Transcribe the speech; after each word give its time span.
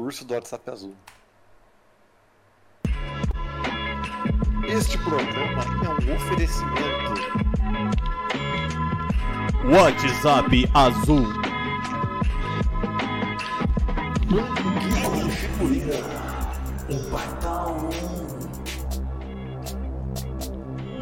curso 0.00 0.24
do 0.24 0.32
WhatsApp 0.32 0.70
Azul. 0.70 0.94
Este 4.66 4.96
programa 4.96 5.62
é 5.84 5.88
um 5.90 6.14
oferecimento. 6.16 7.20
WhatsApp 9.70 10.70
Azul. 10.72 11.26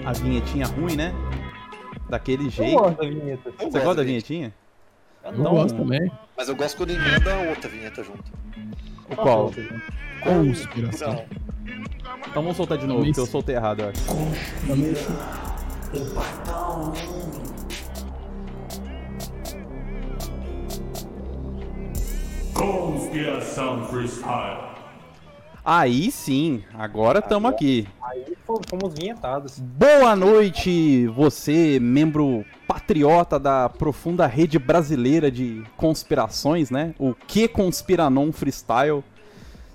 A 0.05 0.13
vinhetinha 0.13 0.67
ruim, 0.67 0.97
né? 0.97 1.13
Daquele 2.09 2.47
Eu 2.47 2.51
jeito. 2.51 2.79
gosto 2.79 2.97
da 2.97 3.09
vinheta. 3.09 3.49
Eu 3.49 3.53
Você 3.71 3.79
gosta 3.81 3.95
da 3.95 4.03
vinheta. 4.03 4.03
vinhetinha? 4.03 4.55
Eu 5.25 5.33
Eu 5.33 5.39
não. 5.39 5.51
gosto 5.53 5.77
também. 5.77 6.11
Mas 6.37 6.49
eu 6.49 6.57
gosto 6.57 6.77
quando 6.77 6.91
emenda 6.91 7.35
a 7.35 7.51
outra 7.51 7.69
vinheta 7.69 8.03
junto. 8.03 8.33
O 9.11 9.17
qual? 9.17 9.53
Conspiração. 10.23 11.25
Então 12.27 12.43
vamos 12.43 12.57
soltar 12.57 12.79
de 12.79 12.87
novo, 12.87 13.05
porque 13.05 13.21
eu 13.21 13.27
soltei 13.27 13.55
errado, 13.57 13.81
eu 13.81 13.89
acho. 13.91 14.05
Também- 14.67 14.95
Conspiração 22.55 23.85
Freestyle. 23.87 24.69
Aí 25.65 26.11
sim, 26.11 26.65
agora 26.75 27.19
estamos 27.19 27.51
aqui. 27.51 27.87
Aí 28.11 28.25
fo- 28.47 28.61
fomos 28.67 28.95
vinhetados. 28.99 29.59
Boa 29.59 30.17
noite, 30.17 31.07
você, 31.09 31.79
membro 31.79 32.45
patriota 32.67 33.39
da 33.39 33.69
profunda 33.69 34.27
rede 34.27 34.59
brasileira 34.59 35.31
de 35.31 35.63
conspirações, 35.77 36.71
né? 36.71 36.95
O 36.99 37.15
Que 37.15 37.47
Conspiranon 37.47 38.33
Freestyle 38.33 39.05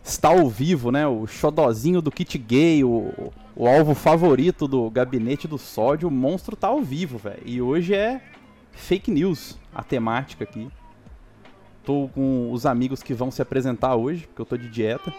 está 0.04 0.30
ao 0.30 0.50
vivo, 0.50 0.92
né? 0.92 1.06
O 1.08 1.28
xodozinho 1.28 2.02
do 2.02 2.10
kit 2.12 2.38
gay, 2.40 2.84
o, 2.84 3.32
o 3.56 3.68
alvo 3.68 3.94
favorito 3.94 4.68
do 4.68 4.90
gabinete 4.90 5.48
do 5.48 5.60
sódio, 5.60 6.08
o 6.08 6.12
monstro 6.12 6.56
tá 6.56 6.70
ao 6.70 6.82
vivo, 6.82 7.20
velho. 7.20 7.42
E 7.46 7.62
hoje 7.62 7.94
é 7.94 8.20
fake 8.72 9.12
news, 9.12 9.60
a 9.76 9.84
temática 9.84 10.44
aqui. 10.44 10.68
Tô 11.86 12.10
com 12.16 12.52
os 12.52 12.66
amigos 12.66 13.04
que 13.04 13.14
vão 13.14 13.30
se 13.30 13.42
apresentar 13.42 13.96
hoje, 13.96 14.26
porque 14.26 14.42
eu 14.42 14.46
tô 14.46 14.58
de 14.58 14.70
dieta. 14.70 15.14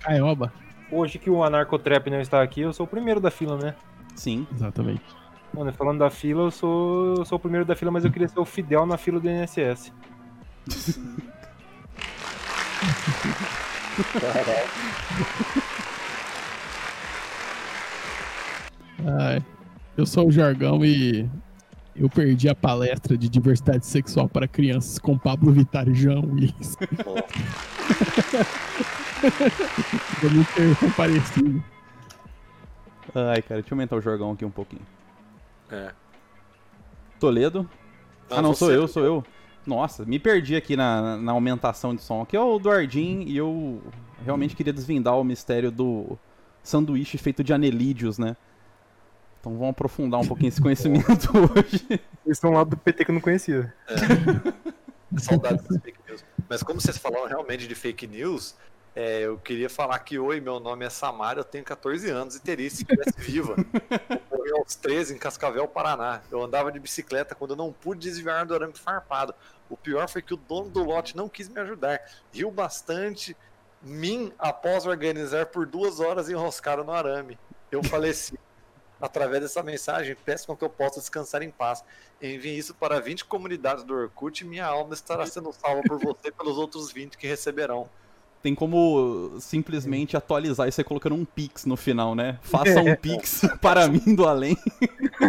Caioba. 0.00 0.52
Hoje 0.90 1.18
que 1.18 1.28
o 1.28 1.42
Anarcotrap 1.42 2.08
não 2.08 2.20
está 2.20 2.42
aqui, 2.42 2.62
eu 2.62 2.72
sou 2.72 2.86
o 2.86 2.88
primeiro 2.88 3.20
da 3.20 3.30
fila, 3.30 3.56
né? 3.56 3.74
Sim. 4.14 4.46
Exatamente. 4.54 5.02
Mano, 5.52 5.72
falando 5.72 5.98
da 5.98 6.10
fila, 6.10 6.42
eu 6.42 6.50
sou, 6.50 7.16
eu 7.16 7.24
sou 7.24 7.36
o 7.36 7.40
primeiro 7.40 7.64
da 7.64 7.76
fila, 7.76 7.90
mas 7.90 8.04
eu 8.04 8.10
queria 8.10 8.28
ser 8.28 8.40
o 8.40 8.44
Fidel 8.44 8.86
na 8.86 8.96
fila 8.96 9.18
do 9.20 9.28
INSS. 9.28 9.92
Ai, 19.06 19.42
eu 19.96 20.04
sou 20.06 20.28
o 20.28 20.32
Jargão 20.32 20.84
e 20.84 21.28
eu 21.98 22.08
perdi 22.08 22.48
a 22.48 22.54
palestra 22.54 23.18
de 23.18 23.28
diversidade 23.28 23.84
sexual 23.84 24.28
para 24.28 24.46
crianças 24.46 24.98
com 24.98 25.18
Pablo 25.18 25.50
Vittar 25.52 25.88
e 25.88 25.94
João 25.94 26.24
Willis. 26.32 26.76
Eu 30.22 30.30
não 30.30 30.44
ter 30.44 30.76
comparecido. 30.76 31.64
Ai, 33.12 33.42
cara, 33.42 33.60
deixa 33.60 33.74
eu 33.74 33.76
aumentar 33.76 33.96
o 33.96 34.00
jorgão 34.00 34.30
aqui 34.30 34.44
um 34.44 34.50
pouquinho. 34.50 34.82
É. 35.70 35.90
Toledo? 37.18 37.68
ah, 38.30 38.40
não, 38.40 38.54
sou 38.54 38.70
eu, 38.70 38.86
sou 38.86 39.02
eu. 39.04 39.24
Nossa, 39.66 40.04
me 40.04 40.20
perdi 40.20 40.54
aqui 40.54 40.76
na, 40.76 41.16
na 41.16 41.32
aumentação 41.32 41.96
de 41.96 42.02
som. 42.02 42.22
Aqui 42.22 42.36
é 42.36 42.40
o 42.40 42.58
Duardim 42.58 43.24
e 43.26 43.36
eu 43.36 43.82
realmente 44.24 44.54
queria 44.54 44.72
desvendar 44.72 45.18
o 45.18 45.24
mistério 45.24 45.72
do 45.72 46.16
sanduíche 46.62 47.18
feito 47.18 47.42
de 47.42 47.52
anelídeos, 47.52 48.18
né? 48.18 48.36
Então 49.40 49.52
vamos 49.52 49.70
aprofundar 49.70 50.20
um 50.20 50.26
pouquinho 50.26 50.48
esse 50.48 50.60
conhecimento 50.60 51.30
hoje. 51.36 52.00
Eles 52.26 52.38
são 52.38 52.52
lá 52.52 52.64
do 52.64 52.76
PT 52.76 53.04
que 53.04 53.10
eu 53.10 53.14
não 53.14 53.20
conhecia. 53.20 53.72
Saudades 55.16 55.64
das 55.64 55.80
fake 55.80 55.98
news. 56.06 56.24
Mas 56.48 56.62
como 56.62 56.80
vocês 56.80 56.98
falaram 56.98 57.26
realmente 57.26 57.66
de 57.66 57.74
fake 57.74 58.06
news, 58.06 58.54
é, 58.94 59.20
eu 59.20 59.38
queria 59.38 59.70
falar 59.70 59.98
que, 60.00 60.18
oi, 60.18 60.40
meu 60.40 60.58
nome 60.58 60.84
é 60.84 60.90
Samara, 60.90 61.40
eu 61.40 61.44
tenho 61.44 61.64
14 61.64 62.10
anos 62.10 62.34
e 62.34 62.40
teria 62.40 62.68
se 62.68 62.82
estivesse 62.82 63.12
viva. 63.16 63.54
Eu 64.10 64.38
morri 64.38 64.50
aos 64.52 64.74
13 64.74 65.14
em 65.14 65.18
Cascavel, 65.18 65.68
Paraná. 65.68 66.20
Eu 66.30 66.42
andava 66.42 66.72
de 66.72 66.80
bicicleta 66.80 67.34
quando 67.34 67.52
eu 67.52 67.56
não 67.56 67.72
pude 67.72 68.00
desviar 68.00 68.44
do 68.44 68.54
arame 68.54 68.74
farpado. 68.74 69.34
O 69.70 69.76
pior 69.76 70.08
foi 70.08 70.20
que 70.20 70.34
o 70.34 70.36
dono 70.36 70.68
do 70.68 70.82
lote 70.82 71.16
não 71.16 71.28
quis 71.28 71.48
me 71.48 71.60
ajudar. 71.60 72.00
Riu 72.32 72.50
bastante, 72.50 73.36
mim, 73.80 74.32
após 74.38 74.84
organizar 74.84 75.46
por 75.46 75.64
duas 75.64 76.00
horas 76.00 76.28
enroscado 76.28 76.82
no 76.82 76.92
arame. 76.92 77.38
Eu 77.70 77.84
faleci. 77.84 78.36
Através 79.00 79.42
dessa 79.42 79.62
mensagem, 79.62 80.16
peço 80.24 80.46
com 80.46 80.56
que 80.56 80.64
eu 80.64 80.68
possa 80.70 80.98
descansar 81.00 81.42
em 81.42 81.50
paz. 81.50 81.84
Envie 82.20 82.56
isso 82.58 82.74
para 82.74 83.00
20 83.00 83.24
comunidades 83.26 83.84
do 83.84 83.94
Orkut 83.94 84.42
e 84.42 84.46
minha 84.46 84.66
alma 84.66 84.94
estará 84.94 85.24
sendo 85.26 85.52
salva 85.52 85.82
por 85.86 85.98
você 85.98 86.28
e 86.28 86.32
pelos 86.32 86.58
outros 86.58 86.90
20 86.90 87.16
que 87.16 87.26
receberão. 87.26 87.88
Tem 88.42 88.54
como 88.54 89.36
simplesmente 89.40 90.16
atualizar 90.16 90.68
isso 90.68 90.80
aí 90.80 90.84
colocando 90.84 91.14
um 91.16 91.24
pix 91.24 91.64
no 91.64 91.76
final, 91.76 92.14
né? 92.14 92.38
Faça 92.40 92.80
um 92.80 92.94
pix 92.96 93.42
para 93.60 93.88
mim 93.88 94.14
do 94.14 94.26
além. 94.26 94.56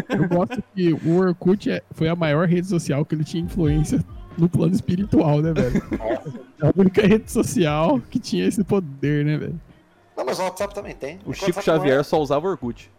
Eu 0.09 0.27
gosto 0.27 0.63
que 0.75 0.93
o 0.93 1.17
Orkut 1.17 1.69
é- 1.71 1.83
foi 1.91 2.07
a 2.07 2.15
maior 2.15 2.47
rede 2.47 2.67
social 2.67 3.03
que 3.05 3.15
ele 3.15 3.23
tinha 3.23 3.43
influência 3.43 4.03
no 4.37 4.47
plano 4.47 4.73
espiritual, 4.73 5.41
né, 5.41 5.51
velho? 5.53 5.83
É 6.61 6.67
a 6.67 6.71
única 6.75 7.01
rede 7.05 7.31
social 7.31 7.99
que 8.09 8.19
tinha 8.19 8.47
esse 8.47 8.63
poder, 8.63 9.25
né, 9.25 9.37
velho? 9.37 9.59
Não, 10.15 10.25
mas 10.25 10.37
o 10.39 10.43
WhatsApp 10.43 10.73
também 10.75 10.95
tem. 10.95 11.19
O 11.25 11.31
É 11.31 11.33
Chico 11.33 11.45
WhatsApp 11.47 11.67
não 11.67 11.75
Xavier 11.77 12.03
só 12.03 12.19
usava 12.21 12.47
Orkut. 12.47 12.91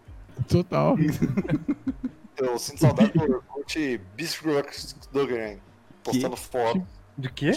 Total. 0.49 0.97
é- 0.99 2.41
Eu 2.43 2.59
sinto 2.59 2.81
saudade 2.81 3.13
do 3.13 3.23
Orkut 3.35 4.01
Bisgruggen 4.17 5.61
postando 6.03 6.37
foto. 6.37 6.87
De 7.19 7.29
quê? 7.31 7.53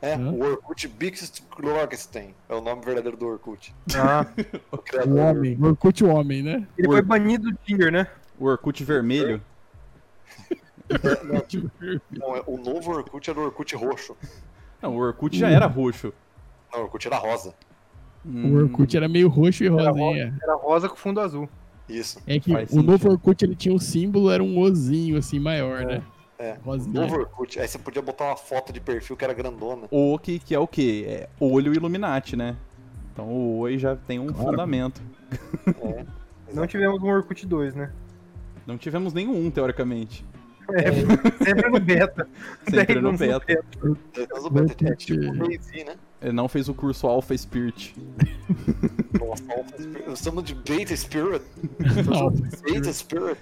É, 0.00 0.14
Hã? 0.14 0.30
o 0.30 0.40
Orkut 0.42 0.88
Bixgruggen 0.88 2.34
é 2.48 2.54
o 2.54 2.60
nome 2.62 2.82
verdadeiro 2.84 3.16
do 3.18 3.26
Orkut. 3.26 3.74
Ah, 3.94 4.24
O 4.72 5.08
O 5.10 5.16
homem. 5.16 5.56
O 5.60 5.66
Orkut 5.66 6.02
o 6.04 6.08
homem, 6.08 6.42
né? 6.42 6.66
ele 6.78 6.88
foi 6.88 7.02
banido 7.02 7.50
do 7.50 7.56
Tinder, 7.66 7.92
né? 7.92 8.06
O 8.38 8.46
Orkut 8.46 8.82
vermelho. 8.82 9.42
Não, 12.18 12.36
é- 12.36 12.42
o 12.46 12.56
novo 12.56 12.92
Orkut 12.92 13.28
era 13.28 13.38
o 13.38 13.42
Orkut 13.44 13.74
roxo. 13.76 14.16
Não, 14.80 14.96
o 14.96 14.98
Orkut 15.00 15.36
já 15.38 15.50
era 15.50 15.66
roxo. 15.66 16.12
Não, 16.72 16.80
o 16.80 16.82
Orkut 16.84 17.06
era 17.06 17.18
rosa. 17.18 17.54
O 18.24 18.54
Orkut 18.56 18.96
era 18.96 19.08
meio 19.08 19.28
roxo 19.28 19.64
e 19.64 19.66
Era 19.66 19.90
rosinha. 19.90 20.38
Era 20.42 20.54
rosa 20.54 20.88
com 20.88 20.96
fundo 20.96 21.20
azul. 21.20 21.48
Isso. 21.88 22.20
É 22.26 22.38
que 22.38 22.52
Faz 22.52 22.70
o 22.72 22.76
novo 22.82 22.92
sentido. 22.98 23.10
Orkut 23.12 23.44
ele 23.44 23.54
tinha 23.54 23.74
um 23.74 23.78
símbolo, 23.78 24.30
era 24.30 24.42
um 24.42 24.58
ozinho 24.58 25.16
assim 25.18 25.38
maior, 25.38 25.84
né? 25.84 26.02
É. 26.38 26.56
Rosinha. 26.64 27.00
novo 27.00 27.16
Orkut. 27.16 27.58
Aí 27.58 27.66
você 27.66 27.78
podia 27.78 28.00
botar 28.02 28.26
uma 28.26 28.36
foto 28.36 28.72
de 28.72 28.80
perfil 28.80 29.16
que 29.16 29.24
era 29.24 29.34
grandona. 29.34 29.88
O 29.90 30.18
que, 30.18 30.38
que 30.38 30.54
é 30.54 30.58
o 30.58 30.66
quê? 30.68 31.04
É 31.08 31.28
olho 31.40 31.72
Illuminati, 31.74 32.36
né? 32.36 32.56
Então 33.12 33.26
o 33.28 33.58
oi 33.58 33.78
já 33.78 33.96
tem 33.96 34.18
um 34.20 34.26
Claro. 34.28 34.50
fundamento. 34.50 35.00
É. 35.82 36.04
Não 36.54 36.66
tivemos 36.66 37.02
um 37.02 37.06
Orkut 37.08 37.44
2, 37.46 37.74
né? 37.74 37.92
Não 38.66 38.78
tivemos 38.78 39.12
nenhum, 39.12 39.50
teoricamente. 39.50 40.24
É, 40.72 40.92
sempre 41.44 41.70
no 41.70 41.80
beta. 41.80 42.28
Sempre 42.64 42.86
Dez 42.86 43.02
no 43.02 43.08
anos 43.08 43.20
beta. 43.20 43.64
Mas 44.32 44.44
o 44.44 44.50
beta 44.50 44.88
é 44.88 44.94
tipo 44.94 45.20
Orkut. 45.24 45.40
o 45.42 45.46
Daisy, 45.48 45.84
né? 45.84 45.94
Ele 46.20 46.32
não 46.32 46.48
fez 46.48 46.68
o 46.68 46.74
curso 46.74 47.06
Alpha 47.06 47.36
Spirit. 47.36 47.94
Nossa, 49.20 49.44
Alpha 49.52 49.78
Spirit. 49.80 50.08
Nós 50.08 50.18
estamos 50.18 50.44
de 50.44 50.54
Beta 50.54 50.96
Spirit. 50.96 51.44
Beta 52.64 52.92
Spirit. 52.92 53.38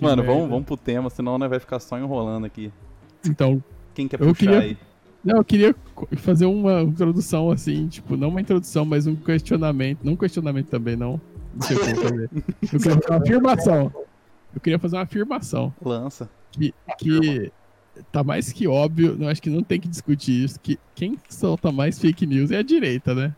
Mano, 0.00 0.22
vamos, 0.24 0.48
vamos 0.50 0.64
pro 0.66 0.76
tema, 0.76 1.08
senão 1.10 1.38
nós 1.38 1.48
vai 1.48 1.60
ficar 1.60 1.78
só 1.78 1.98
enrolando 1.98 2.44
aqui. 2.44 2.72
Então, 3.26 3.62
Quem 3.94 4.08
quer 4.08 4.20
Eu 4.20 4.28
puxar 4.28 4.36
queria- 4.36 4.58
aí? 4.60 4.76
não, 5.24 5.36
eu 5.38 5.44
queria 5.44 5.74
fazer 6.16 6.44
uma 6.46 6.82
introdução 6.82 7.50
assim, 7.50 7.86
tipo, 7.86 8.16
não 8.16 8.28
uma 8.28 8.40
introdução, 8.40 8.84
mas 8.84 9.06
um 9.06 9.14
questionamento. 9.14 10.00
Não 10.02 10.14
um 10.14 10.16
questionamento 10.16 10.66
também, 10.68 10.96
não. 10.96 11.20
Não 11.54 11.62
sei 11.62 11.76
como 11.78 11.96
fazer. 11.96 12.30
Eu 12.34 12.68
queria 12.68 12.80
fazer 12.80 13.10
uma 13.10 13.16
afirmação. 13.18 13.92
Eu 14.54 14.60
queria 14.60 14.78
fazer 14.78 14.96
uma 14.96 15.02
afirmação. 15.02 15.74
Lança. 15.82 16.28
Que, 16.50 16.74
que 16.98 17.52
tá 18.10 18.22
mais 18.24 18.52
que 18.52 18.66
óbvio, 18.66 19.16
eu 19.20 19.28
acho 19.28 19.40
que 19.42 19.50
não 19.50 19.62
tem 19.62 19.80
que 19.80 19.88
discutir 19.88 20.44
isso, 20.44 20.58
que 20.60 20.78
quem 20.94 21.18
solta 21.28 21.70
mais 21.72 21.98
fake 21.98 22.26
news 22.26 22.50
é 22.50 22.58
a 22.58 22.62
direita, 22.62 23.14
né? 23.14 23.34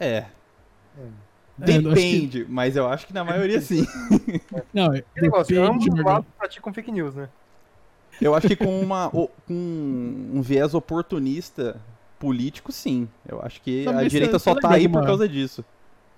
É. 0.00 0.06
É, 0.16 0.26
eu 0.98 1.66
acho 1.66 1.76
que- 1.80 1.88
Depende, 1.88 2.46
mas 2.48 2.76
eu 2.76 2.86
acho 2.88 3.06
que 3.06 3.12
na 3.12 3.24
maioria 3.24 3.60
sim. 3.60 3.84
Não, 4.72 4.92
Que 4.92 5.04
negócio, 5.20 5.54
depende, 5.54 5.78
os 5.90 5.96
Jorgão. 5.96 6.12
lados 6.12 6.28
praticam 6.38 6.72
fake 6.72 6.92
news, 6.92 7.14
né? 7.16 7.28
Eu 8.20 8.34
acho 8.34 8.48
que 8.48 8.56
com, 8.56 8.80
uma, 8.80 9.10
com 9.10 9.28
um 9.48 10.40
viés 10.42 10.74
oportunista 10.74 11.80
político, 12.18 12.72
sim. 12.72 13.08
Eu 13.28 13.40
acho 13.42 13.60
que 13.60 13.84
Não, 13.84 13.92
a 13.92 13.96
mas 13.96 14.10
direita 14.10 14.38
você- 14.38 14.44
só 14.44 14.54
você 14.54 14.60
tá 14.60 14.70
aí 14.72 14.88
por 14.88 14.98
uma- 14.98 15.06
causa 15.06 15.28
disso. 15.28 15.64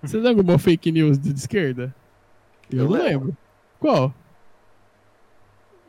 Você 0.03 0.17
lembra 0.17 0.41
alguma 0.41 0.59
fake 0.59 0.91
news 0.93 1.19
de 1.19 1.31
esquerda? 1.33 1.95
Eu, 2.71 2.79
Eu 2.81 2.85
não 2.85 2.93
lembro. 2.93 3.09
lembro. 3.09 3.37
Qual? 3.79 4.15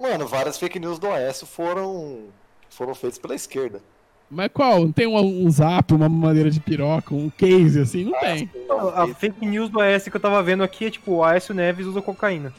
Mano, 0.02 0.28
várias 0.28 0.58
fake 0.58 0.80
news 0.80 0.98
do 0.98 1.08
Aécio 1.08 1.46
foram, 1.46 2.26
foram 2.70 2.96
feitas 2.96 3.20
pela 3.20 3.36
esquerda. 3.36 3.82
Mas 4.30 4.50
qual? 4.54 4.80
Não 4.80 4.92
tem 4.94 5.06
um, 5.06 5.46
um 5.46 5.52
zap, 5.52 5.94
uma 5.94 6.08
madeira 6.08 6.50
de 6.50 6.60
piroca, 6.60 7.14
um 7.14 7.30
case 7.30 7.82
assim? 7.82 8.06
Não 8.06 8.20
tem. 8.20 8.50
Não, 8.68 8.88
A 8.90 9.14
fake 9.14 9.46
news 9.46 9.70
do 9.70 9.82
AS 9.82 10.06
que 10.08 10.16
eu 10.16 10.22
tava 10.22 10.42
vendo 10.42 10.64
aqui 10.64 10.86
é 10.86 10.90
tipo, 10.92 11.12
o 11.16 11.24
Aécio 11.24 11.54
Neves 11.54 11.86
usa 11.86 12.02
cocaína. 12.02 12.54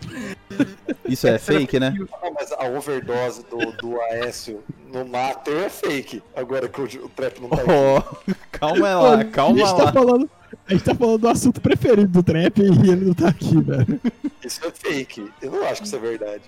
Isso 1.04 1.26
é 1.26 1.36
fake, 1.38 1.80
né? 1.80 1.92
não, 2.22 2.32
mas 2.32 2.52
a 2.52 2.64
overdose 2.66 3.44
do, 3.46 3.72
do 3.72 4.00
Aécio 4.02 4.62
no 4.92 5.04
Mater 5.04 5.64
é 5.64 5.68
fake. 5.68 6.22
Agora 6.36 6.68
que 6.68 6.80
o, 6.80 6.84
o 6.84 7.08
trap 7.08 7.40
não 7.40 7.48
tá. 7.48 7.62
Oh, 7.66 8.32
calma 8.52 8.94
lá, 8.94 9.16
Pô, 9.16 9.20
a 9.20 9.24
calma 9.24 9.58
gente 9.58 9.76
tá 9.76 9.84
lá. 9.84 9.92
falando. 9.92 10.30
A 10.68 10.72
gente 10.72 10.84
tá 10.84 10.94
falando 10.94 11.18
do 11.22 11.28
assunto 11.28 11.60
preferido 11.60 12.08
do 12.08 12.22
trap 12.22 12.58
e 12.60 12.62
ele 12.90 13.06
não 13.06 13.14
tá 13.14 13.28
aqui, 13.28 13.58
velho. 13.60 14.00
Isso 14.44 14.60
é 14.66 14.70
fake. 14.70 15.30
Eu 15.40 15.50
não 15.52 15.64
acho 15.66 15.80
que 15.80 15.86
isso 15.86 15.96
é 15.96 15.98
verdade. 15.98 16.42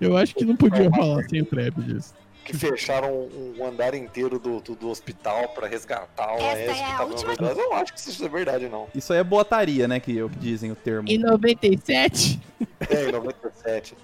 Eu 0.00 0.16
acho 0.16 0.34
que 0.34 0.44
não 0.44 0.56
podia 0.56 0.90
falar 0.90 1.22
sem 1.28 1.42
o 1.42 1.44
trap 1.44 1.80
disso. 1.82 2.14
Que 2.44 2.56
fecharam 2.56 3.12
um, 3.12 3.56
um 3.58 3.66
andar 3.66 3.92
inteiro 3.94 4.38
do, 4.38 4.58
do, 4.60 4.74
do 4.74 4.88
hospital 4.88 5.48
pra 5.50 5.68
resgatar 5.68 6.32
o 6.32 6.36
Essa 6.38 6.46
Aécio 6.46 6.70
é 6.70 6.74
que 6.74 6.82
a 6.82 7.04
última-. 7.04 7.34
Eu 7.50 7.54
não 7.56 7.74
acho 7.74 7.92
que 7.92 8.00
isso 8.00 8.24
é 8.24 8.28
verdade, 8.28 8.68
não. 8.70 8.86
Isso 8.94 9.12
aí 9.12 9.18
é 9.18 9.24
boataria, 9.24 9.86
né? 9.86 10.00
Que, 10.00 10.16
eu- 10.16 10.30
que 10.30 10.38
dizem 10.38 10.72
o 10.72 10.74
termo. 10.74 11.06
Em 11.06 11.18
97? 11.18 12.40
É, 12.88 13.08
em 13.08 13.12
97. 13.12 13.94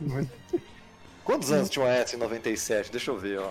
Quantos 1.24 1.50
anos 1.50 1.70
tinha 1.70 1.84
o 1.86 1.88
Aécio 1.88 2.16
em 2.16 2.20
97? 2.20 2.90
Deixa 2.92 3.10
eu 3.10 3.18
ver, 3.18 3.38
ó. 3.40 3.48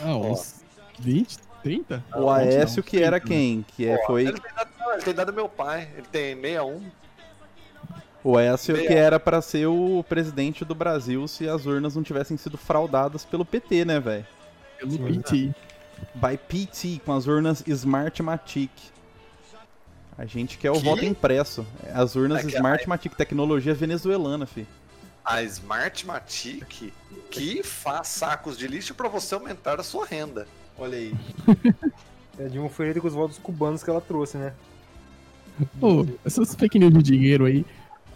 Ah, 0.00 0.16
uns 0.16 0.60
20, 1.00 1.36
30? 1.62 2.04
O 2.16 2.30
Aécio 2.30 2.82
que 2.82 3.02
era 3.02 3.18
30. 3.20 3.26
quem? 3.34 3.64
Que 3.76 3.86
é, 3.88 4.04
foi 4.06 4.22
Ele 4.26 4.40
tem 4.40 4.50
idade, 4.50 4.70
não, 4.78 4.92
ele 4.92 5.02
tem 5.02 5.12
idade 5.12 5.30
do 5.30 5.34
meu 5.34 5.48
pai. 5.48 5.88
Ele 5.96 6.06
tem 6.10 6.34
61. 6.40 6.90
o 8.22 8.36
Aécio 8.36 8.74
que 8.74 8.86
era 8.92 9.18
pra 9.20 9.40
ser 9.40 9.66
o 9.66 10.04
presidente 10.08 10.64
do 10.64 10.74
Brasil 10.74 11.26
se 11.28 11.48
as 11.48 11.66
urnas 11.66 11.96
não 11.96 12.02
tivessem 12.02 12.36
sido 12.36 12.58
fraudadas 12.58 13.24
pelo 13.24 13.44
PT, 13.44 13.84
né, 13.84 13.98
velho? 14.00 14.26
Pelo 14.78 14.98
PT. 14.98 15.52
By 16.14 16.36
PT, 16.48 17.00
com 17.04 17.12
as 17.12 17.26
urnas 17.26 17.62
Smartmatic. 17.66 18.70
A 20.16 20.24
gente 20.26 20.58
quer 20.58 20.70
o 20.70 20.74
Que? 20.74 20.80
voto 20.84 21.04
impresso. 21.04 21.66
As 21.94 22.14
urnas 22.14 22.42
É 22.42 22.46
a- 22.46 22.50
Smartmatic, 22.50 23.14
tecnologia 23.14 23.72
venezuelana, 23.74 24.46
fi. 24.46 24.66
A 25.24 25.42
Smartmatic 25.42 26.92
que 27.30 27.62
faz 27.62 28.08
sacos 28.08 28.56
de 28.58 28.66
lixo 28.66 28.94
pra 28.94 29.08
você 29.08 29.34
aumentar 29.34 29.78
a 29.78 29.82
sua 29.82 30.04
renda. 30.06 30.46
Olha 30.80 30.96
aí. 30.98 31.14
É 32.38 32.48
de 32.48 32.58
um 32.58 32.68
feirito 32.68 33.00
com 33.02 33.06
os 33.08 33.14
votos 33.14 33.38
cubanos 33.38 33.82
que 33.84 33.90
ela 33.90 34.00
trouxe, 34.00 34.38
né? 34.38 34.52
Pô, 35.78 36.06
essas 36.24 36.54
fake 36.54 36.78
news 36.78 36.92
de 36.94 37.02
dinheiro 37.02 37.44
aí. 37.44 37.64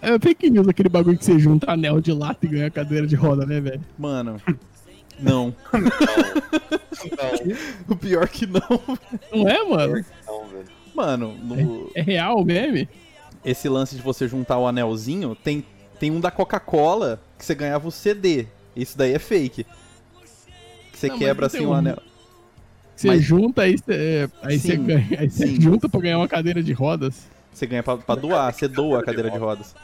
É 0.00 0.18
fake 0.18 0.48
news 0.50 0.66
aquele 0.66 0.88
bagulho 0.88 1.18
que 1.18 1.24
você 1.24 1.38
junta 1.38 1.70
anel 1.72 2.00
de 2.00 2.10
lata 2.12 2.46
e 2.46 2.48
ganha 2.48 2.70
cadeira 2.70 3.06
de 3.06 3.14
roda, 3.16 3.44
né, 3.44 3.60
velho? 3.60 3.80
Mano. 3.98 4.40
Não. 5.20 5.54
Não, 5.72 7.54
O 7.88 7.96
pior 7.96 8.28
que 8.28 8.46
não. 8.46 8.60
Não 9.32 9.48
é, 9.48 9.62
mano? 9.62 10.04
não, 10.26 10.46
velho. 10.46 10.64
Mano, 10.94 11.34
no- 11.36 11.90
É 11.94 12.00
real 12.02 12.38
o 12.38 12.44
meme? 12.44 12.88
esse 13.44 13.68
lance 13.68 13.94
de 13.94 14.00
você 14.00 14.26
juntar 14.26 14.58
o 14.58 14.66
anelzinho, 14.66 15.34
tem, 15.34 15.62
tem 16.00 16.10
um 16.10 16.18
da 16.18 16.30
Coca-Cola 16.30 17.20
que 17.38 17.44
você 17.44 17.54
ganhava 17.54 17.86
o 17.86 17.90
CD. 17.90 18.46
Isso 18.74 18.96
daí 18.96 19.12
é 19.12 19.18
fake. 19.18 19.64
Que 20.90 20.98
você 20.98 21.08
Não, 21.08 21.18
quebra 21.18 21.46
assim 21.46 21.58
tem 21.58 21.66
o 21.66 21.70
um- 21.70 21.74
anel. 21.74 21.98
Você 22.96 23.08
Mas- 23.08 23.22
junta, 23.24 23.62
aí 23.62 23.76
você, 23.76 24.30
aí 24.42 24.58
você 24.58 24.76
ganha. 24.76 25.20
Aí 25.20 25.28
você 25.30 25.46
junta 25.60 25.88
pra 25.88 26.00
ganhar 26.00 26.18
uma 26.18 26.28
cadeira 26.28 26.62
de 26.62 26.72
rodas. 26.72 27.26
Você 27.52 27.66
ganha 27.66 27.82
pra, 27.82 27.96
pra 27.96 28.14
doar, 28.14 28.52
você 28.52 28.66
doa 28.68 29.00
a 29.00 29.02
cadeira 29.02 29.30
de 29.30 29.38
rodas. 29.38 29.74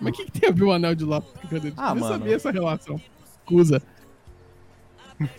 Mas 0.00 0.12
o 0.12 0.16
que, 0.16 0.24
que 0.26 0.40
tem 0.40 0.48
a 0.48 0.52
ver 0.52 0.64
o 0.64 0.72
anel 0.72 0.94
de 0.94 1.04
lata 1.04 1.26
com 1.32 1.38
a 1.38 1.42
cadeira 1.50 1.70
de 1.70 1.74
Ah, 1.76 1.88
rodas? 1.88 2.02
Eu 2.02 2.08
mano. 2.08 2.18
sabia 2.18 2.36
essa 2.36 2.50
relação. 2.50 3.00
Cusa. 3.44 3.82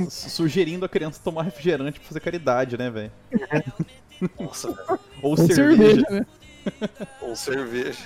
Su- 0.10 0.30
Sugerindo 0.30 0.86
a 0.86 0.89
criança 0.89 1.21
tomar 1.24 1.44
refrigerante 1.44 2.00
pra 2.00 2.07
fazer 2.07 2.19
caridade, 2.19 2.77
né, 2.77 2.89
velho? 2.89 3.12
Nossa, 4.39 4.71
velho. 4.71 5.00
Ou 5.21 5.31
Ou 5.31 5.38
cerveja. 5.38 5.75
cerveja, 5.77 6.06
né? 6.10 6.25
Ou 7.21 7.36
cerveja. 7.36 8.00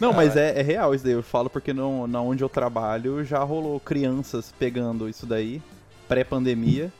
Não, 0.00 0.12
mas 0.12 0.36
é, 0.36 0.58
é 0.60 0.62
real 0.62 0.94
isso 0.94 1.02
daí. 1.04 1.12
Eu 1.14 1.22
falo 1.24 1.50
porque 1.50 1.72
no, 1.72 2.06
na 2.06 2.20
onde 2.20 2.44
eu 2.44 2.48
trabalho 2.48 3.24
já 3.24 3.40
rolou 3.42 3.80
crianças 3.80 4.54
pegando 4.58 5.08
isso 5.08 5.26
daí, 5.26 5.60
pré-pandemia. 6.08 6.92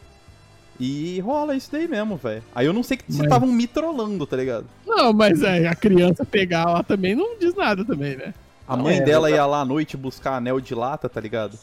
E 0.78 1.18
rola 1.20 1.54
isso 1.56 1.70
daí 1.72 1.88
mesmo, 1.88 2.16
velho. 2.16 2.42
Aí 2.54 2.66
eu 2.66 2.72
não 2.72 2.82
sei 2.82 2.96
que 2.98 3.04
se 3.10 3.18
Mas- 3.18 3.26
estavam 3.26 3.48
me 3.48 3.66
trollando, 3.66 4.26
tá 4.26 4.36
ligado? 4.36 4.66
Não, 4.86 5.12
mas 5.12 5.42
é, 5.42 5.66
a 5.66 5.74
criança 5.74 6.24
pegar 6.24 6.64
lá 6.66 6.82
também 6.82 7.14
não 7.14 7.38
diz 7.38 7.54
nada 7.54 7.84
também, 7.84 8.16
né? 8.16 8.34
A 8.68 8.76
mãe 8.76 8.98
é, 8.98 9.00
dela 9.00 9.30
ia 9.30 9.46
lá 9.46 9.60
à 9.60 9.64
noite 9.64 9.96
buscar 9.96 10.36
anel 10.36 10.60
de 10.60 10.74
lata, 10.74 11.08
tá 11.08 11.20
ligado? 11.20 11.58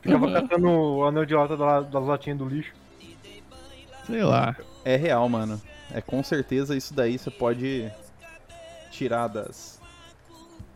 Ficava 0.00 0.26
Uhum. 0.26 0.32
catando 0.32 0.68
o 0.68 1.04
anel 1.04 1.26
de 1.26 1.34
lata 1.34 1.56
da- 1.56 1.80
das 1.80 2.04
latinhas 2.06 2.38
do 2.38 2.48
lixo. 2.48 2.72
Sei 4.06 4.22
lá. 4.22 4.56
É 4.84 4.96
real, 4.96 5.28
mano. 5.28 5.60
É 5.92 6.00
com 6.00 6.22
certeza 6.22 6.76
isso 6.76 6.94
daí 6.94 7.18
você 7.18 7.30
pode 7.30 7.90
tirar 8.90 9.26
das. 9.28 9.77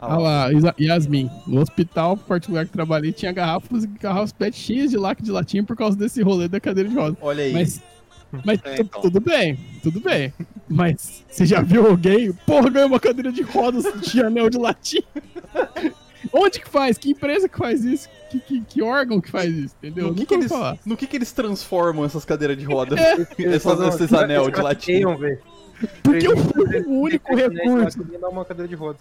Ah 0.04 0.16
Olha 0.18 0.22
lá, 0.22 0.74
Yasmin. 0.80 1.30
No 1.46 1.60
hospital 1.60 2.16
particular 2.16 2.66
que 2.66 2.72
trabalhei 2.72 3.12
tinha 3.12 3.30
garrafas, 3.30 3.84
garrafas 3.84 4.32
pet 4.32 4.56
cheias 4.56 4.90
de 4.90 4.96
lacre 4.96 5.24
de 5.24 5.30
latinha 5.30 5.62
por 5.62 5.76
causa 5.76 5.96
desse 5.96 6.20
rolê 6.22 6.48
da 6.48 6.58
cadeira 6.58 6.88
de 6.88 6.94
rodas. 6.96 7.16
Olha 7.22 7.44
aí. 7.44 7.52
Mas, 7.52 7.80
mas 8.44 8.60
É, 8.64 8.80
então. 8.80 9.00
tudo 9.00 9.20
bem, 9.20 9.56
tudo 9.80 10.00
bem. 10.00 10.34
Mas 10.68 11.22
você 11.30 11.46
já 11.46 11.60
viu 11.62 11.86
alguém? 11.86 12.32
Porra, 12.44 12.68
ganhou 12.68 12.88
uma 12.88 12.98
cadeira 12.98 13.30
de 13.30 13.42
rodas 13.42 13.84
de 14.02 14.20
anel 14.20 14.50
de 14.50 14.58
latinha. 14.58 15.04
Onde 16.32 16.60
que 16.60 16.68
faz? 16.68 16.98
Que 16.98 17.10
empresa 17.10 17.48
que 17.48 17.56
faz 17.58 17.84
isso? 17.84 18.08
Que, 18.30 18.40
que, 18.40 18.60
que 18.62 18.82
órgão 18.82 19.20
que 19.20 19.30
faz 19.30 19.54
isso? 19.56 19.74
Entendeu? 19.82 20.08
No 20.08 20.14
que, 20.14 20.26
que 20.26 20.34
eles, 20.34 20.48
falar. 20.48 20.78
no 20.84 20.96
que, 20.96 21.06
que 21.06 21.16
eles 21.16 21.30
transformam 21.32 22.04
essas 22.04 22.24
cadeiras 22.24 22.56
de 22.56 22.64
roda? 22.64 22.96
Eles 23.38 23.54
Essas- 23.64 23.94
esses 23.94 24.12
anel 24.12 24.50
de 24.50 24.58
latinha. 24.62 25.06
Porque 26.02 26.26
o, 26.28 26.90
único 26.90 27.38
eles- 27.38 27.58
recurso, 27.58 27.98
uma 28.30 28.44
cadeira 28.44 28.68
de 28.68 28.74
rodas. 28.74 29.00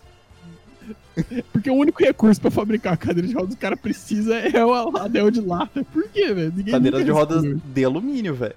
Porque 1.52 1.70
o 1.70 1.76
único 1.76 2.04
recurso 2.04 2.40
pra 2.42 2.52
fabricar 2.52 2.94
a 2.94 2.98
cadeira 2.98 3.28
de 3.28 3.34
rodas 3.34 3.50
que 3.50 3.56
o 3.56 3.62
cara 3.62 3.78
precisa 3.78 4.36
é 4.36 4.64
o 4.66 4.74
anel 4.98 5.30
de 5.32 5.42
lata. 5.42 5.84
Por 5.86 6.08
quê, 6.10 6.34
velho? 6.34 6.52
Cadeira 6.70 6.98
nunca 6.98 7.04
de 7.06 7.12
rodas 7.12 7.44
de 7.44 7.86
alumínio, 7.86 8.34
velho. 8.36 8.56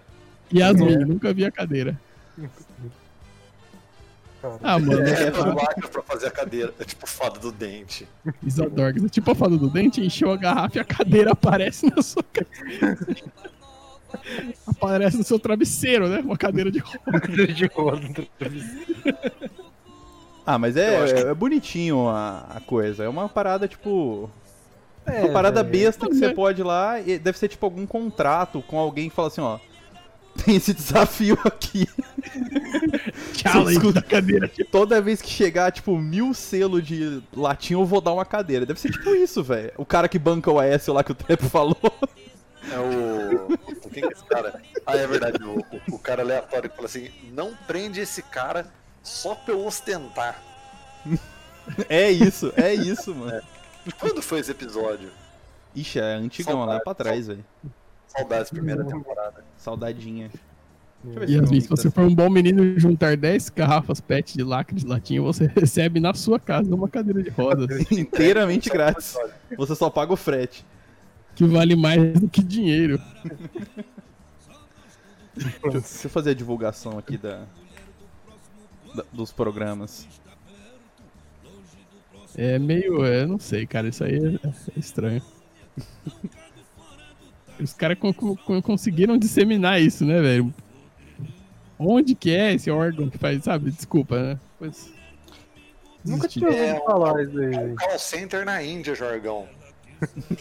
Yasmin, 0.52 0.92
É. 0.94 0.98
nunca 1.04 1.32
vi 1.32 1.44
a 1.44 1.50
cadeira. 1.50 1.98
Cara. 4.42 4.58
Ah, 4.62 4.78
mano, 4.78 5.00
É, 5.02 5.22
é, 5.24 5.30
tudo 5.30 5.54
lacra 5.54 5.88
pra 5.88 6.02
fazer 6.02 6.26
a 6.26 6.30
cadeira. 6.30 6.74
É 6.78 6.84
tipo 6.84 7.08
fada 7.08 7.38
do 7.38 7.50
dente. 7.50 8.06
Isadorgas. 8.42 9.02
É 9.04 9.08
tipo 9.08 9.30
a 9.30 9.34
fada 9.34 9.56
do 9.56 9.70
dente, 9.70 10.02
encheu 10.02 10.30
a 10.30 10.36
garrafa 10.36 10.76
e 10.76 10.80
a 10.80 10.84
cadeira 10.84 11.32
aparece 11.32 11.86
na 11.94 12.02
sua 12.02 12.22
cabeça. 12.22 13.06
Aparece 14.64 15.16
no 15.16 15.24
seu 15.24 15.40
travesseiro, 15.40 16.08
né? 16.08 16.20
Uma 16.20 16.36
cadeira 16.36 16.70
de 16.70 16.78
rodas. 16.78 17.20
cadeira 17.20 17.52
de 17.52 17.66
rodas. 17.66 18.10
Ah, 20.46 20.58
mas 20.58 20.76
é, 20.76 21.12
que- 21.12 21.20
é 21.28 21.34
bonitinho 21.34 22.08
a, 22.08 22.46
a 22.56 22.60
coisa. 22.60 23.04
É 23.04 23.08
uma 23.08 23.28
parada, 23.28 23.66
tipo. 23.68 24.30
É, 25.06 25.20
uma 25.24 25.32
parada 25.32 25.62
besta 25.62 26.06
que 26.06 26.12
Mas 26.12 26.18
você 26.18 26.26
é- 26.26 26.34
pode 26.34 26.60
ir 26.60 26.64
lá. 26.64 27.00
E 27.00 27.18
deve 27.18 27.38
ser 27.38 27.48
tipo 27.48 27.64
algum 27.66 27.86
contrato 27.86 28.62
com 28.66 28.78
alguém 28.78 29.08
que 29.08 29.14
fala 29.14 29.28
assim, 29.28 29.40
ó. 29.40 29.58
Tem 30.44 30.56
esse 30.56 30.74
desafio 30.74 31.38
aqui. 31.44 31.86
Challenge 33.34 33.72
escuta- 33.76 34.00
da 34.00 34.02
cadeira. 34.06 34.50
Toda 34.70 35.00
vez 35.00 35.22
que 35.22 35.28
chegar, 35.30 35.70
tipo, 35.72 35.96
mil 35.96 36.34
selo 36.34 36.80
de 36.82 37.22
latinha, 37.34 37.78
eu 37.78 37.84
vou 37.84 38.00
dar 38.00 38.12
uma 38.12 38.24
cadeira. 38.24 38.66
Deve 38.66 38.80
ser 38.80 38.90
tipo 38.90 39.10
isso, 39.14 39.42
velho. 39.42 39.72
O 39.76 39.84
cara 39.84 40.08
que 40.08 40.18
banca 40.18 40.50
o 40.50 40.58
AS 40.58 40.86
lá 40.88 41.04
que 41.04 41.12
o 41.12 41.14
Trepo 41.14 41.44
falou. 41.48 41.76
É 42.72 42.78
o. 42.78 43.48
Quem 43.90 44.02
que 44.02 44.08
é 44.08 44.12
esse 44.12 44.24
cara? 44.24 44.60
Ah, 44.86 44.96
é 44.96 45.06
verdade. 45.06 45.42
O, 45.44 45.58
o, 45.58 45.94
o 45.96 45.98
cara 45.98 46.22
aleatório 46.22 46.68
que 46.68 46.74
fala 46.76 46.88
assim: 46.88 47.10
não 47.32 47.52
prende 47.66 48.00
esse 48.00 48.22
cara 48.22 48.66
só 49.04 49.34
pra 49.36 49.54
eu 49.54 49.64
ostentar. 49.64 50.42
É 51.88 52.10
isso, 52.10 52.52
é 52.56 52.74
isso, 52.74 53.14
mano. 53.14 53.40
Quando 54.00 54.20
foi 54.20 54.40
esse 54.40 54.50
episódio? 54.50 55.10
Ixi, 55.76 55.98
é 56.00 56.14
antigão, 56.14 56.54
lá 56.60 56.64
Saudade, 56.66 56.84
pra 56.84 56.94
trás, 56.94 57.26
velho. 57.28 57.44
Saudades, 58.08 58.50
primeira 58.50 58.84
temporada. 58.84 59.44
Saudadinha. 59.56 60.30
Deixa 61.02 61.20
eu 61.20 61.26
ver 61.26 61.28
E 61.28 61.36
não 61.36 61.42
Yasmin, 61.44 61.60
se 61.60 61.68
você 61.68 61.90
for 61.90 62.02
um 62.04 62.14
bom 62.14 62.30
menino 62.30 62.64
e 62.64 62.78
juntar 62.80 63.16
10 63.16 63.50
garrafas 63.50 64.00
PET 64.00 64.34
de 64.38 64.42
lacre 64.42 64.76
de 64.76 64.86
latinha, 64.86 65.20
você 65.20 65.46
recebe 65.54 66.00
na 66.00 66.14
sua 66.14 66.40
casa 66.40 66.74
uma 66.74 66.88
cadeira 66.88 67.22
de 67.22 67.28
rodas 67.30 67.90
Inteiramente 67.92 68.70
grátis. 68.70 69.16
Você 69.56 69.74
só 69.74 69.90
paga 69.90 70.12
o 70.12 70.16
frete. 70.16 70.64
que 71.34 71.44
vale 71.44 71.76
mais 71.76 72.18
do 72.20 72.28
que 72.28 72.42
dinheiro. 72.42 72.98
Deixa 75.36 75.58
eu, 75.64 75.70
deixa 75.72 76.06
eu 76.06 76.10
fazer 76.10 76.30
a 76.30 76.34
divulgação 76.34 76.96
aqui 76.98 77.18
da- 77.18 77.44
dos 79.12 79.32
programas. 79.32 80.06
É 82.36 82.58
meio. 82.58 83.04
É, 83.04 83.24
não 83.26 83.38
sei, 83.38 83.66
cara. 83.66 83.88
Isso 83.88 84.02
aí 84.04 84.14
é, 84.16 84.48
é 84.48 84.78
estranho. 84.78 85.22
Os 87.60 87.72
caras 87.72 87.98
con- 87.98 88.12
con- 88.12 88.60
conseguiram 88.62 89.16
disseminar 89.16 89.80
isso, 89.80 90.04
né, 90.04 90.20
velho? 90.20 90.52
Onde 91.78 92.14
que 92.14 92.34
é 92.34 92.54
esse 92.54 92.70
órgão 92.70 93.08
que 93.08 93.18
faz, 93.18 93.44
sabe? 93.44 93.70
Desculpa, 93.70 94.20
né? 94.20 94.40
Pois... 94.58 94.92
Nunca 96.04 96.28
tinha 96.28 96.48
É, 96.50 96.72
ouvido 96.74 96.84
falar 96.84 97.22
isso 97.22 97.38
aí. 97.38 97.54
É 97.54 97.58
um 97.60 97.74
call 97.76 97.98
center 97.98 98.44
na 98.44 98.62
Índia, 98.62 98.94
Jorgão. 98.94 99.48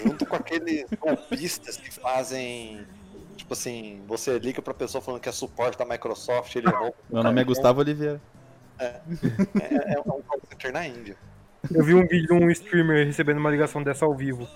Junto 0.04 0.26
com 0.26 0.36
aqueles 0.36 0.86
golpistas 1.00 1.78
que 1.78 1.92
fazem. 1.94 2.82
Tipo 3.38 3.54
assim, 3.54 4.02
você 4.08 4.38
liga 4.40 4.62
pra 4.62 4.74
pessoa 4.74 5.02
falando 5.02 5.22
que 5.22 5.30
é 5.30 5.32
suporte 5.32 5.78
da 5.78 5.86
Microsoft, 5.86 6.56
ele 6.56 6.68
rouba. 6.70 6.94
Meu 7.10 7.24
nome 7.24 7.40
é 7.42 7.44
Gustavo 7.44 7.80
Oliveira. 7.80 8.20
É, 8.80 9.94
é 9.96 10.00
um 10.00 10.22
call 10.22 10.42
center 10.50 10.72
na 10.74 10.88
Índia. 10.88 11.16
Eu 11.74 11.84
vi 11.84 11.94
um 11.94 12.06
vídeo 12.08 12.28
de 12.28 12.34
um 12.34 12.50
streamer 12.52 13.06
recebendo 13.06 13.38
uma 13.38 13.50
ligação 13.50 13.82
dessa 13.82 14.06
ao 14.06 14.14
vivo. 14.14 14.48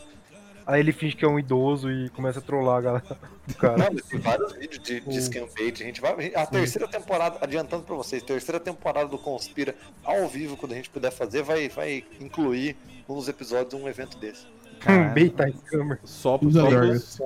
Aí 0.66 0.82
ele 0.82 0.92
finge 0.92 1.16
que 1.16 1.24
é 1.24 1.28
um 1.28 1.40
idoso 1.40 1.90
e 1.90 2.10
começa 2.10 2.40
a 2.40 2.42
trollar 2.42 2.78
a 2.78 2.82
galera. 2.82 3.18
O 3.50 3.54
cara. 3.56 3.78
Não, 3.78 3.96
tem 3.96 4.20
vários 4.20 4.52
vídeos 4.52 4.84
de, 4.84 5.00
de 5.00 5.22
scam 5.22 5.48
bait. 5.58 5.82
A 5.82 5.86
gente 5.86 6.02
vai. 6.02 6.34
A 6.36 6.46
terceira 6.46 6.86
temporada, 6.90 7.38
adiantando 7.40 7.84
pra 7.84 7.96
vocês, 7.96 8.22
terceira 8.22 8.60
temporada 8.60 9.08
do 9.08 9.18
Conspira 9.18 9.74
ao 10.04 10.28
vivo, 10.28 10.58
quando 10.58 10.74
a 10.74 10.76
gente 10.76 10.90
puder 10.90 11.12
fazer, 11.12 11.42
vai, 11.42 11.70
vai 11.70 12.04
incluir 12.20 12.76
nos 13.08 13.30
episódios 13.30 13.74
um 13.82 13.88
evento 13.88 14.18
desse. 14.18 14.46
Caralho. 14.82 15.14
Beta 15.14 15.50
scammer. 15.50 16.00
Só, 16.04 16.38
pros 16.38 16.54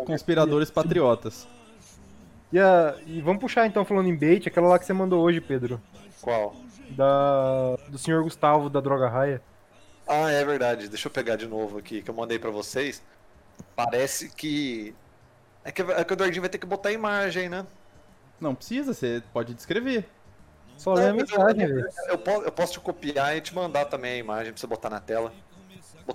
conspiradores 0.05 0.69
patriotas. 0.69 1.47
E, 2.53 2.59
a- 2.59 2.95
e 3.07 3.21
vamos 3.21 3.41
puxar 3.41 3.65
então 3.65 3.83
falando 3.83 4.07
em 4.07 4.15
bait, 4.15 4.45
aquela 4.47 4.67
lá 4.67 4.77
que 4.77 4.85
você 4.85 4.93
mandou 4.93 5.19
hoje, 5.23 5.41
Pedro. 5.41 5.81
Qual? 6.21 6.55
Da, 6.91 7.75
do 7.89 7.97
senhor 7.97 8.23
Gustavo 8.23 8.69
da 8.69 8.79
Droga 8.79 9.07
Raia. 9.07 9.41
Ah, 10.07 10.29
é 10.29 10.43
verdade. 10.43 10.87
Deixa 10.89 11.07
eu 11.07 11.11
pegar 11.11 11.35
de 11.35 11.47
novo 11.47 11.77
aqui, 11.77 12.01
que 12.01 12.09
eu 12.09 12.13
mandei 12.13 12.37
pra 12.37 12.49
vocês. 12.51 13.01
Parece 13.75 14.29
que. 14.29 14.95
É 15.63 15.71
que, 15.71 15.81
é 15.81 16.03
que 16.03 16.13
o 16.13 16.15
Eduardinho 16.15 16.41
vai 16.41 16.49
ter 16.49 16.57
que 16.57 16.65
botar 16.65 16.89
a 16.89 16.91
imagem, 16.93 17.47
né? 17.49 17.65
Não 18.39 18.55
precisa, 18.55 18.93
você 18.93 19.21
pode 19.31 19.53
descrever. 19.53 20.09
Só 20.75 20.93
lê 20.93 21.05
a 21.05 21.09
eu- 21.09 21.15
mensagem, 21.15 21.67
velho. 21.67 21.87
Eu, 22.07 22.17
posso, 22.17 22.41
eu 22.41 22.51
posso 22.51 22.73
te 22.73 22.79
copiar 22.79 23.37
e 23.37 23.41
te 23.41 23.53
mandar 23.53 23.85
também 23.85 24.13
a 24.13 24.17
imagem 24.17 24.51
pra 24.51 24.59
você 24.59 24.67
botar 24.67 24.89
na 24.89 24.99
tela. 24.99 25.31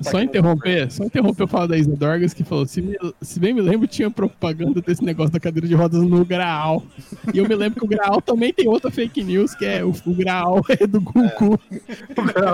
Só 0.03 0.21
interromper, 0.21 0.91
só 0.93 1.05
interromper 1.05 1.45
o 1.45 1.47
fala 1.49 1.69
da 1.69 1.77
Isa 1.79 1.97
Dorgas 1.97 2.35
que 2.35 2.45
falou: 2.45 2.67
se, 2.67 2.83
me- 2.83 2.97
se 3.23 3.41
bem 3.41 3.55
me 3.55 3.61
lembro, 3.63 3.87
tinha 3.87 4.11
propaganda 4.11 4.81
desse 4.83 5.03
negócio 5.03 5.33
da 5.33 5.41
cadeira 5.41 5.67
de 5.67 5.75
rodas 5.75 6.03
no 6.03 6.25
Graal. 6.25 6.85
E 7.33 7.39
eu 7.39 7.49
me 7.49 7.55
lembro 7.55 7.79
que 7.81 7.85
o 7.87 7.89
Graal 7.89 8.21
também 8.21 8.53
tem 8.53 8.69
outra 8.69 8.91
fake 8.91 9.23
news, 9.25 9.55
que 9.55 9.65
é 9.65 9.83
o, 9.85 9.91
o 10.05 10.15
Graal 10.15 10.61
é 10.69 10.87
do 10.87 11.01
Goku. 11.01 11.59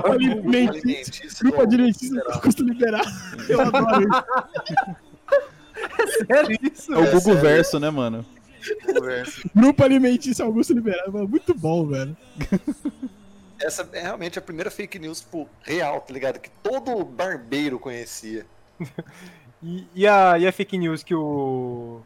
Alimentício, 0.04 0.70
Alimentício 0.70 1.38
grupo 1.40 1.56
do- 1.66 1.74
alimentício 1.74 2.14
do 2.14 2.40
custo 2.40 2.62
liberado. 2.64 3.10
Eu 3.48 3.60
adoro 3.60 4.02
isso. 4.02 4.22
Sério 6.26 6.58
isso? 6.72 6.92
É 6.94 6.98
o 6.98 7.02
É, 7.02 7.06
Google 7.06 7.20
sério. 7.22 7.40
Verso, 7.40 7.80
né, 7.80 7.90
mano? 7.90 8.24
Grupo 9.54 9.82
alimentício 9.82 10.44
Augusto 10.44 10.72
Liberado. 10.72 11.26
Muito 11.28 11.52
bom, 11.52 11.84
velho. 11.88 12.16
Essa 13.62 13.88
é 13.92 14.00
realmente 14.00 14.38
a 14.38 14.42
primeira 14.42 14.70
fake 14.70 14.98
news 14.98 15.20
tipo, 15.20 15.48
real, 15.62 16.00
tá 16.00 16.12
ligado? 16.12 16.38
Que 16.38 16.50
todo 16.62 17.04
barbeiro 17.04 17.78
conhecia. 17.78 18.46
E, 19.64 19.86
e 19.94 20.08
a, 20.08 20.36
e 20.40 20.44
a 20.44 20.50
fake 20.50 20.76
news 20.76 21.04
que 21.04 21.14
o, 21.14 22.00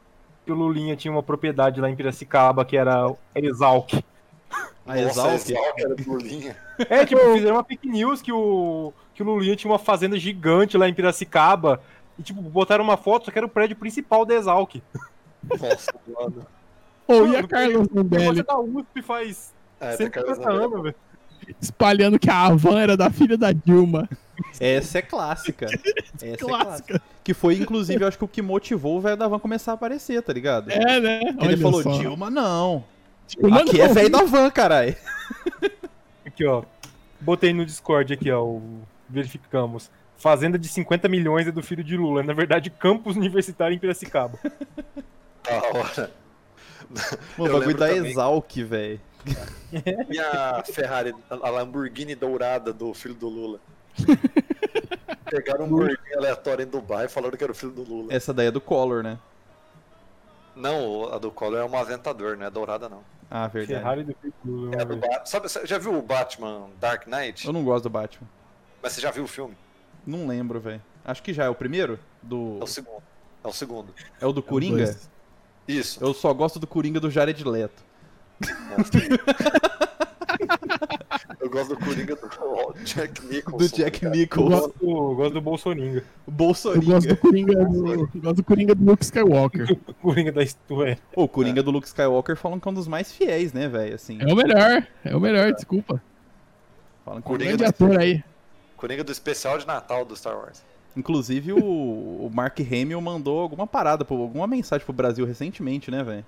que 0.45 0.53
o 0.53 0.55
Lulinha 0.55 0.95
tinha 0.95 1.11
uma 1.11 1.23
propriedade 1.23 1.81
lá 1.81 1.89
em 1.89 1.97
Piracicaba 1.97 2.67
que 2.67 2.77
era 2.77 3.11
Exalc. 3.35 3.95
A 4.87 5.01
Exalc? 5.01 5.51
Era 5.79 5.95
do 5.95 6.13
Lulinha. 6.13 6.55
É, 6.91 7.07
tipo, 7.07 7.19
fizeram 7.33 7.57
uma 7.57 7.65
fake 7.65 7.89
news 7.89 8.21
que 8.21 8.31
o, 8.31 8.93
que 9.15 9.23
o 9.23 9.27
Lulinha 9.27 9.57
tinha 9.57 9.73
uma 9.73 9.79
fazenda 9.79 10.19
gigante 10.19 10.77
lá 10.77 10.87
em 10.87 10.93
Piracicaba. 10.93 11.81
E, 12.19 12.23
tipo, 12.23 12.43
botaram 12.43 12.85
uma 12.85 12.99
foto, 12.99 13.25
só 13.25 13.31
que 13.31 13.39
era 13.39 13.47
o 13.47 13.51
prédio 13.51 13.75
principal 13.77 14.27
da 14.27 14.35
Exalc. 14.35 14.75
Nossa, 15.43 15.95
mano. 16.07 16.47
Ou 17.09 17.29
e 17.29 17.37
a 17.37 17.47
Carlos 17.47 17.89
Você 17.89 17.95
Zambelli 17.95 18.43
da 18.43 18.59
USP 18.59 19.03
faz 19.03 19.55
É, 19.81 19.97
tem 19.97 20.11
cara 20.11 20.35
150 20.35 20.53
anos, 20.53 20.83
velho. 20.83 20.95
Espalhando 21.61 22.19
que 22.19 22.29
a 22.31 22.47
Havan 22.47 22.79
era 22.81 22.97
da 22.97 23.11
filha 23.11 23.37
da 23.37 23.53
Dilma. 23.53 24.09
Essa 24.61 24.99
é 24.99 25.03
clássica. 25.03 25.67
Essa 26.15 26.27
é 26.27 26.37
clássica. 26.37 26.65
Clássica. 26.65 27.03
Que 27.25 27.35
foi, 27.35 27.55
inclusive, 27.57 28.03
eu 28.03 28.09
acho 28.09 28.19
que 28.19 28.25
o 28.25 28.29
que 28.29 28.43
motivou 28.43 28.99
o 28.99 29.01
velho 29.01 29.17
da 29.17 29.27
van 29.27 29.39
começar 29.39 29.73
a 29.73 29.75
aparecer, 29.75 30.23
tá 30.23 30.33
ligado? 30.33 30.71
É, 30.71 31.01
né? 31.01 31.21
Que 31.21 31.35
Olha 31.45 31.53
ele 31.53 31.57
falou, 31.63 31.83
só. 31.83 31.99
Dilma 31.99 32.31
não. 32.31 32.85
Dilma 33.29 33.61
Aqui 33.61 33.79
não. 33.79 33.85
é 33.85 33.89
velho 33.89 34.11
da 34.11 34.23
van, 34.23 34.51
caralho. 34.51 34.95
Aqui, 36.25 36.45
ó. 36.47 36.63
Botei 37.21 37.53
no 37.53 37.65
Discord 37.67 38.13
aqui, 38.13 38.31
ó. 38.31 38.43
o- 38.45 38.83
Verificamos. 39.09 39.91
Fazenda 40.17 40.59
de 40.59 40.67
50 40.69 41.09
milhões 41.09 41.47
é 41.47 41.53
do 41.53 41.63
filho 41.63 41.85
de 41.85 41.97
Lula. 41.97 42.23
Na 42.23 42.33
verdade, 42.33 42.71
campus 42.71 43.17
universitário 43.17 43.75
em 43.75 43.79
Piracicaba. 43.79 44.39
Da 45.45 45.57
hora. 45.79 46.11
Mano, 47.39 47.57
o 47.57 47.59
bagulho 47.61 47.77
da. 47.77 47.93
Exalc, 47.93 48.57
velho. 48.63 49.01
E 50.11 50.19
a 50.19 50.63
Ferrari, 50.65 51.15
a 51.29 51.51
Lamborghini 51.51 52.15
dourada 52.15 52.73
do 52.73 52.95
filho 52.95 53.15
do 53.15 53.29
Lula. 53.29 53.61
Pegaram 55.29 55.65
um 55.65 55.69
gordinho 55.69 56.19
aleatório 56.19 56.63
em 56.63 56.69
Dubai 56.69 57.07
e 57.07 57.09
falaram 57.09 57.37
que 57.37 57.43
era 57.43 57.53
o 57.53 57.55
filho 57.55 57.73
do 57.73 57.83
Lula. 57.83 58.15
Essa 58.15 58.33
daí 58.33 58.47
é 58.47 58.51
do 58.51 58.61
Collor, 58.61 59.03
né? 59.03 59.19
Não, 60.55 61.13
a 61.13 61.19
do 61.19 61.31
Collor 61.31 61.59
é 61.61 61.65
um 61.65 61.77
aventador, 61.77 62.37
não 62.37 62.47
é 62.47 62.51
dourada 62.51 62.89
não. 62.89 63.03
Ah, 63.29 63.49
verdade. 63.49 63.79
Ferrari 63.79 64.05
do 64.05 64.15
filho 64.15 64.35
do 64.45 64.53
Lula. 64.53 64.77
É 64.81 64.85
do. 64.85 65.01
Sabe, 65.29 65.49
você 65.49 65.67
já 65.67 65.79
viu 65.79 65.99
o 65.99 66.03
Batman 66.03 66.69
Dark 66.81 67.07
Knight? 67.07 67.47
Eu 67.47 67.53
não 67.53 67.65
gosto 67.65 67.85
do 67.85 67.91
Batman. 67.91 68.29
Mas 68.83 68.93
você 68.93 69.01
já 69.01 69.11
viu 69.11 69.25
o 69.25 69.29
filme? 69.29 69.57
Não 70.07 70.27
lembro, 70.29 70.61
velho. 70.61 70.81
Acho 71.05 71.23
que 71.23 71.33
já 71.33 71.45
é 71.45 71.49
o 71.49 71.55
primeiro? 71.55 71.99
Do... 72.23 72.59
É 72.61 72.65
o 72.65 72.67
segundo. 72.67 73.03
É 73.43 73.49
o 73.49 73.53
segundo. 73.53 73.95
É 74.21 74.27
o 74.27 74.33
do 74.33 74.43
Coringa? 74.43 74.85
dois. 74.85 75.11
Isso. 75.67 76.03
Eu 76.03 76.15
só 76.15 76.33
gosto 76.33 76.61
do 76.61 76.67
Coringa 76.67 77.01
do 77.01 77.11
Jared 77.11 77.43
Leto. 77.43 77.85
Eu 81.41 81.51
gosto 81.51 81.75
do 81.75 81.85
Coringa 81.85 82.17
do 82.17 82.75
Jack 82.85 83.25
Nicholson. 83.27 83.57
Do 83.59 83.69
Jack 83.69 84.01
cara. 84.01 84.15
Eu 84.15 84.19
Nicholson. 84.21 84.49
gosto, 84.61 84.75
eu 84.83 85.15
gosto 85.15 85.33
do 85.35 85.41
Bolsoninga. 85.41 85.99
Eu 86.27 86.33
Bolsoninga. 86.33 86.87
gosto 86.93 87.09
do 87.09 87.17
Coringa 87.17 87.65
do, 87.65 87.93
eu 87.95 88.09
gosto 88.17 88.37
do 88.37 88.45
Coringa 88.45 88.75
do 88.75 88.85
Luke 88.85 89.05
Skywalker. 89.05 89.79
O 89.89 89.95
Coringa 89.95 90.33
da 90.33 90.43
história. 90.43 90.99
Pô, 91.13 91.25
o 91.25 91.29
Coringa 91.29 91.63
do 91.63 91.71
Luke 91.71 91.87
Skywalker 91.87 92.37
falam 92.37 92.61
que 92.61 92.69
é 92.69 92.71
um 92.71 92.75
dos 92.75 92.87
mais 92.89 93.13
fiéis, 93.13 93.53
né, 93.53 93.69
velho? 93.69 93.95
Assim, 93.95 94.19
É 94.21 94.33
o 94.33 94.37
melhor, 94.37 94.87
é 95.05 95.17
o 95.17 95.21
melhor, 95.21 95.53
desculpa. 95.53 96.01
falam 97.05 97.21
que... 97.21 97.27
Coringa 97.29 97.57
Grande 97.57 97.65
do- 97.65 97.69
ator 97.69 97.99
aí. 97.99 98.23
Coringa 98.77 99.03
do 99.05 99.11
especial 99.13 99.59
de 99.59 99.67
Natal 99.67 100.05
do 100.05 100.15
Star 100.15 100.37
Wars. 100.37 100.63
Inclusive, 100.97 101.53
o, 101.53 101.59
o 101.59 102.31
Mark 102.33 102.59
Hamill 102.61 103.01
mandou 103.01 103.41
alguma 103.41 103.67
parada, 103.67 104.07
alguma 104.09 104.47
mensagem 104.47 104.85
pro 104.85 104.95
Brasil 104.95 105.25
recentemente, 105.27 105.91
né, 105.91 106.03
velho? 106.05 106.25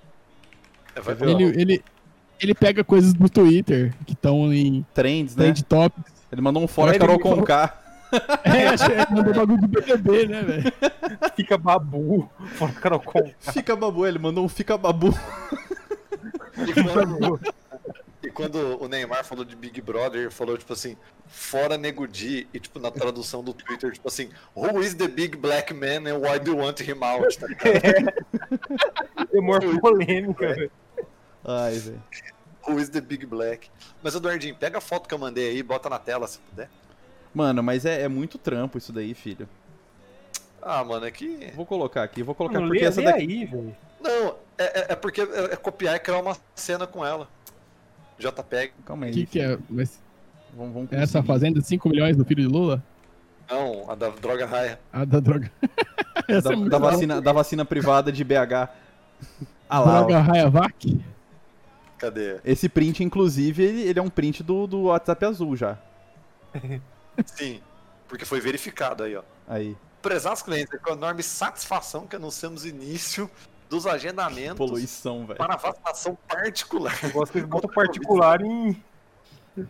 É. 0.96 1.24
Ele, 1.30 1.60
ele, 1.60 1.84
ele 2.40 2.54
pega 2.54 2.83
coisas 2.85 3.12
do 3.12 3.28
Twitter 3.28 3.92
que 4.07 4.12
estão 4.12 4.52
em 4.52 4.85
Trends, 4.95 5.35
né? 5.37 5.45
trend 5.45 5.64
topics. 5.64 6.12
Ele 6.30 6.40
mandou 6.40 6.62
um 6.62 6.68
fora 6.68 6.92
Ele 6.92 6.99
Carol 6.99 7.18
falou- 7.21 7.38
Conká. 7.38 7.83
É, 8.11 9.04
que 9.07 9.12
mandou 9.12 9.35
bagulho 9.35 9.61
de 9.61 9.66
BBB, 9.66 10.26
né, 10.28 10.42
velho? 10.42 10.73
Fica 11.37 11.59
babu. 11.59 12.26
Fora 12.54 12.73
Carol 12.73 13.00
Com. 13.00 13.30
Fica 13.38 13.76
babu, 13.76 14.07
ele 14.07 14.18
mandou 14.18 14.47
um 14.47 14.49
fica 14.49 14.78
babu. 14.78 15.14
E 16.57 16.73
quando, 16.83 17.40
e 18.23 18.30
quando 18.30 18.83
o 18.83 18.88
Neymar 18.88 19.25
falou 19.26 19.45
de 19.45 19.54
Big 19.54 19.83
Brother, 19.83 20.23
ele 20.23 20.30
falou, 20.30 20.57
tipo 20.57 20.73
assim, 20.73 20.97
fora 21.26 21.76
Nego 21.76 22.09
Di, 22.09 22.49
e 22.52 22.59
tipo, 22.59 22.78
na 22.78 22.90
tradução 22.90 23.45
do 23.45 23.52
Twitter, 23.52 23.92
tipo 23.92 24.09
assim, 24.09 24.30
Who 24.57 24.80
is 24.80 24.95
the 24.95 25.07
big 25.07 25.37
black 25.37 25.75
man 25.75 26.09
and 26.11 26.18
why 26.18 26.38
do 26.38 26.52
you 26.52 26.57
want 26.59 26.80
him 26.80 27.02
out? 27.04 27.38
Tá 27.38 27.47
ligado? 27.47 28.12
É 29.35 29.40
maior 29.40 29.80
polêmica, 29.80 30.54
velho. 30.54 30.71
Ai, 31.48 31.78
velho. 31.78 32.02
Who 32.68 32.78
is 32.78 32.88
the 32.90 33.00
big 33.00 33.24
black? 33.26 33.70
Mas, 34.02 34.14
Eduardinho, 34.14 34.54
pega 34.54 34.78
a 34.78 34.80
foto 34.80 35.08
que 35.08 35.14
eu 35.14 35.18
mandei 35.18 35.48
aí 35.50 35.58
e 35.58 35.62
bota 35.62 35.88
na 35.88 35.98
tela, 35.98 36.26
se 36.28 36.38
puder. 36.38 36.68
Mano, 37.34 37.62
mas 37.62 37.84
é, 37.86 38.02
é 38.02 38.08
muito 38.08 38.36
trampo 38.38 38.76
isso 38.78 38.92
daí, 38.92 39.14
filho. 39.14 39.48
Ah, 40.60 40.84
mano, 40.84 41.06
é 41.06 41.10
que... 41.10 41.50
Vou 41.54 41.64
colocar 41.64 42.02
aqui, 42.02 42.22
vou 42.22 42.34
colocar 42.34 42.60
Não, 42.60 42.66
porque 42.68 42.80
lê, 42.82 42.86
essa 42.86 43.00
lê 43.00 43.06
daqui. 43.06 43.18
aí, 43.20 43.44
velho. 43.46 43.76
Não, 44.00 44.34
é, 44.58 44.80
é- 44.80 44.86
é 44.92 44.96
porque 44.96 45.20
é, 45.22 45.24
é 45.52 45.56
copiar 45.56 45.96
e 45.96 45.98
criar 46.00 46.20
uma 46.20 46.36
cena 46.54 46.86
com 46.86 47.04
ela. 47.06 47.28
JPEG. 48.18 48.72
Calma 48.84 49.04
O 49.04 49.08
aí. 49.08 49.14
que, 49.14 49.26
que 49.26 49.40
é? 49.40 49.56
Mas 49.70 49.98
Vamos, 50.54 50.72
vamos 50.74 50.92
essa 50.92 51.18
conseguir. 51.20 51.26
fazenda 51.26 51.60
de 51.60 51.66
5 51.66 51.88
milhões 51.88 52.16
do 52.16 52.24
filho 52.24 52.42
de 52.42 52.48
Lula? 52.52 52.82
Não, 53.48 53.88
a 53.90 53.94
da 53.94 54.08
droga 54.10 54.44
raia. 54.44 54.78
A 54.92 55.04
da 55.04 55.20
droga. 55.20 55.50
essa 56.28 56.50
da, 56.50 56.54
é 56.54 56.68
da 56.68 56.78
vacina, 56.78 57.20
da 57.22 57.32
vacina 57.32 57.64
privada 57.64 58.10
de 58.12 58.22
BH. 58.24 58.68
Ah 59.70 59.78
lá, 59.80 59.86
ó. 59.86 59.98
Droga 60.04 60.20
Rayavac? 60.20 61.00
Cadê? 61.98 62.38
Esse 62.44 62.68
print, 62.68 63.02
inclusive, 63.02 63.62
ele, 63.62 63.82
ele 63.82 63.98
é 63.98 64.02
um 64.02 64.08
print 64.08 64.42
do, 64.42 64.66
do 64.66 64.82
WhatsApp 64.82 65.24
azul 65.24 65.56
já. 65.56 65.78
Sim, 67.26 67.60
porque 68.06 68.24
foi 68.24 68.40
verificado 68.40 69.02
aí, 69.02 69.16
ó. 69.16 69.22
Aí. 69.46 69.76
Prezados 70.00 70.42
clientes, 70.42 70.72
é 70.72 70.78
com 70.78 70.92
enorme 70.92 71.22
satisfação 71.22 72.06
que 72.06 72.14
anunciamos 72.14 72.64
início 72.64 73.28
dos 73.68 73.86
agendamentos 73.86 74.56
Poluição, 74.56 75.26
velho. 75.26 75.36
para 75.36 75.56
vacinação 75.56 76.16
particular. 76.26 76.96
Eu 77.02 77.10
gosto 77.10 77.32
que 77.32 77.40
botam 77.42 77.70
particular 77.74 78.40
em. 78.40 78.82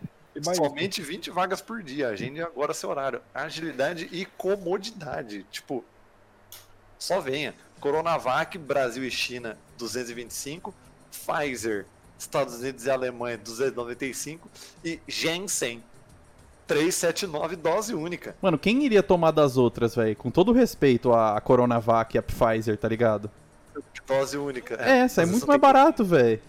Somente 0.54 1.02
20 1.02 1.30
vagas 1.30 1.60
por 1.60 1.82
dia. 1.82 2.08
Agende 2.08 2.40
agora 2.40 2.72
seu 2.72 2.90
horário. 2.90 3.20
Agilidade 3.34 4.08
e 4.12 4.24
comodidade. 4.24 5.44
Tipo, 5.50 5.84
só 6.96 7.20
venha. 7.20 7.54
Coronavac, 7.80 8.56
Brasil 8.56 9.04
e 9.04 9.10
China, 9.10 9.58
225. 9.76 10.72
Pfizer, 11.10 11.86
Estados 12.18 12.54
Unidos 12.60 12.84
e 12.86 12.90
Alemanha, 12.90 13.38
295. 13.38 14.48
E 14.84 14.98
Janssen, 15.06 15.82
379 16.66 17.56
dose 17.56 17.94
única. 17.94 18.34
Mano, 18.42 18.58
quem 18.58 18.84
iria 18.84 19.02
tomar 19.02 19.30
das 19.30 19.56
outras, 19.56 19.94
velho? 19.94 20.14
Com 20.16 20.30
todo 20.30 20.52
respeito 20.52 21.12
à 21.12 21.40
Coronavac 21.40 22.14
e 22.14 22.18
à 22.18 22.22
Pfizer, 22.22 22.76
tá 22.76 22.88
ligado? 22.88 23.30
Dose 24.06 24.36
única. 24.36 24.74
É, 24.74 25.06
sai 25.06 25.24
Às 25.24 25.30
vezes 25.30 25.30
muito 25.30 25.46
mais 25.46 25.60
tem 25.60 25.68
que- 25.68 25.74
barato, 25.74 26.04
velho. 26.04 26.40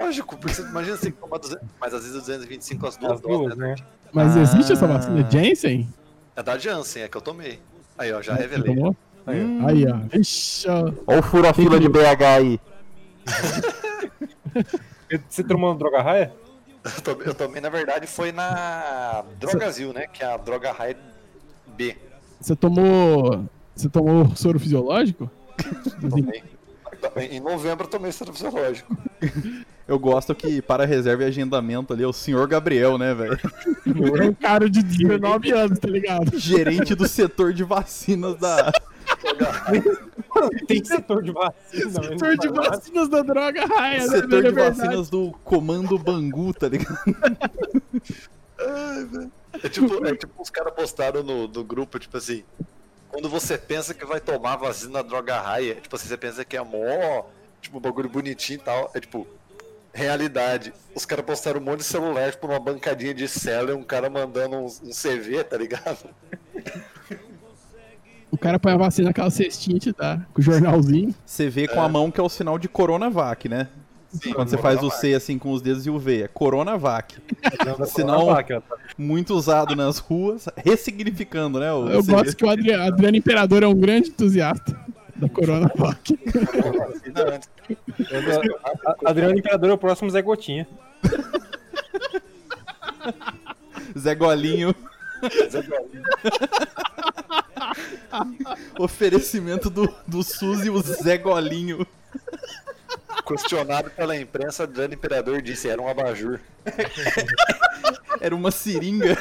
Lógico, 0.00 0.36
porque 0.38 0.54
você 0.54 0.62
imagina 0.62 0.96
você 0.96 1.02
tem 1.02 1.12
que 1.12 1.18
tomar 1.18 1.38
200, 1.38 1.68
mas 1.78 1.92
às 1.94 2.00
vezes 2.02 2.16
é 2.16 2.20
225 2.20 2.86
as 2.86 2.96
duas 2.96 3.12
As 3.12 3.20
duas, 3.20 3.56
né? 3.56 3.68
né? 3.68 3.74
Mas 4.12 4.36
Ah. 4.36 4.40
existe 4.40 4.72
essa 4.72 4.86
vacina 4.86 5.28
Janssen? 5.30 5.88
É 6.34 6.42
da 6.42 6.56
Janssen, 6.56 7.02
é 7.02 7.08
que 7.08 7.16
eu 7.16 7.20
tomei. 7.20 7.60
Aí, 7.98 8.10
ó, 8.12 8.22
já 8.22 8.34
Você 8.34 8.40
revelei. 8.42 8.74
tomou? 8.74 8.96
Aí, 9.26 9.40
ó. 9.40 9.44
Hum. 9.44 9.66
Aí, 9.68 9.84
ó. 9.86 10.18
Ixi, 10.18 10.66
ó. 10.68 10.92
Ó 11.06 11.18
o 11.18 11.22
fura-fila 11.22 11.78
de 11.78 11.88
BH 11.88 12.22
aí. 12.36 12.60
Você 15.28 15.42
tomou 15.42 15.74
droga 15.74 16.02
raia? 16.02 16.32
Eu 16.84 17.02
tomei, 17.02 17.26
eu 17.28 17.34
tomei, 17.34 17.60
na 17.60 17.68
verdade, 17.68 18.06
foi 18.06 18.32
na 18.32 19.24
Drogazil, 19.38 19.92
né? 19.92 20.06
Que 20.06 20.24
é 20.24 20.26
a 20.26 20.36
droga 20.36 20.72
raia 20.72 20.96
B. 21.68 21.96
Você 22.40 22.56
tomou. 22.56 23.44
Você 23.74 23.88
tomou 23.88 24.34
soro 24.34 24.58
fisiológico? 24.58 25.30
Tomei. 26.00 26.42
Em 27.30 27.40
novembro 27.40 27.86
eu 27.86 27.90
tomei 27.90 28.12
soro 28.12 28.32
fisiológico. 28.32 28.96
Eu 29.86 29.98
gosto 29.98 30.32
que 30.34 30.62
para 30.62 30.86
reserva 30.86 31.24
e 31.24 31.26
agendamento 31.26 31.92
ali 31.92 32.04
é 32.04 32.06
o 32.06 32.12
senhor 32.12 32.46
Gabriel, 32.46 32.96
né, 32.96 33.12
velho? 33.12 33.38
É 34.16 34.24
um 34.24 34.32
cara 34.32 34.70
de 34.70 34.80
19 34.82 35.50
anos, 35.50 35.78
tá 35.78 35.88
ligado? 35.88 36.38
Gerente 36.38 36.94
do 36.94 37.06
setor 37.08 37.52
de 37.52 37.64
vacinas 37.64 38.36
da. 38.36 38.72
Tem 40.66 40.84
setor 40.84 41.22
de 41.22 41.32
vacina, 41.32 41.84
mas 41.86 42.10
não 42.10 42.18
Setor 42.18 42.38
de 42.38 42.48
vacinas 42.48 43.08
da 43.08 43.22
droga 43.22 43.66
raia, 43.66 43.98
né? 43.98 44.08
setor 44.08 44.42
de 44.42 44.48
É 44.48 44.52
vacinas 44.52 45.10
do 45.10 45.32
Comando 45.44 45.98
Bangu, 45.98 46.52
tá 46.54 46.68
ligado? 46.68 46.98
É 49.62 49.68
tipo, 49.68 50.06
é 50.06 50.16
tipo 50.16 50.42
os 50.42 50.50
caras 50.50 50.72
postaram 50.74 51.22
no, 51.22 51.46
no 51.48 51.64
grupo, 51.64 51.98
tipo 51.98 52.16
assim. 52.16 52.44
Quando 53.10 53.28
você 53.28 53.58
pensa 53.58 53.92
que 53.92 54.06
vai 54.06 54.20
tomar 54.20 54.56
vacina 54.56 55.02
droga 55.02 55.38
raia, 55.38 55.74
tipo 55.74 55.94
assim, 55.94 56.08
você 56.08 56.16
pensa 56.16 56.44
que 56.44 56.56
é 56.56 56.62
mó, 56.62 57.26
tipo, 57.60 57.76
um 57.76 57.80
bagulho 57.80 58.08
bonitinho 58.08 58.58
e 58.58 58.62
tal. 58.62 58.90
É 58.94 59.00
tipo, 59.00 59.26
realidade. 59.92 60.72
Os 60.94 61.04
caras 61.04 61.24
postaram 61.24 61.60
um 61.60 61.64
monte 61.64 61.80
de 61.80 61.84
celular, 61.84 62.30
tipo, 62.30 62.46
numa 62.46 62.58
bancadinha 62.58 63.12
de 63.12 63.28
cela 63.28 63.70
e 63.70 63.74
um 63.74 63.84
cara 63.84 64.08
mandando 64.08 64.56
um, 64.56 64.64
um 64.64 64.90
CV, 64.90 65.44
tá 65.44 65.56
ligado? 65.58 66.08
O 68.32 68.38
cara 68.38 68.58
põe 68.58 68.72
a 68.72 68.76
vacina 68.76 69.08
naquela 69.08 69.30
cestinha 69.30 69.76
e 69.76 69.80
te 69.80 69.92
dá, 69.92 70.18
com 70.34 70.40
o 70.40 70.42
jornalzinho. 70.42 71.14
Você 71.24 71.48
vê 71.48 71.68
com 71.68 71.80
a 71.80 71.88
mão 71.88 72.10
que 72.10 72.18
é 72.18 72.22
o 72.22 72.28
sinal 72.28 72.58
de 72.58 72.66
Coronavac, 72.66 73.46
né? 73.48 73.68
Sim, 74.10 74.32
Quando 74.32 74.48
você 74.48 74.58
faz 74.58 74.82
o 74.82 74.90
C 74.90 75.14
assim 75.14 75.38
com 75.38 75.52
os 75.52 75.62
dedos 75.62 75.86
e 75.86 75.90
o 75.90 75.98
V, 75.98 76.22
é 76.22 76.28
Coronavac. 76.28 77.16
Coronavac, 77.94 78.52
ó, 78.54 78.60
tá. 78.60 78.76
Muito 78.98 79.34
usado 79.34 79.76
nas 79.76 79.98
ruas, 79.98 80.46
ressignificando, 80.56 81.60
né? 81.60 81.72
O 81.72 81.88
Eu 81.88 82.02
CV. 82.02 82.12
gosto 82.12 82.36
que 82.36 82.44
o 82.44 82.50
Adri- 82.50 82.72
Adriano 82.74 83.16
Imperador 83.16 83.62
é 83.62 83.66
um 83.66 83.74
grande 83.74 84.08
entusiasta 84.10 84.78
da 85.16 85.28
Coronavac. 85.28 86.18
Adriano 89.04 89.38
Imperador 89.38 89.70
é 89.70 89.72
o 89.74 89.78
próximo 89.78 90.10
Zé 90.10 90.20
Gotinha. 90.22 90.66
Zé 93.98 94.14
Golinho. 94.14 94.74
Oferecimento 98.78 99.70
do, 99.70 99.92
do 100.06 100.22
SUS 100.22 100.64
e 100.64 100.70
o 100.70 100.80
Zé 100.80 101.18
Golinho. 101.18 101.86
Questionado 103.26 103.90
pela 103.90 104.16
imprensa, 104.16 104.64
Adriano 104.64 104.94
Imperador 104.94 105.40
disse 105.40 105.68
era 105.68 105.80
um 105.80 105.88
abajur. 105.88 106.40
Era 108.20 108.36
uma 108.36 108.52
seringa. 108.52 109.18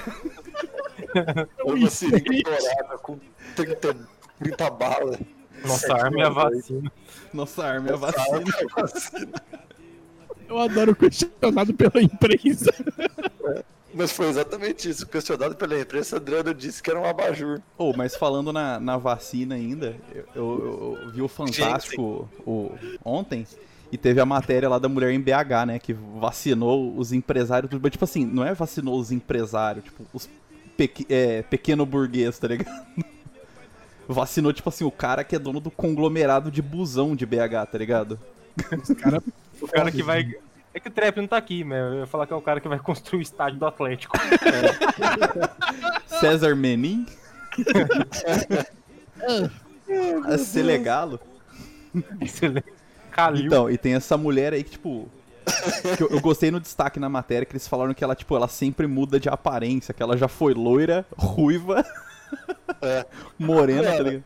Era 1.16 1.48
uma 1.66 1.90
seringa 1.90 2.44
dourada 2.44 2.98
com 3.00 3.20
30, 3.56 3.98
30 4.38 4.70
balas. 4.70 5.20
Nossa 5.66 5.94
arma 5.94 6.22
é 6.22 6.26
a 6.26 6.30
vacina. 6.30 6.92
Nossa 7.34 7.66
arma 7.66 7.90
é 7.90 7.94
a 7.94 7.96
vacina. 7.96 9.42
Eu 10.48 10.60
adoro 10.60 10.96
questionado 10.96 11.74
pela 11.74 12.02
imprensa. 12.02 12.72
Mas 13.94 14.12
foi 14.12 14.28
exatamente 14.30 14.90
isso. 14.90 15.06
Questionado 15.06 15.56
pela 15.56 15.80
imprensa, 15.80 16.16
Adriano 16.18 16.54
disse 16.54 16.82
que 16.82 16.90
era 16.90 17.00
um 17.00 17.06
abajur. 17.06 17.60
Oh, 17.78 17.94
mas 17.96 18.16
falando 18.16 18.54
na, 18.54 18.80
na 18.80 18.98
vacina 18.98 19.56
ainda, 19.56 19.96
eu, 20.14 20.26
eu- 20.36 21.00
eu 21.04 21.12
vi 21.12 21.22
o 21.22 21.28
Fantástico 21.28 22.30
o, 22.46 22.72
ontem 23.04 23.46
e 23.92 23.98
teve 23.98 24.22
a 24.22 24.26
matéria 24.26 24.70
lá 24.70 24.80
da 24.80 24.88
mulher 24.88 25.12
em 25.12 25.20
BH, 25.20 25.66
né? 25.68 25.80
Que 25.80 25.94
vacinou 25.94 26.96
os 26.98 27.12
empresários. 27.12 27.70
Mas, 27.82 27.92
tipo 27.92 28.06
assim, 28.06 28.26
não 28.26 28.46
é 28.46 28.54
vacinou 28.54 28.98
os 29.00 29.12
empresários, 29.12 29.84
tipo, 29.84 30.06
os 30.14 30.30
pequ 30.78 31.06
é, 31.10 31.42
pequeno 31.42 31.86
burguês, 31.86 32.40
tá 32.40 32.48
ligado? 32.48 32.86
Vacinou, 34.08 34.52
tipo 34.52 34.68
assim, 34.68 34.84
o 34.84 34.92
cara 34.92 35.24
que 35.24 35.36
é 35.36 35.40
dono 35.40 35.60
do 35.60 35.72
conglomerado 35.72 36.52
de 36.52 36.62
busão 36.62 37.16
de 37.16 37.26
BH, 37.26 37.66
tá 37.72 37.78
ligado? 37.78 38.20
Os 38.82 38.90
caras 38.96 39.22
O 39.62 39.68
cara 39.68 39.92
que 39.92 40.02
vai. 40.02 40.28
É 40.74 40.80
que 40.80 40.88
o 40.88 40.92
Trap 40.92 41.18
não 41.18 41.28
tá 41.28 41.38
aqui, 41.38 41.64
mas 41.64 41.78
eu 41.78 42.00
ia 42.00 42.08
falar 42.08 42.26
que 42.26 42.34
é 42.34 42.36
o 42.36 42.42
cara 42.42 42.62
que 42.62 42.68
vai 42.68 42.80
construir 42.80 43.20
o 43.20 43.22
estádio 43.22 43.60
do 43.60 43.66
Atlético. 43.66 44.18
César 46.08 46.56
Menin. 46.56 47.06
a 50.26 50.38
Selegalo. 50.38 51.20
Excelente. 52.22 52.72
Calil. 53.12 53.48
Então, 53.48 53.70
e 53.70 53.78
tem 53.78 53.96
essa 53.96 54.18
mulher 54.18 54.54
aí 54.54 54.64
que, 54.64 54.72
tipo. 54.72 55.10
que 55.98 56.04
eu, 56.04 56.10
eu 56.10 56.22
gostei 56.22 56.50
no 56.50 56.60
destaque 56.60 57.00
na 57.00 57.10
matéria 57.10 57.46
que 57.46 57.52
eles 57.52 57.68
falaram 57.68 57.94
que 57.94 58.04
ela, 58.04 58.16
tipo, 58.16 58.34
ela 58.34 58.48
sempre 58.48 58.88
muda 58.88 59.20
de 59.20 59.28
aparência, 59.28 59.94
que 59.94 60.02
ela 60.02 60.16
já 60.16 60.30
foi 60.30 60.54
loira, 60.54 61.06
ruiva, 61.18 61.86
É. 62.82 63.06
morena, 63.38 63.92
tá 63.92 64.04
ligado? 64.04 64.24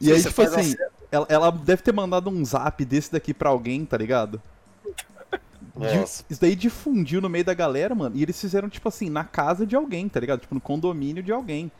E 0.00 0.06
se 0.06 0.12
aí, 0.12 0.22
tipo 0.22 0.42
assim, 0.42 0.74
ela, 1.10 1.26
ela 1.28 1.50
deve 1.50 1.82
ter 1.82 1.92
mandado 1.92 2.30
um 2.30 2.44
zap 2.44 2.82
desse 2.84 3.12
daqui 3.12 3.34
pra 3.34 3.50
alguém, 3.50 3.84
tá 3.84 3.98
ligado? 3.98 4.40
Nossa. 5.78 6.24
isso 6.28 6.40
daí 6.40 6.56
difundiu 6.56 7.20
no 7.20 7.28
meio 7.28 7.44
da 7.44 7.54
galera, 7.54 7.94
mano. 7.94 8.16
E 8.16 8.22
eles 8.22 8.40
fizeram, 8.40 8.68
tipo 8.68 8.88
assim, 8.88 9.08
na 9.08 9.24
casa 9.24 9.66
de 9.66 9.76
alguém, 9.76 10.08
tá 10.08 10.18
ligado? 10.20 10.40
Tipo, 10.40 10.54
no 10.54 10.60
condomínio 10.60 11.22
de 11.22 11.32
alguém. 11.32 11.70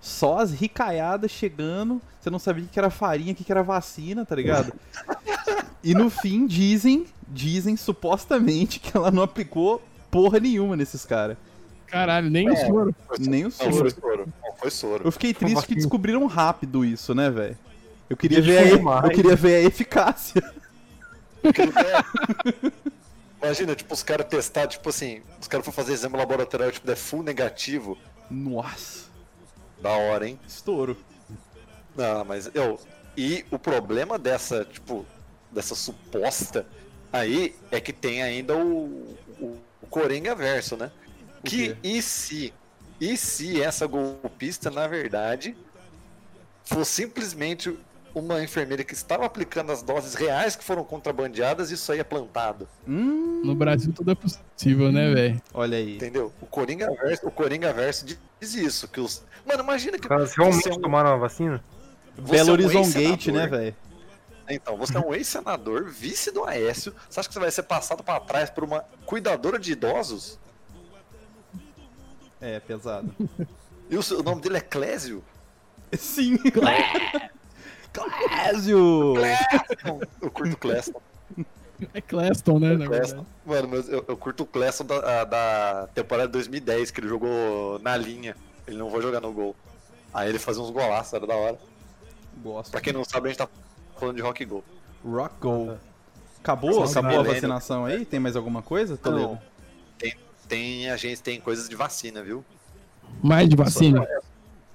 Só 0.00 0.38
as 0.38 0.52
ricaiadas 0.52 1.30
chegando, 1.30 2.00
você 2.20 2.30
não 2.30 2.38
sabia 2.38 2.64
o 2.64 2.68
que 2.68 2.78
era 2.78 2.88
farinha, 2.90 3.32
o 3.32 3.34
que 3.34 3.50
era 3.50 3.62
vacina, 3.62 4.24
tá 4.24 4.34
ligado? 4.34 4.72
E 5.82 5.94
no 5.94 6.10
fim, 6.10 6.44
dizem, 6.44 7.06
dizem 7.28 7.76
supostamente 7.76 8.80
que 8.80 8.96
ela 8.96 9.12
não 9.12 9.22
aplicou 9.22 9.80
porra 10.10 10.40
nenhuma 10.40 10.76
nesses 10.76 11.04
caras. 11.04 11.36
Caralho, 11.86 12.28
nem 12.28 12.50
o 12.50 12.56
soro. 12.56 12.94
Nem 13.20 13.42
o 13.44 13.44
Não, 13.44 13.50
foi 13.52 13.72
soro. 13.72 13.90
soro. 13.90 14.28
Não, 14.42 14.52
foi 14.56 14.70
soro. 14.70 15.04
Eu 15.06 15.12
fiquei 15.12 15.32
triste 15.32 15.66
que 15.66 15.76
descobriram 15.76 16.26
rápido 16.26 16.84
isso, 16.84 17.14
né, 17.14 17.30
velho? 17.30 17.56
Eu 18.10 18.16
queria 18.16 18.42
ver 18.42 18.58
a, 18.74 19.06
eu 19.06 19.10
queria 19.10 19.36
ver 19.36 19.54
a 19.56 19.62
eficácia. 19.68 20.42
Imagina, 23.42 23.74
tipo, 23.76 23.94
os 23.94 24.02
caras 24.02 24.26
testar, 24.26 24.66
tipo 24.66 24.88
assim, 24.88 25.22
os 25.40 25.46
caras 25.46 25.64
foram 25.64 25.74
fazer 25.74 25.92
exame 25.92 26.16
laboratorial, 26.16 26.72
tipo, 26.72 26.86
der 26.86 26.96
full 26.96 27.22
negativo. 27.22 27.96
Nossa, 28.30 29.10
Da 29.80 29.90
hora, 29.90 30.28
hein? 30.28 30.38
estouro. 30.46 30.96
Não, 31.96 32.24
mas 32.24 32.50
eu. 32.54 32.80
E 33.16 33.44
o 33.50 33.58
problema 33.58 34.18
dessa, 34.18 34.64
tipo, 34.64 35.06
dessa 35.50 35.74
suposta 35.74 36.66
aí 37.12 37.56
é 37.70 37.80
que 37.80 37.92
tem 37.92 38.22
ainda 38.22 38.56
o, 38.56 39.16
o, 39.40 39.58
o 39.82 39.86
Coringa 39.88 40.34
verso, 40.34 40.76
né? 40.76 40.92
O 41.40 41.42
Que 41.42 41.74
quê? 41.74 41.76
e 41.82 42.02
se? 42.02 42.52
E 43.00 43.16
se 43.16 43.60
essa 43.62 43.86
golpista, 43.86 44.70
na 44.70 44.86
verdade, 44.88 45.56
fosse 46.64 47.02
simplesmente 47.02 47.76
uma 48.14 48.42
enfermeira 48.42 48.82
que 48.82 48.94
estava 48.94 49.24
aplicando 49.24 49.70
as 49.72 49.82
doses 49.82 50.14
reais 50.14 50.56
que 50.56 50.64
foram 50.64 50.82
contrabandeadas 50.84 51.70
e 51.70 51.74
isso 51.74 51.90
aí 51.92 51.98
é 52.00 52.04
plantado? 52.04 52.68
Hum, 52.86 53.42
No 53.44 53.54
Brasil 53.54 53.92
tudo 53.92 54.10
é 54.10 54.14
possível, 54.14 54.90
né, 54.90 55.12
velho? 55.14 55.42
olha 55.54 55.78
aí. 55.78 55.96
Entendeu? 55.96 56.32
O 56.40 56.46
Coringa 56.46 56.88
verso, 56.90 57.26
o 57.26 57.30
Coringa 57.30 57.72
verso 57.72 58.04
diz 58.06 58.54
isso, 58.54 58.88
que 58.88 59.00
os. 59.00 59.22
Mano, 59.46 59.62
imagina 59.62 59.98
que. 59.98 60.08
Caras 60.08 60.34
realmente 60.34 60.62
você 60.62 60.70
é 60.70 60.72
um- 60.72 60.80
tomaram 60.80 61.10
a 61.12 61.16
vacina? 61.16 61.62
você 62.16 62.32
Belo 62.32 62.48
é 62.48 62.50
um 62.50 62.54
Horizonte 62.54 62.92
Gate, 62.98 63.26
né, 63.28 63.46
velho? 63.46 63.76
Então, 64.50 64.76
você 64.78 64.96
é 64.96 65.00
um 65.00 65.14
ex-senador, 65.14 65.84
vice 65.84 66.30
do 66.32 66.42
Aécio. 66.44 66.94
Você 67.08 67.20
acha 67.20 67.28
que 67.28 67.34
você 67.34 67.38
vai 67.40 67.50
ser 67.50 67.64
passado 67.64 68.02
pra 68.02 68.18
trás 68.18 68.48
por 68.48 68.64
uma 68.64 68.80
cuidadora 69.04 69.58
de 69.58 69.72
idosos? 69.72 70.38
É, 72.40 72.58
pesado. 72.60 73.14
E 73.90 73.96
o, 73.96 74.02
seu- 74.02 74.20
o 74.20 74.22
nome 74.22 74.40
dele 74.40 74.56
é 74.56 74.60
Clésio? 74.60 75.22
Sim. 75.98 76.36
Clésio! 76.38 77.30
Não, 79.84 80.00
eu 80.22 80.30
curto 80.30 80.54
o 80.54 80.56
Cleston. 80.56 81.00
É 81.94 82.00
Cleston, 82.00 82.58
né? 82.58 82.86
Cleston. 82.86 83.24
Mano, 83.46 83.68
mas 83.68 83.88
eu, 83.88 84.04
eu 84.08 84.16
curto 84.16 84.42
o 84.42 84.46
Cleston 84.46 84.84
da, 84.84 85.20
a- 85.20 85.24
da 85.24 85.88
temporada 85.94 86.28
2010, 86.28 86.90
que 86.90 87.00
ele 87.00 87.08
jogou 87.08 87.78
na 87.80 87.96
linha. 87.96 88.36
Ele 88.66 88.76
não 88.76 88.90
vai 88.90 89.00
jogar 89.00 89.20
no 89.20 89.32
gol. 89.32 89.54
Aí 90.12 90.28
ele 90.28 90.38
fazia 90.38 90.62
uns 90.62 90.70
golaços, 90.70 91.12
era 91.12 91.26
da 91.26 91.34
hora. 91.34 91.58
Gosto. 92.42 92.70
Pra 92.70 92.80
quem 92.80 92.92
não 92.92 93.04
sabe, 93.04 93.28
a 93.28 93.30
gente 93.30 93.38
tá 93.38 93.48
falando 93.98 94.16
de 94.16 94.22
rock 94.22 94.44
go. 94.44 94.64
Rock 95.04 95.34
Go. 95.40 95.76
Acabou? 96.40 96.82
Acabou 96.84 97.20
a 97.20 97.22
vacinação 97.22 97.84
aí? 97.84 98.04
Tem 98.04 98.18
mais 98.20 98.36
alguma 98.36 98.62
coisa, 98.62 98.96
Toledo? 98.96 99.38
Tem, 99.98 100.14
tem, 100.48 100.90
a 100.90 100.96
gente 100.96 101.22
tem 101.22 101.40
coisas 101.40 101.68
de 101.68 101.76
vacina, 101.76 102.22
viu? 102.22 102.44
Mais 103.22 103.48
de 103.48 103.56
vacina. 103.56 104.06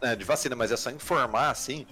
É, 0.01 0.15
de 0.15 0.23
vacina, 0.23 0.55
mas 0.55 0.71
é 0.71 0.77
só 0.77 0.89
informar, 0.91 1.49
assim, 1.49 1.85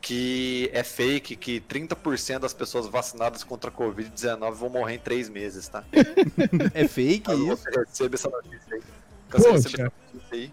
que 0.00 0.70
é 0.72 0.82
fake, 0.82 1.36
que 1.36 1.60
30% 1.60 2.38
das 2.40 2.54
pessoas 2.54 2.86
vacinadas 2.86 3.44
contra 3.44 3.70
a 3.70 3.72
Covid-19 3.72 4.52
vão 4.52 4.68
morrer 4.70 4.94
em 4.94 4.98
três 4.98 5.28
meses, 5.28 5.68
tá? 5.68 5.84
É 6.74 6.88
fake 6.88 7.20
Caso 7.26 7.52
isso? 7.52 7.62
você 7.64 7.70
receba 7.80 8.14
essa 8.14 8.28
notícia 8.30 8.74
aí. 8.74 8.82
Você 9.30 9.48
Poxa. 9.48 9.68
essa 9.68 9.82
notícia 10.12 10.28
aí, 10.32 10.52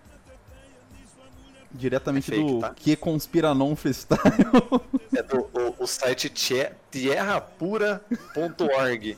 Diretamente 1.71 2.31
É 2.31 2.35
fake, 2.35 2.51
do 2.53 2.59
tá? 2.59 2.73
que 2.73 2.95
conspiranon 2.95 3.75
freestyle. 3.75 4.21
é 5.15 5.21
do 5.23 5.49
o, 5.53 5.75
o 5.83 5.87
site 5.87 6.29
tie- 6.29 6.71
tierrapura.org. 6.91 9.17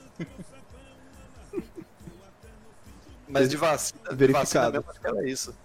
Mas 3.28 3.50
de 3.50 3.58
vacina, 3.58 4.00
de 4.10 4.15
Verificado. 4.15 4.46
vacina 4.46 4.72
mesmo, 4.72 4.86
acho 4.89 5.00
que 5.00 5.08
era 5.08 5.28
isso. 5.30 5.56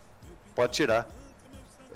Pode 0.54 0.72
tirar. 0.72 1.08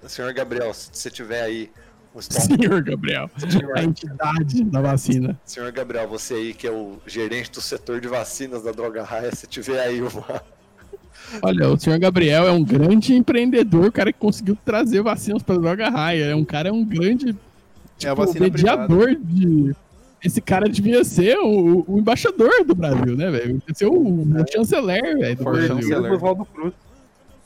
Senhor 0.07 0.33
Gabriel, 0.33 0.73
se 0.73 0.89
você 0.93 1.11
tiver 1.11 1.43
aí 1.43 1.71
Senhor 2.21 2.83
Gabriel. 2.83 3.31
A 3.77 3.83
entidade 3.83 4.64
da 4.64 4.81
vacina. 4.81 5.38
Senhor 5.44 5.71
Gabriel, 5.73 6.09
você 6.09 6.35
aí 6.35 6.55
que 6.55 6.66
é 6.66 6.71
o 6.71 6.99
gerente 7.07 7.51
do 7.51 7.61
setor 7.61 8.01
de 8.01 8.09
vacinas 8.09 8.62
da 8.62 8.73
Droga 8.73 9.03
Raia, 9.03 9.35
se 9.35 9.47
tiver 9.47 9.81
aí 9.81 10.01
uma. 10.01 10.42
Olha, 11.42 11.68
o 11.68 11.79
senhor 11.79 11.99
Gabriel 11.99 12.47
é 12.47 12.53
um 12.53 12.64
grande 12.64 13.14
empreendedor, 13.14 13.92
cara 13.92 14.12
que 14.12 14.18
conseguiu 14.18 14.57
trazer 14.64 15.03
vacinas 15.03 15.42
pra 15.42 15.57
droga 15.57 15.90
raia. 15.90 16.27
É 16.27 16.35
um 16.35 16.44
cara, 16.44 16.71
é 16.71 16.73
um 16.73 16.85
grande 16.85 17.31
É 17.31 17.35
tipo, 17.99 18.14
vacina 18.14 18.47
mediador 18.47 19.14
de. 19.14 19.75
Esse 20.25 20.40
cara 20.40 20.68
devia 20.68 21.05
ser 21.05 21.37
o, 21.38 21.85
o 21.87 21.99
embaixador 21.99 22.64
do 22.64 22.75
Brasil, 22.75 23.16
né, 23.16 23.31
velho? 23.31 23.59
Devia 23.59 23.75
ser 23.75 23.87
o, 23.87 23.92
o 23.92 24.53
chanceler, 24.53 25.18
velho, 25.18 25.37
do 25.37 25.44
Brasil. 25.44 25.90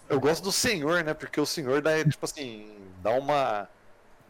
Eu 0.08 0.20
gosto 0.20 0.44
do 0.44 0.52
senhor, 0.52 1.02
né? 1.04 1.12
Porque 1.12 1.40
o 1.40 1.46
senhor 1.46 1.82
dá, 1.82 2.02
tipo 2.04 2.24
assim, 2.24 2.66
dá 3.02 3.10
uma. 3.12 3.68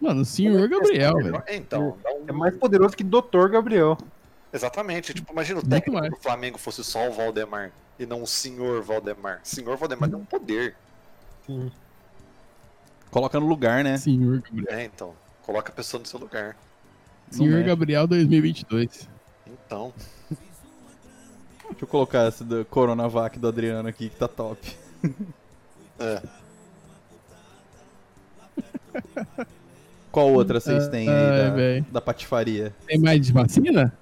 Mano, 0.03 0.23
o 0.23 0.25
senhor 0.25 0.69
Gabriel, 0.69 1.15
velho. 1.15 1.43
É, 1.47 1.55
Então, 1.55 1.97
um- 2.05 2.25
É 2.29 2.33
mais 2.33 2.57
poderoso 2.57 2.97
que 2.97 3.05
Dr. 3.05 3.49
Gabriel. 3.49 3.97
Exatamente. 4.53 5.15
Tipo, 5.15 5.33
imagina 5.33 5.61
o 5.61 5.63
técnico 5.67 6.11
do 6.11 6.17
Flamengo 6.17 6.59
fosse 6.59 6.83
só 6.83 7.09
o 7.09 7.13
Valdemar 7.13 7.71
e 8.01 8.05
não 8.05 8.21
o 8.21 8.27
senhor 8.27 8.83
Valdemar. 8.83 9.39
Senhor 9.45 9.77
Valdemar 9.77 10.11
tem 10.11 10.19
um 10.19 10.25
poder. 10.25 10.75
Sim. 11.47 11.71
Coloca 13.13 13.39
no 13.39 13.47
lugar, 13.47 13.85
né? 13.85 13.97
Senhor 13.97 14.41
Gabriel. 14.43 14.77
É, 14.77 14.85
então. 14.85 15.15
Coloca 15.43 15.71
a 15.71 15.75
pessoa 15.75 16.01
no 16.01 16.07
seu 16.07 16.19
lugar. 16.19 16.57
Senhor 17.31 17.61
é. 17.61 17.63
Gabriel 17.63 18.05
2022. 18.09 19.09
Então. 19.47 19.95
Deixa 21.71 21.85
eu 21.85 21.87
colocar 21.89 22.27
esse 22.27 22.43
do 22.43 22.65
Coronavac 22.65 23.39
do 23.39 23.47
Adriano 23.47 23.89
aqui, 23.89 24.09
que 24.09 24.17
tá 24.17 24.27
top. 24.27 24.77
É. 26.01 26.21
Qual 30.13 30.31
outra 30.31 30.61
vocês 30.61 30.87
têm 30.89 31.09
Ai, 31.09 31.15
aí 31.15 31.39
da, 31.39 31.51
véi. 31.57 31.81
da 31.91 32.01
patifaria? 32.01 32.73
Tem 32.87 32.99
mais 32.99 33.21
de 33.27 33.33
vacina? 33.33 33.93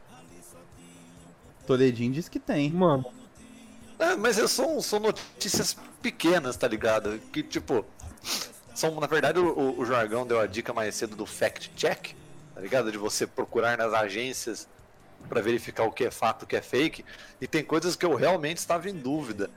Toledinho 1.67 2.13
diz 2.13 2.29
que 2.29 2.39
tem. 2.41 2.71
Mano, 2.71 3.05
É, 3.99 4.17
mas 4.17 4.37
são, 4.51 4.81
são 4.81 4.99
notícias 4.99 5.77
pequenas, 6.03 6.57
tá 6.57 6.67
ligado? 6.67 7.19
Que, 7.33 7.43
tipo, 7.43 7.85
são, 8.75 8.99
na 8.99 9.07
verdade, 9.07 9.39
o, 9.39 9.79
o- 9.79 9.85
Jargão 9.87 10.27
deu 10.27 10.41
a 10.41 10.47
dica 10.47 10.73
mais 10.73 10.95
cedo 10.95 11.15
do 11.15 11.27
fact-check, 11.27 12.15
tá 12.55 12.61
ligado? 12.61 12.91
De 12.91 12.97
você 12.99 13.27
procurar 13.27 13.77
nas 13.79 13.93
agências 13.93 14.67
pra 15.29 15.41
verificar 15.43 15.85
o 15.85 15.93
que 15.93 16.05
é 16.05 16.11
fato, 16.11 16.43
o 16.43 16.47
que 16.47 16.57
é 16.57 16.63
fake. 16.63 17.05
E 17.41 17.47
tem 17.47 17.63
coisas 17.63 17.95
que 17.95 18.05
eu 18.07 18.15
realmente 18.17 18.57
estava 18.57 18.89
em 18.89 18.95
dúvida. 18.95 19.51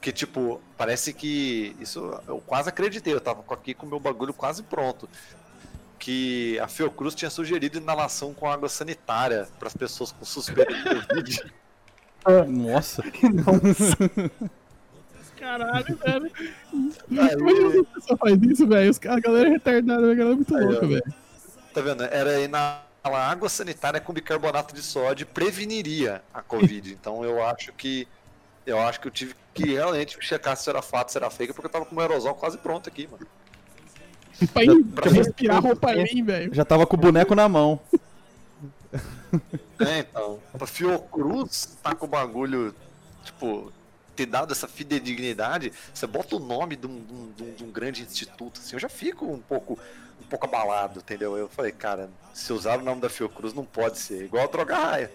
Que, 0.00 0.10
tipo, 0.10 0.60
parece 0.78 1.12
que. 1.12 1.76
Isso 1.78 2.18
eu 2.26 2.42
quase 2.46 2.70
acreditei, 2.70 3.12
eu 3.12 3.20
tava 3.20 3.44
aqui 3.50 3.74
com 3.74 3.84
o 3.84 3.88
meu 3.90 4.00
bagulho 4.00 4.32
quase 4.32 4.62
pronto. 4.62 5.06
Que 6.00 6.58
a 6.58 6.66
Fiocruz 6.66 7.14
tinha 7.14 7.30
sugerido 7.30 7.78
inalação 7.78 8.34
com 8.34 8.50
água 8.50 8.68
sanitária 8.68 9.46
para 9.58 9.68
as 9.68 9.74
pessoas 9.74 10.10
com 10.10 10.24
suspeita 10.24 10.72
de 10.74 11.06
Covid. 11.06 11.52
Nossa. 12.48 13.02
Caralho, 15.38 15.96
velho. 15.96 16.32
Imagina 17.10 17.70
se 17.70 17.78
a 17.78 17.84
pessoa 17.84 18.18
faz 18.18 18.42
isso, 18.42 18.66
velho. 18.66 18.92
A 19.08 19.20
galera 19.20 19.48
é 19.48 19.52
retardada, 19.52 20.12
a 20.12 20.14
galera 20.14 20.32
é 20.32 20.36
muito 20.36 20.56
Aí, 20.56 20.64
louca, 20.64 20.86
velho. 20.86 21.14
Tá 21.72 21.80
vendo? 21.80 22.02
Era 22.04 22.40
inalar 22.40 22.82
água 23.02 23.48
sanitária 23.48 24.00
com 24.00 24.12
bicarbonato 24.12 24.74
de 24.74 24.82
sódio 24.82 25.26
preveniria 25.26 26.22
a 26.32 26.42
Covid. 26.42 26.92
Então 27.00 27.24
eu 27.24 27.42
acho 27.44 27.72
que. 27.72 28.08
Eu 28.66 28.78
acho 28.78 29.00
que 29.00 29.08
eu 29.08 29.10
tive 29.10 29.34
que 29.54 29.72
realmente 29.72 30.16
checar 30.20 30.56
se 30.56 30.68
era 30.68 30.82
fato, 30.82 31.10
se 31.10 31.18
era 31.18 31.30
fake, 31.30 31.52
porque 31.52 31.66
eu 31.66 31.70
tava 31.70 31.86
com 31.86 31.96
o 31.96 32.00
aerosol 32.00 32.34
quase 32.34 32.58
pronto 32.58 32.88
aqui, 32.88 33.08
mano. 33.10 33.26
Pra, 34.52 34.64
ir, 34.64 34.84
pra 34.84 35.10
respirar 35.10 35.62
roupa 35.62 35.92
limpa, 35.92 36.32
velho. 36.32 36.54
Já 36.54 36.64
tava 36.64 36.86
com 36.86 36.96
o 36.96 37.00
boneco 37.00 37.34
na 37.34 37.48
mão. 37.48 37.78
É, 39.78 39.98
então. 40.00 40.38
A 40.58 40.66
Fiocruz 40.66 41.76
tá 41.82 41.94
com 41.94 42.06
o 42.06 42.08
bagulho, 42.08 42.74
tipo, 43.24 43.72
ter 44.16 44.26
dado 44.26 44.52
essa 44.52 44.66
fidedignidade, 44.68 45.72
você 45.94 46.06
bota 46.06 46.36
o 46.36 46.38
nome 46.40 46.76
de 46.76 46.86
um, 46.86 47.00
de 47.04 47.12
um- 47.14 47.32
de 47.36 47.42
um- 47.42 47.54
de 47.54 47.64
um 47.64 47.70
grande 47.70 48.02
instituto, 48.02 48.60
assim, 48.60 48.74
eu 48.76 48.80
já 48.80 48.88
fico 48.88 49.24
um 49.26 49.38
pouco, 49.38 49.78
um 50.20 50.26
pouco 50.28 50.46
abalado, 50.46 50.98
entendeu? 51.00 51.36
Eu 51.38 51.48
falei, 51.48 51.72
cara, 51.72 52.10
se 52.34 52.52
usar 52.52 52.78
o 52.78 52.82
nome 52.82 53.00
da 53.00 53.08
Fiocruz 53.08 53.54
não 53.54 53.64
pode 53.64 53.98
ser, 53.98 54.24
igual 54.24 54.44
a 54.44 54.46
Droga 54.50 54.74
Raia. 54.76 55.10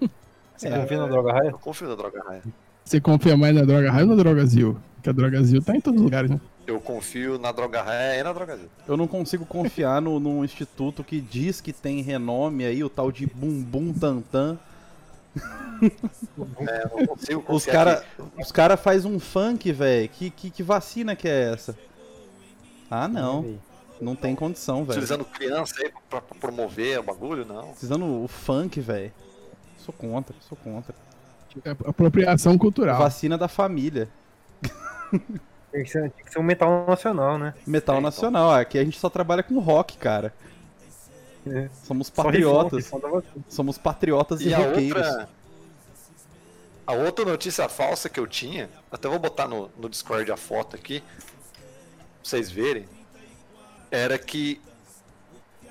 você 0.56 0.70
confia 0.70 0.98
na 0.98 1.06
Droga 1.06 1.32
Raia? 1.32 1.50
Eu 1.50 1.58
confio 1.58 1.88
na 1.88 1.94
Droga 1.94 2.22
Raia. 2.24 2.42
Você 2.84 3.00
confia 3.00 3.36
mais 3.36 3.54
na 3.54 3.62
Droga 3.62 3.90
Raia 3.90 4.04
ou 4.04 4.10
na 4.16 4.22
Drogazil? 4.22 4.76
Porque 4.96 5.10
a 5.10 5.12
Drogazil 5.12 5.62
tá 5.62 5.76
em 5.76 5.80
todos 5.80 5.98
os 6.00 6.04
lugares, 6.04 6.30
né? 6.30 6.40
Eu 6.66 6.80
confio 6.80 7.38
na 7.38 7.52
Droga 7.52 7.82
Raia 7.82 8.20
e 8.20 8.22
na 8.22 8.32
Droga 8.32 8.54
Azul. 8.54 8.68
Eu 8.88 8.96
não 8.96 9.06
consigo 9.06 9.44
confiar 9.44 10.00
no, 10.00 10.18
num 10.18 10.44
instituto 10.44 11.04
que 11.04 11.20
diz 11.20 11.60
que 11.60 11.72
tem 11.72 12.00
renome 12.00 12.64
aí, 12.64 12.82
o 12.82 12.88
tal 12.88 13.12
de 13.12 13.26
Bumbum 13.26 13.92
Tantan. 13.92 14.58
É, 16.66 16.84
eu 16.84 16.98
não 16.98 17.06
consigo 17.06 17.40
Os 17.40 17.46
confiar 17.46 17.84
cara, 17.84 18.04
os 18.38 18.52
cara 18.52 18.76
faz 18.76 19.04
um 19.04 19.18
funk, 19.18 19.72
velho. 19.72 20.08
Que, 20.08 20.30
que, 20.30 20.48
que 20.48 20.62
vacina 20.62 21.16
que 21.16 21.28
é 21.28 21.52
essa? 21.52 21.76
Ah, 22.88 23.08
não. 23.08 23.58
Não 24.00 24.14
tem 24.14 24.34
condição, 24.34 24.80
que 24.80 24.86
velho. 24.86 24.92
utilizando 24.92 25.24
criança 25.24 25.74
aí 25.80 25.92
pra, 26.08 26.20
pra 26.20 26.36
promover 26.38 27.00
o 27.00 27.02
bagulho, 27.02 27.44
não. 27.44 27.68
Precisando 27.68 28.24
o 28.24 28.28
funk, 28.28 28.80
velho. 28.80 29.12
Sou 29.78 29.92
contra, 29.92 30.34
sou 30.48 30.56
contra. 30.56 30.94
É 31.64 31.70
Apropriação 31.70 32.56
cultural. 32.56 32.98
Vacina 32.98 33.36
da 33.36 33.48
família. 33.48 34.08
Tem 35.74 35.82
que 35.82 35.90
ser, 35.90 36.08
tem 36.12 36.24
que 36.24 36.30
ser 36.32 36.38
um 36.38 36.42
metal 36.44 36.86
nacional, 36.86 37.36
né? 37.36 37.52
Metal 37.66 37.96
É, 37.96 37.98
então. 37.98 38.00
nacional. 38.08 38.52
Aqui 38.52 38.78
a 38.78 38.84
gente 38.84 38.96
só 38.96 39.10
trabalha 39.10 39.42
com 39.42 39.58
rock, 39.58 39.98
cara. 39.98 40.32
É. 41.44 41.68
Somos 41.82 42.06
Só 42.06 42.22
patriotas. 42.22 42.84
rifão, 42.84 43.00
rifão. 43.00 43.22
Somos 43.48 43.76
patriotas 43.76 44.40
e, 44.40 44.50
E 44.50 44.54
a 44.54 44.58
roqueiros. 44.58 45.04
outra. 45.04 45.28
A 46.86 46.92
outra 46.92 47.24
notícia 47.24 47.68
falsa 47.68 48.08
que 48.08 48.20
eu 48.20 48.26
tinha, 48.26 48.70
até 48.92 49.08
vou 49.08 49.18
botar 49.18 49.48
no, 49.48 49.68
no 49.76 49.88
Discord 49.88 50.30
a 50.30 50.36
foto 50.36 50.76
aqui, 50.76 51.00
pra 51.00 51.10
vocês 52.22 52.50
verem, 52.52 52.84
era 53.90 54.16
que 54.16 54.60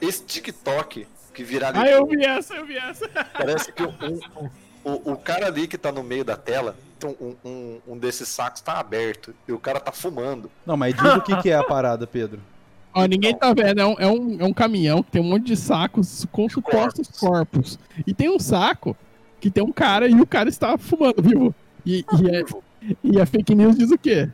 esse 0.02 0.22
TikTok 0.26 1.08
que 1.34 1.44
viralizou. 1.46 1.88
Ah, 1.88 1.90
eu 1.92 2.06
vi 2.06 2.26
essa, 2.26 2.56
eu 2.56 2.66
vi 2.66 2.78
essa. 2.78 3.08
Parece 3.32 3.72
que 3.72 3.84
um- 3.84 4.50
o, 4.84 5.12
o 5.14 5.18
cara 5.18 5.48
ali 5.48 5.68
que 5.68 5.78
tá 5.78 5.92
no 5.92 6.04
meio 6.04 6.24
da 6.24 6.36
tela, 6.36 6.76
então, 6.98 7.16
um, 7.20 7.36
um, 7.44 7.80
um 7.90 7.98
desses 7.98 8.28
sacos 8.30 8.62
tá 8.62 8.80
aberto 8.80 9.34
e 9.48 9.52
o 9.52 9.60
cara 9.60 9.80
tá 9.80 9.92
fumando. 9.92 10.50
Não, 10.66 10.78
mas 10.78 10.96
diz 10.96 11.14
o 11.16 11.22
que, 11.22 11.36
que 11.42 11.50
é 11.50 11.56
a 11.56 11.64
parada, 11.64 12.08
Pedro. 12.08 12.40
Ó, 12.94 13.06
ninguém 13.06 13.36
tá 13.36 13.54
vendo, 13.54 13.82
é 13.82 13.86
um, 13.86 13.96
é, 14.00 14.08
um, 14.08 14.42
é 14.42 14.46
um 14.46 14.54
caminhão 14.54 15.02
que 15.02 15.12
tem 15.12 15.22
um 15.22 15.26
monte 15.26 15.46
de 15.46 15.58
sacos 15.58 16.26
com 16.32 16.48
supostos 16.48 17.08
corpos. 17.20 17.80
E 18.06 18.14
tem 18.14 18.30
um 18.30 18.40
saco 18.40 18.96
que 19.42 19.50
tem 19.50 19.64
um 19.64 19.72
cara 19.72 20.08
e 20.08 20.14
o 20.22 20.28
cara 20.28 20.48
está 20.48 20.78
fumando, 20.78 21.22
viu? 21.22 21.54
E, 21.86 22.06
e, 22.22 22.30
é- 22.30 22.96
e 23.04 23.20
a 23.20 23.26
fake 23.26 23.56
news 23.56 23.76
diz 23.78 23.92
o 23.92 23.98
quê? 23.98 24.30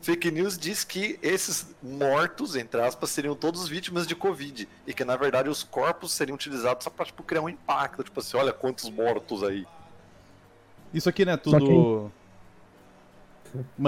Fake 0.00 0.30
News 0.30 0.56
diz 0.56 0.84
que 0.84 1.18
esses 1.22 1.74
mortos, 1.82 2.54
entre 2.54 2.80
aspas, 2.80 3.10
seriam 3.10 3.34
todos 3.34 3.68
vítimas 3.68 4.06
de 4.06 4.14
Covid. 4.14 4.68
E 4.86 4.94
que, 4.94 5.04
na 5.04 5.16
verdade, 5.16 5.48
os 5.48 5.62
corpos 5.62 6.12
seriam 6.12 6.36
utilizados 6.36 6.84
só 6.84 6.90
pra 6.90 7.04
tipo, 7.04 7.22
criar 7.22 7.42
um 7.42 7.48
impacto. 7.48 8.04
Tipo 8.04 8.20
assim, 8.20 8.36
olha 8.36 8.52
quantos 8.52 8.88
mortos 8.88 9.42
aí. 9.42 9.66
Isso 10.92 11.08
aqui 11.08 11.24
não 11.24 11.32
é 11.32 11.40
Só 11.42 11.58
tudo. 11.58 12.12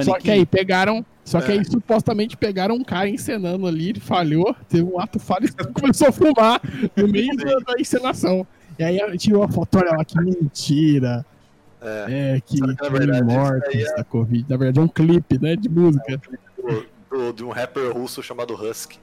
Só 0.04 0.18
que 0.18 0.30
aí 0.30 0.46
pegaram. 0.46 1.04
Só 1.24 1.40
que 1.40 1.52
É. 1.52 1.54
aí 1.58 1.64
supostamente 1.64 2.36
pegaram 2.36 2.74
um 2.74 2.82
cara 2.82 3.08
encenando 3.08 3.66
ali, 3.66 3.90
ele 3.90 4.00
falhou, 4.00 4.56
teve 4.68 4.82
um 4.82 4.98
ato 4.98 5.18
falho 5.18 5.46
e 5.46 5.48
começou 5.72 6.08
a 6.08 6.12
fumar 6.12 6.60
no 6.96 7.06
meio 7.08 7.36
da, 7.36 7.58
da 7.58 7.80
encenação. 7.80 8.46
E 8.78 8.82
aí 8.82 8.98
tirou 9.18 9.42
a 9.42 9.48
foto, 9.48 9.78
olha 9.78 9.90
lá, 9.90 10.04
que 10.04 10.18
mentira. 10.20 11.24
É. 11.82 12.34
É, 12.36 12.40
que, 12.40 12.60
que, 12.60 12.76
que 12.76 12.90
verdade, 12.90 13.22
mortos 13.24 13.74
é- 13.74 13.96
da 13.96 14.04
Covid. 14.04 14.44
Na 14.48 14.56
verdade, 14.56 14.78
é 14.80 14.82
um 14.82 14.88
clipe, 14.88 15.38
né, 15.40 15.56
de 15.56 15.68
música. 15.68 16.20
Do, 16.56 16.86
do- 17.10 17.32
de 17.32 17.44
um 17.44 17.50
rapper 17.50 17.92
russo 17.92 18.22
chamado 18.22 18.54
Husky. 18.54 18.98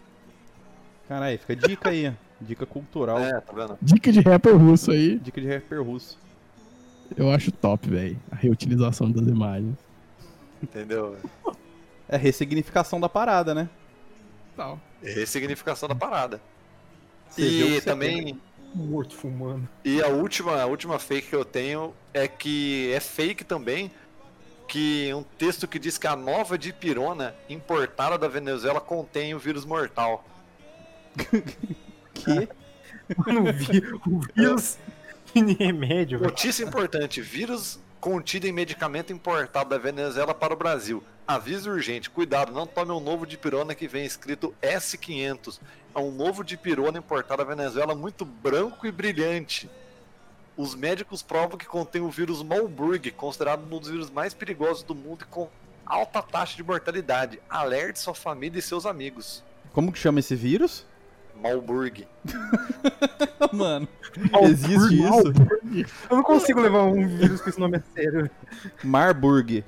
Caralho, 1.07 1.39
fica 1.39 1.55
dica 1.55 1.89
aí. 1.89 2.11
Dica 2.41 2.65
cultural. 2.65 3.19
É, 3.19 3.39
tá 3.39 3.53
vendo? 3.53 3.77
Dica 3.81 4.11
de 4.11 4.19
rapper 4.21 4.55
russo 4.57 4.91
aí. 4.91 5.17
Dica 5.19 5.39
de 5.39 5.47
rapper 5.47 5.81
russo. 5.81 6.17
Eu 7.15 7.31
acho 7.31 7.51
top, 7.51 7.89
velho. 7.89 8.19
A 8.31 8.35
reutilização 8.35 9.11
das 9.11 9.27
imagens. 9.27 9.75
Entendeu? 10.61 11.17
É 12.09 12.17
ressignificação 12.17 12.99
da 12.99 13.07
parada, 13.09 13.53
né? 13.53 13.69
Tal. 14.55 14.79
Ressignificação 15.01 15.87
da 15.87 15.95
parada. 15.95 16.41
Você 17.29 17.41
E 17.77 17.81
também. 17.81 18.39
Morto 18.73 19.15
fumando. 19.15 19.67
E 19.83 20.01
a 20.01 20.07
última, 20.07 20.61
a 20.61 20.65
última 20.65 20.99
fake 20.99 21.29
que 21.29 21.35
eu 21.35 21.45
tenho 21.45 21.93
é 22.13 22.27
que 22.27 22.91
é 22.93 22.99
fake 22.99 23.43
também. 23.43 23.91
Que 24.67 25.13
um 25.13 25.23
texto 25.23 25.67
que 25.67 25.79
diz 25.79 25.97
que 25.97 26.07
a 26.07 26.15
nova 26.15 26.57
dipirona 26.57 27.33
importada 27.49 28.17
da 28.17 28.27
Venezuela 28.27 28.81
contém 28.81 29.33
o 29.33 29.39
vírus 29.39 29.63
mortal. 29.65 30.25
Que? 32.13 32.49
Mano, 33.15 33.41
o, 33.49 33.53
vi- 33.53 33.83
o 34.07 34.19
vírus 34.35 34.77
em 35.37 35.53
remédio. 35.53 36.19
Notícia 36.19 36.63
importante: 36.63 37.21
vírus 37.21 37.79
contido 37.99 38.45
em 38.45 38.51
medicamento 38.51 39.11
importado 39.11 39.69
da 39.69 39.77
Venezuela 39.77 40.33
para 40.33 40.53
o 40.53 40.57
Brasil. 40.57 41.03
Aviso 41.27 41.69
urgente: 41.69 42.09
cuidado, 42.09 42.51
não 42.51 42.65
tome 42.65 42.91
um 42.91 42.99
novo 42.99 43.25
dipirona 43.25 43.75
que 43.75 43.87
vem 43.87 44.05
escrito 44.05 44.53
S500. 44.61 45.59
É 45.95 45.99
um 45.99 46.11
novo 46.11 46.43
dipirona 46.43 46.99
importado 46.99 47.43
da 47.43 47.55
Venezuela 47.55 47.95
muito 47.95 48.23
branco 48.23 48.85
e 48.85 48.91
brilhante. 48.91 49.69
Os 50.55 50.73
médicos 50.73 51.21
provam 51.21 51.57
que 51.57 51.67
contém 51.67 52.01
o 52.01 52.09
vírus 52.09 52.41
Marburg, 52.41 53.11
considerado 53.11 53.63
um 53.63 53.79
dos 53.79 53.89
vírus 53.89 54.09
mais 54.09 54.33
perigosos 54.33 54.83
do 54.83 54.95
mundo 54.95 55.23
e 55.23 55.25
com 55.25 55.49
alta 55.85 56.21
taxa 56.21 56.55
de 56.55 56.63
mortalidade. 56.63 57.39
Alerte 57.49 57.99
sua 57.99 58.15
família 58.15 58.57
e 58.57 58.61
seus 58.61 58.85
amigos. 58.85 59.43
Como 59.71 59.91
que 59.91 59.99
chama 59.99 60.19
esse 60.19 60.35
vírus? 60.35 60.85
Marburg. 61.41 62.07
Mano, 63.53 63.87
existe 64.43 64.95
isso? 65.01 65.87
Eu 66.09 66.17
não 66.17 66.23
consigo 66.23 66.59
levar 66.59 66.83
um 66.83 67.07
vírus 67.07 67.41
com 67.41 67.49
esse 67.49 67.59
nome 67.59 67.77
a 67.77 67.81
sério. 67.93 68.29
Marburg. 68.83 69.63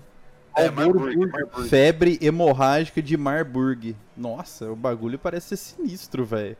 É, 0.55 0.69
Marburg. 0.69 1.15
Marburg. 1.17 1.31
Marburg. 1.31 1.69
Febre 1.69 2.17
hemorrágica 2.21 3.01
de 3.01 3.15
Marburg. 3.15 3.95
Nossa, 4.17 4.71
o 4.71 4.75
bagulho 4.75 5.17
parece 5.17 5.49
ser 5.49 5.57
sinistro, 5.57 6.25
velho. 6.25 6.57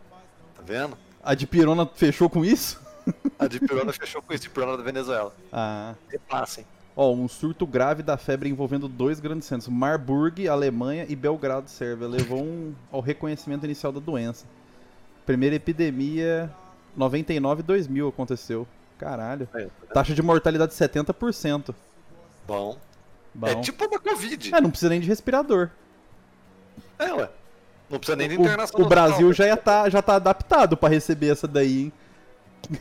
Tá 0.55 0.61
vendo? 0.65 0.97
A 1.23 1.33
dipirona 1.35 1.85
fechou 1.93 2.29
com 2.29 2.45
isso? 2.45 2.79
A 3.37 3.47
dipirona 3.47 3.91
fechou 3.91 4.21
com 4.21 4.33
isso, 4.33 4.43
dipirona 4.43 4.77
da 4.77 4.83
Venezuela. 4.83 5.33
Ah. 5.51 5.95
Repassem. 6.09 6.65
Ó, 6.95 7.13
um 7.13 7.27
surto 7.29 7.65
grave 7.65 8.03
da 8.03 8.17
febre 8.17 8.49
envolvendo 8.49 8.87
dois 8.87 9.19
grandes 9.21 9.47
centros, 9.47 9.67
Marburg, 9.69 10.47
Alemanha 10.49 11.05
e 11.07 11.15
Belgrado, 11.15 11.69
Sérvia, 11.69 12.07
levou 12.07 12.43
um- 12.43 12.73
ao 12.91 12.99
reconhecimento 12.99 13.63
inicial 13.65 13.91
da 13.93 13.99
doença. 14.01 14.45
Primeira 15.25 15.55
epidemia 15.55 16.49
99 16.95 17.61
e 17.61 17.63
2000 17.63 18.07
aconteceu. 18.07 18.67
Caralho. 18.97 19.47
Tá? 19.47 19.93
Taxa 19.93 20.13
de 20.13 20.21
mortalidade 20.21 20.73
70%. 20.73 21.73
Bom. 22.47 22.77
Bom. 23.33 23.47
É 23.47 23.55
tipo 23.61 23.87
da 23.87 23.99
Covid. 23.99 24.53
É, 24.53 24.59
não 24.59 24.69
precisa 24.69 24.89
nem 24.89 24.99
de 24.99 25.07
respirador. 25.07 25.69
É, 26.97 27.13
ué. 27.13 27.29
Não 27.89 27.97
precisa 27.97 28.15
nem 28.15 28.27
de 28.27 28.37
O, 28.37 28.41
internação. 28.41 28.81
o 28.81 28.87
Brasil 28.87 29.31
já, 29.33 29.47
ia 29.47 29.57
tá, 29.57 29.89
já 29.89 30.01
tá 30.01 30.15
adaptado 30.15 30.75
pra 30.75 30.89
receber 30.89 31.31
essa 31.31 31.47
daí, 31.47 31.83
hein? 31.83 31.93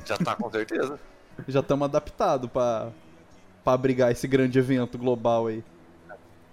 Já 0.05 0.19
tá, 0.19 0.35
com 0.35 0.51
certeza. 0.51 0.99
Já 1.47 1.61
estamos 1.61 1.85
adaptados 1.85 2.51
pra, 2.51 2.91
pra 3.63 3.73
abrigar 3.73 4.11
esse 4.11 4.27
grande 4.27 4.59
evento 4.59 4.99
global 4.99 5.47
aí. 5.47 5.63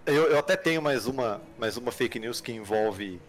Eu, 0.06 0.26
eu 0.28 0.38
até 0.38 0.56
tenho 0.56 0.80
mais 0.80 1.08
uma, 1.08 1.42
mais 1.58 1.76
uma 1.76 1.92
fake 1.92 2.20
news 2.20 2.40
que 2.40 2.52
envolve 2.52 3.20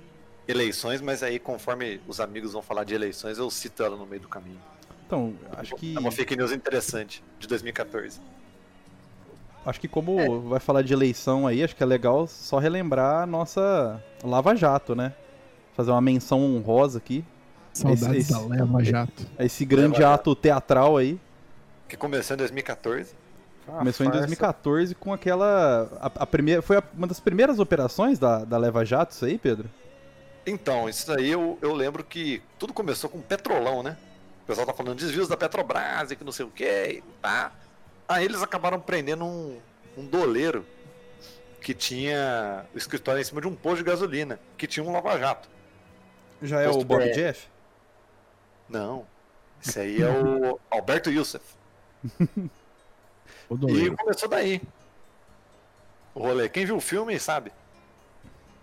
eleições, 0.49 1.01
mas 1.01 1.23
aí 1.23 1.39
conforme 1.39 2.01
os 2.07 2.21
amigos 2.21 2.53
vão 2.53 2.63
falar 2.63 2.85
de 2.85 2.95
eleições, 2.95 3.39
eu 3.39 3.51
cito 3.51 3.83
ela 3.83 3.97
no 3.97 4.07
meio 4.07 4.23
do 4.23 4.29
caminho. 4.29 4.61
Então, 5.07 5.35
acho 5.57 5.75
que. 5.77 5.97
É 5.97 5.99
uma 6.01 6.11
fake 6.11 6.37
news 6.37 6.53
interessante, 6.53 7.23
de 7.39 7.47
2014. 7.47 8.21
Acho 9.65 9.81
que 9.81 9.89
como 9.89 10.43
vai 10.43 10.61
falar 10.61 10.83
de 10.83 10.93
eleição 10.93 11.47
aí, 11.47 11.63
acho 11.63 11.75
que 11.75 11.83
é 11.83 11.87
legal 11.87 12.27
só 12.29 12.59
relembrar 12.59 13.23
a 13.23 13.27
nossa 13.27 14.01
Lava 14.23 14.55
Jato, 14.55 14.95
né? 14.95 15.13
Fazer 15.75 15.91
uma 15.91 16.01
menção 16.01 16.41
honrosa 16.57 16.99
aqui. 16.99 17.25
Saudades 17.73 18.31
Esse- 18.31 18.33
da 18.33 18.41
Leva 18.41 18.83
Jato. 18.85 19.27
a 19.39 19.45
Esse 19.45 19.65
grande 19.65 20.01
Lava 20.01 20.15
ato 20.15 20.35
teatral 20.37 20.97
aí. 20.97 21.19
Que 21.89 21.97
começou 21.97 22.35
em 22.35 22.39
2014. 22.39 23.13
Começou 23.67 24.07
em 24.07 24.09
Ah, 24.09 24.13
farsa. 24.13 24.27
2014 24.29 24.95
com 24.95 25.13
aquela. 25.13 25.91
A, 26.01 26.07
a 26.23 26.27
primeira, 26.27 26.63
foi 26.63 26.77
a- 26.79 26.83
uma 26.97 27.07
das 27.09 27.19
primeiras 27.19 27.59
operações 27.59 28.19
da, 28.19 28.45
da 28.45 28.57
Leva 28.57 28.85
Jato, 28.85 29.13
isso 29.13 29.25
aí, 29.25 29.37
Pedro? 29.37 29.69
Então, 30.47 30.89
isso 30.89 31.13
aí 31.13 31.29
eu, 31.29 31.59
eu 31.61 31.75
lembro 31.75 32.05
que 32.05 32.41
tudo 32.59 32.73
começou 32.73 33.11
com 33.11 33.21
petrolão, 33.21 33.83
né? 33.83 33.97
O 34.45 34.47
pessoal 34.47 34.65
tá 34.65 34.73
falando 34.73 34.97
desvios 34.97 35.27
da 35.27 35.37
Petrobras 35.37 36.13
e 36.13 36.17
que 36.17 36.23
não 36.23 36.31
sei 36.31 36.47
o 36.47 36.51
que, 36.51 37.03
tá? 37.21 37.53
Aí 38.09 38.25
eles 38.25 38.41
acabaram 38.41 38.79
prendendo 38.79 39.25
um, 39.25 39.59
um 39.97 40.07
doleiro 40.07 40.65
que 41.61 41.75
tinha 41.75 42.65
o 42.73 42.79
escritório 42.79 43.21
em 43.21 43.25
cima 43.25 43.41
de 43.41 43.49
um 43.49 43.57
posto 43.57 43.79
de 43.79 43.91
gasolina, 43.91 44.39
que 44.57 44.69
tinha 44.69 44.85
um 44.85 44.93
lava-jato. 44.93 45.49
Já 46.41 46.61
é 46.61 46.69
o 46.69 46.85
Bob 46.85 47.03
é. 47.03 47.11
Jeff? 47.11 47.49
Não, 48.69 49.05
esse 49.61 49.81
aí 49.81 50.01
é 50.01 50.09
o 50.09 50.61
Alberto 50.71 51.11
Youssef. 51.11 51.45
O 53.49 53.55
E 53.71 53.95
começou 53.95 54.29
daí. 54.29 54.61
O 56.13 56.21
rolê. 56.21 56.49
Quem 56.49 56.67
viu 56.67 56.77
o 56.77 56.81
filme 56.81 57.17
sabe 57.21 57.53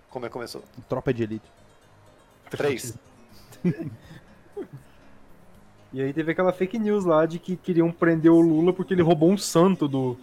como 0.10 0.26
é 0.26 0.30
que 0.30 0.34
começou. 0.34 0.62
Tropa 0.90 1.14
de 1.14 1.24
Elite. 1.24 1.50
Três. 2.58 2.98
E 5.92 6.02
aí 6.02 6.12
teve 6.12 6.32
aquela 6.32 6.52
fake 6.52 6.80
news 6.80 7.06
lá 7.06 7.26
de 7.26 7.38
que 7.38 7.56
queriam 7.56 7.92
prender 7.92 8.32
o 8.32 8.40
Lula 8.42 8.74
porque 8.74 8.94
ele 8.94 9.02
roubou 9.04 9.32
um 9.32 9.38
santo 9.38 9.88
do, 9.88 10.18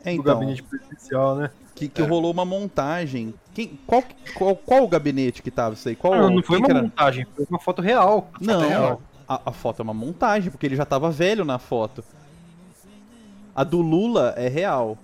É, 0.00 0.10
do 0.14 0.20
então, 0.20 0.24
gabinete 0.34 0.62
presidencial, 0.62 1.34
né? 1.34 1.50
que, 1.74 1.88
que 1.88 2.02
É. 2.02 2.06
rolou 2.06 2.30
uma 2.30 2.44
montagem. 2.44 3.34
Quem, 3.52 3.78
qual, 3.86 4.04
qual, 4.34 4.54
qual 4.56 4.84
o 4.84 4.88
gabinete 4.88 5.42
que 5.42 5.50
tava 5.50 5.74
isso 5.74 5.88
aí? 5.88 5.96
Qual, 5.96 6.14
não, 6.14 6.30
não 6.30 6.42
foi 6.42 6.58
uma 6.58 6.68
era? 6.68 6.82
montagem, 6.82 7.26
foi 7.34 7.46
uma 7.50 7.58
foto 7.58 7.82
real. 7.82 8.30
Não, 8.40 8.60
real. 8.60 9.02
a, 9.28 9.40
a 9.46 9.52
foto 9.52 9.80
é 9.80 9.82
uma 9.82 9.94
montagem, 9.94 10.50
porque 10.52 10.66
ele 10.66 10.76
já 10.76 10.84
tava 10.84 11.10
velho 11.10 11.44
na 11.44 11.58
foto. 11.58 12.04
A 13.54 13.64
do 13.64 13.80
Lula 13.82 14.34
é 14.36 14.48
real. 14.48 14.96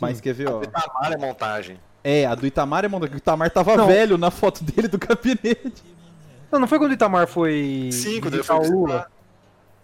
Mas 0.00 0.20
quer 0.20 0.34
ver, 0.34 0.48
ó. 0.50 0.60
O 0.60 0.62
Itamar 0.64 1.12
é 1.12 1.16
montagem. 1.16 1.78
É, 2.04 2.26
a 2.26 2.34
do 2.34 2.46
Itamar 2.46 2.84
é 2.84 2.88
montagem. 2.88 3.14
O 3.14 3.18
Itamar 3.18 3.50
tava 3.50 3.76
Não. 3.76 3.86
velho 3.86 4.18
na 4.18 4.30
foto 4.30 4.64
dele 4.64 4.88
do 4.88 4.98
gabinete. 4.98 5.82
Não, 6.50 6.60
não 6.60 6.66
foi 6.66 6.78
quando 6.78 6.90
o 6.90 6.94
Itamar 6.94 7.26
foi 7.26 7.88
Sim, 7.92 8.20
quando 8.20 8.34
ele 8.34 8.42
foi 8.42 8.56
o 8.56 8.70
Lula. 8.72 9.06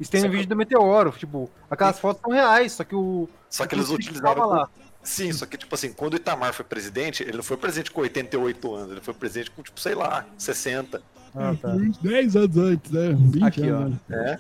Isso 0.00 0.11
tem 0.11 0.20
no 0.20 0.26
Sim. 0.28 0.33
vídeo 0.33 0.48
do 0.48 0.57
Meteoro. 0.57 1.11
Tipo, 1.16 1.50
aquelas 1.70 1.98
fotos 1.98 2.20
são 2.22 2.33
reais, 2.33 2.72
só 2.72 2.85
que 2.85 2.94
o. 2.94 3.28
Só 3.48 3.66
que 3.66 3.74
eles 3.74 3.88
tava 4.20 4.44
lá. 4.44 4.68
Sim, 5.02 5.33
só 5.33 5.46
que, 5.46 5.57
tipo 5.57 5.74
assim, 5.74 5.92
quando 5.92 6.14
o 6.14 6.16
Itamar 6.16 6.52
foi 6.52 6.64
presidente, 6.64 7.22
ele 7.22 7.37
não 7.37 7.42
foi 7.42 7.57
presidente 7.57 7.90
com 7.90 8.00
88 8.02 8.74
anos, 8.74 8.90
ele 8.92 9.00
foi 9.00 9.14
presidente 9.14 9.50
com, 9.50 9.62
tipo, 9.62 9.81
sei 9.81 9.94
lá, 9.94 10.26
60. 10.37 11.00
Ah, 11.35 11.54
tá. 11.61 11.68
Uns 11.68 11.96
10 11.98 12.37
anos 12.37 12.57
antes, 12.59 12.90
né? 12.90 13.16
20 13.16 13.42
Aqui, 13.44 13.70
ó. 13.70 13.76
anos. 13.76 13.98
É. 14.11 14.38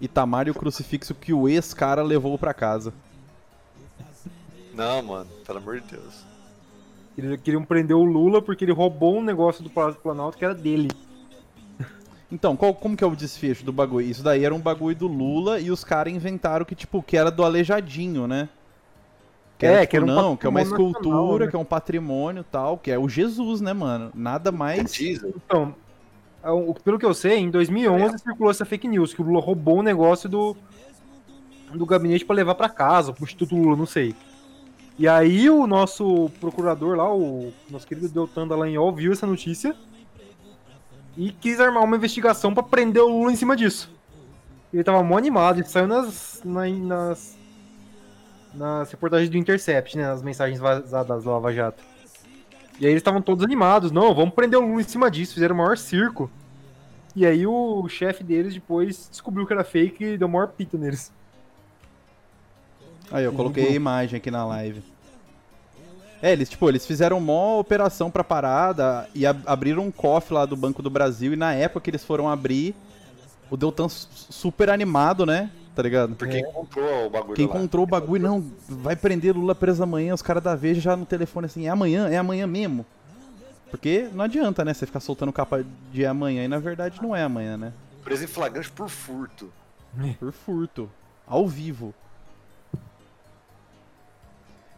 Itamar 0.00 0.48
e 0.48 0.50
o 0.50 0.54
crucifixo 0.54 1.14
que 1.14 1.34
o 1.34 1.48
ex-cara 1.48 2.02
levou 2.02 2.38
pra 2.38 2.54
casa. 2.54 2.94
Não, 4.72 5.02
mano, 5.02 5.28
pelo 5.44 5.58
amor 5.58 5.80
de 5.80 5.88
Deus. 5.96 6.29
Eles 7.22 7.40
queriam 7.42 7.62
prender 7.64 7.96
o 7.96 8.04
Lula 8.04 8.40
porque 8.40 8.64
ele 8.64 8.72
roubou 8.72 9.18
um 9.18 9.22
negócio 9.22 9.62
do 9.62 9.68
Palácio 9.70 9.98
do 9.98 10.02
Planalto 10.02 10.38
que 10.38 10.44
era 10.44 10.54
dele. 10.54 10.88
Então, 12.32 12.56
qual- 12.56 12.72
como 12.74 12.96
que 12.96 13.02
é 13.02 13.06
o 13.06 13.14
desfecho 13.16 13.64
do 13.64 13.72
bagulho? 13.72 14.06
Isso 14.06 14.22
daí 14.22 14.44
era 14.44 14.54
um 14.54 14.60
bagulho 14.60 14.94
do 14.96 15.06
Lula 15.08 15.58
e 15.58 15.70
os 15.70 15.82
caras 15.82 16.12
inventaram 16.12 16.64
que, 16.64 16.74
tipo, 16.76 17.02
que 17.02 17.16
era 17.16 17.30
do 17.30 17.42
Aleijadinho, 17.44 18.26
né? 18.26 18.48
Que 19.58 19.66
É, 19.66 19.68
era, 19.70 19.80
tipo, 19.80 19.90
que 19.90 19.96
era 19.96 20.04
um 20.04 20.08
não, 20.08 20.36
que 20.36 20.46
é 20.46 20.48
uma 20.48 20.62
escultura, 20.62 20.94
nacional, 21.16 21.38
né? 21.40 21.46
que 21.48 21.56
é 21.56 21.58
um 21.58 21.64
patrimônio 21.64 22.40
e 22.40 22.44
tal, 22.44 22.78
que 22.78 22.90
é 22.90 22.98
o 22.98 23.08
Jesus, 23.08 23.60
né, 23.60 23.72
mano? 23.72 24.10
Nada 24.14 24.50
mais. 24.52 24.98
Então, 25.00 25.74
o- 26.44 26.72
pelo 26.74 26.98
que 26.98 27.04
eu 27.04 27.12
sei, 27.12 27.38
em 27.38 27.50
2011 27.50 28.16
circulou 28.18 28.50
essa 28.50 28.64
fake 28.64 28.86
news, 28.88 29.12
que 29.12 29.20
o 29.20 29.24
Lula 29.24 29.40
roubou 29.40 29.80
um 29.80 29.82
negócio 29.82 30.28
do, 30.28 30.56
do 31.74 31.84
gabinete 31.84 32.24
pra 32.24 32.36
levar 32.36 32.54
pra 32.54 32.68
casa, 32.68 33.12
pro 33.12 33.24
Instituto 33.24 33.56
Lula, 33.56 33.76
não 33.76 33.86
sei. 33.86 34.14
E 35.00 35.08
aí 35.08 35.48
o 35.48 35.66
nosso 35.66 36.30
procurador 36.38 36.94
lá, 36.94 37.10
o 37.10 37.50
nosso 37.70 37.86
querido 37.86 38.06
Deltan 38.06 38.46
Dallagnol, 38.46 38.92
viu 38.92 39.12
essa 39.12 39.26
notícia 39.26 39.74
e 41.16 41.32
quis 41.32 41.58
armar 41.58 41.82
uma 41.84 41.96
investigação 41.96 42.52
pra 42.52 42.62
prender 42.62 43.02
o 43.02 43.08
Lula 43.08 43.32
em 43.32 43.36
cima 43.36 43.56
disso. 43.56 43.90
Ele 44.70 44.84
tava 44.84 45.02
mó 45.02 45.16
animado, 45.16 45.58
ele 45.58 45.66
saiu 45.66 45.86
nas, 45.88 46.42
na- 46.44 46.68
nas, 46.68 47.38
nas 48.54 48.90
reportagens 48.90 49.30
do 49.30 49.38
Intercept, 49.38 49.96
né, 49.96 50.06
nas 50.06 50.22
mensagens 50.22 50.60
vazadas 50.60 51.24
da 51.24 51.30
Lava 51.30 51.50
Jato. 51.50 51.82
E 52.78 52.84
aí 52.84 52.92
eles 52.92 53.00
estavam 53.00 53.22
todos 53.22 53.42
animados, 53.42 53.90
não, 53.90 54.14
vamos 54.14 54.34
prender 54.34 54.58
o 54.58 54.62
Lula 54.66 54.82
em 54.82 54.84
cima 54.84 55.10
disso, 55.10 55.32
fizeram 55.32 55.54
o 55.54 55.58
maior 55.58 55.78
circo. 55.78 56.30
E 57.16 57.24
aí 57.24 57.46
o 57.46 57.88
chefe 57.88 58.22
deles 58.22 58.52
depois 58.52 59.08
descobriu 59.10 59.46
que 59.46 59.52
era 59.54 59.64
fake 59.64 60.04
e 60.04 60.18
deu 60.18 60.28
o 60.28 60.30
maior 60.30 60.48
pito 60.48 60.76
neles. 60.76 61.10
Aí, 63.10 63.24
eu 63.24 63.32
No 63.32 63.36
coloquei 63.36 63.66
a 63.66 63.72
imagem 63.72 64.18
aqui 64.18 64.30
na 64.30 64.44
live. 64.46 64.82
É, 66.22 66.32
eles, 66.32 66.48
tipo, 66.50 66.68
eles 66.68 66.86
fizeram 66.86 67.16
uma 67.18 67.56
operação 67.56 68.10
pra 68.10 68.22
parada 68.22 69.08
e 69.14 69.24
ab- 69.26 69.42
abriram 69.46 69.84
um 69.84 69.90
cofre 69.90 70.34
lá 70.34 70.44
do 70.44 70.54
Banco 70.56 70.82
do 70.82 70.90
Brasil 70.90 71.32
e 71.32 71.36
na 71.36 71.54
época 71.54 71.80
que 71.80 71.90
eles 71.90 72.04
foram 72.04 72.28
abrir, 72.28 72.74
o 73.50 73.56
Deltan 73.56 73.88
su- 73.88 74.08
super 74.30 74.68
animado, 74.70 75.24
né? 75.24 75.50
tá 75.74 75.82
ligado? 75.82 76.14
Porque 76.14 76.40
encontrou 76.40 77.06
o 77.06 77.10
bagulho 77.10 77.34
Quem 77.36 77.46
lá. 77.46 77.54
encontrou 77.54 77.84
o 77.84 77.86
bagulho, 77.86 78.22
não, 78.22 78.44
vai 78.68 78.94
prender 78.96 79.34
Lula 79.34 79.54
preso 79.54 79.82
amanhã, 79.82 80.12
os 80.12 80.20
caras 80.20 80.42
da 80.42 80.54
Veja 80.54 80.78
já 80.80 80.96
no 80.96 81.06
telefone 81.06 81.46
assim, 81.46 81.66
é 81.66 81.70
amanhã, 81.70 82.08
é 82.08 82.18
amanhã 82.18 82.46
mesmo. 82.46 82.84
Porque 83.70 84.08
não 84.12 84.24
adianta, 84.24 84.62
né, 84.64 84.74
você 84.74 84.84
ficar 84.84 85.00
soltando 85.00 85.32
capa 85.32 85.64
de 85.92 86.04
amanhã 86.04 86.44
e 86.44 86.48
na 86.48 86.58
verdade 86.58 87.00
não 87.00 87.14
é 87.16 87.22
amanhã, 87.22 87.56
né? 87.56 87.72
Preso 88.04 88.24
em 88.24 88.26
flagrante 88.26 88.70
por 88.70 88.90
furto. 88.90 89.50
Por 90.18 90.32
furto, 90.32 90.90
ao 91.26 91.46
vivo. 91.48 91.94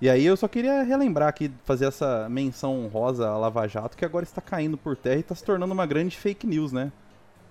E 0.02 0.10
aí 0.10 0.26
eu 0.26 0.36
só 0.36 0.48
queria 0.48 0.82
relembrar 0.82 1.28
aqui, 1.28 1.48
fazer 1.64 1.84
essa 1.84 2.26
menção 2.28 2.86
honrosa 2.86 3.28
à 3.28 3.38
Lava 3.38 3.68
Jato, 3.68 3.96
que 3.96 4.04
agora 4.04 4.24
está 4.24 4.40
caindo 4.40 4.76
por 4.76 4.96
terra 4.96 5.18
e 5.18 5.20
está 5.20 5.32
se 5.32 5.44
tornando 5.44 5.72
uma 5.72 5.86
grande 5.86 6.16
fake 6.16 6.44
news, 6.44 6.72
né? 6.72 6.90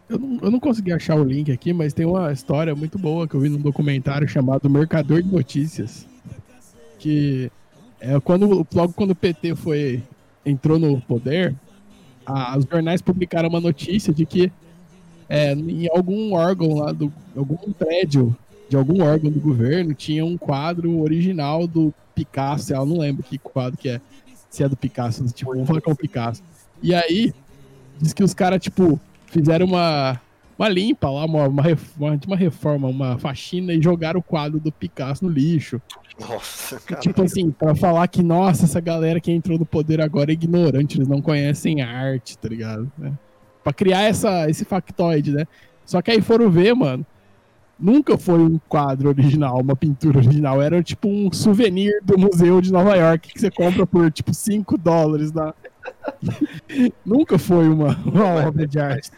Eu 0.10 0.20
não, 0.20 0.38
eu 0.42 0.52
não 0.52 0.60
consegui 0.60 0.92
achar 0.92 1.16
o 1.16 1.24
link 1.24 1.50
aqui, 1.50 1.72
mas 1.72 1.94
tem 1.94 2.06
uma 2.06 2.30
história 2.30 2.76
muito 2.76 3.00
boa 3.00 3.26
que 3.26 3.36
eu 3.36 3.40
vi 3.40 3.48
num 3.48 3.62
documentário 3.62 4.28
chamado 4.28 4.70
Mercador 4.70 5.24
de 5.24 5.32
Notícias. 5.32 6.06
Que 7.00 7.50
é 8.02 8.20
quando, 8.20 8.68
logo 8.76 8.92
quando 8.92 9.12
o 9.12 9.16
PT 9.16 9.56
foi, 9.56 10.04
entrou 10.46 10.78
no 10.78 11.00
poder, 11.00 11.56
a- 12.26 12.58
os 12.58 12.66
jornais 12.66 13.02
publicaram 13.02 13.48
uma 13.48 13.62
notícia 13.62 14.14
de 14.14 14.26
que 14.26 14.52
é, 15.30 15.54
em 15.54 15.88
algum 15.90 16.34
órgão 16.34 16.80
lá, 16.80 16.92
do, 16.92 17.14
algum 17.34 17.72
prédio 17.72 18.36
de 18.70 18.76
algum 18.76 19.02
órgão 19.04 19.32
do 19.32 19.40
governo, 19.40 19.94
tinha 19.94 20.26
um 20.26 20.38
quadro 20.38 21.00
original 21.00 21.66
do 21.66 21.94
Picasso, 22.25 22.73
eu 22.73 22.86
não 22.86 22.97
lembro 22.97 23.23
que 23.23 23.38
quadro 23.38 23.77
que 23.77 23.89
é, 23.89 24.01
se 24.49 24.63
é 24.63 24.69
do 24.69 24.77
Picasso, 24.77 25.23
tipo, 25.27 25.51
vamos 25.51 25.67
falar 25.67 25.81
que 25.81 25.89
é 25.89 25.93
um 25.93 25.95
Picasso. 25.95 26.43
E 26.81 26.93
aí, 26.93 27.34
diz 27.99 28.13
que 28.13 28.23
os 28.23 28.34
caras, 28.34 28.62
tipo, 28.62 28.99
fizeram 29.27 29.65
uma, 29.65 30.19
uma 30.57 30.69
limpa 30.69 31.10
lá, 31.10 31.25
uma, 31.25 31.47
uma, 31.47 31.63
uma, 32.27 32.36
reforma, 32.36 32.88
uma 32.88 33.17
faxina 33.17 33.73
e 33.73 33.81
jogaram 33.81 34.19
o 34.19 34.23
quadro 34.23 34.60
do 34.60 34.71
Picasso 34.71 35.25
no 35.25 35.31
lixo. 35.31 35.81
Nossa, 36.19 36.79
cara. 36.79 37.01
tipo 37.01 37.23
assim, 37.23 37.49
pra 37.49 37.73
falar 37.73 38.07
que, 38.07 38.21
nossa, 38.21 38.65
essa 38.65 38.79
galera 38.79 39.19
que 39.19 39.31
entrou 39.31 39.57
no 39.57 39.65
poder 39.65 40.01
agora 40.01 40.31
é 40.31 40.34
ignorante, 40.34 40.97
eles 40.97 41.07
não 41.07 41.21
conhecem 41.21 41.81
arte, 41.81 42.38
tá 42.38 42.47
ligado? 42.47 42.91
Né? 42.97 43.12
Pra 43.63 43.73
criar 43.73 44.01
essa, 44.01 44.49
esse 44.49 44.63
factoide, 44.65 45.31
né? 45.31 45.47
Só 45.86 46.01
que 46.01 46.12
aí 46.12 46.21
foram 46.21 46.49
ver, 46.49 46.73
mano, 46.73 47.05
nunca 47.82 48.17
foi 48.17 48.39
um 48.39 48.60
quadro 48.70 49.10
original, 49.10 49.60
uma 49.60 49.76
pintura 49.76 50.20
original, 50.20 50.62
era 50.62 50.82
tipo 50.84 51.08
um 51.08 51.32
souvenir 51.34 52.00
do 52.04 52.17
museu 52.17 52.62
de 52.62 52.72
Nova 52.72 52.96
York 52.96 53.34
que 53.34 53.39
você 53.39 53.50
compra 53.50 53.86
por 53.88 54.12
tipo 54.12 54.34
5 54.34 54.78
dólares 54.78 55.32
na... 55.32 55.54
nunca 57.06 57.39
foi 57.39 57.67
uma, 57.67 57.98
uma 58.06 58.48
obra 58.48 58.67
de 58.67 58.80
arte. 58.80 59.10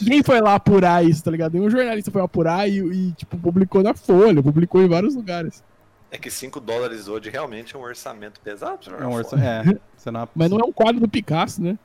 Ninguém 0.00 0.22
foi 0.22 0.40
lá 0.40 0.54
apurar 0.54 1.04
isso, 1.04 1.24
tá 1.24 1.30
ligado? 1.30 1.54
Nenhum 1.54 1.68
jornalista 1.68 2.10
foi 2.10 2.22
apurar 2.22 2.68
e, 2.68 2.78
e, 2.78 3.12
tipo, 3.12 3.36
publicou 3.36 3.82
na 3.82 3.92
Folha, 3.92 4.40
publicou 4.42 4.80
em 4.82 4.88
vários 4.88 5.16
lugares. 5.16 5.62
É 6.10 6.18
que 6.18 6.30
5 6.30 6.60
dólares 6.60 7.08
hoje 7.08 7.30
realmente 7.30 7.74
é 7.74 7.78
um 7.78 7.82
orçamento 7.82 8.40
pesado. 8.40 8.78
É 9.00 9.06
um 9.06 9.14
orçamento. 9.14 9.70
É, 9.70 9.78
você 9.96 10.10
não- 10.10 10.28
Mas 10.34 10.50
não 10.50 10.58
é 10.60 10.64
um 10.64 10.72
quadro 10.72 11.00
do 11.00 11.08
Picasso, 11.08 11.62
né? 11.62 11.76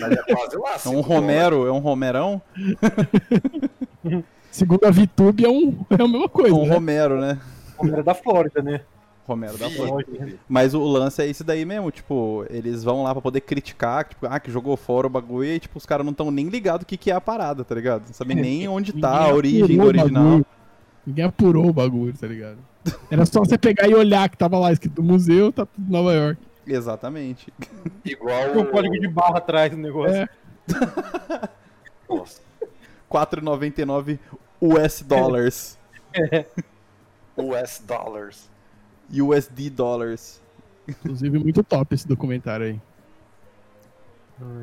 Mas 0.00 0.12
é 0.12 0.34
quase 0.34 0.56
lá. 0.56 0.72
é 0.72 0.74
um 0.74 0.78
5 0.78 0.90
dólares. 0.92 1.06
Romero, 1.06 1.66
é 1.66 1.72
um 1.72 1.78
Romerão? 1.78 2.40
Segundo 4.50 4.84
a 4.84 4.90
VTube, 4.90 5.44
é, 5.44 5.48
um, 5.48 5.76
é 5.90 5.94
a 6.02 6.08
mesma 6.08 6.24
É 6.24 6.28
coisa, 6.28 6.54
um 6.54 6.66
né? 6.66 6.74
Romero, 6.74 7.20
né? 7.20 7.38
Era 7.82 8.02
da 8.02 8.14
Flórida, 8.14 8.62
né? 8.62 8.80
Romero 9.26 9.58
da 9.58 9.68
Vi. 9.68 9.76
Flórida. 9.76 10.34
Mas 10.48 10.72
o 10.74 10.82
lance 10.84 11.22
é 11.22 11.26
esse 11.28 11.44
daí 11.44 11.64
mesmo, 11.64 11.90
tipo, 11.90 12.44
eles 12.48 12.82
vão 12.82 13.02
lá 13.02 13.12
pra 13.12 13.20
poder 13.20 13.42
criticar, 13.42 14.04
tipo, 14.04 14.26
ah, 14.26 14.40
que 14.40 14.50
jogou 14.50 14.76
fora 14.76 15.06
o 15.06 15.10
bagulho 15.10 15.44
e, 15.50 15.60
tipo, 15.60 15.76
os 15.76 15.84
caras 15.84 16.04
não 16.04 16.12
estão 16.12 16.30
nem 16.30 16.48
ligados 16.48 16.82
o 16.84 16.86
que, 16.86 16.96
que 16.96 17.10
é 17.10 17.14
a 17.14 17.20
parada, 17.20 17.62
tá 17.62 17.74
ligado? 17.74 18.06
Não 18.06 18.14
sabem 18.14 18.36
nem 18.36 18.66
onde 18.68 18.92
tá 18.92 19.24
a 19.24 19.34
origem 19.34 19.76
do 19.76 19.82
o 19.82 19.86
original. 19.86 20.24
bagulho. 20.24 20.46
Ninguém 21.06 21.24
apurou 21.24 21.66
o 21.68 21.72
bagulho, 21.72 22.14
tá 22.18 22.26
ligado? 22.26 22.58
Era 23.10 23.26
só 23.26 23.40
você 23.40 23.58
pegar 23.58 23.86
e 23.88 23.94
olhar 23.94 24.28
que 24.30 24.36
tava 24.36 24.58
lá 24.58 24.72
escrito 24.72 25.02
museu, 25.02 25.52
tá 25.52 25.66
tudo 25.66 25.86
em 25.86 25.92
Nova 25.92 26.12
York. 26.14 26.40
Exatamente. 26.66 27.52
Igual 28.04 28.50
Tem 28.52 28.62
um 28.62 28.64
código 28.66 28.98
de 28.98 29.08
barra 29.08 29.38
atrás 29.38 29.70
do 29.70 29.76
negócio. 29.76 30.14
É. 30.16 30.28
Nossa, 32.08 32.40
4,99 33.10 34.18
US 34.60 35.02
dollars. 35.02 35.78
US 37.36 37.82
dollars. 37.86 38.50
USD 39.10 39.70
dollars. 39.70 40.42
Inclusive, 40.86 41.38
muito 41.38 41.62
top 41.62 41.94
esse 41.94 42.06
documentário 42.06 42.66
aí. 42.66 42.80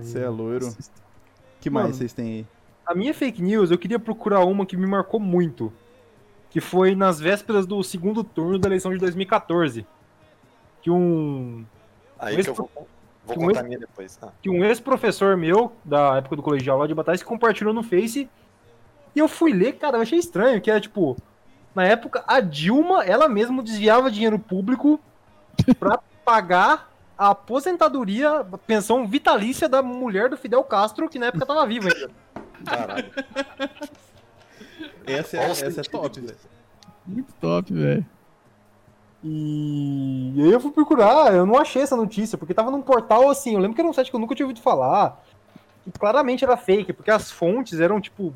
Você 0.02 0.20
é 0.20 0.30
loiro. 0.30 0.76
que 1.60 1.70
mais 1.70 1.88
Mano. 1.88 1.96
vocês 1.96 2.14
têm 2.14 2.26
aí? 2.26 2.48
A 2.86 2.94
minha 2.94 3.14
fake 3.14 3.42
news, 3.42 3.72
eu 3.72 3.78
queria 3.78 4.00
procurar 4.00 4.46
uma 4.46 4.66
que 4.66 4.78
me 4.78 4.86
marcou 4.86 5.20
muito. 5.20 5.74
Que 6.50 6.62
foi 6.62 6.96
nas 6.96 7.20
vésperas 7.20 7.66
do 7.66 7.84
segundo 7.84 8.24
turno 8.24 8.58
da 8.58 8.68
eleição 8.68 8.92
de 8.94 9.00
2014. 9.00 9.86
Que 10.82 10.90
um, 10.90 11.66
Aí 12.20 12.36
Mas 12.36 12.46
que 12.46 12.50
eu 12.50 12.56
vou, 12.56 12.88
vou 13.26 13.36
contar 13.36 13.60
ex- 13.60 13.68
minha 13.68 13.80
depois. 13.80 14.20
Ah, 14.22 14.30
que 14.42 14.50
um 14.50 14.64
ex-professor 14.64 15.36
meu, 15.38 15.74
da 15.84 16.18
época 16.18 16.36
do 16.36 16.44
colegial 16.44 16.78
lá 16.78 16.88
de 16.88 16.94
Batalhas, 16.94 17.24
compartilhou 17.24 17.74
no 17.74 17.84
Face. 17.84 18.30
E 19.16 19.20
eu 19.20 19.28
fui 19.28 19.54
ler, 19.54 19.74
cara, 19.74 19.98
eu 19.98 20.02
achei 20.02 20.20
estranho, 20.20 20.60
que 20.62 20.70
era 20.70 20.80
tipo, 20.82 21.16
na 21.74 21.84
época, 21.86 22.24
a 22.28 22.40
Dilma, 22.42 23.04
ela 23.04 23.28
mesma 23.30 23.64
desviava 23.64 24.12
dinheiro 24.12 24.38
público 24.38 25.00
pra 25.80 26.00
pagar 26.24 26.92
a 27.18 27.30
aposentadoria, 27.30 28.40
a 28.52 28.58
pensão 28.58 29.08
vitalícia 29.08 29.70
da 29.70 29.82
mulher 29.82 30.30
do 30.30 30.36
Fidel 30.36 30.64
Castro, 30.66 31.08
que 31.08 31.18
na 31.18 31.28
época 31.28 31.46
tava 31.46 31.66
viva 31.66 31.88
ainda. 31.88 32.10
caralho. 32.66 33.12
Essa 35.06 35.38
é, 35.38 35.52
essa 35.52 35.82
é 35.82 35.84
top, 35.84 36.20
velho. 36.20 36.38
Muito 37.06 37.34
top, 37.40 37.74
velho. 37.74 38.06
E... 39.28 40.34
e 40.36 40.44
aí 40.44 40.52
eu 40.52 40.60
fui 40.60 40.70
procurar, 40.72 41.34
eu 41.34 41.48
não 41.48 41.58
achei 41.58 41.82
essa 41.82 41.96
notícia, 41.96 42.38
porque 42.38 42.54
tava 42.54 42.70
num 42.70 42.82
portal 42.84 43.28
assim, 43.28 43.56
eu 43.56 43.60
lembro 43.60 43.74
que 43.74 43.82
era 43.82 43.90
um 43.90 43.94
site 43.94 44.12
que 44.12 44.16
eu 44.16 44.20
nunca 44.20 44.36
tinha 44.36 44.46
ouvido 44.46 44.62
falar. 44.62 45.20
E 45.88 45.92
claramente 45.92 46.44
era 46.44 46.56
fake, 46.56 46.94
porque 46.94 47.10
as 47.10 47.32
fontes 47.32 47.80
eram 47.80 48.00
tipo, 48.00 48.32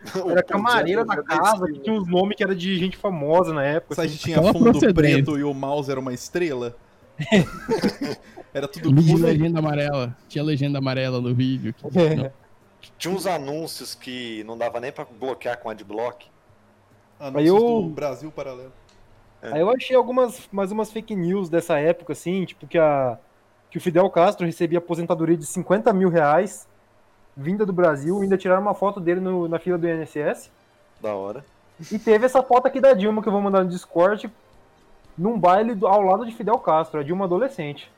era 0.30 0.42
camareira 0.42 1.04
da 1.04 1.22
casa, 1.22 1.66
que 1.66 1.78
tinha 1.80 1.94
uns 1.94 2.08
nomes 2.08 2.36
que 2.36 2.42
era 2.42 2.54
de 2.54 2.78
gente 2.78 2.96
famosa 2.96 3.52
na 3.52 3.60
O 3.60 3.64
época. 3.64 3.94
site 3.96 4.14
assim. 4.14 4.18
tinha 4.32 4.52
fundo 4.52 4.94
preto 4.94 5.38
e 5.38 5.44
o 5.44 5.52
mouse 5.52 5.90
era 5.90 6.00
uma 6.00 6.14
estrela? 6.14 6.74
era 8.52 8.66
tudo 8.68 8.94
velho. 9.02 9.18
legenda 9.26 9.58
amarela. 9.58 10.16
Tinha 10.28 10.42
legenda 10.44 10.78
amarela 10.78 11.20
no 11.20 11.34
vídeo. 11.34 11.74
que- 11.74 11.98
É. 11.98 12.14
não. 12.14 12.30
Tinha 12.98 13.12
uns 13.12 13.26
anúncios 13.26 13.94
que 13.94 14.42
não 14.44 14.56
dava 14.56 14.78
nem 14.80 14.92
pra 14.92 15.04
bloquear 15.04 15.58
com 15.58 15.68
adblock. 15.68 16.26
Anúncios 17.18 17.46
eu- 17.48 17.82
do 17.82 17.88
Brasil 17.90 18.30
Paralelo. 18.30 18.72
Aí 19.54 19.60
eu 19.60 19.70
achei 19.70 19.94
algumas, 19.96 20.48
mais 20.52 20.72
umas 20.72 20.90
fake 20.92 21.14
news 21.14 21.48
dessa 21.48 21.78
época, 21.78 22.12
assim, 22.12 22.44
tipo 22.44 22.66
que, 22.66 22.78
a, 22.78 23.18
que 23.70 23.78
o 23.78 23.80
Fidel 23.80 24.08
Castro 24.10 24.46
recebia 24.46 24.78
aposentadoria 24.78 25.36
de 25.36 25.46
50 25.46 25.92
mil 25.92 26.08
reais, 26.08 26.66
vinda 27.36 27.64
do 27.66 27.72
Brasil, 27.72 28.20
ainda 28.20 28.36
tiraram 28.38 28.62
uma 28.62 28.74
foto 28.74 28.98
dele 29.00 29.20
no- 29.20 29.46
na 29.48 29.58
fila 29.58 29.76
do 29.78 29.86
INSS. 29.88 30.50
Da 31.00 31.14
hora. 31.14 31.44
E 31.92 31.98
teve 31.98 32.24
essa 32.24 32.42
foto 32.42 32.66
aqui 32.66 32.80
da 32.80 32.94
Dilma 32.94 33.20
que 33.22 33.28
eu 33.28 33.32
vou 33.32 33.40
mandar 33.42 33.62
no 33.62 33.68
Discord, 33.70 34.30
num 35.16 35.38
baile 35.38 35.74
do- 35.74 35.86
ao 35.86 36.00
lado 36.02 36.24
de 36.24 36.32
Fidel 36.34 36.58
Castro, 36.58 37.00
a 37.00 37.02
Dilma 37.02 37.26
adolescente. 37.26 37.90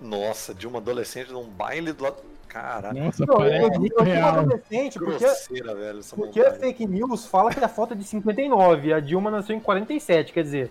Nossa, 0.00 0.54
de 0.54 0.66
uma 0.66 0.78
adolescente 0.78 1.30
num 1.32 1.44
baile 1.44 1.92
do 1.92 2.04
lado. 2.04 2.16
Caralho. 2.54 3.02
Nossa, 3.06 3.26
Não, 3.26 3.34
eu, 3.44 3.68
parece 3.68 3.90
eu, 3.92 3.98
eu 3.98 4.04
real. 4.04 4.28
adolescente 4.38 4.96
porque, 4.96 5.18
Grosseira, 5.24 5.74
velho, 5.74 6.00
porque 6.14 6.40
a 6.40 6.52
fake 6.54 6.86
news 6.86 7.26
fala 7.26 7.52
que 7.52 7.58
a 7.58 7.68
foto 7.68 7.94
é 7.94 7.96
de 7.96 8.04
59 8.04 8.88
e 8.88 8.92
a 8.92 9.00
Dilma 9.00 9.28
nasceu 9.28 9.56
em 9.56 9.60
47, 9.60 10.32
quer 10.32 10.44
dizer, 10.44 10.70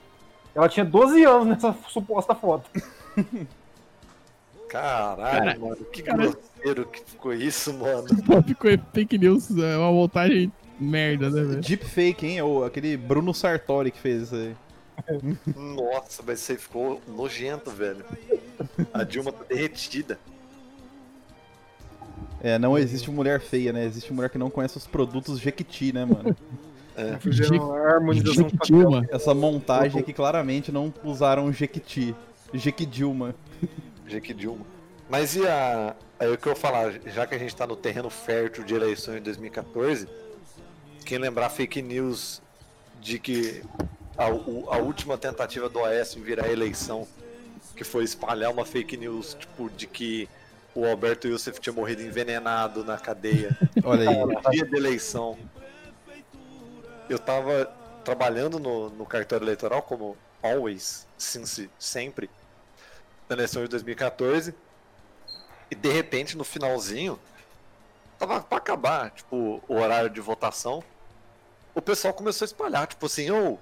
ela 0.55 0.69
tinha 0.69 0.85
12 0.85 1.25
anos 1.25 1.45
nessa 1.45 1.75
suposta 1.89 2.33
foto. 2.33 2.69
Caralho, 4.69 5.59
mano, 5.59 5.75
que 5.91 6.01
cara- 6.01 6.17
grosseiro 6.29 6.85
que 6.87 7.01
ficou 7.05 7.33
isso, 7.33 7.73
mano. 7.73 8.05
Pô, 8.25 8.41
ficou 8.41 8.71
fake 8.93 9.17
news, 9.17 9.49
é 9.57 9.77
uma 9.77 9.91
montagem 9.91 10.49
merda, 10.79 11.29
né, 11.29 11.43
velho? 11.43 11.61
Deepfake, 11.61 12.25
hein? 12.25 12.41
O, 12.43 12.63
aquele 12.63 12.95
Bruno 12.95 13.33
Sartori 13.33 13.91
que 13.91 13.99
fez 13.99 14.23
isso 14.23 14.35
aí. 14.35 14.55
Nossa, 15.55 16.23
mas 16.25 16.49
aí 16.49 16.55
ficou 16.55 17.01
nojento, 17.07 17.69
velho. 17.71 18.05
A 18.93 19.03
Dilma 19.03 19.33
tá 19.33 19.43
derretida. 19.49 20.17
É, 22.43 22.59
não 22.59 22.77
existe 22.77 23.09
mulher 23.09 23.39
feia, 23.39 23.71
né? 23.71 23.85
Existe 23.85 24.11
mulher 24.11 24.29
que 24.29 24.37
não 24.37 24.49
conhece 24.49 24.77
os 24.77 24.85
produtos 24.85 25.39
Jequiti, 25.39 25.93
né, 25.93 26.03
mano? 26.03 26.35
Fizeram 27.21 27.73
a 27.73 27.93
harmonização 27.93 28.49
Jequiti. 28.49 28.73
Essa 29.09 29.33
montagem 29.33 30.01
aqui 30.01 30.13
claramente 30.13 30.71
não 30.71 30.93
usaram 31.03 31.51
Jequiti. 31.51 32.13
Jequidilma. 32.53 33.33
Jeque 34.07 34.33
Dilma. 34.33 34.65
Mas 35.09 35.35
e 35.35 35.47
a. 35.47 35.95
Aí 36.19 36.31
o 36.31 36.37
que 36.37 36.47
eu 36.47 36.55
falar, 36.55 36.93
já 37.07 37.25
que 37.25 37.35
a 37.35 37.37
gente 37.37 37.55
tá 37.55 37.65
no 37.65 37.75
terreno 37.75 38.09
fértil 38.09 38.63
de 38.63 38.73
eleições 38.73 39.15
de 39.15 39.21
2014, 39.21 40.07
quem 41.05 41.17
lembrar 41.17 41.49
fake 41.49 41.81
news 41.81 42.41
de 43.01 43.19
que 43.19 43.61
a, 44.17 44.25
a 44.25 44.77
última 44.77 45.17
tentativa 45.17 45.67
do 45.67 45.83
Aécio 45.83 46.19
em 46.19 46.23
virar 46.23 46.49
eleição, 46.49 47.07
que 47.75 47.83
foi 47.83 48.03
espalhar 48.03 48.51
uma 48.51 48.65
fake 48.65 48.95
news, 48.95 49.35
tipo, 49.37 49.69
de 49.71 49.87
que 49.87 50.29
o 50.75 50.85
Alberto 50.85 51.27
Youssef 51.27 51.59
tinha 51.59 51.73
morrido 51.73 52.01
envenenado 52.01 52.83
na 52.83 52.97
cadeia 52.97 53.57
Olha 53.83 54.09
aí. 54.09 54.17
no 54.25 54.51
dia 54.51 54.65
da 54.65 54.77
eleição. 54.77 55.37
eu 57.09 57.19
tava 57.19 57.71
trabalhando 58.03 58.59
no, 58.59 58.89
no 58.89 59.05
cartório 59.05 59.45
eleitoral, 59.45 59.81
como 59.81 60.17
always, 60.41 61.07
since, 61.17 61.69
sempre, 61.79 62.29
na 63.29 63.35
eleição 63.35 63.61
de 63.63 63.69
2014. 63.69 64.53
E 65.71 65.75
de 65.75 65.89
repente, 65.91 66.35
no 66.37 66.43
finalzinho, 66.43 67.19
tava 68.19 68.41
pra 68.41 68.57
acabar, 68.57 69.11
tipo, 69.11 69.63
o 69.67 69.75
horário 69.75 70.09
de 70.09 70.19
votação. 70.19 70.83
O 71.73 71.81
pessoal 71.81 72.13
começou 72.13 72.45
a 72.45 72.47
espalhar, 72.47 72.85
tipo 72.87 73.05
assim, 73.05 73.31
ô, 73.31 73.57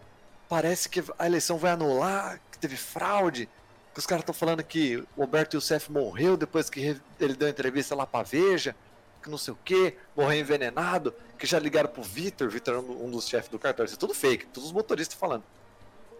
parece 0.49 0.89
que 0.89 1.03
a 1.17 1.25
eleição 1.25 1.57
vai 1.57 1.71
anular, 1.71 2.39
que 2.51 2.57
teve 2.57 2.75
fraude, 2.75 3.47
que 3.93 3.99
os 3.99 4.05
caras 4.05 4.21
estão 4.21 4.33
falando 4.33 4.63
que 4.63 5.03
o 5.17 5.21
Alberto 5.21 5.57
Youssef 5.57 5.91
morreu 5.91 6.37
depois 6.37 6.69
que 6.69 6.97
ele 7.19 7.35
deu 7.35 7.49
entrevista 7.49 7.93
lá 7.93 8.05
pra 8.05 8.23
Veja, 8.23 8.75
que 9.21 9.29
não 9.29 9.37
sei 9.37 9.53
o 9.53 9.57
que, 9.63 9.95
morreu 10.15 10.39
envenenado, 10.39 11.13
que 11.37 11.45
já 11.45 11.59
ligaram 11.59 11.89
pro 11.89 12.01
Vitor, 12.01 12.49
Vitor 12.49 12.75
é 12.75 12.77
um 12.77 13.11
dos 13.11 13.27
chefes 13.27 13.49
do 13.49 13.59
cartório, 13.59 13.87
isso 13.87 13.97
é 13.97 13.99
tudo 13.99 14.13
fake, 14.13 14.47
todos 14.47 14.69
os 14.69 14.73
motoristas 14.73 15.17
falando. 15.17 15.43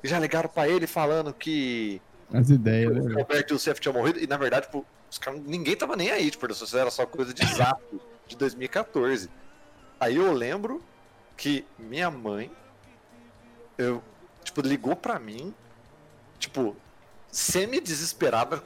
E 0.04 0.08
já 0.08 0.20
ligaram 0.20 0.50
pra 0.50 0.68
ele 0.68 0.86
falando 0.86 1.34
que 1.34 2.02
As 2.34 2.50
ideias, 2.50 2.92
né, 2.94 3.00
o 3.00 3.04
velho? 3.04 3.20
Alberto 3.20 3.54
Youssef 3.54 3.80
tinha 3.80 3.94
morrido, 3.94 4.20
e 4.20 4.28
na 4.28 4.38
verdade, 4.38 4.66
tipo, 4.66 4.86
os 5.10 5.18
caras, 5.18 5.42
ninguém 5.46 5.76
tava 5.76 5.96
nem 5.96 6.12
aí, 6.12 6.30
tipo, 6.30 6.50
isso 6.52 6.78
era 6.78 6.92
só 6.92 7.06
coisa 7.06 7.34
de 7.34 7.46
zap 7.56 7.82
de 8.28 8.36
2014. 8.36 9.30
Aí 10.00 10.16
eu 10.16 10.32
lembro 10.32 10.82
que 11.38 11.66
minha 11.78 12.10
mãe, 12.10 12.52
eu, 13.78 14.02
tipo, 14.44 14.62
ligou 14.62 14.96
pra 14.96 15.20
mim, 15.20 15.54
tipo, 16.40 16.76
semi-desesperada, 17.32 18.62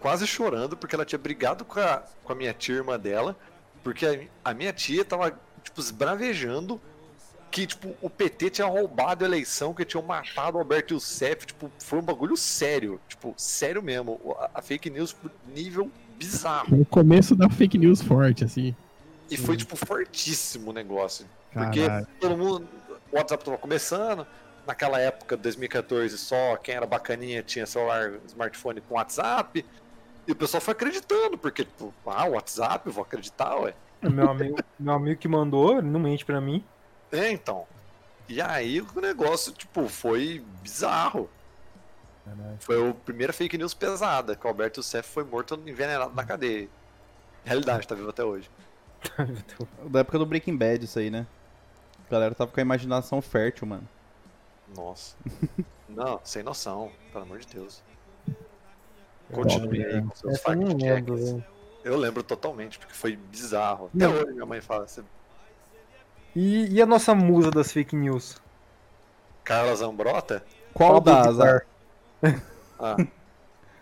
quase 0.00 0.26
chorando, 0.26 0.76
porque 0.76 0.94
ela 0.94 1.04
tinha 1.04 1.18
brigado 1.18 1.64
com 1.64 1.78
a, 1.80 2.02
com 2.24 2.32
a 2.32 2.34
minha 2.36 2.52
tia 2.52 2.76
irmã 2.76 2.98
dela, 2.98 3.36
porque 3.84 4.06
a, 4.44 4.50
a 4.50 4.54
minha 4.54 4.72
tia 4.72 5.04
tava, 5.04 5.30
tipo, 5.62 5.80
esbravejando 5.80 6.80
que, 7.50 7.66
tipo, 7.66 7.94
o 8.00 8.08
PT 8.08 8.50
tinha 8.50 8.66
roubado 8.66 9.24
a 9.24 9.28
eleição, 9.28 9.74
que 9.74 9.84
tinham 9.84 10.02
matado 10.04 10.56
o 10.56 10.60
Alberto 10.60 10.94
Youssef, 10.94 11.46
tipo, 11.46 11.70
foi 11.78 11.98
um 11.98 12.02
bagulho 12.02 12.36
sério, 12.36 13.00
tipo, 13.08 13.34
sério 13.36 13.82
mesmo, 13.82 14.20
a, 14.38 14.58
a 14.58 14.62
fake 14.62 14.88
news 14.88 15.16
nível 15.54 15.90
bizarro, 16.16 16.80
O 16.80 16.84
começo 16.84 17.34
da 17.34 17.48
fake 17.48 17.76
news 17.78 18.00
forte, 18.02 18.44
assim. 18.44 18.74
e 19.30 19.36
foi, 19.36 19.56
tipo, 19.56 19.74
fortíssimo 19.74 20.70
o 20.70 20.72
negócio, 20.72 21.26
porque 21.52 21.80
Caralho. 21.86 22.06
todo 22.20 22.36
mundo, 22.36 22.68
o 23.10 23.16
WhatsApp 23.16 23.44
tava 23.44 23.58
começando, 23.58 24.24
naquela 24.70 25.00
época, 25.00 25.36
2014, 25.36 26.16
só 26.16 26.56
quem 26.56 26.76
era 26.76 26.86
bacaninha 26.86 27.42
tinha 27.42 27.66
celular, 27.66 28.12
smartphone 28.28 28.80
com 28.80 28.94
WhatsApp, 28.94 29.66
e 30.26 30.32
o 30.32 30.36
pessoal 30.36 30.60
foi 30.60 30.72
acreditando, 30.72 31.36
porque, 31.36 31.64
tipo, 31.64 31.92
ah, 32.06 32.26
WhatsApp, 32.26 32.86
eu 32.86 32.92
vou 32.92 33.02
acreditar, 33.02 33.56
ué. 33.56 33.74
Meu 34.00 34.30
amigo, 34.30 34.56
meu 34.78 34.94
amigo 34.94 35.20
que 35.20 35.26
mandou, 35.26 35.78
ele 35.78 35.88
não 35.88 35.98
mente 35.98 36.24
pra 36.24 36.40
mim. 36.40 36.64
É, 37.10 37.32
então. 37.32 37.66
E 38.28 38.40
aí 38.40 38.80
o 38.80 39.00
negócio, 39.00 39.52
tipo, 39.52 39.88
foi 39.88 40.44
bizarro. 40.62 41.28
Foi 42.60 42.90
a 42.90 42.94
primeira 42.94 43.32
fake 43.32 43.58
news 43.58 43.74
pesada, 43.74 44.36
que 44.36 44.46
o 44.46 44.48
Alberto 44.48 44.78
Youssef 44.78 45.08
foi 45.08 45.24
morto 45.24 45.60
envenenado 45.66 46.14
na 46.14 46.22
cadeia. 46.22 46.68
Realidade, 47.44 47.88
tá 47.88 47.96
vivo 47.96 48.10
até 48.10 48.22
hoje. 48.22 48.48
Da 49.90 50.00
época 50.00 50.18
do 50.18 50.26
Breaking 50.26 50.56
Bad, 50.56 50.84
isso 50.84 50.98
aí, 50.98 51.10
né? 51.10 51.26
A 52.06 52.10
galera 52.12 52.34
tava 52.34 52.52
com 52.52 52.60
a 52.60 52.62
imaginação 52.62 53.20
fértil, 53.20 53.66
mano. 53.66 53.88
Nossa. 54.76 55.16
Não, 55.88 56.20
sem 56.22 56.42
noção, 56.42 56.90
pelo 57.12 57.24
amor 57.24 57.38
de 57.40 57.48
Deus. 57.48 57.82
Continue 59.32 59.84
aí 59.84 60.02
com 60.02 60.14
seus 60.14 60.44
eu 60.44 60.56
não 60.56 60.76
lembro. 60.76 61.44
Eu 61.84 61.96
lembro 61.96 62.22
totalmente, 62.22 62.78
porque 62.78 62.94
foi 62.94 63.16
bizarro. 63.16 63.90
Até 63.94 64.06
Não. 64.06 64.14
hoje 64.14 64.32
minha 64.32 64.46
mãe 64.46 64.60
fala, 64.60 64.86
você... 64.86 65.02
E, 66.34 66.74
e 66.74 66.82
a 66.82 66.86
nossa 66.86 67.14
musa 67.14 67.50
das 67.50 67.72
fake 67.72 67.96
news? 67.96 68.40
Carla 69.44 69.74
Zambrota? 69.74 70.44
Qual 70.72 71.00
Pablo 71.02 71.36
das? 71.36 71.62
Ah, 72.82 72.96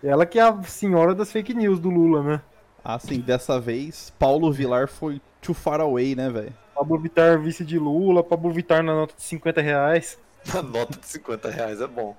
Ela 0.03 0.25
que 0.25 0.37
é 0.37 0.41
a 0.41 0.61
senhora 0.63 1.15
das 1.15 1.31
fake 1.31 1.53
news 1.53 1.79
do 1.79 1.89
Lula, 1.89 2.21
né? 2.21 2.41
Ah, 2.83 2.99
sim, 2.99 3.21
dessa 3.21 3.59
vez, 3.61 4.11
Paulo 4.19 4.51
Vilar 4.51 4.89
foi 4.89 5.21
too 5.41 5.53
far 5.53 5.79
away, 5.79 6.15
né, 6.15 6.29
velho? 6.29 6.53
Pablo 6.75 6.99
Vittar 6.99 7.39
vice 7.39 7.63
de 7.63 7.79
Lula, 7.79 8.23
Pablo 8.23 8.51
Vittar 8.51 8.83
na 8.83 8.93
nota 8.93 9.13
de 9.15 9.23
50 9.23 9.61
reais. 9.61 10.17
a 10.57 10.61
nota 10.61 10.99
de 10.99 11.05
50 11.05 11.49
reais 11.49 11.81
é 11.81 11.87
bom. 11.87 12.15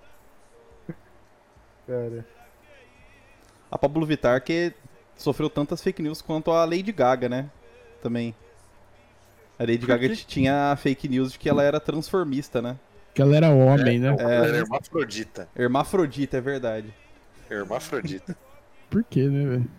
Cara, 1.87 2.25
A 3.71 3.79
Pablo 3.79 4.07
Vittar 4.07 4.43
que 4.43 4.73
sofreu 5.17 5.51
tantas 5.51 5.83
fake 5.83 6.03
news 6.03 6.23
quanto 6.23 6.51
a 6.51 6.65
Lady 6.65 6.93
Gaga, 6.93 7.29
né? 7.29 7.51
Também. 8.03 8.35
A 9.59 9.63
Lady 9.63 9.87
Gaga 9.87 10.15
tinha 10.17 10.73
a 10.73 10.77
fake 10.77 11.09
news 11.09 11.33
de 11.33 11.39
que 11.39 11.49
ela 11.49 11.63
era 11.63 11.79
transformista, 11.81 12.63
né? 12.63 12.79
Que 13.13 13.21
ela 13.21 13.37
era 13.37 13.51
homem, 13.51 13.99
né? 13.99 14.15
Ela 14.19 14.47
é 14.47 14.59
hermafrodita. 14.59 15.49
Hermafrodita, 15.57 16.37
é 16.37 16.41
verdade. 16.41 16.95
Hermafrodita. 17.51 18.37
Por 18.89 19.05
quê, 19.05 19.27
né, 19.27 19.49
velho? 19.49 19.71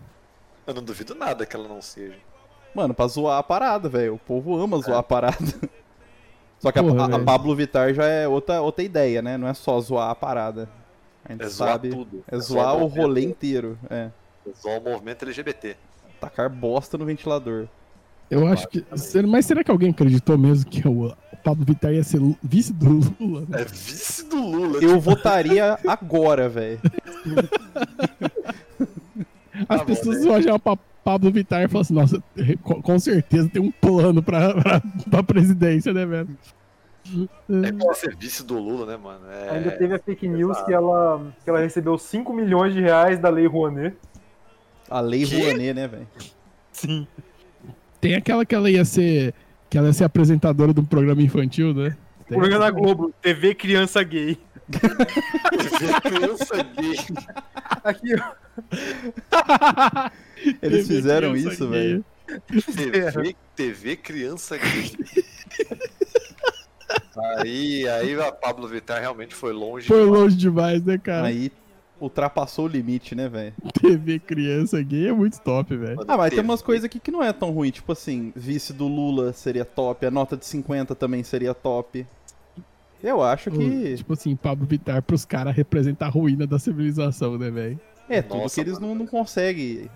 Eu 0.66 0.74
não 0.74 0.82
duvido 0.82 1.14
nada 1.14 1.44
que 1.44 1.56
ela 1.56 1.66
não 1.66 1.82
seja. 1.82 2.16
Mano, 2.74 2.94
pra 2.94 3.06
zoar 3.06 3.38
a 3.38 3.42
parada, 3.42 3.88
velho. 3.88 4.14
O 4.14 4.18
povo 4.18 4.56
ama 4.56 4.78
zoar 4.78 4.98
a 4.98 5.02
parada. 5.02 5.36
Só 6.62 6.70
que 6.72 6.78
a- 6.78 6.82
Porra, 6.82 7.12
a, 7.12 7.16
a. 7.16 7.18
Pablo 7.24 7.54
Vittar 7.56 7.92
já 7.92 8.04
é 8.04 8.26
outra, 8.28 8.60
outra 8.62 8.84
ideia, 8.84 9.20
né? 9.20 9.36
Não 9.36 9.48
é 9.48 9.52
só 9.54 9.78
zoar 9.80 10.08
a 10.10 10.14
parada. 10.14 10.68
A 11.24 11.32
gente 11.32 11.42
É 11.42 11.48
zoar 11.48 11.70
sabe. 11.72 11.90
tudo. 11.90 12.24
É 12.30 12.38
zoar 12.38 12.76
o 12.76 12.86
rolê 12.86 13.22
inteiro. 13.24 13.76
É. 13.90 14.10
É 14.46 14.50
zoar 14.62 14.78
o 14.78 14.84
movimento 14.84 15.24
LGBT. 15.24 15.76
Tacar 16.20 16.48
bosta 16.48 16.96
no 16.96 17.04
ventilador. 17.04 17.66
Eu 18.30 18.46
acho 18.46 18.66
que. 18.68 18.84
Mas 19.28 19.44
será 19.44 19.62
que 19.64 19.70
alguém 19.70 19.90
acreditou 19.90 20.38
mesmo 20.38 20.70
que 20.70 20.86
o 20.88 21.12
Pablo 21.44 21.64
Vittar 21.66 21.92
ia 21.92 22.02
ser 22.04 22.20
vice 22.42 22.72
do 22.72 23.00
Lula? 23.20 23.46
É 23.52 23.64
vice 23.64 24.24
do 24.28 24.36
Lula. 24.40 24.78
Eu 24.82 24.98
votaria 25.00 25.76
agora, 25.86 26.48
velho. 26.48 26.80
As 29.68 29.80
bom, 29.80 29.84
pessoas 29.84 30.24
né? 30.24 30.30
olham 30.30 30.58
pra 30.58 30.78
Pablo 31.04 31.30
Vittar 31.30 31.62
e 31.62 31.68
falam 31.68 31.82
assim, 31.82 31.94
nossa, 31.94 32.22
com, 32.62 32.98
certeza 32.98 33.48
tem 33.48 33.60
um 33.60 33.70
plano 33.70 34.22
pra, 34.22 34.54
pra, 34.60 34.82
pra 35.10 35.22
presidência, 35.22 35.92
né, 35.92 36.06
velho? 36.06 36.28
É 37.64 37.72
pra 37.72 37.94
ser 37.94 38.16
vice 38.16 38.44
do 38.44 38.58
Lula, 38.58 38.86
né, 38.86 38.96
mano? 38.96 39.28
É... 39.28 39.50
Ainda 39.50 39.72
teve 39.72 39.94
a 39.94 39.98
fake 39.98 40.28
news 40.28 40.52
exato. 40.52 40.66
que 40.66 40.72
ela, 40.72 41.32
que 41.42 41.50
ela 41.50 41.58
recebeu 41.58 41.98
5 41.98 42.32
milhões 42.32 42.72
de 42.72 42.80
reais 42.80 43.18
da 43.18 43.28
Lei 43.28 43.46
Rouanet. 43.46 43.96
A 44.88 45.00
lei 45.00 45.24
Que? 45.24 45.40
Rouanet, 45.40 45.74
né, 45.74 45.88
velho? 45.88 46.06
Sim. 46.70 47.06
Tem 48.00 48.14
aquela 48.14 48.44
que 48.44 48.54
ela 48.54 48.70
ia 48.70 48.84
ser. 48.84 49.34
Que 49.68 49.78
ela 49.78 49.88
ia 49.88 49.92
ser 49.92 50.04
apresentadora 50.04 50.74
de 50.74 50.80
um 50.80 50.84
programa 50.84 51.22
infantil, 51.22 51.72
né? 51.72 51.96
Tem 52.28 52.38
Programa 52.38 52.64
da 52.64 52.70
Globo, 52.70 53.12
TV 53.20 53.54
Criança 53.54 54.02
Gay. 54.02 54.38
Criança 56.00 56.62
gay. 56.76 56.96
Aqui, 57.84 58.14
ó. 58.14 58.32
Eles 60.62 60.86
TV 60.86 60.94
fizeram 60.94 61.36
isso, 61.36 61.68
velho. 61.68 62.04
TV, 62.74 63.36
TV 63.54 63.96
criança 63.96 64.56
gay. 64.58 64.92
Aí, 67.38 67.88
aí 67.88 68.20
a 68.20 68.32
Pablo 68.32 68.66
Vittar 68.68 69.00
realmente 69.00 69.34
foi 69.34 69.52
longe. 69.52 69.86
Foi 69.86 70.04
demais. 70.04 70.20
longe 70.20 70.36
demais, 70.36 70.84
né, 70.84 70.98
cara? 70.98 71.26
Aí 71.26 71.50
ultrapassou 72.02 72.64
o 72.64 72.68
limite, 72.68 73.14
né, 73.14 73.28
velho? 73.28 73.54
TV 73.80 74.18
criança 74.18 74.82
gay 74.82 75.08
é 75.08 75.12
muito 75.12 75.38
top, 75.40 75.76
velho. 75.76 76.00
Ah, 76.08 76.16
mas 76.16 76.30
tem 76.30 76.42
umas 76.42 76.60
coisas 76.60 76.84
aqui 76.84 76.98
que 76.98 77.10
não 77.10 77.22
é 77.22 77.32
tão 77.32 77.50
ruim. 77.50 77.70
Tipo 77.70 77.92
assim, 77.92 78.32
vice 78.34 78.72
do 78.72 78.88
Lula 78.88 79.32
seria 79.32 79.64
top, 79.64 80.04
a 80.04 80.10
nota 80.10 80.36
de 80.36 80.44
50 80.44 80.94
também 80.94 81.22
seria 81.22 81.54
top. 81.54 82.04
Eu 83.02 83.22
acho 83.22 83.50
que 83.50 83.96
Tipo 83.96 84.12
assim, 84.12 84.36
Pablo 84.36 84.66
Vittar 84.66 85.02
pros 85.02 85.24
caras 85.24 85.54
representar 85.54 86.06
a 86.06 86.10
ruína 86.10 86.46
da 86.46 86.58
civilização, 86.58 87.36
né, 87.36 87.50
velho? 87.50 87.80
é 88.08 88.20
tudo 88.22 88.42
Nossa, 88.42 88.54
que 88.56 88.60
eles 88.60 88.78
não, 88.78 88.94
não 88.94 89.06
conseguem 89.06 89.90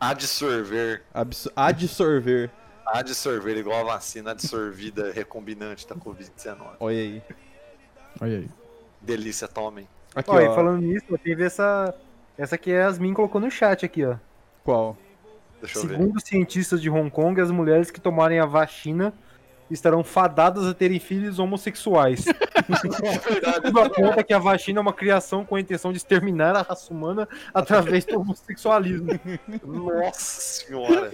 Adsorver. 0.00 1.02
abs- 1.12 1.48
adsorver. 1.56 2.50
Adsorver, 2.86 3.56
igual 3.56 3.80
a 3.80 3.94
vacina 3.94 4.32
adsorvida 4.32 5.10
recombinante 5.14 5.88
da 5.88 5.94
Covid-19. 5.94 6.56
Olha 6.80 6.96
aí. 6.98 7.22
Olha 8.20 8.38
aí. 8.38 8.48
Delícia, 9.00 9.48
tomem. 9.48 9.88
Aqui, 10.14 10.30
e 10.30 10.48
ó. 10.48 10.54
falando 10.54 10.80
nisso, 10.82 11.06
teve 11.22 11.44
essa. 11.44 11.94
Essa 12.36 12.58
que 12.58 12.70
a 12.72 12.86
Yasmin 12.86 13.14
colocou 13.14 13.40
no 13.40 13.50
chat 13.50 13.84
aqui, 13.86 14.04
ó. 14.04 14.16
Qual? 14.64 14.96
Deixa 15.60 15.78
eu 15.78 15.82
ver. 15.86 15.96
Segundo 15.96 16.20
cientistas 16.20 16.82
de 16.82 16.90
Hong 16.90 17.08
Kong, 17.10 17.40
as 17.40 17.50
mulheres 17.50 17.90
que 17.90 18.00
tomarem 18.00 18.38
a 18.40 18.44
vacina 18.46 19.12
estarão 19.70 20.04
fadadas 20.04 20.66
a 20.66 20.74
terem 20.74 20.98
filhos 20.98 21.38
homossexuais. 21.38 22.24
Tudo 23.62 23.80
aponta 23.80 24.22
que 24.22 24.32
a 24.32 24.38
vacina 24.38 24.78
é 24.78 24.82
uma 24.82 24.92
criação 24.92 25.44
com 25.44 25.56
a 25.56 25.60
intenção 25.60 25.92
de 25.92 25.98
exterminar 25.98 26.54
a 26.54 26.62
raça 26.62 26.92
humana 26.92 27.28
através 27.52 28.04
do 28.04 28.20
homossexualismo. 28.20 29.08
Nossa 29.64 30.40
senhora. 30.40 31.10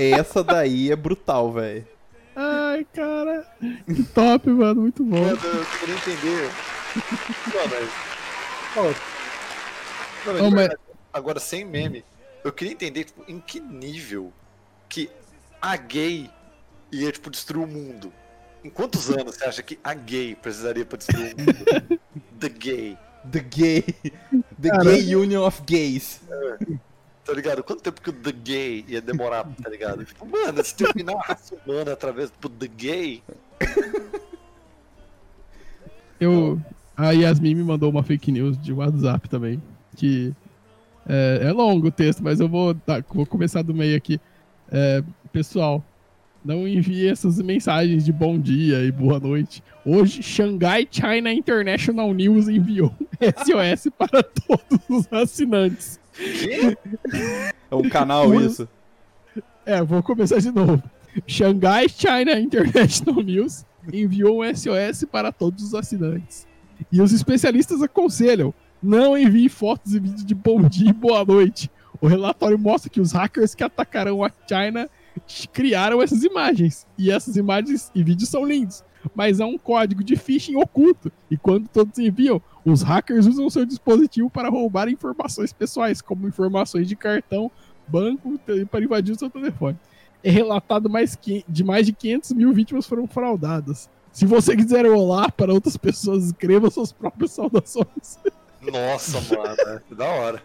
Essa 0.00 0.42
daí 0.42 0.90
é 0.90 0.96
brutal, 0.96 1.52
velho. 1.52 1.86
Ai, 2.34 2.86
cara. 2.92 3.46
Que 3.86 4.02
top, 4.04 4.48
mano. 4.50 4.82
Muito 4.82 5.04
bom. 5.04 5.20
Mano, 5.20 5.38
eu 5.44 5.66
queria 5.78 5.94
entender. 5.94 6.50
Não, 7.54 7.68
mas. 7.68 8.96
Não, 10.40 10.76
Agora, 11.12 11.38
sem 11.38 11.64
meme, 11.64 12.04
eu 12.42 12.52
queria 12.52 12.72
entender 12.72 13.04
tipo, 13.04 13.22
em 13.28 13.38
que 13.38 13.60
nível 13.60 14.32
que 14.88 15.10
a 15.60 15.76
gay 15.76 16.30
ia 16.92 17.10
tipo, 17.10 17.30
destruir 17.30 17.64
o 17.64 17.66
mundo. 17.66 18.12
Em 18.62 18.70
quantos 18.70 19.10
anos 19.10 19.34
você 19.36 19.44
acha 19.44 19.62
que 19.62 19.78
a 19.82 19.92
gay 19.94 20.34
precisaria 20.36 20.84
pra 20.84 20.96
destruir 20.98 21.34
o 21.34 21.38
mundo? 21.40 22.00
The 22.38 22.48
gay. 22.48 22.98
The 23.30 23.38
Gay. 23.40 23.82
The 24.60 24.68
Cara. 24.68 24.82
Gay 24.84 25.14
Union 25.14 25.46
of 25.46 25.62
Gays. 25.64 26.20
Tá 27.24 27.32
ligado? 27.32 27.62
Quanto 27.62 27.80
tempo 27.80 28.00
que 28.02 28.10
o 28.10 28.12
The 28.12 28.32
Gay 28.32 28.84
ia 28.88 29.00
demorar, 29.00 29.44
tá 29.62 29.70
ligado? 29.70 30.04
Tipo, 30.04 30.26
mano, 30.26 30.60
exterminar 30.60 31.14
a 31.14 31.20
raça 31.20 31.54
humana 31.64 31.92
através 31.92 32.32
do 32.40 32.48
The 32.48 32.66
Gay. 32.66 33.22
Eu, 36.20 36.60
a 36.96 37.10
Yasmin 37.12 37.54
me 37.54 37.62
mandou 37.62 37.90
uma 37.90 38.02
fake 38.02 38.30
news 38.30 38.60
de 38.60 38.72
WhatsApp 38.72 39.28
também. 39.28 39.62
Que 39.96 40.32
é, 41.08 41.40
é 41.44 41.52
longo 41.52 41.88
o 41.88 41.92
texto, 41.92 42.22
mas 42.22 42.40
eu 42.40 42.48
vou, 42.48 42.74
dar- 42.74 43.04
vou 43.12 43.26
começar 43.26 43.62
do 43.62 43.74
meio 43.74 43.96
aqui. 43.96 44.20
É, 44.70 45.02
pessoal, 45.32 45.84
não 46.44 46.66
envie 46.66 47.08
essas 47.08 47.40
mensagens 47.40 48.04
de 48.04 48.12
bom 48.12 48.38
dia 48.38 48.84
e 48.84 48.90
boa 48.90 49.20
noite. 49.20 49.62
Hoje, 49.84 50.22
Shanghai 50.22 50.86
China 50.90 51.32
International 51.32 52.12
News 52.12 52.48
enviou 52.48 52.92
SOS 53.22 53.92
para 53.96 54.22
todos 54.22 54.78
os 54.88 55.12
assinantes. 55.12 56.00
É 57.70 57.74
um 57.74 57.88
canal 57.88 58.34
isso. 58.34 58.68
É, 59.64 59.82
vou 59.82 60.02
começar 60.02 60.38
de 60.38 60.50
novo. 60.50 60.82
Shanghai 61.26 61.88
China 61.88 62.38
International 62.38 63.22
News 63.22 63.64
enviou 63.92 64.42
um 64.42 64.54
SOS 64.54 65.04
para 65.10 65.30
todos 65.30 65.62
os 65.62 65.74
assinantes. 65.74 66.46
E 66.90 67.00
os 67.00 67.12
especialistas 67.12 67.82
aconselham: 67.82 68.52
não 68.82 69.16
envie 69.16 69.48
fotos 69.48 69.94
e 69.94 70.00
vídeos 70.00 70.24
de 70.24 70.34
bom 70.34 70.62
dia 70.62 70.90
e 70.90 70.92
boa 70.92 71.24
noite. 71.24 71.70
O 72.00 72.08
relatório 72.08 72.58
mostra 72.58 72.90
que 72.90 73.00
os 73.00 73.12
hackers 73.12 73.54
que 73.54 73.62
atacaram 73.62 74.24
a 74.24 74.30
China 74.48 74.90
criaram 75.52 76.02
essas 76.02 76.22
imagens. 76.22 76.86
E 76.98 77.10
essas 77.10 77.36
imagens 77.36 77.90
e 77.94 78.02
vídeos 78.02 78.28
são 78.28 78.44
lindos. 78.44 78.84
Mas 79.14 79.40
há 79.40 79.46
um 79.46 79.58
código 79.58 80.04
de 80.04 80.16
phishing 80.16 80.56
oculto. 80.56 81.10
E 81.30 81.36
quando 81.36 81.68
todos 81.68 81.98
enviam, 81.98 82.40
os 82.64 82.82
hackers 82.82 83.26
usam 83.26 83.50
seu 83.50 83.64
dispositivo 83.64 84.30
para 84.30 84.48
roubar 84.48 84.88
informações 84.88 85.52
pessoais, 85.52 86.00
como 86.00 86.28
informações 86.28 86.88
de 86.88 86.94
cartão, 86.94 87.50
banco, 87.88 88.38
para 88.70 88.82
invadir 88.82 89.12
o 89.14 89.18
seu 89.18 89.28
telefone. 89.28 89.76
É 90.22 90.30
relatado 90.30 90.88
mais 90.88 91.16
que, 91.16 91.44
de 91.48 91.64
mais 91.64 91.86
de 91.86 91.92
500 91.92 92.32
mil 92.32 92.52
vítimas 92.52 92.86
foram 92.86 93.08
fraudadas. 93.08 93.90
Se 94.12 94.26
você 94.26 94.54
quiser 94.54 94.86
olá 94.86 95.30
para 95.30 95.52
outras 95.52 95.76
pessoas, 95.76 96.26
escreva 96.26 96.70
suas 96.70 96.92
próprias 96.92 97.32
saudações. 97.32 98.18
Nossa, 98.60 99.20
mano, 99.34 99.80
que 99.88 99.94
da 99.94 100.06
hora. 100.06 100.42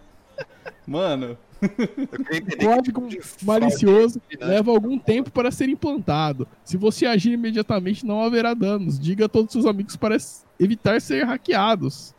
Mano, 0.88 1.38
Entender 1.62 2.58
Código 2.58 3.08
tipo 3.08 3.26
malicioso 3.44 4.22
leva 4.40 4.72
algum 4.72 4.98
tempo 4.98 5.32
para 5.32 5.52
ser 5.52 5.70
implantado. 5.70 6.48
Se 6.64 6.78
você 6.78 7.06
agir 7.06 7.32
imediatamente, 7.34 8.06
não 8.06 8.22
haverá 8.24 8.54
danos. 8.54 9.00
Diga 9.00 9.26
a 9.26 9.30
todos 9.30 9.52
seus 9.52 9.66
amigos 9.66 9.96
para 9.96 10.18
evitar 10.60 11.02
ser 11.02 11.24
hackeados. 11.26 12.14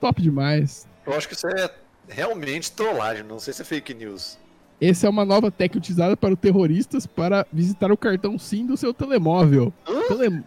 Top 0.00 0.20
demais. 0.20 0.86
Eu 1.06 1.14
acho 1.14 1.28
que 1.28 1.34
isso 1.34 1.46
é 1.46 1.70
realmente 2.08 2.70
trollagem, 2.72 3.24
não 3.24 3.38
sei 3.38 3.52
se 3.52 3.62
é 3.62 3.64
fake 3.64 3.94
news. 3.94 4.38
Essa 4.80 5.06
é 5.06 5.10
uma 5.10 5.24
nova 5.24 5.50
técnica 5.50 5.78
utilizada 5.78 6.16
para 6.16 6.34
os 6.34 6.40
terroristas 6.40 7.06
para 7.06 7.46
visitar 7.52 7.90
o 7.90 7.96
cartão 7.96 8.38
SIM 8.38 8.66
do 8.66 8.76
seu 8.76 8.92
telemóvel. 8.92 9.72
Tele- 10.08 10.44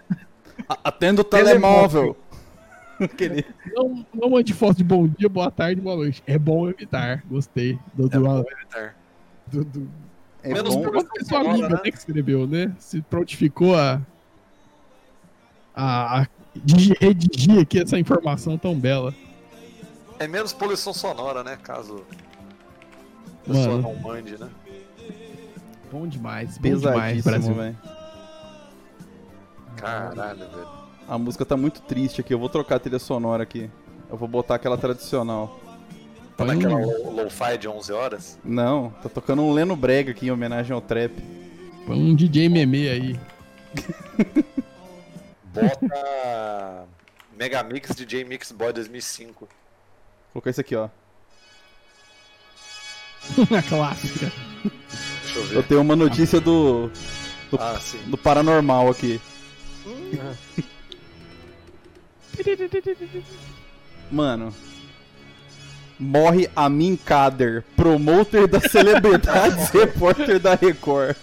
a- 0.67 0.79
atenda 0.83 1.21
o 1.21 1.23
telemóvel. 1.23 2.15
Aquele... 2.99 3.45
Não, 3.73 4.05
não 4.13 4.29
mande 4.29 4.53
foto 4.53 4.77
de 4.77 4.83
bom 4.83 5.07
dia, 5.07 5.29
boa 5.29 5.49
tarde, 5.49 5.79
boa 5.79 5.95
noite. 5.95 6.21
É 6.27 6.37
bom 6.37 6.69
evitar. 6.69 7.23
Gostei. 7.29 7.79
Do, 7.93 8.05
É 8.07 8.09
do, 8.09 8.21
bom 8.21 8.43
evitar. 8.51 8.95
do- 9.47 9.63
do- 9.65 9.89
É 10.43 10.53
Menos 10.53 10.75
bom. 10.75 10.83
por- 10.83 11.05
Foi 11.05 11.23
sua 11.25 11.39
Agora, 11.39 11.53
amiga 11.53 11.69
né? 11.69 11.75
até 11.75 11.91
que 11.91 11.97
escreveu, 11.97 12.47
né? 12.47 12.73
Se 12.79 13.01
prontificou 13.01 13.75
a. 13.77 14.01
a, 15.75 16.21
a 16.21 16.27
digi- 16.55 16.95
redigir 16.99 17.59
aqui 17.61 17.79
essa 17.81 17.97
informação 17.99 18.57
tão 18.57 18.73
bela. 18.77 19.13
É 20.17 20.27
menos 20.27 20.51
poluição 20.53 20.93
sonora, 20.93 21.43
né? 21.43 21.57
Caso 21.61 22.05
a 23.43 23.47
pessoa 23.47 23.77
Mano. 23.77 23.81
não 23.81 23.95
mande, 23.95 24.37
né? 24.37 24.49
Bom 25.91 26.07
demais. 26.07 26.57
Bom 26.57 26.69
demais, 26.77 27.23
Pesadíssimo, 27.23 27.23
Brasil. 27.23 27.53
velho. 27.55 27.77
Caralho, 29.75 30.39
velho. 30.39 30.78
A 31.09 31.17
música 31.17 31.45
tá 31.45 31.57
muito 31.57 31.81
triste 31.81 32.21
aqui. 32.21 32.33
Eu 32.33 32.39
vou 32.39 32.49
trocar 32.49 32.75
a 32.75 32.79
trilha 32.79 32.99
sonora 32.99 33.43
aqui. 33.43 33.69
Eu 34.09 34.17
vou 34.17 34.27
botar 34.27 34.55
aquela 34.55 34.77
tradicional. 34.77 35.59
Tá 36.37 36.45
naquela 36.45 36.79
lo- 36.79 37.23
lo-fi 37.23 37.57
de 37.57 37.67
11 37.67 37.91
horas? 37.91 38.39
Não, 38.45 38.91
tá 39.03 39.09
tocando 39.09 39.41
um 39.41 39.51
Leno 39.51 39.75
Brega 39.75 40.11
aqui 40.11 40.27
em 40.27 40.31
homenagem 40.31 40.71
ao 40.73 40.79
trap. 40.81 41.11
põe 41.85 41.99
um 41.99 42.15
DJ 42.15 42.47
meme 42.47 42.87
aí. 42.87 43.19
Bota 45.53 46.85
Megamix 47.37 47.95
DJ 47.95 48.23
Mix 48.23 48.51
Boy 48.51 48.71
2005. 48.71 49.39
Vou 49.39 49.47
colocar 50.33 50.51
isso 50.51 50.61
aqui, 50.61 50.75
ó. 50.75 50.85
A 53.57 53.61
clássica. 53.63 54.31
Deixa 55.23 55.39
eu 55.39 55.43
ver. 55.45 55.55
Eu 55.57 55.63
tenho 55.63 55.81
uma 55.81 55.95
notícia 55.95 56.39
do, 56.39 56.89
Ah, 57.59 57.77
sim. 57.79 57.97
do 58.05 58.17
paranormal 58.17 58.89
aqui. 58.89 59.19
Mano. 64.11 64.53
Morre 65.99 66.49
Amin 66.55 66.95
Kader, 66.95 67.63
promoter 67.75 68.47
das 68.47 68.71
celebridades, 68.71 69.69
repórter 69.73 70.39
da 70.39 70.55
Record. 70.55 71.15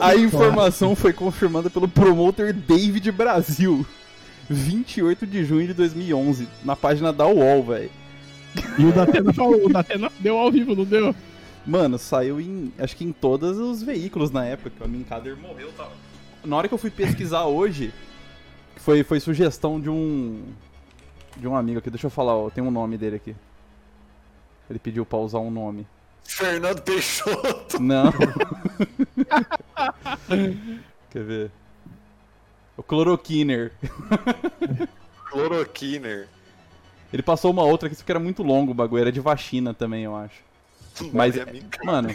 A 0.00 0.14
informação 0.14 0.94
foi 0.94 1.12
confirmada 1.12 1.70
pelo 1.70 1.88
promoter 1.88 2.52
David 2.52 3.10
Brasil. 3.10 3.86
28 4.48 5.26
de 5.26 5.44
junho 5.44 5.66
de 5.68 5.74
2011, 5.74 6.48
na 6.64 6.74
página 6.74 7.12
da 7.12 7.26
UOL, 7.26 7.62
velho. 7.62 7.90
E 8.78 8.84
o 8.84 8.92
Datena 8.92 9.32
falou, 9.32 9.66
o 9.66 9.72
Datena 9.72 10.10
deu 10.18 10.36
ao 10.36 10.50
vivo, 10.50 10.74
não 10.74 10.84
deu? 10.84 11.14
Mano, 11.66 11.98
saiu 11.98 12.40
em. 12.40 12.72
Acho 12.78 12.96
que 12.96 13.04
em 13.04 13.12
todos 13.12 13.58
os 13.58 13.82
veículos 13.82 14.30
na 14.30 14.44
época 14.44 14.70
que 14.70 14.82
o 14.82 14.84
Amin 14.84 15.04
Kader 15.04 15.36
morreu. 15.36 15.70
Tá? 15.76 15.88
Na 16.44 16.56
hora 16.56 16.66
que 16.66 16.74
eu 16.74 16.78
fui 16.78 16.90
pesquisar 16.90 17.44
hoje, 17.44 17.92
foi, 18.80 19.04
foi 19.04 19.20
sugestão 19.20 19.80
de 19.80 19.88
um. 19.88 20.42
De 21.36 21.46
um 21.46 21.54
amigo 21.54 21.78
aqui, 21.78 21.90
deixa 21.90 22.06
eu 22.06 22.10
falar, 22.10 22.34
ó, 22.34 22.50
tem 22.50 22.62
um 22.62 22.70
nome 22.70 22.98
dele 22.98 23.16
aqui. 23.16 23.36
Ele 24.68 24.78
pediu 24.78 25.06
pra 25.06 25.18
usar 25.18 25.38
um 25.38 25.50
nome. 25.50 25.86
Fernando 26.24 26.82
Peixoto. 26.82 27.80
Não. 27.80 28.12
Quer 31.10 31.24
ver? 31.24 31.50
O 32.76 32.82
Cloroquiner. 32.82 33.72
Cloroquiner. 35.30 36.28
Ele 37.12 37.22
passou 37.22 37.50
uma 37.50 37.62
outra 37.62 37.88
que 37.88 37.94
isso 37.94 38.04
que 38.04 38.12
era 38.12 38.20
muito 38.20 38.42
longo 38.42 38.72
o 38.72 38.74
bagulho, 38.74 39.00
era 39.02 39.12
de 39.12 39.20
vacina 39.20 39.74
também, 39.74 40.04
eu 40.04 40.14
acho. 40.14 40.42
Mas, 41.12 41.36
a 41.38 41.44
cara. 41.44 41.84
mano, 41.84 42.08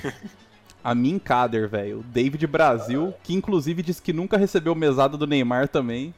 a 0.83 0.95
Min 0.95 1.19
Kader, 1.19 1.67
velho, 1.67 1.99
o 1.99 2.03
David 2.03 2.47
Brasil, 2.47 3.13
que 3.23 3.33
inclusive 3.33 3.81
disse 3.81 4.01
que 4.01 4.13
nunca 4.13 4.37
recebeu 4.37 4.73
mesada 4.75 5.17
do 5.17 5.27
Neymar 5.27 5.67
também. 5.67 6.13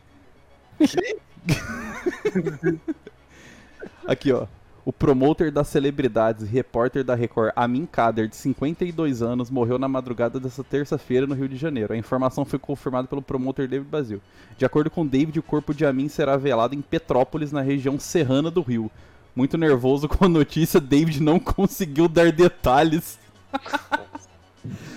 Aqui, 4.07 4.32
ó. 4.32 4.47
O 4.88 4.93
promoter 4.93 5.51
das 5.51 5.67
celebridades 5.67 6.43
e 6.43 6.49
repórter 6.49 7.03
da 7.03 7.13
Record, 7.13 7.51
Amin 7.57 7.86
Kader, 7.86 8.30
de 8.30 8.38
52 8.38 9.21
anos, 9.21 9.49
morreu 9.49 9.78
na 9.78 9.89
madrugada 9.89 10.39
dessa 10.39 10.63
terça-feira 10.63 11.28
no 11.28 11.36
Rio 11.36 11.49
de 11.49 11.57
Janeiro. 11.57 11.91
A 11.91 11.97
informação 11.97 12.45
foi 12.45 12.57
confirmada 12.57 13.05
pelo 13.05 13.21
promoter 13.21 13.67
David 13.67 13.89
Brasil. 13.89 14.21
De 14.57 14.63
acordo 14.63 14.89
com 14.89 15.05
David, 15.05 15.39
o 15.39 15.43
corpo 15.43 15.73
de 15.73 15.86
Amin 15.86 16.07
será 16.07 16.38
velado 16.38 16.73
em 16.73 16.82
Petrópolis, 16.82 17.51
na 17.51 17.59
região 17.59 17.99
serrana 17.99 18.49
do 18.49 18.61
Rio. 18.61 18.89
Muito 19.36 19.57
nervoso 19.57 20.07
com 20.07 20.23
a 20.23 20.30
notícia, 20.30 20.80
David 20.80 21.21
não 21.21 21.38
conseguiu 21.38 22.07
dar 22.07 22.32
detalhes 22.32 23.19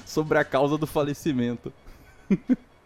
sobre 0.07 0.39
a 0.39 0.45
causa 0.45 0.79
do 0.79 0.87
falecimento. 0.87 1.73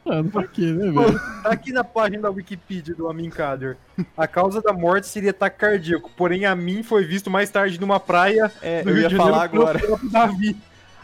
Mano, 0.04 0.30
pra 0.30 0.46
quê, 0.46 0.66
né, 0.72 0.90
velho? 0.90 1.18
Tá 1.42 1.50
aqui 1.50 1.72
na 1.72 1.82
página 1.82 2.22
da 2.22 2.30
Wikipedia 2.30 2.94
do 2.94 3.08
Amin 3.08 3.30
Kader. 3.30 3.76
A 4.16 4.26
causa 4.26 4.60
da 4.60 4.72
morte 4.72 5.06
seria 5.06 5.30
ataque 5.30 5.58
cardíaco, 5.58 6.10
porém 6.16 6.44
Amin 6.44 6.82
foi 6.82 7.04
visto 7.04 7.30
mais 7.30 7.48
tarde 7.50 7.80
numa 7.80 7.98
praia 7.98 8.52
É, 8.60 8.82
do 8.82 8.90
eu 8.90 8.94
Rio 8.94 9.02
ia 9.02 9.08
de 9.08 9.16
falar 9.16 9.42
agora. 9.44 9.80
Davi. 10.10 10.56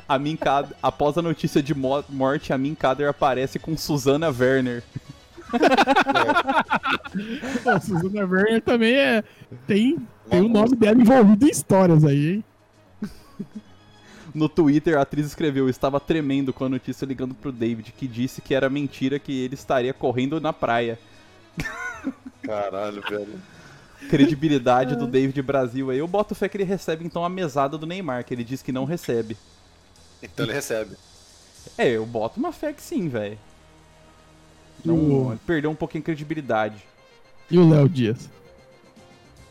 Amin 0.09 0.37
Kader, 0.37 0.77
após 0.83 1.17
a 1.17 1.23
notícia 1.23 1.63
de 1.63 1.75
mo- 1.75 2.05
morte, 2.09 2.53
Amin 2.53 2.75
Kader 2.75 3.09
aparece 3.09 3.59
com 3.59 3.77
Susana 3.77 4.29
Werner. 4.29 4.83
Pô, 7.63 7.81
Susana 7.81 8.27
Werner 8.27 8.61
também 8.63 8.95
é. 8.97 9.25
Tem, 9.67 9.97
tem 10.29 10.41
o 10.41 10.49
nome 10.49 10.77
dela 10.77 11.01
envolvido 11.01 11.47
em 11.47 11.51
histórias 11.51 12.05
aí, 12.05 12.35
hein? 12.35 12.45
No 14.35 14.49
Twitter, 14.49 14.97
a 14.99 15.03
atriz 15.03 15.27
escreveu: 15.27 15.69
Estava 15.69 15.99
tremendo 16.01 16.53
com 16.53 16.65
a 16.65 16.69
notícia 16.69 17.05
ligando 17.07 17.35
pro 17.35 17.51
David, 17.53 17.93
que 17.97 18.07
disse 18.07 18.41
que 18.41 18.55
era 18.55 18.69
mentira 18.71 19.19
que 19.19 19.33
ele 19.45 19.55
estaria 19.55 19.93
correndo 19.93 20.41
na 20.41 20.53
praia. 20.53 20.99
Caralho, 22.43 23.03
velho. 23.03 23.41
Credibilidade 24.09 24.97
do 24.97 25.07
David 25.07 25.41
Brasil 25.43 25.91
aí. 25.91 25.99
Eu 25.99 26.09
boto 26.09 26.35
fé 26.35 26.49
que 26.49 26.57
ele 26.57 26.65
recebe 26.65 27.05
então 27.05 27.25
a 27.25 27.29
mesada 27.29 27.77
do 27.77 27.87
Neymar, 27.87 28.25
que 28.25 28.33
ele 28.33 28.45
diz 28.45 28.63
que 28.63 28.73
não 28.73 28.85
recebe. 28.85 29.37
Então 30.23 30.47
ele 30.47 30.55
recebe. 30.55 30.97
É, 31.77 31.89
eu 31.89 32.07
boto 32.07 32.41
uma 32.41 32.53
fé 32.53 32.73
que 32.73 32.83
sim, 32.83 33.09
velho. 33.09 33.39
O- 34.87 35.37
perdeu 35.47 35.71
um 35.71 35.75
pouquinho 35.75 36.01
de 36.01 36.07
credibilidade. 36.07 36.83
E 37.51 37.59
o 37.59 37.69
Léo 37.69 37.89
Dias? 37.89 38.31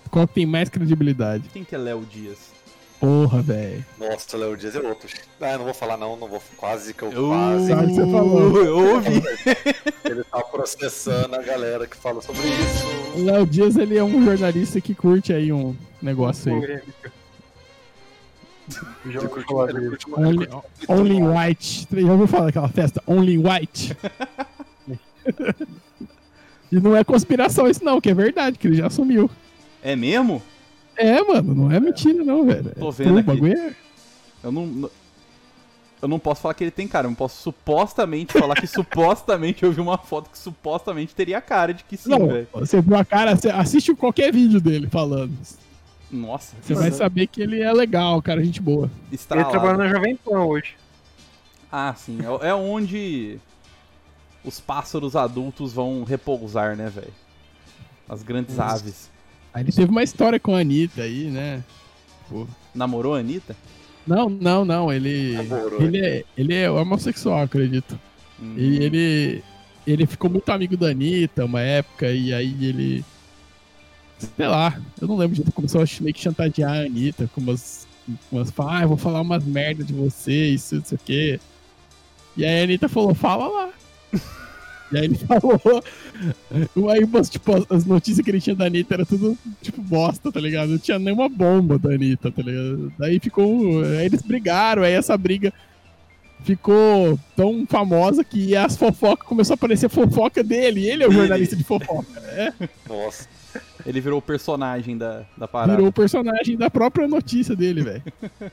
Qual 0.09 0.25
tem 0.25 0.45
mais 0.45 0.69
credibilidade? 0.69 1.47
Quem 1.49 1.63
que 1.63 1.75
é 1.75 1.77
Léo 1.77 2.03
Dias? 2.05 2.51
Porra, 2.99 3.41
velho. 3.41 3.85
Nossa, 3.97 4.35
Léo 4.37 4.57
Dias 4.57 4.75
é 4.75 4.79
outro. 4.81 5.07
Ah, 5.39 5.57
não 5.57 5.63
vou 5.65 5.73
falar 5.73 5.95
não, 5.95 6.17
não 6.17 6.27
vou. 6.27 6.41
Quase 6.57 6.93
que 6.93 7.03
eu 7.03 7.11
Eu, 7.13 7.27
quase. 7.29 7.67
Sabe 7.69 7.83
o 7.85 7.87
que 7.87 7.93
você 7.95 8.11
falou. 8.11 8.65
eu 8.65 8.77
ouvi. 8.95 9.23
Ele 10.03 10.23
tá 10.25 10.41
processando 10.41 11.35
a 11.35 11.41
galera 11.41 11.87
que 11.87 11.95
fala 11.95 12.21
sobre 12.21 12.41
isso. 12.41 12.85
O 13.15 13.23
Léo 13.23 13.45
Dias, 13.45 13.77
ele 13.77 13.97
é 13.97 14.03
um 14.03 14.23
jornalista 14.25 14.81
que 14.81 14.93
curte 14.93 15.31
aí 15.31 15.51
um 15.53 15.75
negócio 16.01 16.53
aí. 16.53 16.81
Já 19.09 19.21
ouvi 19.21 19.43
falar 19.45 19.67
dele. 19.67 19.97
uma- 20.07 20.27
Only, 20.27 20.47
only 20.89 21.23
White. 21.23 21.87
Você 21.89 22.01
já 22.01 22.11
ouviu 22.11 22.27
falar 22.27 22.45
daquela 22.47 22.69
festa? 22.69 23.01
Only 23.07 23.37
White. 23.37 23.95
e 26.71 26.79
não 26.79 26.95
é 26.95 27.03
conspiração 27.03 27.67
isso 27.67 27.83
não, 27.83 28.01
que 28.01 28.09
é 28.09 28.13
verdade, 28.13 28.57
que 28.57 28.67
ele 28.67 28.75
já 28.75 28.87
assumiu. 28.87 29.29
É 29.81 29.95
mesmo? 29.95 30.41
É, 30.99 31.21
mano, 31.23 31.55
não 31.55 31.71
é 31.71 31.79
mentira 31.79 32.23
não, 32.23 32.45
velho. 32.45 32.75
Tô 32.77 32.89
É 32.89 32.91
vendo 32.91 33.19
true, 33.19 33.19
aqui. 33.19 33.23
Bagulho 33.23 33.53
é... 33.57 33.75
Eu 34.43 34.51
não, 34.51 34.89
eu 36.01 36.07
não 36.07 36.19
posso 36.19 36.41
falar 36.41 36.53
que 36.53 36.63
ele 36.63 36.71
tem 36.71 36.87
cara, 36.87 37.07
eu 37.07 37.09
não 37.11 37.15
posso 37.15 37.41
supostamente 37.41 38.33
falar 38.33 38.55
que 38.55 38.67
supostamente 38.67 39.63
eu 39.63 39.71
vi 39.71 39.81
uma 39.81 39.97
foto 39.97 40.29
que 40.29 40.37
supostamente 40.37 41.15
teria 41.15 41.41
cara 41.41 41.73
de 41.73 41.83
que 41.83 41.97
sim, 41.97 42.25
velho. 42.27 42.47
você 42.53 42.81
viu 42.81 42.95
a 42.95 43.05
cara, 43.05 43.37
assiste 43.55 43.93
qualquer 43.95 44.31
vídeo 44.33 44.61
dele 44.61 44.87
falando. 44.89 45.37
Nossa, 46.11 46.55
Você 46.61 46.73
vai 46.73 46.91
saber 46.91 47.27
que 47.27 47.41
ele 47.41 47.61
é 47.61 47.71
legal, 47.71 48.21
cara, 48.21 48.43
gente 48.43 48.61
boa. 48.61 48.89
Ele 49.11 49.15
estralado. 49.15 49.51
trabalha 49.51 49.77
na 49.77 49.87
Jovem 49.87 50.15
Pan 50.15 50.39
hoje. 50.43 50.75
Ah, 51.71 51.93
sim, 51.95 52.17
é, 52.41 52.49
é 52.49 52.53
onde 52.55 53.39
os 54.43 54.59
pássaros 54.59 55.15
adultos 55.15 55.71
vão 55.73 56.03
repousar, 56.03 56.75
né, 56.75 56.89
velho? 56.89 57.13
As 58.07 58.23
grandes 58.23 58.59
aves. 58.59 59.09
Aí 59.53 59.63
ele 59.63 59.71
teve 59.71 59.89
uma 59.91 60.03
história 60.03 60.39
com 60.39 60.55
a 60.55 60.59
Anitta 60.59 61.01
aí, 61.01 61.25
né? 61.25 61.63
Namorou 62.73 63.15
a 63.15 63.19
Anitta? 63.19 63.55
Não, 64.05 64.29
não, 64.29 64.63
não, 64.63 64.91
ele... 64.91 65.33
Namorou. 65.33 65.81
Ele 65.81 65.97
é, 65.99 66.23
ele 66.37 66.53
é 66.53 66.69
homossexual, 66.69 67.41
acredito. 67.41 67.99
Hum, 68.41 68.55
E 68.57 68.83
ele, 68.83 69.43
ele 69.85 70.05
ficou 70.05 70.29
muito 70.29 70.49
amigo 70.49 70.77
da 70.77 70.87
Anitta 70.87 71.45
uma 71.45 71.61
época, 71.61 72.11
e 72.11 72.33
aí 72.33 72.55
ele. 72.65 73.05
Sei 74.17 74.47
lá, 74.47 74.79
eu 75.01 75.07
não 75.07 75.17
lembro 75.17 75.35
de 75.35 75.41
ele 75.41 75.51
começou 75.51 75.81
a 75.81 75.85
meio 76.01 76.13
que 76.13 76.21
chantagear 76.21 76.71
a 76.71 76.81
Anitta 76.81 77.29
com 77.33 77.41
umas. 77.41 77.87
umas 78.31 78.51
falar, 78.51 78.79
ah, 78.79 78.81
eu 78.83 78.87
vou 78.89 78.97
falar 78.97 79.21
umas 79.21 79.43
merda 79.43 79.83
de 79.83 79.93
você, 79.93 80.49
isso, 80.49 80.75
não 80.75 80.85
sei 80.85 80.95
o 80.95 81.01
quê. 81.03 81.39
E 82.37 82.45
aí 82.45 82.61
a 82.61 82.63
Anitta 82.63 82.89
falou, 82.89 83.13
fala 83.13 83.47
lá. 83.47 83.69
e 84.91 84.97
aí 84.97 85.05
ele 85.05 85.15
falou. 85.27 85.83
Aí, 86.91 87.07
tipo, 87.29 87.55
as- 87.55 87.65
as 87.69 87.85
notícias 87.85 88.23
que 88.23 88.31
ele 88.31 88.41
tinha 88.41 88.55
da 88.55 88.65
Anitta 88.65 88.93
era 88.95 89.05
tudo, 89.05 89.37
tipo, 89.61 89.81
bosta, 89.81 90.31
tá 90.31 90.39
ligado? 90.39 90.69
Não 90.69 90.77
tinha 90.77 90.97
nenhuma 90.99 91.29
bomba 91.29 91.77
da 91.77 91.89
Anitta, 91.93 92.31
tá 92.31 92.41
ligado? 92.41 92.91
Daí 92.97 93.19
ficou. 93.19 93.83
Aí 93.83 94.05
eles 94.05 94.21
brigaram, 94.21 94.83
aí 94.83 94.93
essa 94.93 95.17
briga 95.17 95.53
ficou 96.43 97.19
tão 97.35 97.65
famosa 97.67 98.23
que 98.23 98.55
as 98.55 98.77
fofocas 98.77 99.27
começou 99.27 99.53
a 99.53 99.55
aparecer 99.55 99.89
fofoca 99.89 100.43
dele. 100.43 100.81
e 100.81 100.89
Ele 100.89 101.03
é 101.03 101.07
o 101.07 101.11
jornalista 101.11 101.55
de 101.55 101.63
fofoca. 101.63 102.07
É, 102.29 102.53
Nossa. 102.87 103.27
Ele 103.85 103.99
virou 103.99 104.19
o 104.19 104.21
personagem 104.21 104.97
da, 104.97 105.23
da 105.37 105.47
parada. 105.47 105.73
virou 105.73 105.87
o 105.89 105.91
personagem 105.93 106.55
da 106.55 106.69
própria 106.69 107.07
notícia 107.07 107.55
dele, 107.55 107.81
velho. 107.81 108.03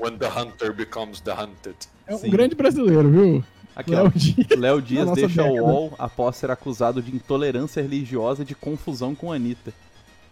When 0.00 0.16
the 0.16 0.26
hunter 0.28 0.72
becomes 0.74 1.20
the 1.20 1.32
hunted. 1.32 1.76
É 2.06 2.14
um 2.14 2.18
Sim. 2.18 2.30
grande 2.30 2.54
brasileiro, 2.54 3.10
viu? 3.10 3.44
Aqui, 3.76 3.94
ó. 3.94 4.02
Léo 4.04 4.12
Dias. 4.12 4.46
Léo 4.58 4.82
Dias 4.82 5.10
deixa 5.12 5.42
o 5.42 5.52
década. 5.52 5.62
UOL 5.62 5.94
após 5.98 6.36
ser 6.36 6.50
acusado 6.50 7.02
de 7.02 7.14
intolerância 7.14 7.82
religiosa 7.82 8.42
e 8.42 8.46
de 8.46 8.54
confusão 8.54 9.14
com 9.14 9.30
a 9.30 9.36
Anitta. 9.36 9.72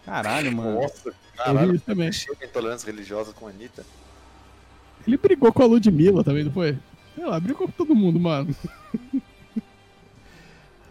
Caralho, 0.04 0.50
mano. 0.52 0.80
Nossa, 0.80 1.12
caralho. 1.36 1.74
isso 1.74 1.84
também. 1.84 2.10
Intolerância 2.42 2.86
religiosa 2.90 3.32
com 3.32 3.46
a 3.46 3.50
Anitta. 3.50 3.84
Ele 5.06 5.16
brigou 5.18 5.52
com 5.52 5.62
a 5.62 5.66
Ludmilla 5.66 6.24
também, 6.24 6.44
não 6.44 6.52
foi? 6.52 6.78
Sei 7.14 7.24
lá, 7.24 7.38
brigou 7.38 7.66
com 7.68 7.72
todo 7.72 7.94
mundo, 7.94 8.18
mano. 8.18 8.54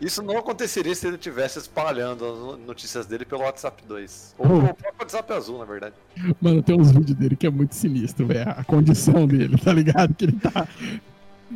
Isso 0.02 0.22
não 0.22 0.38
aconteceria 0.38 0.94
se 0.94 1.08
ele 1.08 1.18
tivesse 1.18 1.60
espalhando 1.60 2.26
as 2.54 2.60
notícias 2.68 3.06
dele 3.06 3.24
pelo 3.24 3.42
WhatsApp 3.44 3.84
2. 3.88 4.36
Ou 4.38 4.46
Oh. 4.46 4.50
pelo 4.50 4.74
próprio 4.74 4.94
WhatsApp 5.00 5.34
azul, 5.34 5.60
na 5.60 5.66
verdade. 5.66 5.96
Mano, 6.42 6.62
tem 6.62 6.80
uns 6.80 6.92
vídeos 6.92 7.18
dele 7.18 7.36
que 7.38 7.48
é 7.48 7.50
muito 7.50 7.74
sinistro, 7.74 8.28
velho. 8.28 8.50
A 8.50 8.64
condição 8.66 9.26
dele, 9.26 9.58
tá 9.58 9.72
ligado? 9.72 10.14
Que 10.14 10.26
ele 10.26 10.34
tá. 10.34 10.68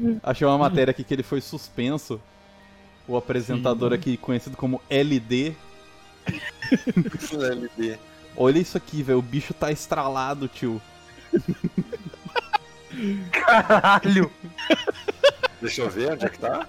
Achei 0.24 0.48
uma 0.48 0.58
matéria 0.58 0.92
aqui 0.92 1.04
que 1.04 1.14
ele 1.14 1.24
foi 1.24 1.42
suspenso. 1.42 2.20
O 3.08 3.16
apresentador 3.16 3.94
aqui, 3.94 4.18
conhecido 4.18 4.58
como 4.58 4.82
LD. 4.90 5.56
LD. 7.32 7.98
Olha 8.36 8.60
isso 8.60 8.78
aqui, 8.78 9.02
velho. 9.02 9.20
O 9.20 9.22
bicho 9.22 9.54
tá 9.54 9.72
estralado, 9.72 10.48
tio. 10.48 10.82
Caralho! 13.32 14.32
Deixa 15.62 15.82
eu 15.82 15.90
ver 15.90 16.14
onde 16.14 16.26
é 16.26 16.30
que 16.30 16.40
tá. 16.40 16.68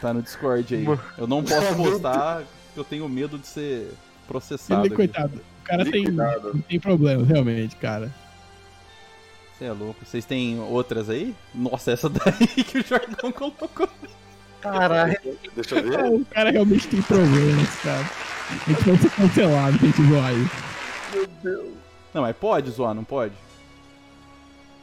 Tá 0.00 0.14
no 0.14 0.22
Discord 0.22 0.74
aí. 0.74 0.82
Mano. 0.84 1.00
Eu 1.18 1.26
não 1.26 1.42
posso 1.42 1.74
postar, 1.74 2.44
eu 2.76 2.84
tenho 2.84 3.08
medo 3.08 3.38
de 3.38 3.46
ser 3.46 3.92
processado. 4.26 4.82
Ele, 4.82 4.88
aqui. 4.88 4.96
coitado. 4.96 5.36
O 5.36 5.64
cara 5.64 5.84
tem, 5.84 6.04
tem 6.68 6.80
problemas, 6.80 7.28
realmente, 7.28 7.76
cara. 7.76 8.12
Você 9.60 9.66
é 9.66 9.72
louco. 9.72 10.06
Vocês 10.06 10.24
têm 10.24 10.58
outras 10.58 11.10
aí? 11.10 11.34
Nossa, 11.54 11.92
essa 11.92 12.08
daí 12.08 12.46
que 12.64 12.78
o 12.78 12.82
Jordão 12.82 13.30
colocou. 13.30 13.86
Caralho! 14.58 15.18
Deixa 15.54 15.74
eu 15.74 15.82
ver. 15.82 16.04
O 16.14 16.24
cara 16.24 16.50
realmente 16.50 16.88
tem 16.88 17.02
problemas, 17.02 17.68
cara. 17.82 18.10
A 18.48 18.70
gente 18.70 18.82
vai 18.82 18.96
ser 18.96 19.10
cancelado 19.10 19.78
gente 19.78 20.02
zoar 20.02 20.32
isso. 20.32 21.76
Não, 22.14 22.22
mas 22.22 22.34
pode 22.36 22.70
zoar, 22.70 22.94
não 22.94 23.04
pode? 23.04 23.34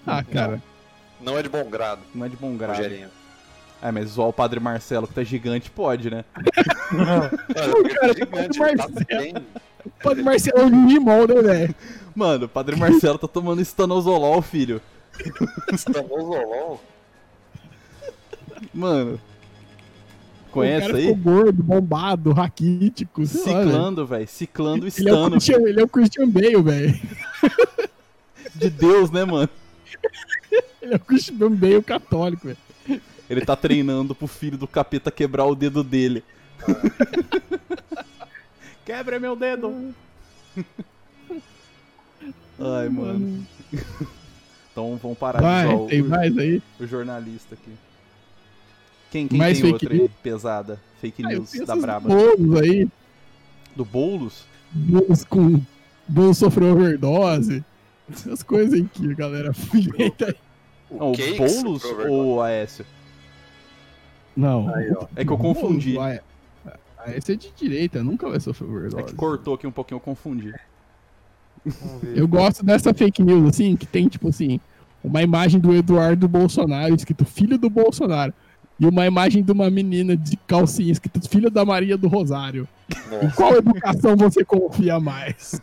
Ah, 0.06 0.24
cara. 0.24 0.62
Não 1.20 1.36
é 1.36 1.42
de 1.42 1.50
bom 1.50 1.68
grado, 1.68 2.02
Não 2.14 2.28
é 2.28 2.30
de 2.30 2.38
bom 2.38 2.56
grado. 2.56 2.78
Rogerinho. 2.78 3.10
É, 3.82 3.92
mas 3.92 4.10
zoar 4.10 4.28
o 4.28 4.34
Padre 4.34 4.60
Marcelo 4.60 5.08
que 5.08 5.14
tá 5.16 5.24
gigante 5.24 5.72
pode, 5.72 6.12
né? 6.12 6.24
Mano, 6.94 7.32
cara, 7.96 8.12
é 8.12 8.14
gigante, 8.14 8.60
Marcelo. 8.60 8.70
ele 8.70 8.78
tá 8.78 9.18
bem. 9.18 9.34
Pode 10.02 10.22
Marcelo 10.22 10.60
é 10.60 10.66
um 10.66 10.88
limão, 10.88 11.28
né, 11.28 11.42
velho? 11.42 11.76
Mano, 12.16 12.46
o 12.46 12.50
Padre 12.50 12.76
Marcelo 12.76 13.18
tá 13.18 13.28
tomando 13.28 13.62
estanozolol, 13.62 14.42
filho. 14.42 14.82
Estanozolol. 15.72 16.82
Mano. 18.74 19.20
o 20.48 20.52
Conhece 20.52 20.88
cara 20.88 20.98
aí? 20.98 21.08
ficou 21.08 21.16
gordo, 21.18 21.64
bombado, 21.64 22.32
raquítico. 22.32 23.24
velho. 23.24 23.44
Ciclando, 23.44 24.06
velho. 24.06 24.28
Ciclando 24.28 24.86
o 24.86 24.88
Ele 24.88 25.10
é, 25.10 25.14
o 25.14 25.16
estano 25.16 25.32
Christian, 25.32 25.60
ele 25.62 25.80
é 25.80 25.84
o 25.84 25.88
Christian 25.88 26.30
Bale, 26.30 26.62
velho. 26.62 27.00
de 28.56 28.70
Deus, 28.70 29.12
né, 29.12 29.24
mano? 29.26 29.50
Ele 30.82 30.94
é 30.94 30.98
o 30.98 31.00
Christian 31.00 31.52
Bale 31.52 31.84
católico, 31.84 32.48
velho. 32.48 33.02
Ele 33.30 33.42
tá 33.42 33.56
treinando 33.56 34.16
pro 34.16 34.26
filho 34.26 34.58
do 34.58 34.68
capeta 34.68 35.12
quebrar 35.12 35.46
o 35.46 35.54
dedo 35.54 35.84
dele. 35.84 36.24
Quebra 38.88 39.20
meu 39.20 39.36
dedo! 39.36 39.94
Ai, 42.58 42.88
mano. 42.90 43.46
Então 44.72 44.96
vamos 45.02 45.18
parar 45.18 45.40
de 45.40 45.44
Vai, 45.44 45.66
zoar 45.66 45.90
tem 45.90 46.02
o, 46.04 46.08
mais 46.08 46.38
aí. 46.38 46.62
o 46.80 46.86
jornalista 46.86 47.56
aqui. 47.56 47.72
Quem, 49.10 49.28
quem 49.28 49.40
Mais 49.40 49.60
tem 49.60 49.72
fake 49.72 49.86
outra 49.86 49.92
aí? 49.92 49.98
news? 50.02 50.12
Pesada. 50.22 50.80
Fake 51.02 51.26
Ah, 51.26 51.30
news 51.30 51.50
tenho 51.50 51.66
da 51.66 51.76
Braba. 51.76 52.08
bolos 52.08 52.62
aí. 52.62 52.88
Do 53.76 53.84
Boulos? 53.84 54.46
Bolos 54.72 55.24
com... 55.24 55.60
Bolos 56.08 56.38
sofreu 56.38 56.74
overdose. 56.74 57.66
Essas 58.08 58.44
coisas 58.44 58.76
aí 58.76 58.84
que 58.84 59.10
a 59.10 59.16
galera 59.16 59.52
aí. 59.74 60.36
Não, 60.92 61.12
o 61.12 61.16
Boulos 61.38 61.84
ou 62.08 62.40
Aécio? 62.44 62.86
Não. 64.36 64.72
Aí. 64.76 64.94
É 65.16 65.26
que 65.26 65.32
eu 65.32 65.40
confundi. 65.40 65.94
Boulos, 65.94 66.20
ah, 66.98 67.12
esse 67.16 67.34
é 67.34 67.36
de 67.36 67.52
direita, 67.56 68.04
nunca 68.04 68.30
vai 68.30 68.40
sofrer 68.40 68.70
overdose. 68.70 69.00
É 69.00 69.04
que 69.04 69.16
cortou 69.16 69.54
aqui 69.54 69.68
um 69.68 69.72
pouquinho, 69.72 69.98
eu 69.98 70.02
confundi. 70.02 70.54
Vamos 71.66 72.02
ver. 72.02 72.18
Eu 72.18 72.28
gosto 72.28 72.66
dessa 72.66 72.94
fake 72.94 73.22
news, 73.22 73.50
assim, 73.50 73.76
que 73.76 73.86
tem, 73.86 74.08
tipo 74.08 74.30
assim, 74.30 74.60
uma 75.04 75.22
imagem 75.22 75.60
do 75.60 75.74
Eduardo 75.74 76.28
Bolsonaro 76.28 76.94
escrito 76.96 77.26
filho 77.26 77.58
do 77.58 77.70
Bolsonaro. 77.70 78.34
E 78.80 78.86
uma 78.86 79.08
imagem 79.08 79.44
de 79.44 79.52
uma 79.52 79.72
menina 79.72 80.16
de 80.16 80.38
calcinha 80.38 80.92
escrito 80.92 81.28
filho 81.28 81.50
da 81.50 81.66
Maria 81.66 81.98
do 81.98 82.08
Rosário. 82.08 82.68
Em 83.12 83.26
Nossa. 83.26 83.36
qual 83.36 83.56
educação 83.56 84.16
você 84.16 84.46
confia 84.46 85.00
mais? 85.00 85.60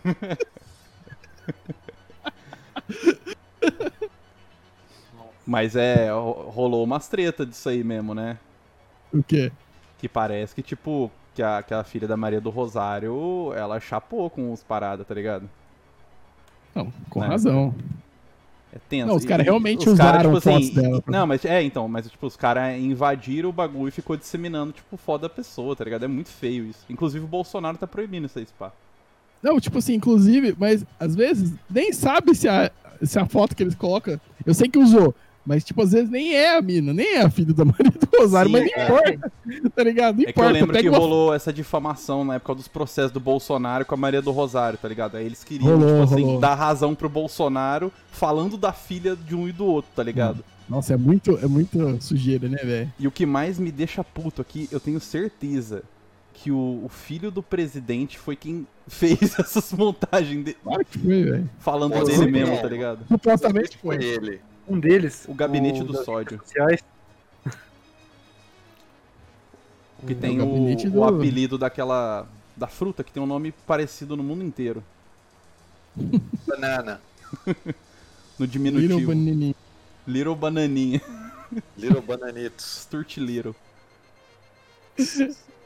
Mas 5.47 5.77
é, 5.77 6.11
ro- 6.11 6.51
rolou 6.51 6.83
umas 6.85 7.07
treta 7.09 7.45
disso 7.45 7.69
aí 7.69 7.85
mesmo, 7.85 8.15
né? 8.15 8.39
O 9.13 9.23
quê? 9.23 9.53
Que 9.99 10.09
parece 10.09 10.55
que, 10.55 10.63
tipo, 10.63 11.11
que 11.35 11.43
a, 11.43 11.63
que 11.63 11.75
a 11.75 11.83
filha 11.85 12.07
da 12.07 12.17
Maria 12.17 12.41
do 12.41 12.51
Rosário, 12.51 13.53
ela 13.57 13.81
chapou 13.81 14.31
com 14.31 14.53
os 14.53 14.63
paradas, 14.63 15.07
tá 15.07 15.15
ligado? 15.15 15.49
Não, 16.75 16.93
com 17.11 17.21
Né? 17.21 17.27
razão. 17.27 17.75
É 18.73 18.79
tenso. 18.89 19.07
Não, 19.07 19.15
os 19.17 19.25
caras 19.25 19.45
realmente 19.47 19.89
os 19.89 19.97
cara, 19.97 20.29
usaram 20.29 20.35
tipo 20.35 20.39
assim, 20.51 20.67
fotos 20.67 20.83
dela 20.83 21.03
pra- 21.03 21.19
Não, 21.19 21.27
mas 21.27 21.45
é, 21.45 21.63
então, 21.63 21.87
mas 21.89 22.11
tipo, 22.11 22.27
os 22.27 22.37
caras 22.37 22.77
invadiram 22.77 23.49
o 23.51 23.53
bagulho 23.53 23.89
e 23.89 23.93
ficou 23.93 24.17
disseminando, 24.17 24.73
tipo, 24.73 24.97
foda 24.97 25.29
da 25.29 25.35
pessoa, 25.35 25.77
tá 25.77 25.85
ligado? 25.85 26.05
É 26.05 26.09
muito 26.09 26.29
feio 26.31 26.65
isso. 26.67 26.85
Inclusive 26.91 27.25
o 27.25 27.29
Bolsonaro 27.29 27.79
tá 27.79 27.87
proibindo 27.87 28.27
isso 28.27 28.39
aí, 28.39 28.47
pá. 28.59 28.73
Não, 29.41 29.61
tipo 29.61 29.79
assim, 29.79 29.95
inclusive, 29.95 30.57
mas 30.59 30.85
às 30.99 31.15
vezes 31.15 31.55
nem 31.71 31.93
sabe 31.93 32.35
se 32.35 32.49
a, 32.49 32.71
se 33.03 33.17
a 33.19 33.27
foto 33.27 33.55
que 33.55 33.63
eles 33.63 33.75
colocam. 33.77 34.19
Eu 34.45 34.55
sei 34.55 34.69
que 34.69 34.79
usou, 34.79 35.15
mas 35.47 35.63
tipo, 35.65 35.83
às 35.83 35.93
vezes 35.93 36.09
nem 36.11 36.35
é 36.35 36.57
a 36.57 36.63
mina, 36.63 36.93
nem 36.93 37.17
é 37.17 37.23
a 37.23 37.31
filha 37.31 37.53
da 37.53 37.65
Maria 37.65 37.91
do 37.93 38.09
Rosário, 38.19 38.51
Sim, 38.51 38.53
mas 38.59 38.71
não 38.71 38.83
é. 38.83 38.85
importa. 39.13 39.33
Tá 39.75 39.83
ligado? 39.85 40.17
Não 40.17 40.23
É 40.23 40.33
que 40.33 40.41
eu 40.41 40.45
importa. 40.45 40.53
lembro 40.53 40.79
que 40.79 40.89
uma 40.89 40.99
rolou 40.99 41.35
essa 41.35 41.53
difamação 41.53 42.25
na 42.25 42.35
época 42.37 42.55
dos 42.55 42.69
processos 42.69 43.13
do 43.13 43.21
Bolsonaro 43.21 43.85
com 43.85 43.95
a 43.95 43.99
Maria 43.99 44.23
do 44.23 44.31
Rosário, 44.31 44.79
tá 44.79 44.89
ligado? 44.89 45.17
Aí 45.17 45.27
eles 45.27 45.45
queriam, 45.45 45.71
Rolou, 45.77 46.03
tipo 46.03 46.15
assim, 46.15 46.23
rolou. 46.25 46.41
dar 46.41 46.55
razão 46.55 46.95
pro 46.95 47.09
Bolsonaro 47.09 47.93
falando 48.11 48.57
da 48.57 48.73
filha 48.73 49.15
de 49.17 49.35
um 49.35 49.47
e 49.49 49.53
do 49.53 49.67
outro, 49.67 49.91
tá 49.95 50.03
ligado? 50.03 50.45
Nossa, 50.69 50.95
é 50.95 50.97
muito, 50.97 51.39
é 51.43 51.47
muito 51.47 52.03
sujeira, 52.03 52.49
né, 52.49 52.57
velho? 52.65 52.93
E 52.99 53.07
o 53.07 53.11
que 53.11 53.27
mais 53.27 53.59
me 53.59 53.71
deixa 53.71 54.03
puto 54.03 54.41
aqui, 54.41 54.67
eu 54.73 54.81
tenho 54.81 54.99
certeza 54.99 55.83
que 56.33 56.51
o, 56.51 56.81
o 56.85 56.89
filho 56.89 57.31
do 57.31 57.43
presidente 57.43 58.19
foi 58.19 58.35
quem 58.35 58.67
fez 58.89 59.39
essas 59.39 59.73
montagens 59.73 60.43
de- 60.45 60.55
Claro 60.55 60.85
que 60.85 60.99
foi, 60.99 61.23
velho. 61.23 61.51
falando 61.59 61.93
Pode 61.93 62.07
dele 62.11 62.31
mesmo, 62.31 62.55
não. 62.55 62.63
tá 62.63 62.69
ligado? 62.69 63.01
Supostamente 63.09 63.77
Foi 63.79 63.97
foi. 63.97 64.05
ele. 64.07 64.41
Um 64.67 64.79
deles. 64.81 65.25
O 65.29 65.35
gabinete 65.35 65.83
o 65.83 65.85
do 65.85 66.03
sódio. 66.05 66.39
sociais, 66.45 66.81
Que 70.07 70.15
tem 70.15 70.41
o 70.41 70.45
o, 70.45 70.47
gabinete 70.47 70.87
o 70.89 70.91
do- 70.91 71.05
apelido 71.05 71.57
daquela. 71.59 72.27
da 72.57 72.67
fruta 72.67 73.03
que 73.03 73.11
tem 73.13 73.23
um 73.23 73.27
nome 73.27 73.53
parecido 73.67 74.17
no 74.17 74.23
mundo 74.23 74.43
inteiro. 74.45 74.83
Banana. 76.47 77.01
No 78.37 78.47
Little 78.47 78.73
diminutivo. 78.73 79.07
Bananinha. 79.15 79.55
Little 80.09 80.35
Bananinha. 80.35 81.01
Little 81.79 82.03
Bananitos. 82.03 82.65
Sturt 82.83 83.17
Little. 83.19 83.55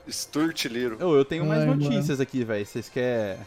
Sturt 0.07 0.67
Little. 0.67 0.99
Eu, 1.01 1.15
eu 1.17 1.25
tenho 1.25 1.47
mais 1.47 1.63
Ai, 1.63 1.67
notícias 1.75 2.21
aqui, 2.21 2.45
velho. 2.45 2.67
Vocês 2.67 2.91
querem. 2.91 3.41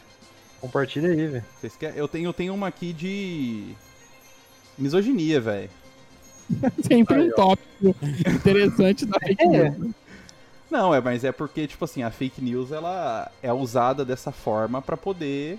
Compartilha 0.60 1.08
aí, 1.10 1.26
velho. 1.28 1.44
Vocês 1.60 1.76
querem? 1.76 1.96
Eu 1.96 2.08
tenho, 2.08 2.26
eu 2.28 2.32
tenho 2.32 2.52
uma 2.52 2.66
aqui 2.66 2.92
de. 2.92 3.74
Misoginia, 4.78 5.40
velho. 5.40 5.70
Sempre 6.86 7.16
Aí, 7.16 7.28
um 7.28 7.34
tópico 7.34 7.96
interessante 8.36 9.06
da 9.06 9.18
fake 9.20 9.42
É. 9.42 9.46
news. 9.46 9.78
né? 9.78 9.90
Não, 10.70 10.94
é, 10.94 11.00
mas 11.00 11.22
é 11.22 11.30
porque, 11.32 11.66
tipo 11.66 11.84
assim, 11.84 12.02
a 12.02 12.10
fake 12.10 12.42
news 12.42 12.72
ela 12.72 13.30
é 13.42 13.52
usada 13.52 14.04
dessa 14.04 14.32
forma 14.32 14.80
pra 14.80 14.96
poder 14.96 15.58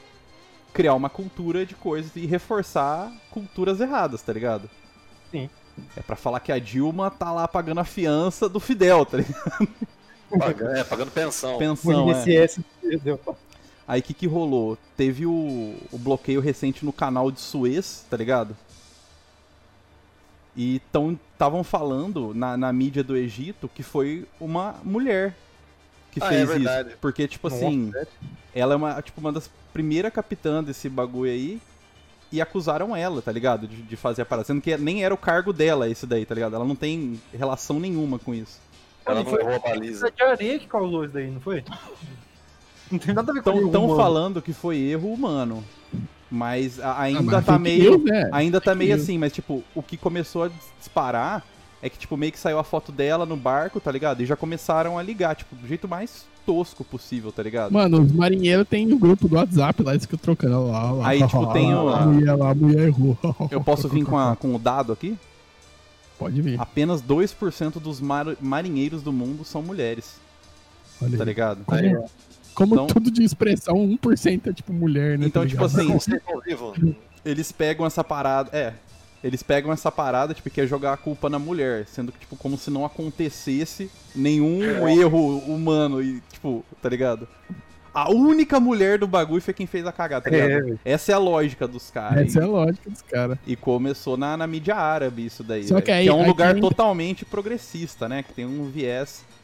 criar 0.73 0.95
uma 0.95 1.09
cultura 1.09 1.65
de 1.65 1.75
coisas 1.75 2.15
e 2.15 2.25
reforçar 2.25 3.11
culturas 3.29 3.79
erradas, 3.79 4.23
tá 4.23 4.33
ligado? 4.33 4.67
Sim. 5.31 5.49
É 5.95 6.01
pra 6.01 6.15
falar 6.15 6.39
que 6.39 6.51
a 6.51 6.57
Dilma 6.59 7.11
tá 7.11 7.31
lá 7.31 7.47
pagando 7.47 7.79
a 7.79 7.83
fiança 7.83 8.49
do 8.49 8.59
Fidel, 8.59 9.05
tá 9.05 9.17
ligado? 9.17 9.67
Pagando, 10.37 10.75
é, 10.75 10.83
pagando 10.83 11.11
pensão. 11.11 11.57
Pensão, 11.59 12.07
o 12.07 12.11
é. 12.11 12.13
INSS 12.13 12.59
perdeu. 12.81 13.19
Aí 13.87 13.99
o 13.99 14.03
que, 14.03 14.13
que 14.15 14.25
rolou? 14.25 14.77
Teve 14.97 15.27
o, 15.27 15.75
o 15.91 15.97
bloqueio 15.99 16.41
recente 16.41 16.83
no 16.83 16.91
canal 16.93 17.29
de 17.29 17.39
Suez, 17.39 18.03
tá 18.09 18.17
ligado? 18.17 18.55
E 20.55 20.79
estavam 21.33 21.63
falando 21.63 22.31
na, 22.33 22.55
na 22.55 22.71
mídia 22.71 23.03
do 23.03 23.15
Egito 23.17 23.67
que 23.73 23.81
foi 23.81 24.25
uma 24.39 24.75
mulher 24.83 25.35
que 26.11 26.21
Ah, 26.21 26.27
é 26.27 26.29
fez 26.29 26.49
verdade. 26.49 26.89
isso. 26.89 26.97
Porque, 27.01 27.27
tipo 27.27 27.49
Nossa, 27.49 27.65
assim, 27.65 27.91
sério? 27.91 28.07
ela 28.53 28.73
é 28.73 28.77
uma, 28.77 29.01
tipo, 29.01 29.19
uma 29.19 29.31
das 29.31 29.49
primeiras 29.73 30.13
capitãs 30.13 30.63
desse 30.65 30.87
bagulho 30.89 31.31
aí. 31.31 31.59
E 32.31 32.41
acusaram 32.41 32.95
ela, 32.95 33.21
tá 33.21 33.31
ligado? 33.31 33.67
De, 33.67 33.81
de 33.81 33.95
fazer 33.95 34.23
a 34.23 34.25
parada. 34.25 34.45
Sendo 34.47 34.59
que 34.61 34.75
nem 34.77 35.03
era 35.03 35.13
o 35.13 35.17
cargo 35.17 35.53
dela 35.53 35.87
esse 35.87 36.07
daí, 36.07 36.25
tá 36.25 36.33
ligado? 36.33 36.55
Ela 36.55 36.65
não 36.65 36.75
tem 36.75 37.19
relação 37.31 37.79
nenhuma 37.79 38.17
com 38.17 38.33
isso. 38.33 38.59
Ela 39.05 39.23
Não 39.23 39.25
foi- 39.29 39.39
errou 39.41 39.55
a 39.55 39.59
baliza. 39.59 40.07
Isso 40.07 40.15
de 40.15 40.23
areia 40.23 40.57
que 40.59 40.65
causou 40.67 41.03
isso 41.05 41.13
daí, 41.13 41.29
não 41.29 41.41
foi? 41.41 41.63
Não 42.91 42.99
tem 42.99 43.13
nada 43.13 43.31
a 43.31 43.33
ver 43.33 43.41
com 43.41 43.65
Estão 43.65 43.95
falando 43.95 44.41
que 44.41 44.53
foi 44.53 44.77
erro 44.77 45.11
humano. 45.11 45.63
Mas 46.35 46.79
Ah, 46.79 46.99
ainda 46.99 47.21
mas 47.21 47.45
tá 47.45 47.59
meio. 47.59 47.91
news, 47.91 48.03
né? 48.05 48.27
Ainda 48.31 48.59
tá 48.59 48.73
meio 48.73 48.95
assim, 48.95 49.19
mas 49.19 49.31
tipo, 49.31 49.63
o 49.75 49.83
que 49.83 49.95
começou 49.95 50.43
a 50.45 50.49
disparar 50.79 51.45
é 51.79 51.87
que, 51.89 51.97
tipo, 51.99 52.17
meio 52.17 52.31
que 52.31 52.39
saiu 52.39 52.57
a 52.57 52.63
foto 52.63 52.91
dela 52.91 53.23
no 53.23 53.37
barco, 53.37 53.79
tá 53.79 53.91
ligado? 53.91 54.21
E 54.21 54.25
já 54.25 54.35
começaram 54.35 54.97
a 54.97 55.03
ligar, 55.03 55.35
tipo, 55.35 55.55
do 55.55 55.67
jeito 55.67 55.87
mais 55.87 56.25
tosco 56.43 56.83
possível, 56.83 57.31
tá 57.31 57.43
ligado? 57.43 57.71
Mano, 57.71 58.01
os 58.01 58.11
marinheiros 58.11 58.67
tem 58.67 58.83
no 58.87 58.97
grupo 58.97 59.27
do 59.27 59.35
WhatsApp 59.35 59.83
lá, 59.83 59.91
eles 59.91 60.05
ficam 60.05 60.17
trocando 60.17 60.65
lá, 60.71 60.91
lá. 60.91 61.07
Aí, 61.09 61.19
tipo, 61.23 61.53
tem 61.53 61.71
o- 61.73 61.89
A 61.89 62.05
mulher 62.07 62.35
lá, 62.35 62.49
a 62.49 62.55
mulher 62.55 62.87
errou. 62.87 63.15
Eu 63.51 63.61
posso 63.61 63.87
vir 63.87 64.03
com, 64.03 64.17
a- 64.17 64.35
com 64.35 64.55
o 64.55 64.57
dado 64.59 64.91
aqui? 64.91 65.15
Pode 66.17 66.41
vir. 66.41 66.59
Apenas 66.59 66.99
2% 67.01 67.79
dos 67.79 68.01
mar- 68.01 68.35
marinheiros 68.41 69.03
do 69.03 69.13
mundo 69.13 69.43
são 69.45 69.61
mulheres, 69.61 70.15
Olha 71.01 71.15
tá 71.17 71.23
aí. 71.23 71.29
ligado? 71.29 71.63
Como, 71.65 71.79
Aí, 71.79 71.93
como 72.53 72.75
Então- 72.75 72.87
tudo 72.87 73.09
de 73.11 73.23
expressão, 73.23 73.75
1% 73.75 74.47
é 74.49 74.53
tipo 74.53 74.71
mulher, 74.73 75.17
né? 75.17 75.25
Então, 75.27 75.43
tá 75.43 75.49
tipo 75.49 75.63
assim, 75.63 75.87
eles 77.25 77.51
pegam 77.51 77.85
essa 77.85 78.03
parada. 78.03 78.49
É. 78.55 78.73
Eles 79.23 79.41
pegam 79.41 79.71
essa 79.71 79.89
parada, 79.89 80.33
tipo, 80.33 80.49
que 80.49 80.59
é 80.59 80.67
jogar 80.67 80.91
a 80.91 80.97
culpa 80.97 81.29
na 81.29 81.39
mulher, 81.39 81.85
sendo 81.87 82.11
que, 82.11 82.19
tipo, 82.19 82.35
como 82.35 82.57
se 82.57 82.69
não 82.69 82.83
acontecesse 82.83 83.89
nenhum 84.13 84.61
erro 84.89 85.37
humano 85.39 86.01
e, 86.03 86.21
tipo, 86.31 86.65
tá 86.81 86.89
ligado? 86.89 87.25
A 87.93 88.11
única 88.11 88.59
mulher 88.59 88.97
do 88.99 89.07
bagulho 89.07 89.41
foi 89.41 89.53
quem 89.53 89.65
fez 89.65 89.85
a 89.85 89.93
cagada, 89.93 90.29
tá 90.29 90.35
É, 90.35 90.47
ligado? 90.47 90.63
velho. 90.65 90.79
Essa 90.83 91.13
é 91.13 91.15
a 91.15 91.19
lógica 91.19 91.65
dos 91.65 91.89
caras. 91.89 92.27
Essa 92.27 92.39
é 92.39 92.43
a 92.43 92.47
lógica 92.47 92.89
dos 92.89 93.01
caras. 93.03 93.37
E 93.47 93.55
começou 93.55 94.17
na, 94.17 94.35
na 94.35 94.45
mídia 94.47 94.75
árabe 94.75 95.25
isso 95.27 95.41
daí. 95.43 95.63
Só 95.67 95.79
que 95.79 95.91
aí- 95.91 96.07
é 96.07 96.13
um 96.13 96.27
lugar 96.27 96.55
que- 96.55 96.59
totalmente 96.61 97.23
progressista, 97.23 98.09
né? 98.09 98.23
Que 98.23 98.33
tem 98.33 98.45
um 98.45 98.69
viés 98.69 99.23
E 99.23 99.42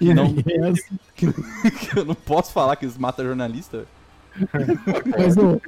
Não. 0.00 0.24
aí, 0.24 0.58
as- 0.70 0.84
que 1.14 1.26
eu 1.98 2.04
não 2.04 2.14
posso 2.14 2.52
falar 2.52 2.76
que 2.76 2.84
eles 2.84 2.98
matam 2.98 3.24
jornalista. 3.24 3.86
Mas, 5.16 5.36
ô, 5.36 5.60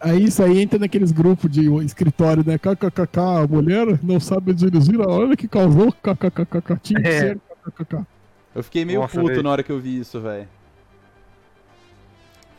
aí 0.00 0.24
isso 0.24 0.42
aí 0.42 0.60
entra 0.60 0.78
naqueles 0.78 1.10
grupos 1.12 1.50
de 1.50 1.68
escritório, 1.84 2.44
né? 2.46 2.56
KKKK, 2.58 3.18
a 3.42 3.46
mulher 3.46 3.98
não 4.02 4.20
sabe 4.20 4.54
dirigir 4.54 5.00
a 5.00 5.08
hora 5.08 5.36
que 5.36 5.48
causou, 5.48 5.92
KKKK, 5.92 6.76
tinha 6.82 7.00
que 7.02 7.08
É. 7.08 7.20
ser, 7.20 7.40
KKKK. 7.66 8.06
Eu 8.54 8.62
fiquei 8.62 8.84
meio 8.84 9.00
Nossa, 9.00 9.14
puto 9.18 9.28
velho. 9.32 9.42
na 9.42 9.50
hora 9.50 9.62
que 9.64 9.72
eu 9.72 9.80
vi 9.80 9.98
isso, 9.98 10.20
velho. 10.20 10.46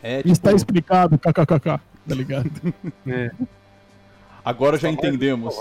É, 0.02 0.18
tipo, 0.18 0.28
Está 0.30 0.52
explicado, 0.52 1.18
KKKK, 1.18 1.64
tá 1.64 1.80
ligado? 2.14 2.50
É. 3.06 3.30
Agora 4.44 4.76
já 4.78 4.88
entendemos. 4.90 5.54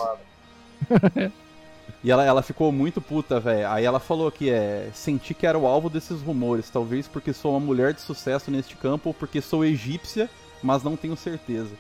E 2.04 2.12
ela, 2.12 2.24
ela 2.24 2.42
ficou 2.44 2.72
muito 2.72 3.02
puta, 3.02 3.40
velho. 3.40 3.68
Aí 3.70 3.84
ela 3.84 4.00
falou 4.00 4.32
que 4.32 4.50
é. 4.50 4.90
Senti 4.94 5.34
que 5.34 5.46
era 5.48 5.58
o 5.58 5.66
alvo 5.66 5.90
desses 5.90 6.22
rumores. 6.22 6.70
Talvez 6.70 7.08
porque 7.08 7.34
sou 7.34 7.52
uma 7.52 7.60
mulher 7.60 7.94
de 7.94 8.02
sucesso 8.02 8.52
neste 8.52 8.76
campo 8.76 9.10
ou 9.10 9.14
porque 9.14 9.42
sou 9.42 9.66
egípcia, 9.66 10.30
mas 10.62 10.84
não 10.84 10.96
tenho 10.96 11.16
certeza. 11.18 11.72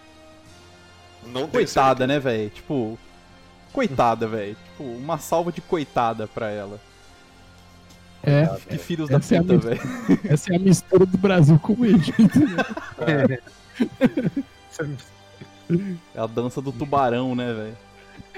Não 1.27 1.47
Coitada, 1.47 2.05
né, 2.07 2.19
velho? 2.19 2.49
Tipo. 2.49 2.97
Coitada, 3.71 4.27
velho. 4.27 4.55
Tipo, 4.71 4.83
uma 4.83 5.17
salva 5.17 5.51
de 5.51 5.61
coitada 5.61 6.27
pra 6.27 6.49
ela. 6.49 6.79
É, 8.23 8.47
Que 8.67 8.77
filhos 8.79 9.07
da 9.09 9.17
é 9.17 9.19
puta, 9.19 9.43
minha- 9.43 9.57
velho. 9.59 9.81
essa 10.27 10.51
é 10.51 10.55
a 10.55 10.59
mistura 10.59 11.05
do 11.05 11.17
Brasil 11.17 11.59
com 11.59 11.73
o 11.73 11.85
Egito. 11.85 12.39
É. 13.05 13.39
É 16.15 16.19
a 16.19 16.25
dança 16.27 16.61
do 16.61 16.71
tubarão, 16.71 17.35
né, 17.35 17.53
velho? 17.53 17.77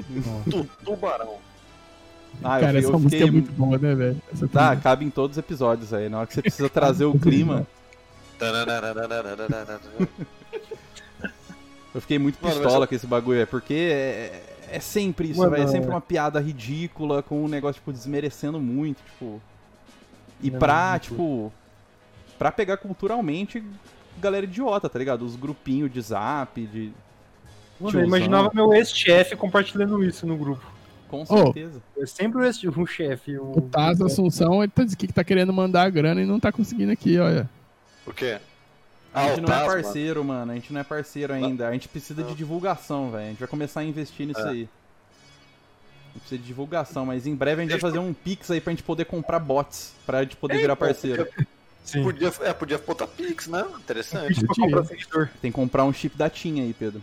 Tu- 0.50 0.70
Tubarão. 0.84 1.36
Ah, 2.44 2.60
Cara, 2.60 2.74
eu, 2.74 2.80
essa 2.80 2.88
eu 2.90 3.00
música 3.00 3.16
é 3.16 3.20
fiquei. 3.20 3.32
muito 3.32 3.52
boa, 3.54 3.78
né, 3.78 3.96
velho? 3.96 4.22
Tá, 4.52 4.68
trilha. 4.70 4.82
cabe 4.84 5.06
em 5.06 5.10
todos 5.10 5.38
os 5.38 5.40
episódios 5.40 5.94
aí. 5.94 6.08
Na 6.10 6.20
hora 6.20 6.28
que 6.28 6.34
você 6.36 6.42
precisa 6.42 6.70
trazer 6.70 7.06
o 7.06 7.18
clima. 7.18 7.66
Eu 11.94 12.02
fiquei 12.02 12.20
muito 12.20 12.38
Mano, 12.42 12.54
pistola 12.62 12.84
eu- 12.84 12.88
com 12.88 12.94
esse 12.96 13.08
bagulho, 13.08 13.40
é 13.40 13.46
porque 13.46 13.74
é, 13.74 14.44
é 14.70 14.80
sempre 14.80 15.30
isso, 15.30 15.40
Mano, 15.40 15.52
velho. 15.52 15.64
É 15.64 15.68
sempre 15.68 15.88
é. 15.88 15.90
uma 15.90 16.02
piada 16.02 16.40
ridícula, 16.40 17.24
com 17.24 17.44
um 17.44 17.48
negócio, 17.48 17.76
tipo, 17.80 17.92
desmerecendo 17.92 18.60
muito, 18.60 18.98
tipo. 19.04 19.42
E 20.42 20.50
É 20.50 20.52
pra, 20.52 20.92
muito. 20.92 21.02
tipo. 21.04 21.54
Pra 22.38 22.52
pegar 22.52 22.78
culturalmente 22.78 23.64
galera 24.20 24.46
idiota, 24.46 24.88
tá 24.88 25.00
ligado? 25.00 25.24
Os 25.26 25.36
grupinhos 25.36 25.92
de 25.92 26.00
zap, 26.02 26.62
de. 26.68 26.92
Mano, 27.80 28.00
eu 28.00 28.06
imaginava 28.06 28.52
meu 28.54 28.74
ex-chefe 28.74 29.36
compartilhando 29.36 30.04
isso 30.04 30.28
no 30.28 30.38
grupo. 30.38 30.64
Com 31.10 31.26
certeza. 31.26 31.82
É 31.98 32.06
sempre 32.06 32.40
o 32.40 32.44
ex 32.44 32.62
o 32.64 32.86
chefe. 32.86 33.38
O, 33.38 33.58
O 33.58 33.62
Taz 33.62 34.02
Assunção, 34.02 34.62
ele 34.64 34.72
tá 34.72 34.84
dizendo 34.84 34.98
que 35.00 35.08
tá 35.08 35.24
querendo 35.24 35.54
mandar 35.54 35.84
a 35.84 35.90
grana 35.90 36.22
e 36.22 36.26
não 36.26 36.40
tá 36.40 36.52
conseguindo 36.52 36.92
aqui, 36.92 37.18
olha. 37.18 37.50
O 38.06 38.14
quê? 38.14 38.40
A 39.14 39.22
Ah, 39.22 39.28
gente 39.30 39.40
o 39.40 39.42
não 39.44 39.50
é 39.54 39.58
Tasman. 39.58 39.84
parceiro, 39.84 40.24
mano. 40.24 40.52
A 40.52 40.56
gente 40.56 40.74
não 40.74 40.82
é 40.82 40.84
parceiro 40.84 41.34
ainda. 41.34 41.68
A 41.68 41.72
gente 41.74 41.88
precisa 41.88 42.24
de 42.24 42.36
divulgação, 42.36 43.10
velho. 43.12 43.26
A 43.26 43.30
gente 43.30 43.40
vai 43.40 43.48
começar 43.48 43.80
a 43.80 43.84
investir 43.84 44.28
nisso 44.28 44.40
É. 44.42 44.50
aí. 44.50 44.70
A 46.10 46.14
gente 46.14 46.20
precisa 46.22 46.42
de 46.42 46.48
divulgação, 46.48 47.06
mas 47.06 47.26
em 47.26 47.36
breve 47.36 47.62
a 47.62 47.64
gente 47.64 47.72
vai 47.72 47.80
fazer 47.80 48.00
um 48.00 48.14
Pix 48.14 48.52
aí 48.52 48.60
pra 48.62 48.72
gente 48.72 48.84
poder 48.84 49.06
comprar 49.06 49.40
bots, 49.40 49.94
pra 50.06 50.24
gente 50.24 50.36
poder 50.36 50.58
virar 50.58 50.76
parceiro. 50.76 51.28
Sim. 51.84 52.04
Podia, 52.04 52.32
é, 52.42 52.54
podia 52.54 52.78
botar 52.78 53.08
Pix, 53.08 53.48
né? 53.48 53.66
Interessante. 53.80 54.42
Tem 55.42 55.52
que 55.52 55.56
comprar 55.56 55.86
um 55.86 55.94
chip 55.94 56.18
da 56.18 56.30
TIM 56.30 56.60
aí, 56.62 56.74
Pedro. 56.78 57.02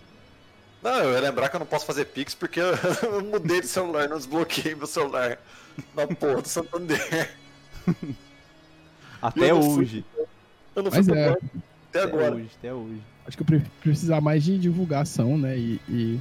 Não, 0.85 0.93
eu 1.01 1.12
ia 1.14 1.20
lembrar 1.20 1.49
que 1.49 1.57
eu 1.57 1.61
não 1.61 1.66
posso 1.66 1.87
fazer 1.87 2.05
Pix 2.05 2.35
porque 2.35 2.61
eu, 2.61 2.66
eu 3.11 3.24
mudei 3.24 3.61
de 3.62 3.66
celular, 3.66 4.07
não 4.09 4.18
desbloqueei 4.18 4.74
meu 4.74 4.87
celular 4.87 5.39
na 5.97 6.07
porra 6.07 6.43
do 6.43 6.49
Santander. 6.49 7.30
Até 9.20 9.51
Eu 9.51 9.55
não 9.57 9.62
fui- 9.62 9.82
hoje. 9.85 10.05
Eu 10.76 10.82
não 10.82 10.91
Mas 10.93 11.09
é. 11.09 11.28
até 11.30 11.39
Até 11.91 12.03
agora. 12.03 12.35
hoje, 12.35 12.51
até 12.59 12.74
hoje. 12.74 13.01
Acho 13.26 13.37
que 13.37 13.43
eu 13.43 13.47
pre- 13.47 13.62
precisar 13.80 14.20
mais 14.20 14.43
de 14.45 14.59
divulgação, 14.59 15.39
né? 15.39 15.57
E, 15.57 15.80
e, 15.89 16.20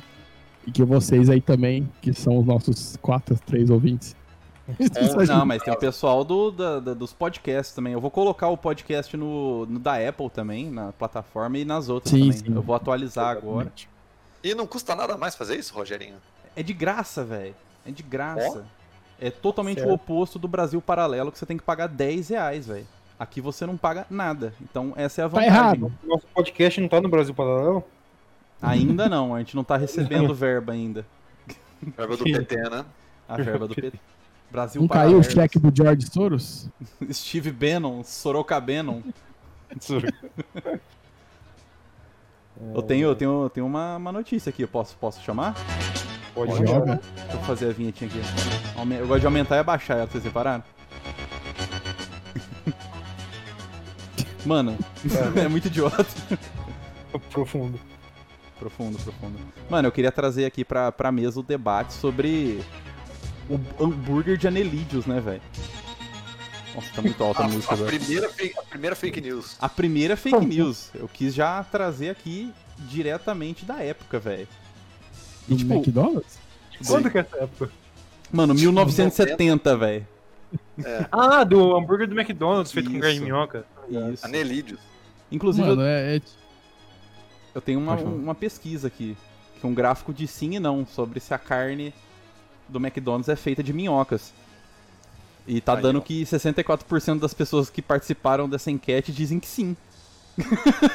e 0.68 0.72
que 0.72 0.84
vocês 0.84 1.30
aí 1.30 1.42
também, 1.42 1.90
que 2.02 2.14
são 2.14 2.38
os 2.38 2.46
nossos 2.46 2.96
quatro, 3.02 3.38
três 3.46 3.70
ouvintes. 3.70 4.16
Não, 5.28 5.46
mas 5.46 5.62
tem 5.62 5.74
o 5.74 5.78
pessoal 5.78 6.24
do, 6.24 6.50
da- 6.52 6.80
da- 6.80 6.94
dos 6.94 7.12
podcasts 7.12 7.76
também. 7.76 7.92
Eu 7.92 8.00
vou 8.00 8.10
colocar 8.12 8.48
o 8.48 8.56
podcast 8.56 9.18
no, 9.18 9.66
no 9.66 9.78
da 9.80 9.96
Apple 10.08 10.30
também, 10.30 10.70
na 10.72 10.94
plataforma, 10.94 11.58
e 11.58 11.66
nas 11.66 11.90
outras 11.90 12.12
Sim, 12.12 12.20
também. 12.32 12.38
sim. 12.38 12.56
Eu 12.56 12.62
vou 12.62 12.74
atualizar 12.76 13.28
agora. 13.36 13.70
E 14.44 14.54
não 14.54 14.68
custa 14.68 14.96
nada 14.96 15.18
mais 15.18 15.36
fazer 15.36 15.56
isso, 15.58 15.74
Rogerinho? 15.74 16.18
É 16.56 16.62
de 16.62 16.74
graça, 16.74 17.24
velho. 17.24 17.56
É 17.86 17.92
de 17.92 18.04
graça. 18.04 18.66
É 19.20 19.32
totalmente 19.32 19.78
Certo. 19.80 19.90
o 19.90 19.94
oposto 19.94 20.38
do 20.38 20.48
Brasil 20.48 20.82
paralelo, 20.82 21.32
que 21.32 21.40
você 21.40 21.46
tem 21.46 21.56
que 21.58 21.64
pagar 21.64 21.88
10 21.88 22.30
reais, 22.30 22.68
velho. 22.68 22.88
Aqui 23.18 23.40
você 23.40 23.66
não 23.66 23.78
paga 23.78 24.06
nada. 24.10 24.54
Então 24.62 24.92
essa 24.98 25.22
é 25.22 25.26
a 25.26 25.30
Tá 25.30 25.36
vantagem. 25.40 25.54
errado. 25.58 25.94
Nosso 26.04 26.26
podcast 26.34 26.82
não 26.82 26.90
tá 26.90 27.00
no 27.00 27.08
Brasil 27.08 27.34
Paralelo? 27.34 27.84
Ainda 28.62 29.08
não, 29.08 29.34
a 29.36 29.40
gente 29.40 29.56
não 29.56 29.64
tá 29.64 29.78
recebendo 29.78 30.34
verba 30.34 30.74
ainda. 30.74 31.06
Verba 31.82 32.18
do 32.18 32.24
PT, 32.24 32.56
né? 32.70 32.86
A 33.28 33.38
verba 33.38 33.68
do 33.68 33.76
PT. 33.76 33.98
Brasil 34.52 34.82
Não 34.82 34.88
caiu 34.88 35.18
o 35.18 35.24
cheque 35.24 35.58
do 35.58 35.72
George 35.76 36.06
Soros? 36.12 36.68
Steve 37.12 37.52
Bannon, 37.52 38.04
Soroka 38.04 38.60
Bannon. 38.60 39.02
Eu 42.74 42.82
tenho, 42.82 43.08
eu 43.08 43.16
tenho, 43.16 43.44
eu 43.44 43.50
tenho 43.50 43.66
uma, 43.66 43.98
uma 43.98 44.12
notícia 44.12 44.50
aqui, 44.50 44.62
eu 44.64 44.68
posso, 44.68 44.96
posso 44.98 45.22
chamar? 45.24 45.56
Pode 46.34 46.52
Joga. 46.52 46.68
jogar. 46.68 47.00
Deixa 47.16 47.34
eu 47.34 47.40
fazer 47.42 47.70
a 47.70 47.74
vinhetinha 47.74 48.10
aqui. 48.10 48.20
Eu 49.00 49.08
gosto 49.08 49.22
de 49.22 49.26
aumentar 49.26 49.56
e 49.58 49.60
abaixar 49.60 49.98
ela, 49.98 50.08
vocês 50.08 50.24
repararam? 50.24 50.64
Mano, 54.46 54.78
é 55.36 55.48
muito 55.48 55.68
idiota. 55.68 56.06
Profundo. 57.32 57.80
Profundo, 58.60 58.98
profundo. 58.98 59.38
Mano, 59.70 59.88
eu 59.88 59.92
queria 59.92 60.12
trazer 60.12 60.46
aqui 60.46 60.64
pra, 60.64 60.92
pra 60.92 61.12
mesa 61.12 61.40
o 61.40 61.44
debate 61.44 61.94
sobre 61.94 62.62
o 63.50 63.60
hambúrguer 63.84 64.38
de 64.38 64.48
Anelídeos, 64.48 65.06
né, 65.06 65.20
velho? 65.20 65.42
Nossa, 66.76 66.88
tá 66.96 67.02
muito 67.02 67.24
alta 67.24 67.44
a, 67.44 67.46
A, 67.46 67.50
música 67.50 67.72
a 67.74 67.76
agora. 67.76 67.92
primeira, 67.98 68.30
fake- 68.30 68.60
a 68.60 68.64
primeira 68.64 68.96
fake 68.96 69.22
news. 69.22 69.58
A 69.62 69.70
primeira 69.70 70.18
fake 70.18 70.46
news. 70.46 70.90
Eu 70.96 71.08
quis 71.08 71.34
já 71.34 71.64
trazer 71.64 72.10
aqui 72.10 72.52
diretamente 72.80 73.64
da 73.66 73.78
época, 73.82 74.20
velho. 74.20 74.48
E 75.48 75.52
Do 75.52 75.58
tipo, 75.58 75.74
McDonald's? 75.74 76.40
Quando 76.88 77.10
que 77.12 77.18
é 77.18 77.22
essa 77.22 77.38
época? 77.38 77.72
mano, 78.32 78.54
1970, 78.56 79.78
velho. 79.78 80.08
Ah, 81.12 81.44
do 81.44 81.76
hambúrguer 81.76 82.08
do 82.08 82.20
McDonald's, 82.20 82.72
feito 82.72 82.88
com 82.90 82.94
Isso. 82.94 83.02
carne 83.02 83.20
de 83.20 83.24
minhoca. 83.26 83.66
Isso. 84.14 84.26
Anelídeos. 84.26 84.80
Inclusive, 85.32 85.68
Mano, 85.68 85.82
eu, 85.82 85.86
é, 85.88 86.16
é- 86.18 86.22
eu 87.56 87.62
tenho 87.62 87.80
uma, 87.80 87.96
uma 87.96 88.36
pesquisa 88.36 88.88
aqui, 88.88 89.16
que 89.60 89.66
é 89.66 89.70
um 89.70 89.74
gráfico 89.74 90.12
de 90.14 90.28
sim 90.28 90.56
e 90.56 90.60
não, 90.60 90.86
sobre 90.86 91.20
se 91.20 91.34
a 91.34 91.38
carne 91.38 91.94
do 92.68 92.80
McDonald's 92.80 93.30
é 93.30 93.36
feita 93.36 93.62
de 93.64 93.74
minhocas. 93.74 94.34
E 95.48 95.60
tá 95.60 95.76
Aí, 95.76 95.82
dando 95.82 96.00
ó. 96.00 96.02
que 96.02 96.24
64% 96.24 97.20
das 97.20 97.34
pessoas 97.34 97.70
que 97.70 97.82
participaram 97.82 98.48
dessa 98.48 98.72
enquete 98.72 99.12
dizem 99.12 99.40
que 99.40 99.48
sim. 99.48 99.76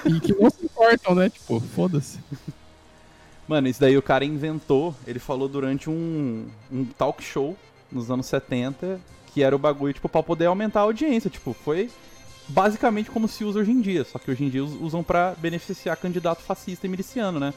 E 0.07 0.21
que 0.21 0.33
não 0.35 0.51
se 0.51 0.65
importam, 0.65 1.15
né? 1.15 1.29
Tipo, 1.31 1.61
foda-se. 1.61 2.19
Mano, 3.47 3.69
isso 3.69 3.81
daí 3.81 3.97
o 3.97 4.03
cara 4.03 4.25
inventou, 4.25 4.95
ele 5.07 5.19
falou 5.19 5.49
durante 5.49 5.89
um, 5.89 6.47
um 6.71 6.85
talk 6.85 7.23
show 7.23 7.57
nos 7.91 8.11
anos 8.11 8.27
70, 8.27 9.01
que 9.33 9.43
era 9.43 9.55
o 9.55 9.59
bagulho, 9.59 9.93
tipo, 9.95 10.09
pra 10.09 10.23
poder 10.23 10.47
aumentar 10.47 10.81
a 10.81 10.85
audiência. 10.85 11.31
Tipo, 11.31 11.53
foi 11.55 11.91
basicamente 12.49 13.11
como 13.11 13.29
se 13.29 13.45
usa 13.45 13.61
hoje 13.61 13.71
em 13.71 13.81
dia, 13.81 14.05
só 14.05 14.19
que 14.19 14.31
hoje 14.31 14.45
em 14.45 14.49
dia 14.51 14.65
us- 14.65 14.77
usam 14.81 15.03
pra 15.03 15.35
beneficiar 15.39 15.97
candidato 15.97 16.43
fascista 16.43 16.87
e 16.87 16.91
miliciano, 16.91 17.39
né? 17.39 17.53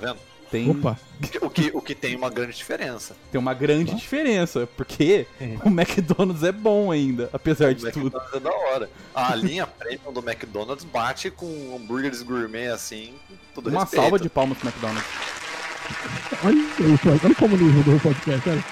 Tá 0.00 0.06
vendo? 0.06 0.18
Tem, 0.54 0.70
Opa. 0.70 0.96
O 1.42 1.50
que, 1.50 1.70
o 1.74 1.80
que 1.80 1.96
tem 1.96 2.14
uma 2.14 2.30
grande 2.30 2.56
diferença. 2.56 3.16
tem 3.32 3.40
uma 3.40 3.52
grande 3.52 3.92
diferença, 3.92 4.68
porque 4.76 5.26
o 5.64 5.68
McDonald's 5.68 6.44
é 6.44 6.52
bom 6.52 6.92
ainda, 6.92 7.28
apesar 7.32 7.72
O 7.72 7.74
de 7.74 7.90
tudo. 7.90 8.16
McDonald's 8.16 8.34
é 8.34 8.40
da 8.40 8.52
hora. 8.52 8.90
A 9.12 9.34
linha 9.34 9.66
premium 9.66 10.12
do 10.12 10.20
McDonald's 10.20 10.84
bate 10.84 11.28
com 11.32 11.74
hambúrgueres 11.76 12.22
gourmet 12.22 12.68
assim, 12.68 13.14
todo 13.52 13.68
Uma 13.68 13.80
respeito. 13.80 14.00
salva 14.02 14.18
de 14.20 14.28
palmas 14.28 14.56
pro 14.56 14.68
McDonald's. 14.68 15.04
Olha, 16.44 16.56
olha, 17.04 17.20
olha 17.24 17.34
como 17.34 17.56
nível 17.56 17.94
do 17.94 18.00
podcast, 18.00 18.48
olha. 18.48 18.64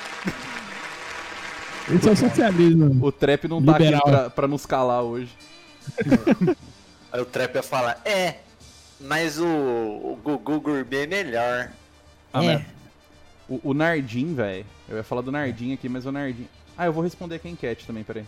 Esse 1.96 2.08
é 2.08 2.12
o 2.12 2.16
socialismo. 2.16 3.04
O 3.04 3.10
trap 3.10 3.48
não 3.48 3.60
tá 3.60 3.76
Liberal. 3.76 4.00
aqui 4.02 4.10
pra, 4.10 4.30
pra 4.30 4.46
nos 4.46 4.64
calar 4.64 5.02
hoje. 5.02 5.30
Aí 7.12 7.20
o 7.20 7.24
Trap 7.26 7.56
ia 7.56 7.62
falar, 7.62 8.00
é, 8.04 8.36
mas 9.03 9.38
o, 9.38 9.46
o 9.46 10.18
Gugu 10.22 10.61
Gourmet 10.61 11.03
é 11.03 11.07
melhor. 11.07 11.70
Ah, 12.32 12.44
É. 12.44 12.64
O, 13.48 13.70
o 13.70 13.74
Nardim, 13.74 14.34
velho. 14.34 14.64
Eu 14.88 14.96
ia 14.96 15.03
falar 15.03 15.20
do 15.22 15.30
Nardim 15.32 15.74
aqui, 15.74 15.88
mas 15.88 16.07
o 16.07 16.12
Nardim. 16.12 16.48
Ah, 16.76 16.86
eu 16.86 16.92
vou 16.92 17.03
responder 17.03 17.36
aqui 17.36 17.48
a 17.48 17.50
enquete 17.50 17.86
também, 17.86 18.03
peraí. 18.05 18.24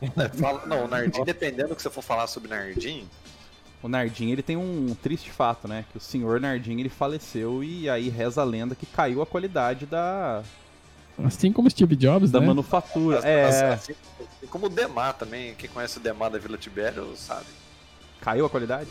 Não, 0.66 0.84
o 0.84 0.88
Nardim, 0.88 1.24
dependendo 1.24 1.70
do 1.70 1.76
que 1.76 1.82
você 1.82 1.90
for 1.90 2.02
falar 2.02 2.26
sobre 2.26 2.48
Nardim, 2.50 3.06
O 3.82 3.88
Nardim, 3.88 4.30
ele 4.30 4.42
tem 4.42 4.56
um 4.56 4.94
triste 5.02 5.30
fato, 5.30 5.66
né? 5.68 5.84
Que 5.90 5.98
o 5.98 6.00
senhor 6.00 6.40
Nardim, 6.40 6.78
ele 6.78 6.88
faleceu 6.88 7.62
e 7.64 7.88
aí 7.90 8.08
reza 8.08 8.40
a 8.40 8.44
lenda 8.44 8.74
que 8.74 8.86
caiu 8.86 9.20
a 9.22 9.26
qualidade 9.26 9.86
da, 9.86 10.42
Assim 11.24 11.50
como 11.52 11.68
Steve 11.70 11.96
Jobs, 11.96 12.30
da 12.30 12.40
né? 12.40 12.46
manufatura. 12.46 13.18
Assim- 13.18 13.28
É, 13.28 13.44
assim, 13.46 13.92
assim 14.20 14.46
como 14.48 14.66
o 14.66 14.68
Demar 14.68 15.14
também, 15.14 15.54
quem 15.54 15.68
conhece 15.68 15.96
o 15.98 16.00
Demar 16.00 16.30
da 16.30 16.38
Vila 16.38 16.58
Tibério 16.58 17.14
sabe. 17.16 17.46
caiu 18.20 18.44
a 18.46 18.50
qualidade? 18.50 18.90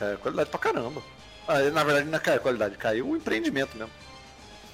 É 0.00 0.16
qualidade 0.16 0.50
pra 0.50 0.58
caramba. 0.58 1.02
Ah, 1.46 1.58
na 1.70 1.84
verdade 1.84 2.08
não 2.08 2.18
caiu 2.18 2.36
a 2.36 2.40
qualidade, 2.40 2.76
caiu 2.76 3.08
o 3.08 3.16
empreendimento 3.16 3.76
mesmo. 3.76 3.92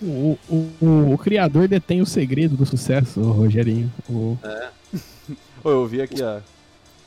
O, 0.01 0.39
o, 0.49 0.73
o, 0.81 1.15
o 1.15 1.19
criador 1.19 1.67
detém 1.67 2.03
o 2.03 2.07
segredo 2.07 2.55
do 2.57 2.67
sucesso, 2.67 3.21
o 3.21 3.33
Rogerinho. 3.33 3.91
O, 4.09 4.39
Ô, 5.65 5.71
eu 5.71 5.87
vi 5.87 6.03
aqui, 6.03 6.23
ó. 6.23 6.41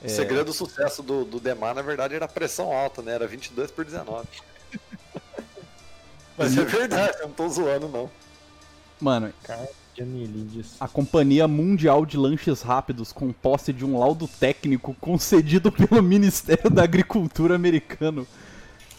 É, 0.02 0.08
O 0.08 0.10
segredo 0.10 0.46
do 0.46 0.54
sucesso 0.54 1.04
do, 1.04 1.24
do 1.24 1.40
Demar, 1.40 1.76
na 1.76 1.82
verdade, 1.82 2.16
era 2.16 2.26
a 2.26 2.28
pressão 2.28 2.72
alta, 2.72 3.02
né? 3.02 3.14
Era 3.14 3.28
22 3.28 3.70
por 3.70 3.86
19. 3.86 4.28
Mas 6.38 6.58
é 6.58 6.64
verdade, 6.64 7.18
eu 7.20 7.28
não 7.28 7.34
tô 7.34 7.48
zoando, 7.50 7.88
não. 7.90 8.10
Mano, 9.00 9.34
De 9.48 9.64
a 10.80 10.88
Companhia 10.88 11.48
Mundial 11.48 12.06
de 12.06 12.18
Lanches 12.18 12.62
Rápidos, 12.62 13.12
com 13.12 13.32
posse 13.34 13.74
de 13.74 13.86
um 13.86 13.98
laudo 14.00 14.28
técnico 14.28 14.96
concedido 15.00 15.72
pelo 15.72 16.02
Ministério 16.02 16.70
da 16.70 16.84
Agricultura 16.84 17.56
americano, 17.56 18.26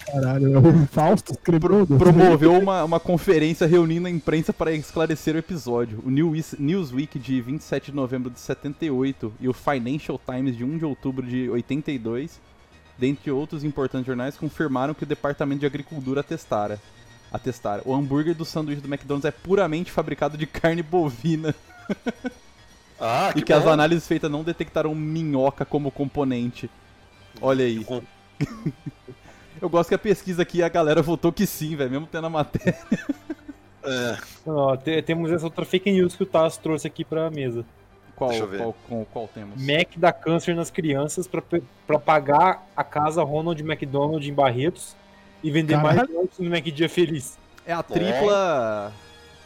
caralho, 0.07 0.59
o 0.59 0.86
Fausto 0.86 1.32
escreveu. 1.32 1.86
promoveu 1.86 2.53
uma, 2.59 2.84
uma 2.84 3.01
conferência 3.01 3.66
reunindo 3.66 4.07
a 4.09 4.11
imprensa 4.11 4.53
para 4.53 4.72
esclarecer 4.72 5.34
o 5.34 5.38
episódio. 5.38 6.03
O 6.05 6.11
News- 6.11 6.57
Newsweek 6.59 7.18
de 7.18 7.40
27 7.40 7.90
de 7.90 7.96
novembro 7.96 8.30
de 8.30 8.40
78 8.40 9.32
e 9.40 9.48
o 9.48 9.53
Financial 9.53 10.20
Times 10.24 10.57
de 10.57 10.64
1 10.64 10.78
de 10.78 10.84
outubro 10.84 11.26
de 11.26 11.48
82, 11.51 12.40
dentre 12.98 13.30
outros 13.30 13.64
importantes 13.64 14.07
jornais, 14.07 14.36
confirmaram 14.36 14.92
que 14.94 15.05
o 15.05 15.07
Departamento 15.07 15.61
de 15.61 15.66
Agricultura 15.66 16.20
atestara. 16.20 16.78
Atestara. 17.33 17.83
O 17.85 17.95
hambúrguer 17.95 18.35
do 18.35 18.45
sanduíche 18.45 18.81
do 18.81 18.89
McDonald's 18.89 19.24
é 19.24 19.31
puramente 19.31 19.91
fabricado 19.91 20.37
de 20.37 20.47
carne 20.47 20.83
bovina 20.83 21.55
Ah, 23.01 23.33
e 23.35 23.41
que 23.41 23.53
as 23.53 23.66
análises 23.66 24.07
feitas 24.07 24.31
não 24.31 24.45
detectaram 24.45 24.95
minhoca 24.95 25.64
como 25.64 25.91
componente. 25.91 26.70
Olha 27.41 27.64
aí. 27.64 27.83
bom. 27.83 28.03
Eu 29.61 29.68
gosto 29.70 29.89
que 29.89 29.95
a 29.95 29.99
pesquisa 29.99 30.43
aqui 30.43 30.62
a 30.62 30.68
galera 30.68 31.01
votou 31.03 31.33
que 31.33 31.47
sim, 31.47 31.76
velho, 31.76 31.91
mesmo 31.91 32.07
tendo 32.07 32.26
a 32.26 32.31
matéria. 32.31 32.78
É, 33.83 34.18
Ó, 34.47 34.76
temos 34.76 35.33
essa 35.33 35.47
outra 35.47 35.64
fake 35.64 35.91
news 35.91 36.14
que 36.14 36.22
o 36.22 36.26
Tasso 36.26 36.61
trouxe 36.61 36.87
aqui 36.87 37.05
pra 37.05 37.31
mesa. 37.31 37.64
Qual, 38.14 38.28
Deixa 38.28 38.45
eu 38.45 38.49
ver. 38.49 38.59
qual, 38.59 38.76
qual, 38.87 39.07
qual 39.11 39.28
temos? 39.28 39.59
Mac 39.61 39.97
dá 39.97 40.12
câncer 40.12 40.55
nas 40.55 40.70
crianças 40.70 41.26
pra 41.26 41.99
pagar 41.99 42.66
a 42.76 42.85
casa 42.85 43.22
Ronald 43.22 43.59
McDonald 43.62 44.28
em 44.28 44.35
Barretos 44.35 44.95
e 45.43 45.51
vender 45.51 45.74
Caralho. 45.74 45.97
mais 45.97 46.09
lanches 46.11 46.38
no 46.38 46.51
Mac 46.51 46.64
Dia 46.64 46.88
Feliz. 46.88 47.38
É 47.66 47.72
a 47.72 47.82
tripla 47.82 48.93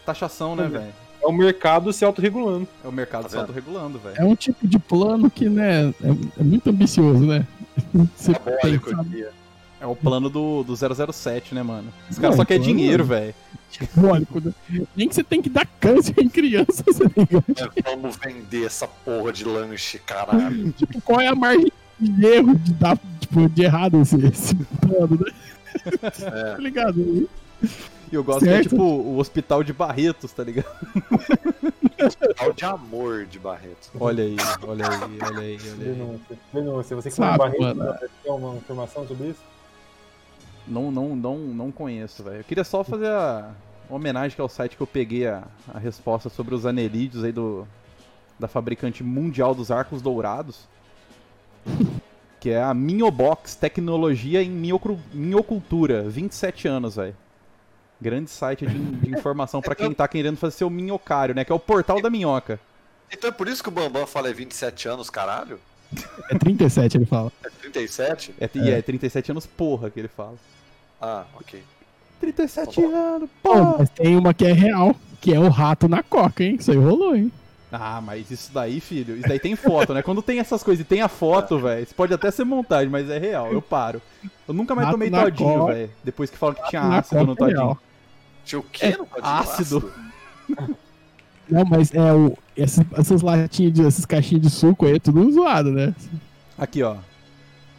taxação, 0.05 0.55
né, 0.55 0.67
velho? 0.69 0.93
É 1.23 1.27
o 1.27 1.33
mercado 1.33 1.93
se 1.93 2.05
autorregulando. 2.05 2.69
É 2.85 2.89
o 2.89 2.93
mercado 2.93 3.23
Tá 3.25 3.29
se 3.31 3.37
autorregulando, 3.37 3.99
velho. 3.99 4.17
É 4.19 4.25
um 4.25 4.37
tipo 4.37 4.69
de 4.69 4.79
plano 4.79 5.31
que, 5.31 5.49
né, 5.49 5.89
é, 6.03 6.41
é 6.41 6.43
muito 6.43 6.69
ambicioso, 6.69 7.25
né? 7.25 7.47
Você 8.15 8.35
pensa, 8.35 9.01
aqui. 9.01 9.27
É 9.81 9.87
o 9.87 9.97
plano 9.97 10.31
do, 10.31 10.63
do 10.63 10.75
007, 11.13 11.55
né, 11.55 11.63
mano? 11.63 11.93
Os 12.11 12.19
caras 12.19 12.37
só 12.37 12.45
querem 12.45 12.63
dinheiro, 12.63 13.05
velho. 13.05 13.35
diabólico, 13.71 14.41
né? 14.41 14.53
Nem 14.97 15.09
que 15.09 15.15
você 15.15 15.23
tem 15.23 15.43
que 15.43 15.51
dar 15.51 15.67
câncer 15.79 16.15
em 16.19 16.29
criança, 16.29 16.83
você? 16.87 17.05
É, 17.05 17.95
vamos 17.95 18.17
vender 18.17 18.65
essa 18.65 18.87
porra 18.89 19.33
de 19.33 19.45
lanche, 19.45 19.99
caralho. 19.99 20.73
Tipo, 20.77 21.01
qual 21.03 21.21
é 21.21 21.29
a 21.29 21.35
margem 21.35 21.71
de 22.01 22.27
erro 22.27 22.55
de 22.57 22.73
dar, 22.73 22.99
tipo, 23.21 23.47
de 23.49 23.63
errado 23.63 24.01
esse, 24.01 24.17
esse 24.27 24.55
plano, 24.55 25.19
né? 25.23 25.33
Tá 25.83 26.57
ligado? 26.59 27.01
E 27.01 28.15
eu 28.15 28.23
gosto 28.23 28.41
que 28.45 28.49
é 28.49 28.57
Certo. 28.57 28.69
tipo 28.71 28.83
o 28.83 29.19
hospital 29.19 29.63
de 29.65 29.73
Barretos, 29.73 30.33
tá 30.33 30.45
ligado? 30.45 30.67
Hospital 32.05 32.53
de 32.53 32.65
amor 32.65 33.25
de 33.27 33.39
Barreto. 33.39 33.91
Olha 33.99 34.25
aí, 34.25 34.37
olha 34.67 34.87
aí, 34.89 34.99
olha 35.01 35.07
aí, 35.07 35.19
olha 35.23 35.41
aí. 35.41 35.57
Denúncia. 35.59 36.39
Denúncia. 36.53 36.97
Você 36.97 37.09
que 37.09 37.15
Sabe, 37.17 37.37
foi 37.39 37.51
Barreto, 37.59 37.77
mano. 37.79 37.93
você 37.99 38.09
tem 38.23 38.33
uma 38.33 38.55
informação 38.57 39.07
sobre 39.07 39.29
isso? 39.29 39.41
Não, 40.67 40.91
não, 40.91 41.15
não, 41.17 41.39
não 41.39 41.73
conheço, 41.73 42.23
velho. 42.23 42.39
Eu 42.39 42.45
queria 42.45 42.65
só 42.65 42.83
fazer 42.85 43.09
a 43.09 43.51
uma 43.89 43.97
homenagem 43.97 44.35
que 44.35 44.41
é 44.41 44.45
o 44.45 44.49
site 44.49 44.77
que 44.77 44.83
eu 44.83 44.87
peguei 44.87 45.27
a, 45.27 45.45
a 45.73 45.79
resposta 45.79 46.29
sobre 46.31 46.55
os 46.55 46.65
anelídeos 46.67 47.23
aí 47.25 47.33
do 47.33 47.67
da 48.39 48.49
fabricante 48.49 49.05
mundial 49.05 49.55
dos 49.55 49.71
arcos 49.71 50.03
dourados. 50.03 50.67
Que 52.45 52.51
é 52.51 52.63
a 52.63 52.75
Minhobox, 52.75 53.55
tecnologia 53.55 54.43
em 54.43 54.51
minhocultura, 55.15 56.03
27 56.03 56.69
anos, 56.69 56.97
velho. 56.97 57.17
Grande 57.99 58.29
site 58.29 58.67
de, 58.67 58.79
de 58.79 59.11
informação 59.11 59.63
pra 59.63 59.75
quem 59.75 59.95
tá 59.95 60.07
querendo 60.07 60.37
fazer 60.37 60.57
seu 60.57 60.69
minhocário, 60.69 61.35
né? 61.35 61.43
Que 61.43 61.51
é 61.51 61.55
o 61.55 61.59
portal 61.59 62.03
da 62.03 62.11
minhoca. 62.11 62.61
Então 63.11 63.31
é 63.31 63.33
por 63.33 63.49
isso 63.49 63.63
que 63.63 63.71
o 63.71 63.73
Bambam 63.73 64.07
fala 64.07 64.29
é 64.29 64.35
27 64.35 64.89
anos, 64.89 65.09
caralho? 65.09 65.59
É 66.31 66.37
37, 66.37 66.99
ele 66.99 67.07
fala. 67.07 67.33
É 67.43 67.49
37? 67.49 68.35
É, 68.39 68.51
E 68.57 68.71
é 68.73 68.83
37 68.83 69.31
anos, 69.31 69.47
porra, 69.47 69.89
que 69.89 69.99
ele 69.99 70.09
fala. 70.09 70.35
Ah, 71.01 71.25
ok. 71.41 71.65
37 72.21 72.75
Tá 72.75 72.87
anos, 72.87 73.31
Pô, 73.43 73.55
porra! 73.55 73.77
mas 73.79 73.89
tem 73.89 74.19
uma 74.19 74.35
que 74.35 74.45
é 74.45 74.53
real, 74.53 74.95
que 75.19 75.33
é 75.33 75.41
o 75.41 75.49
rato 75.49 75.89
na 75.89 76.03
coca, 76.03 76.45
hein? 76.45 76.57
Isso 76.61 76.71
aí 76.71 76.77
rolou, 76.77 77.17
hein? 77.17 77.33
Ah, 77.81 78.01
mas 78.01 78.31
isso 78.31 78.53
daí, 78.53 78.81
filho, 78.81 79.17
isso 79.17 79.29
daí 79.29 79.39
tem 79.39 79.57
foto, 79.57 79.93
né? 79.95 80.03
Quando 80.03 80.23
tem 80.23 80.39
essas 80.39 80.63
coisas 80.63 80.85
e 80.85 80.89
tem 80.89 81.01
a 81.03 81.09
foto, 81.09 81.59
velho, 81.59 81.83
isso 81.83 81.95
pode 81.95 82.13
até 82.15 82.31
ser 82.31 82.45
montagem, 82.45 82.89
mas 82.89 83.09
é 83.11 83.19
real, 83.19 83.53
eu 83.53 83.61
paro. 83.63 84.01
Eu 84.47 84.55
nunca 84.55 84.75
mais 84.75 84.91
tomei 84.91 85.11
todinho, 85.11 85.67
velho. 85.67 85.91
Depois 86.03 86.31
que 86.31 86.37
falam 86.39 86.55
que 86.55 86.69
tinha 86.69 86.83
ácido 86.83 87.25
no 87.27 87.33
é 87.33 87.37
todinho. 87.37 87.57
real. 87.59 87.79
Tinha 88.45 88.59
o 88.59 88.63
quê 88.63 88.91
no 88.97 89.07
Código 89.07 89.27
ácido. 89.27 89.93
Não, 91.49 91.65
mas 91.65 91.93
é 91.95 92.13
o. 92.13 92.37
Essas, 92.57 92.87
essas 92.97 93.21
latinhas, 93.23 93.73
de, 93.73 93.87
essas 93.87 94.07
caixinhas 94.07 94.43
de 94.43 94.51
suco 94.51 94.87
aí 94.87 94.97
é 94.97 94.99
tudo 94.99 95.31
zoado, 95.33 95.71
né? 95.71 95.95
Aqui, 96.57 96.83
ó. 96.83 96.97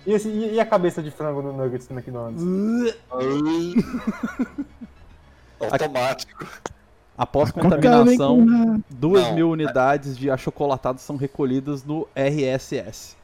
E, 0.05 0.11
esse- 0.13 0.29
e- 0.29 0.53
e 0.53 0.59
a 0.59 0.65
cabeça 0.65 1.01
de 1.01 1.09
frango 1.09 1.41
do 1.41 1.51
Nuggets 1.51 1.87
do 1.87 1.93
McDonald's? 1.95 2.43
Automático. 5.59 6.45
Após 7.17 7.51
vem 7.51 7.63
contaminação, 7.63 8.45
com 8.45 8.45
rato. 8.67 8.83
duas 8.89 9.23
Não, 9.23 9.35
mil 9.35 9.49
unidades 9.49 10.17
de 10.17 10.29
achocolatados 10.29 11.01
são 11.01 11.15
recolhidas 11.15 11.83
no 11.83 12.07
RSS. 12.15 13.15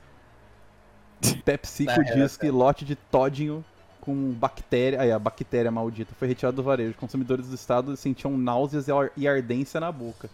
PepsiCo 1.43 1.91
É, 1.91 2.15
diz 2.15 2.37
que 2.37 2.49
lote 2.49 2.83
de 2.85 2.95
todinho 2.95 3.63
com 3.99 4.31
bactéria, 4.31 5.01
aí 5.01 5.11
a 5.11 5.19
bactéria 5.19 5.69
maldita 5.69 6.13
foi 6.17 6.27
retirado 6.27 6.55
do 6.55 6.63
varejo. 6.63 6.95
Consumidores 6.95 7.47
do 7.47 7.55
estado 7.55 7.95
sentiam 7.95 8.35
náuseas 8.37 8.87
e 8.87 8.91
ar- 8.91 9.11
ardência 9.27 9.79
na 9.79 9.91
boca. 9.91 10.29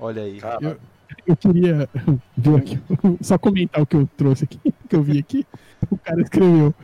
Olha 0.00 0.22
aí. 0.22 0.38
Cara, 0.40 0.78
Eu 1.26 1.36
queria 1.36 1.88
ver 2.36 2.56
aqui, 2.56 2.80
só 3.20 3.36
comentar 3.36 3.82
o 3.82 3.86
que 3.86 3.96
eu 3.96 4.08
trouxe 4.16 4.44
aqui, 4.44 4.58
que 4.88 4.96
eu 4.96 5.02
vi 5.02 5.18
aqui. 5.18 5.46
O 5.90 5.98
cara 5.98 6.20
escreveu: 6.22 6.74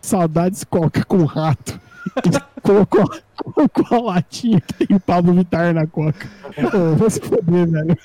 Saudades 0.00 0.64
coca 0.64 1.04
com 1.04 1.24
rato. 1.24 1.78
Colocou, 2.64 3.04
colocou 3.52 4.08
a 4.10 4.14
latinha 4.14 4.60
que 4.60 4.86
tem 4.86 4.96
o 4.96 5.00
Pablo 5.00 5.34
Vittar 5.34 5.72
na 5.74 5.86
coca. 5.86 6.28
Ô, 6.74 6.96
vou 6.96 7.10
se 7.10 7.20
foder, 7.20 7.68
velho. 7.70 7.96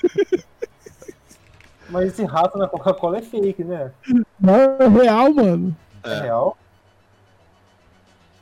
Mas 1.88 2.08
esse 2.12 2.24
rato 2.24 2.56
na 2.58 2.68
Coca-Cola 2.68 3.18
é 3.18 3.22
fake, 3.22 3.64
né? 3.64 3.90
Não 4.38 4.54
é 4.54 4.88
real, 4.88 5.32
mano. 5.34 5.76
É, 6.04 6.12
É. 6.12 6.20
real. 6.22 6.56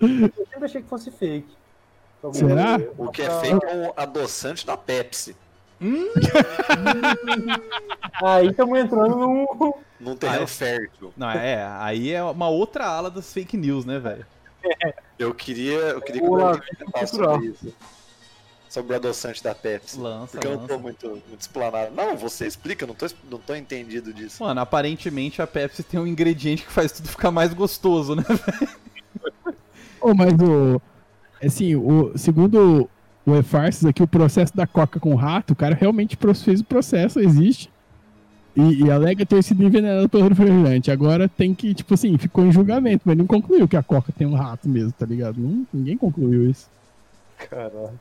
Eu 0.00 0.08
sempre 0.50 0.64
achei 0.64 0.82
que 0.82 0.88
fosse 0.88 1.10
fake. 1.10 1.56
Será? 2.32 2.78
o 2.98 3.08
que 3.10 3.22
é 3.22 3.30
feito 3.40 3.64
é 3.64 3.88
o 3.88 3.92
adoçante 3.96 4.66
da 4.66 4.76
Pepsi. 4.76 5.36
Aí 8.22 8.48
estamos 8.48 8.78
entrando 8.78 9.16
num. 9.16 9.46
Num 10.00 10.16
terreno 10.16 10.40
Ah, 10.40 10.44
é? 10.44 10.46
fértil. 10.46 11.12
Não, 11.16 11.30
é, 11.30 11.64
aí 11.80 12.12
é 12.12 12.22
uma 12.22 12.48
outra 12.48 12.86
ala 12.86 13.10
das 13.10 13.32
fake 13.32 13.56
news, 13.56 13.84
né, 13.84 13.98
velho? 13.98 14.24
Eu 15.18 15.34
queria, 15.34 15.74
eu 15.78 16.00
queria 16.00 16.20
que 16.20 16.26
O 16.28 16.30
comentasse 16.30 17.10
cultural. 17.10 17.34
sobre 17.34 17.48
isso. 17.48 17.74
Sobre 18.68 18.92
o 18.92 18.96
adoçante 18.96 19.42
da 19.42 19.54
Pepsi. 19.54 19.98
Lança, 19.98 20.32
Porque 20.32 20.46
eu 20.46 20.52
não 20.52 20.66
tô 20.66 20.74
lança. 20.74 20.78
muito, 20.82 21.08
muito 21.08 21.40
explanado. 21.40 21.92
Não, 21.94 22.16
você 22.16 22.46
explica, 22.46 22.84
eu 22.84 22.88
não 22.88 22.94
tô, 22.94 23.06
não 23.30 23.38
tô 23.38 23.54
entendido 23.54 24.12
disso. 24.12 24.44
Mano, 24.44 24.60
aparentemente 24.60 25.40
a 25.42 25.46
Pepsi 25.46 25.82
tem 25.82 25.98
um 25.98 26.06
ingrediente 26.06 26.64
que 26.64 26.70
faz 26.70 26.92
tudo 26.92 27.08
ficar 27.08 27.30
mais 27.32 27.52
gostoso, 27.52 28.14
né? 28.14 28.22
Ô, 30.00 30.14
mas 30.14 30.32
o. 30.34 30.80
Assim, 31.42 31.74
o, 31.74 32.12
segundo 32.16 32.88
o 33.26 33.34
E-Farces 33.36 33.84
aqui, 33.84 34.02
o 34.02 34.08
processo 34.08 34.56
da 34.56 34.66
coca 34.66 35.00
com 35.00 35.14
rato, 35.14 35.52
o 35.52 35.56
cara 35.56 35.74
realmente 35.74 36.16
fez 36.44 36.60
o 36.60 36.64
processo, 36.64 37.18
existe. 37.20 37.70
E, 38.58 38.82
e 38.84 38.90
alega 38.90 39.24
ter 39.24 39.40
sido 39.42 39.62
envenenado 39.62 40.08
pelo 40.08 40.28
refrigerante. 40.28 40.90
Agora 40.90 41.28
tem 41.28 41.54
que, 41.54 41.72
tipo 41.74 41.94
assim, 41.94 42.18
ficou 42.18 42.44
em 42.44 42.50
julgamento, 42.50 43.02
mas 43.04 43.16
não 43.16 43.26
concluiu 43.26 43.68
que 43.68 43.76
a 43.76 43.82
coca 43.82 44.10
tem 44.12 44.26
um 44.26 44.34
rato 44.34 44.68
mesmo, 44.68 44.90
tá 44.92 45.06
ligado? 45.06 45.38
Não- 45.40 45.64
ninguém 45.72 45.96
concluiu 45.96 46.50
isso. 46.50 46.68
Caralho. 47.48 47.98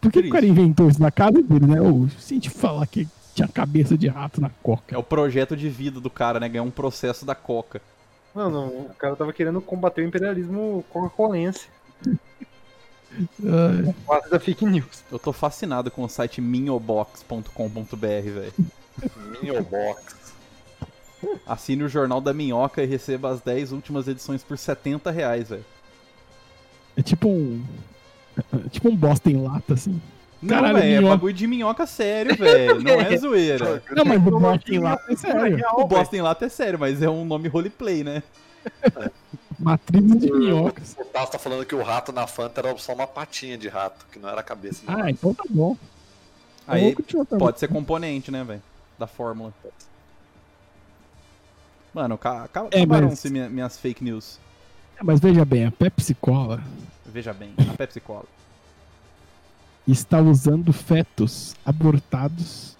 Por 0.00 0.12
que 0.12 0.18
Triste. 0.18 0.28
o 0.30 0.32
cara 0.32 0.46
inventou 0.46 0.88
isso 0.88 1.00
na 1.00 1.10
casa 1.10 1.42
dele, 1.42 1.66
né? 1.66 1.80
Ô, 1.80 2.06
se 2.18 2.34
a 2.34 2.36
gente 2.36 2.50
falar 2.50 2.86
que 2.86 3.08
tinha 3.34 3.48
cabeça 3.48 3.96
de 3.96 4.06
rato 4.06 4.40
na 4.40 4.50
coca. 4.62 4.94
É 4.94 4.98
o 4.98 5.02
projeto 5.02 5.56
de 5.56 5.68
vida 5.68 5.98
do 6.00 6.10
cara, 6.10 6.38
né? 6.38 6.48
Ganhar 6.48 6.64
um 6.64 6.70
processo 6.70 7.24
da 7.24 7.34
Coca. 7.34 7.80
Não, 8.34 8.50
não, 8.50 8.66
o 8.66 8.90
cara 8.98 9.16
tava 9.16 9.32
querendo 9.32 9.60
combater 9.60 10.02
o 10.02 10.06
imperialismo 10.06 10.84
coca-colense. 10.90 11.68
Ai, 12.06 13.94
Base 14.06 14.30
da 14.30 14.38
fake 14.38 14.64
news. 14.66 15.02
Eu 15.10 15.18
tô 15.18 15.32
fascinado 15.32 15.90
com 15.90 16.02
o 16.04 16.08
site 16.08 16.40
minhobox.com.br, 16.40 17.96
velho. 17.96 18.52
Minhobox. 19.42 20.16
Assine 21.46 21.82
o 21.82 21.88
Jornal 21.88 22.20
da 22.20 22.32
Minhoca 22.32 22.82
e 22.82 22.86
receba 22.86 23.30
as 23.30 23.40
10 23.40 23.72
últimas 23.72 24.06
edições 24.06 24.42
por 24.44 24.56
70 24.56 25.10
reais, 25.10 25.48
velho. 25.48 25.64
é 26.96 27.02
tipo 27.02 27.28
um. 27.28 27.64
é 28.64 28.68
tipo 28.68 28.88
um 28.88 28.96
bosta 28.96 29.28
em 29.30 29.42
lata, 29.42 29.74
assim. 29.74 30.00
Não, 30.40 30.54
Caralho, 30.54 30.74
velho, 30.76 30.86
é 30.86 30.98
minhoca. 30.98 31.16
bagulho 31.16 31.34
de 31.34 31.46
minhoca 31.48 31.86
sério, 31.86 32.36
velho. 32.36 32.80
Não 32.80 33.00
é 33.00 33.16
zoeira. 33.18 33.82
Não, 33.90 34.04
mas 34.04 34.24
o 34.24 34.38
bosta 34.38 34.72
em 34.72 34.78
lata 34.78 35.12
é 35.12 35.16
sério. 35.16 35.64
O 35.72 35.84
bosta 35.84 36.16
em 36.16 36.20
lata 36.22 36.44
é 36.46 36.48
sério, 36.48 36.78
mas 36.78 37.02
é 37.02 37.10
um 37.10 37.24
nome 37.24 37.48
roleplay, 37.48 38.04
né? 38.04 38.22
Matriz 39.58 40.04
de 40.20 40.30
minhocas. 40.32 40.94
O 40.96 41.04
Tasso 41.06 41.32
tá 41.32 41.38
falando 41.38 41.66
que 41.66 41.74
o 41.74 41.82
rato 41.82 42.12
na 42.12 42.28
Fanta 42.28 42.60
era 42.60 42.78
só 42.78 42.92
uma 42.92 43.08
patinha 43.08 43.58
de 43.58 43.66
rato, 43.68 44.06
que 44.12 44.20
não 44.20 44.28
era 44.28 44.40
a 44.40 44.44
cabeça. 44.44 44.82
Ah, 44.86 44.98
rato. 44.98 45.10
então 45.10 45.34
tá 45.34 45.42
bom. 45.50 45.76
Aí 46.64 46.94
pode 47.36 47.58
ser 47.58 47.66
componente, 47.66 48.30
né, 48.30 48.44
velho? 48.44 48.62
Da 48.98 49.06
fórmula. 49.06 49.52
Mano, 51.94 52.18
ca- 52.18 52.48
ca- 52.48 52.68
É, 52.70 52.84
mas- 52.84 53.24
minha- 53.24 53.48
minhas 53.48 53.78
fake 53.78 54.02
news. 54.04 54.38
É, 54.96 55.02
Mas 55.04 55.20
veja 55.20 55.44
bem, 55.44 55.64
a 55.64 55.70
Pepsi 55.70 56.12
Cola 56.14 56.60
Veja 57.06 57.32
bem, 57.32 57.54
a 57.70 57.74
Pepsi 57.76 58.00
Cola. 58.00 58.24
está 59.86 60.20
usando 60.20 60.72
fetos 60.72 61.54
abortados 61.64 62.76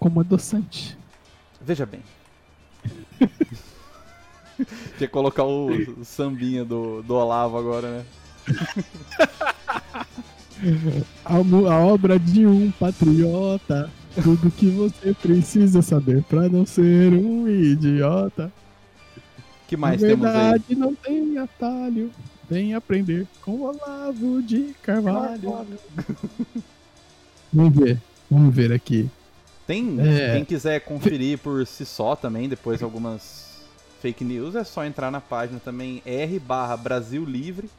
como 0.00 0.20
adoçante. 0.20 0.96
Veja 1.60 1.84
bem. 1.86 2.02
Tinha 4.96 4.98
que 4.98 5.08
colocar 5.08 5.44
o, 5.44 5.66
o 6.00 6.04
sambinha 6.04 6.64
do, 6.64 7.02
do 7.02 7.14
Olavo 7.14 7.58
agora, 7.58 7.98
né? 7.98 8.06
A, 11.24 11.34
a 11.34 11.78
obra 11.84 12.18
de 12.18 12.46
um 12.46 12.70
patriota. 12.70 13.90
Tudo 14.22 14.50
que 14.50 14.70
você 14.70 15.12
precisa 15.14 15.82
saber 15.82 16.22
pra 16.24 16.48
não 16.48 16.64
ser 16.64 17.12
um 17.12 17.48
idiota. 17.48 18.52
que 19.66 19.76
mais 19.76 20.00
Na 20.00 20.08
temos 20.08 20.26
aí? 20.26 20.32
verdade, 20.32 20.74
não 20.76 20.94
tem 20.94 21.38
atalho. 21.38 22.10
Vem 22.48 22.74
aprender 22.74 23.26
com 23.40 23.52
o 23.52 23.62
Olavo 23.62 24.42
de 24.42 24.74
Carvalho. 24.82 25.66
Vamos 27.52 27.74
ver. 27.74 28.00
Vamos 28.30 28.54
ver 28.54 28.72
aqui. 28.72 29.08
Tem, 29.66 29.98
É. 30.00 30.34
quem 30.34 30.44
quiser 30.44 30.80
conferir 30.80 31.38
por 31.38 31.66
si 31.66 31.84
só 31.86 32.14
também, 32.14 32.48
depois 32.48 32.82
algumas 32.82 33.62
fake 34.02 34.22
news, 34.22 34.54
é 34.54 34.62
só 34.62 34.84
entrar 34.84 35.10
na 35.10 35.20
página 35.20 35.58
também 35.58 36.02
r 36.04 36.38
barra 36.38 36.76
Brasil 36.76 37.24
Livre. 37.24 37.70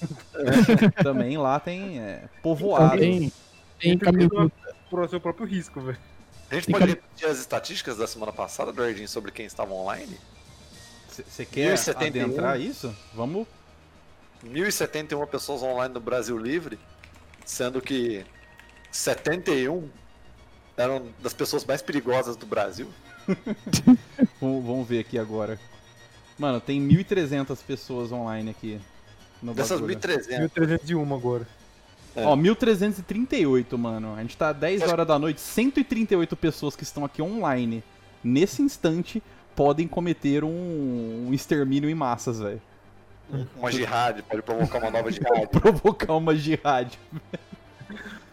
também 1.02 1.36
lá 1.38 1.60
tem 1.60 1.98
é, 2.00 2.24
povoado. 2.42 2.98
Tem, 2.98 3.32
tem 3.78 3.92
Sempre 3.92 4.06
caminho. 4.06 4.52
Por 4.90 5.08
seu 5.08 5.20
próprio 5.20 5.46
risco, 5.46 5.80
velho. 5.80 5.98
A 6.50 6.54
gente 6.54 6.70
pode 6.70 6.86
repetir 6.86 7.28
as 7.28 7.38
estatísticas 7.38 7.96
da 7.96 8.06
semana 8.06 8.32
passada, 8.32 8.70
Eduardinho, 8.70 9.08
sobre 9.08 9.32
quem 9.32 9.46
estava 9.46 9.72
online? 9.72 10.16
Você 11.08 11.44
quer 11.44 11.68
1071? 11.68 12.24
adentrar 12.24 12.60
isso? 12.60 12.94
Vamos 13.14 13.46
1.071 14.44 15.26
pessoas 15.26 15.62
online 15.62 15.92
no 15.92 16.00
Brasil 16.00 16.36
Livre, 16.38 16.78
sendo 17.44 17.80
que 17.80 18.24
71 18.90 19.88
eram 20.76 21.08
das 21.22 21.32
pessoas 21.32 21.64
mais 21.64 21.82
perigosas 21.82 22.36
do 22.36 22.46
Brasil. 22.46 22.88
Vamos, 24.40 24.86
ver 24.86 25.00
aqui 25.00 25.18
agora. 25.18 25.58
Mano, 26.38 26.60
tem 26.60 26.80
1.300 26.86 27.58
pessoas 27.64 28.12
online 28.12 28.50
aqui. 28.50 28.80
No 29.42 29.54
Dessas 29.54 29.80
bagulho. 29.80 29.98
1.300. 29.98 30.38
1301 30.56 31.14
agora. 31.14 31.48
É. 32.16 32.24
Ó, 32.24 32.34
1.338, 32.34 33.76
mano. 33.76 34.14
A 34.16 34.22
gente 34.22 34.36
tá 34.36 34.52
10 34.52 34.82
horas 34.82 35.06
da 35.06 35.18
noite, 35.18 35.40
138 35.40 36.34
pessoas 36.36 36.74
que 36.74 36.82
estão 36.82 37.04
aqui 37.04 37.20
online. 37.20 37.84
Nesse 38.24 38.62
instante, 38.62 39.22
podem 39.54 39.86
cometer 39.86 40.42
um, 40.42 41.26
um 41.28 41.34
extermínio 41.34 41.88
em 41.90 41.94
massas, 41.94 42.40
velho. 42.40 42.60
Uma 43.56 43.70
jihad, 43.70 44.22
pode 44.22 44.42
provocar 44.42 44.78
uma 44.78 44.90
nova 44.90 45.10
jihad. 45.12 45.48
Provocar 45.48 46.14
uma 46.14 46.34
jihad. 46.34 46.92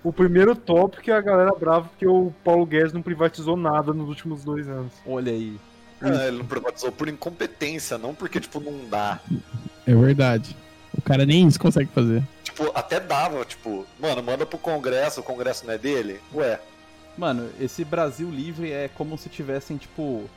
O 0.03 0.11
primeiro 0.11 0.53
tópico 0.53 1.09
é 1.09 1.13
a 1.13 1.21
galera 1.21 1.51
brava 1.57 1.87
porque 1.87 2.05
o 2.05 2.33
Paulo 2.43 2.65
Guedes 2.65 2.91
não 2.91 3.01
privatizou 3.01 3.55
nada 3.55 3.93
nos 3.93 4.09
últimos 4.09 4.43
dois 4.43 4.67
anos. 4.67 4.91
Olha 5.05 5.31
aí. 5.31 5.57
Ah, 6.01 6.27
ele 6.27 6.39
não 6.39 6.45
privatizou 6.45 6.91
por 6.91 7.07
incompetência, 7.07 7.97
não 7.97 8.13
porque, 8.13 8.41
tipo, 8.41 8.59
não 8.59 8.85
dá. 8.89 9.21
É 9.87 9.95
verdade. 9.95 10.57
O 10.97 11.01
cara 11.01 11.25
nem 11.25 11.47
isso 11.47 11.59
consegue 11.59 11.89
fazer. 11.93 12.23
Tipo, 12.43 12.71
até 12.75 12.99
dava, 12.99 13.43
tipo, 13.45 13.85
mano, 13.99 14.21
manda 14.21 14.45
pro 14.45 14.57
Congresso, 14.57 15.21
o 15.21 15.23
Congresso 15.23 15.65
não 15.65 15.73
é 15.73 15.77
dele? 15.77 16.19
Ué, 16.33 16.59
Mano, 17.17 17.49
esse 17.59 17.85
Brasil 17.85 18.29
Livre 18.29 18.71
é 18.71 18.87
como 18.87 19.17
se 19.17 19.29
tivessem, 19.29 19.77
tipo, 19.77 20.27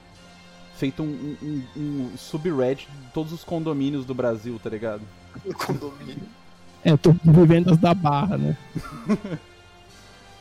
feito 0.77 1.03
um, 1.03 1.37
um, 1.43 1.63
um 1.77 2.17
subreddit 2.19 2.87
de 2.87 3.13
todos 3.13 3.33
os 3.33 3.43
condomínios 3.43 4.05
do 4.05 4.15
Brasil, 4.15 4.61
tá 4.63 4.69
ligado? 4.69 5.03
condomínio. 5.67 6.29
É, 6.85 6.97
tô 6.97 7.15
vivendas 7.25 7.79
da 7.79 7.95
barra, 7.95 8.37
né? 8.37 8.57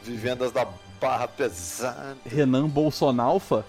Vivendas 0.03 0.51
da 0.51 0.67
barra 0.99 1.27
pesada. 1.27 2.17
Renan 2.25 2.67
Bolsonalfa, 2.67 3.65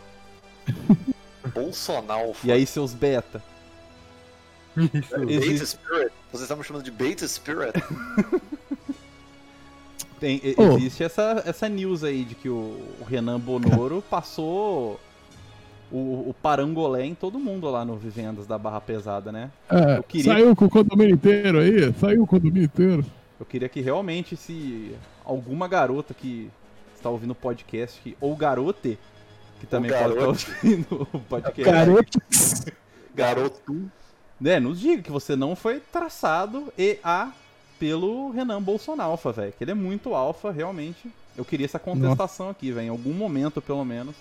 Bolsonaro. 1.55 2.35
e 2.45 2.53
aí 2.53 2.67
seus 2.67 2.93
beta. 2.93 3.43
Existe, 5.29 5.67
Spirit? 5.67 6.13
Vocês 6.31 6.43
estão 6.43 6.57
me 6.57 6.65
chamando 6.65 6.85
de 6.85 6.91
Bait 6.91 7.21
Spirit? 7.27 7.73
tem- 10.21 10.41
Oh. 10.57 10.77
existe 10.77 11.03
essa, 11.05 11.43
essa 11.47 11.69
news 11.69 12.05
aí 12.05 12.25
de 12.25 12.35
que 12.35 12.49
o, 12.49 12.81
o 13.01 13.05
Renan 13.09 13.39
Bonoro 13.41 14.03
passou 14.09 15.01
o, 15.91 16.29
o 16.29 16.35
parangolé 16.43 17.05
em 17.05 17.15
todo 17.15 17.39
mundo 17.39 17.71
lá 17.71 17.85
no 17.85 17.97
Vivendas 17.97 18.47
da 18.47 18.59
Barra 18.59 18.81
Pesada, 18.81 19.31
né? 19.31 19.51
É, 19.71 19.99
Eu 19.99 20.03
queria- 20.03 20.33
Saiu 20.33 20.57
com 20.57 20.65
o 20.67 20.71
condomínio 20.71 21.15
inteiro 21.15 21.61
aí, 21.61 21.93
saiu 21.95 22.19
com 22.19 22.25
o 22.25 22.27
condomínio 22.27 22.65
inteiro. 22.65 23.05
Eu 23.39 23.47
queria 23.47 23.69
que 23.69 23.81
realmente, 23.81 24.37
se 24.37 24.93
alguma 25.25 25.69
garota 25.69 26.15
que 26.15 26.51
está 26.97 27.11
ouvindo 27.11 27.33
o 27.33 27.35
podcast, 27.35 28.01
que- 28.01 28.17
ou 28.21 28.35
garote, 28.35 28.99
que 29.61 29.67
também 29.67 29.91
pode 29.91 30.13
estar 30.13 30.27
ouvindo 30.27 31.09
o 31.13 31.19
podcast, 31.21 31.71
Garoto. 31.71 32.19
Garoto. 33.15 33.91
Né, 34.41 34.61
nos 34.61 34.81
diga 34.81 35.03
que 35.03 35.11
você 35.11 35.35
não 35.35 35.57
foi 35.57 35.81
traçado 35.81 36.73
e 36.79 36.99
a 37.03 37.33
pelo 37.79 38.31
Renan 38.31 38.63
Bolsonalfa, 38.63 39.33
velho. 39.33 39.53
Que 39.53 39.65
ele 39.65 39.71
é 39.71 39.75
muito 39.75 40.15
alfa, 40.15 40.51
realmente. 40.51 41.11
Eu 41.37 41.45
queria 41.45 41.67
essa 41.67 41.79
contestação 41.79 42.49
aqui, 42.49 42.73
velho. 42.73 42.87
Em 42.87 42.91
algum 42.91 43.13
momento, 43.13 43.61
pelo 43.61 43.85
menos. 43.85 44.17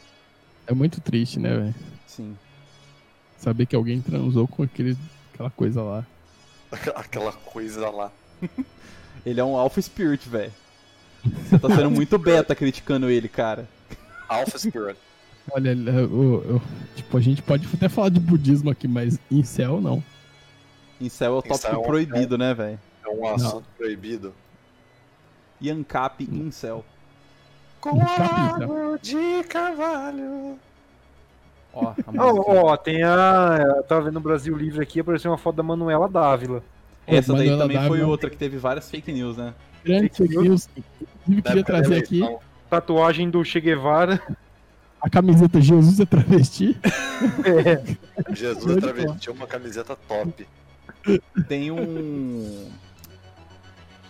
É 0.68 0.74
muito 0.74 1.00
triste, 1.00 1.40
né, 1.40 1.56
velho? 1.56 1.76
Sim. 2.06 2.38
Saber 3.38 3.66
que 3.66 3.76
alguém 3.76 4.02
transou 4.02 4.48
com 4.48 4.64
aquele, 4.64 4.98
aquela 5.34 5.50
coisa 5.50 5.82
lá. 5.82 6.06
Aquela 6.96 7.32
coisa 7.32 7.90
lá. 7.90 8.12
Ele 9.26 9.40
é 9.40 9.44
um 9.44 9.56
alpha 9.56 9.82
spirit, 9.82 10.28
velho. 10.28 10.52
Você 11.24 11.58
tá 11.58 11.70
sendo 11.70 11.90
muito 11.90 12.18
beta 12.20 12.54
criticando 12.54 13.10
ele, 13.10 13.28
cara. 13.28 13.68
Alpha 14.28 14.58
Spirit. 14.58 14.98
Olha, 15.52 15.70
eu- 15.72 16.44
eu- 16.50 16.62
tipo, 16.96 17.18
a 17.18 17.22
gente 17.22 17.42
pode 17.42 17.68
até 17.74 17.88
falar 17.88 18.10
de 18.10 18.20
budismo 18.20 18.70
aqui, 18.72 18.88
mas 18.88 19.20
em 19.32 19.44
céu 19.44 19.80
não. 19.80 20.04
Incel 21.00 21.34
é 21.34 21.38
o 21.38 21.42
tópico 21.42 21.56
Incel 21.56 21.74
é 21.74 21.78
um- 21.78 21.84
proibido, 21.84 22.38
né, 22.38 22.54
velho? 22.54 22.80
É 23.06 23.10
um 23.10 23.28
assunto 23.28 23.66
proibido. 23.78 24.34
Yancap 25.62 26.24
Incel. 26.24 26.84
Com 27.80 28.00
Capita. 28.00 28.64
água 28.64 29.00
de 29.02 29.44
carvalho. 29.48 30.58
Ó, 31.74 31.90
música. 31.90 32.14
ó, 32.22 32.78
tem 32.78 33.04
a. 33.04 33.60
Eu 33.78 33.84
tava 33.84 34.02
vendo 34.06 34.18
o 34.18 34.22
Brasil 34.22 34.56
Livre 34.56 34.82
aqui, 34.82 35.00
apareceu 35.02 35.30
uma 35.30 35.38
foto 35.38 35.58
da 35.58 35.64
Manuela 35.64 36.08
Dávila. 36.10 36.64
Essa 37.06 37.34
daí 37.34 37.50
Manuela 37.50 37.62
também 37.64 37.78
foi 37.78 37.90
Dávila. 37.98 38.08
outra 38.08 38.30
que 38.30 38.38
teve 38.38 38.58
várias 38.58 38.90
fake 38.90 39.12
news, 39.12 39.38
né? 39.38 39.54
Grande 39.84 40.10
Fake 40.10 40.36
news. 40.38 40.68
Inclusive, 41.28 41.42
queria 41.44 41.64
trazer 41.64 41.98
aqui 41.98 42.18
eleição. 42.22 42.40
Tatuagem 42.70 43.30
do 43.30 43.44
Che 43.46 43.60
Guevara. 43.62 44.20
A 45.06 45.10
camiseta 45.10 45.62
Jesus 45.62 46.00
é 46.00 46.06
travesti. 46.06 46.76
É, 47.46 47.82
Jesus 48.36 48.66
Pode 48.66 48.82
travestiu 48.82 49.32
uma 49.32 49.48
camiseta 49.48 49.96
top. 49.96 50.46
Tem 51.48 51.72
um. 51.72 52.70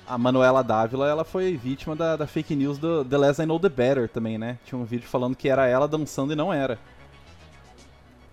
A 0.08 0.18
Manuela 0.18 0.64
Dávila, 0.64 1.08
ela 1.08 1.24
foi 1.24 1.56
vítima 1.56 1.96
da, 1.96 2.16
da 2.16 2.26
fake 2.26 2.56
news 2.56 2.80
do 2.80 3.06
The 3.06 3.18
Less 3.18 3.42
I 3.42 3.46
Know 3.46 3.60
The 3.60 3.70
Better 3.70 4.10
também, 4.10 4.40
né? 4.40 4.58
Tinha 4.66 4.80
um 4.80 4.86
vídeo 4.86 5.08
falando 5.08 5.36
que 5.36 5.48
era 5.48 5.68
ela 5.68 5.88
dançando 5.88 6.34
e 6.34 6.36
não 6.36 6.52
era. 6.52 6.80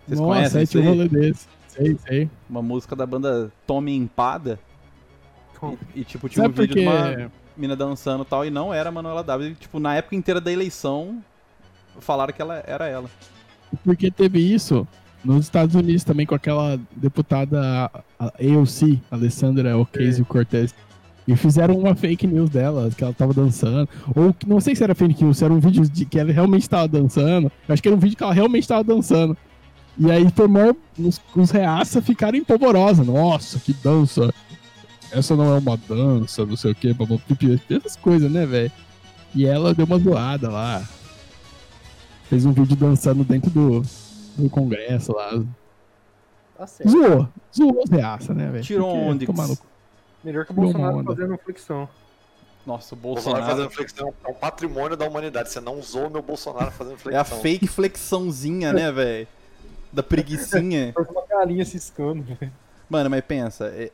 Vocês 0.07 0.21
Nossa, 0.21 0.33
conhecem 0.33 0.59
aí 0.59 0.65
isso 0.65 0.79
aí? 0.79 0.85
rolê 0.85 1.09
desse. 1.09 1.49
Sei, 1.69 1.99
sei. 2.07 2.31
Uma 2.49 2.63
música 2.63 2.97
da 2.97 3.05
banda 3.05 3.53
Tome 3.67 3.95
Empada. 3.95 4.59
E, 5.95 6.01
e, 6.01 6.05
tipo, 6.05 6.29
tinha 6.31 6.45
Sabe 6.45 6.55
um 6.55 6.63
vídeo 6.63 6.77
de 6.77 6.83
quê? 6.83 6.89
uma 6.89 7.31
mina 7.57 7.77
dançando 7.77 8.23
e 8.23 8.27
tal, 8.27 8.47
e 8.47 8.51
não 8.51 8.73
era 8.73 8.89
a 8.89 8.93
Manuela 8.93 9.23
Dávila. 9.23 9.51
E, 9.51 9.55
tipo, 9.55 9.79
na 9.79 9.95
época 9.97 10.17
inteira 10.17 10.41
da 10.41 10.51
eleição, 10.51 11.23
falaram 12.01 12.33
que 12.33 12.43
ela 12.43 12.63
era 12.67 12.87
ela. 12.87 13.09
Porque 13.85 14.11
teve 14.11 14.39
isso 14.39 14.87
nos 15.25 15.45
Estados 15.45 15.75
Unidos 15.75 16.05
também 16.05 16.27
com 16.27 16.35
aquela 16.35 16.79
deputada 16.97 17.91
AOC, 18.19 19.01
Alessandra 19.11 19.77
Ocasio-Cortez. 19.77 20.75
E 21.27 21.37
fizeram 21.37 21.79
uma 21.79 21.95
fake 21.95 22.27
news 22.27 22.51
dela, 22.51 22.91
que 22.91 23.05
ela 23.05 23.13
tava 23.13 23.33
dançando. 23.33 23.89
Ou 24.15 24.35
não 24.47 24.61
sei 24.61 24.75
se 24.75 24.83
era 24.83 24.95
fake 24.95 25.23
news, 25.23 25.39
se 25.39 25.45
era 25.45 25.55
um 25.55 25.61
vídeo 25.61 25.89
de 25.89 26.05
que 26.05 26.19
ela 26.19 26.33
realmente 26.33 26.69
tava 26.69 26.89
dançando. 26.89 27.51
Eu 27.69 27.73
acho 27.73 27.81
que 27.81 27.89
era 27.89 27.97
um 27.97 28.01
vídeo 28.01 28.17
que 28.17 28.25
ela 28.25 28.33
realmente 28.33 28.67
tava 28.67 28.83
dançando. 28.83 29.37
E 29.97 30.11
aí 30.11 30.29
foi 30.35 30.49
maior, 30.49 30.75
os, 30.99 31.21
os 31.37 31.51
reaça 31.51 32.03
ficaram 32.03 32.37
empolvorosa. 32.37 33.05
Nossa, 33.05 33.61
que 33.61 33.73
dança! 33.73 34.35
Essa 35.13 35.37
não 35.37 35.55
é 35.55 35.59
uma 35.59 35.77
dança, 35.77 36.45
não 36.47 36.57
sei 36.57 36.73
o 36.73 36.75
que, 36.75 36.97
essas 37.71 37.97
coisas, 37.97 38.33
né, 38.33 38.47
velho? 38.47 38.73
E 39.35 39.45
ela 39.47 39.75
deu 39.75 39.85
uma 39.85 39.99
zoada 39.99 40.51
lá. 40.51 40.83
Fez 42.33 42.47
um 42.47 42.53
vídeo 42.53 42.75
dançando 42.75 43.23
dentro 43.25 43.51
do, 43.51 43.83
do 44.39 44.49
congresso 44.49 45.13
lá. 45.13 45.39
Tá 46.57 46.67
certo. 46.67 46.89
Zoou. 46.91 47.29
Zoou 47.55 47.85
reaça, 47.91 48.33
né, 48.33 48.51
velho? 48.51 48.65
Tirou 48.65 48.89
Porque 48.91 49.31
onde? 49.31 49.59
melhor 50.25 50.47
que 50.47 50.53
o 50.53 50.55
Bolsonaro 50.55 51.05
fazendo 51.05 51.37
flexão. 51.37 51.87
Nossa, 52.65 52.95
o 52.95 52.97
Bolsonaro 52.97 53.43
Bolsonaro. 53.43 53.45
fazendo 53.69 53.71
flexão 53.75 54.15
é 54.25 54.31
um 54.31 54.33
patrimônio 54.33 54.97
da 54.97 55.07
humanidade. 55.07 55.51
Você 55.51 55.61
não 55.61 55.79
usou 55.79 56.09
meu 56.09 56.23
Bolsonaro 56.23 56.71
fazendo 56.71 56.95
É 57.11 57.17
a 57.19 57.23
flexão. 57.25 57.41
fake 57.41 57.67
flexãozinha, 57.67 58.73
né, 58.73 58.91
velho? 58.91 59.29
Da 59.93 60.03
preguiçinha. 60.03 60.95
Uma 61.11 61.23
carinha 61.27 61.67
ciscando, 61.67 62.23
velho. 62.23 62.51
Mano, 62.89 63.11
mas 63.11 63.23
pensa, 63.27 63.67
é- 63.67 63.91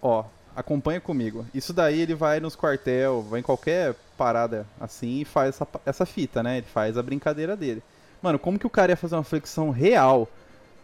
ó, 0.00 0.24
acompanha 0.56 1.02
comigo. 1.02 1.44
Isso 1.52 1.74
daí 1.74 2.00
ele 2.00 2.14
vai 2.14 2.40
nos 2.40 2.56
quartel, 2.56 3.20
vai 3.20 3.40
em 3.40 3.42
qualquer 3.42 3.94
parada 4.14 4.66
assim 4.80 5.20
e 5.20 5.24
faz 5.24 5.50
essa, 5.50 5.66
essa 5.84 6.06
fita, 6.06 6.42
né? 6.42 6.58
Ele 6.58 6.66
faz 6.66 6.96
a 6.96 7.02
brincadeira 7.02 7.56
dele. 7.56 7.82
Mano, 8.22 8.38
como 8.38 8.58
que 8.58 8.66
o 8.66 8.70
cara 8.70 8.92
ia 8.92 8.96
fazer 8.96 9.16
uma 9.16 9.24
flexão 9.24 9.70
real 9.70 10.28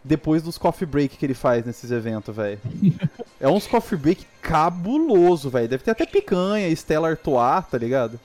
depois 0.03 0.43
dos 0.43 0.57
coffee 0.57 0.85
break 0.85 1.17
que 1.17 1.25
ele 1.25 1.33
faz 1.33 1.65
nesses 1.65 1.91
eventos, 1.91 2.35
velho? 2.35 2.59
é 3.39 3.47
uns 3.47 3.67
coffee 3.67 3.97
break 3.97 4.25
cabuloso, 4.41 5.49
velho. 5.49 5.67
Deve 5.67 5.83
ter 5.83 5.91
até 5.91 6.05
picanha, 6.05 6.69
Stella 6.75 7.09
Artois, 7.09 7.65
tá 7.69 7.77
ligado? 7.77 8.19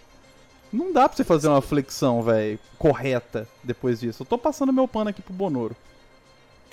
Não 0.73 0.93
dá 0.93 1.09
pra 1.09 1.17
você 1.17 1.25
fazer 1.25 1.49
uma 1.49 1.63
flexão, 1.63 2.23
velho, 2.23 2.59
correta 2.79 3.49
depois 3.63 4.01
disso. 4.01 4.23
Eu 4.23 4.27
tô 4.27 4.37
passando 4.37 4.73
meu 4.73 4.87
pano 4.87 5.11
aqui 5.11 5.23
pro 5.23 5.33
Bonoro. 5.33 5.77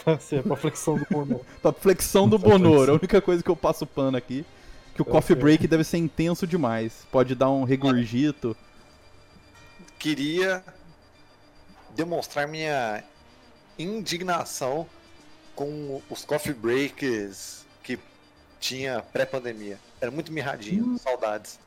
Tá 0.04 0.20
certo, 0.20 0.48
pra 0.48 0.58
flexão 0.58 0.98
do 0.98 1.06
Bono. 1.10 1.42
Pra 1.62 1.72
flexão 1.74 2.28
do 2.28 2.38
Bonoro, 2.38 2.92
a 2.92 2.96
única 2.96 3.22
coisa 3.22 3.42
que 3.42 3.50
eu 3.50 3.56
passo 3.56 3.86
pano 3.86 4.18
aqui. 4.18 4.46
Que 4.96 5.02
o 5.02 5.06
coffee 5.06 5.36
break 5.36 5.68
deve 5.68 5.84
ser 5.84 5.98
intenso 5.98 6.46
demais. 6.46 7.06
Pode 7.12 7.34
dar 7.34 7.50
um 7.50 7.64
regurgito. 7.64 8.56
Queria 9.98 10.64
demonstrar 11.96 12.48
minha 12.48 13.04
indignação 13.78 14.88
com 15.56 16.02
os 16.10 16.24
coffee 16.26 16.54
breaks 16.54 17.66
que 17.84 17.98
tinha 18.60 19.02
pré-pandemia. 19.02 19.80
Era 20.00 20.12
muito 20.12 20.32
mirradinho, 20.32 20.98
saudades. 20.98 21.60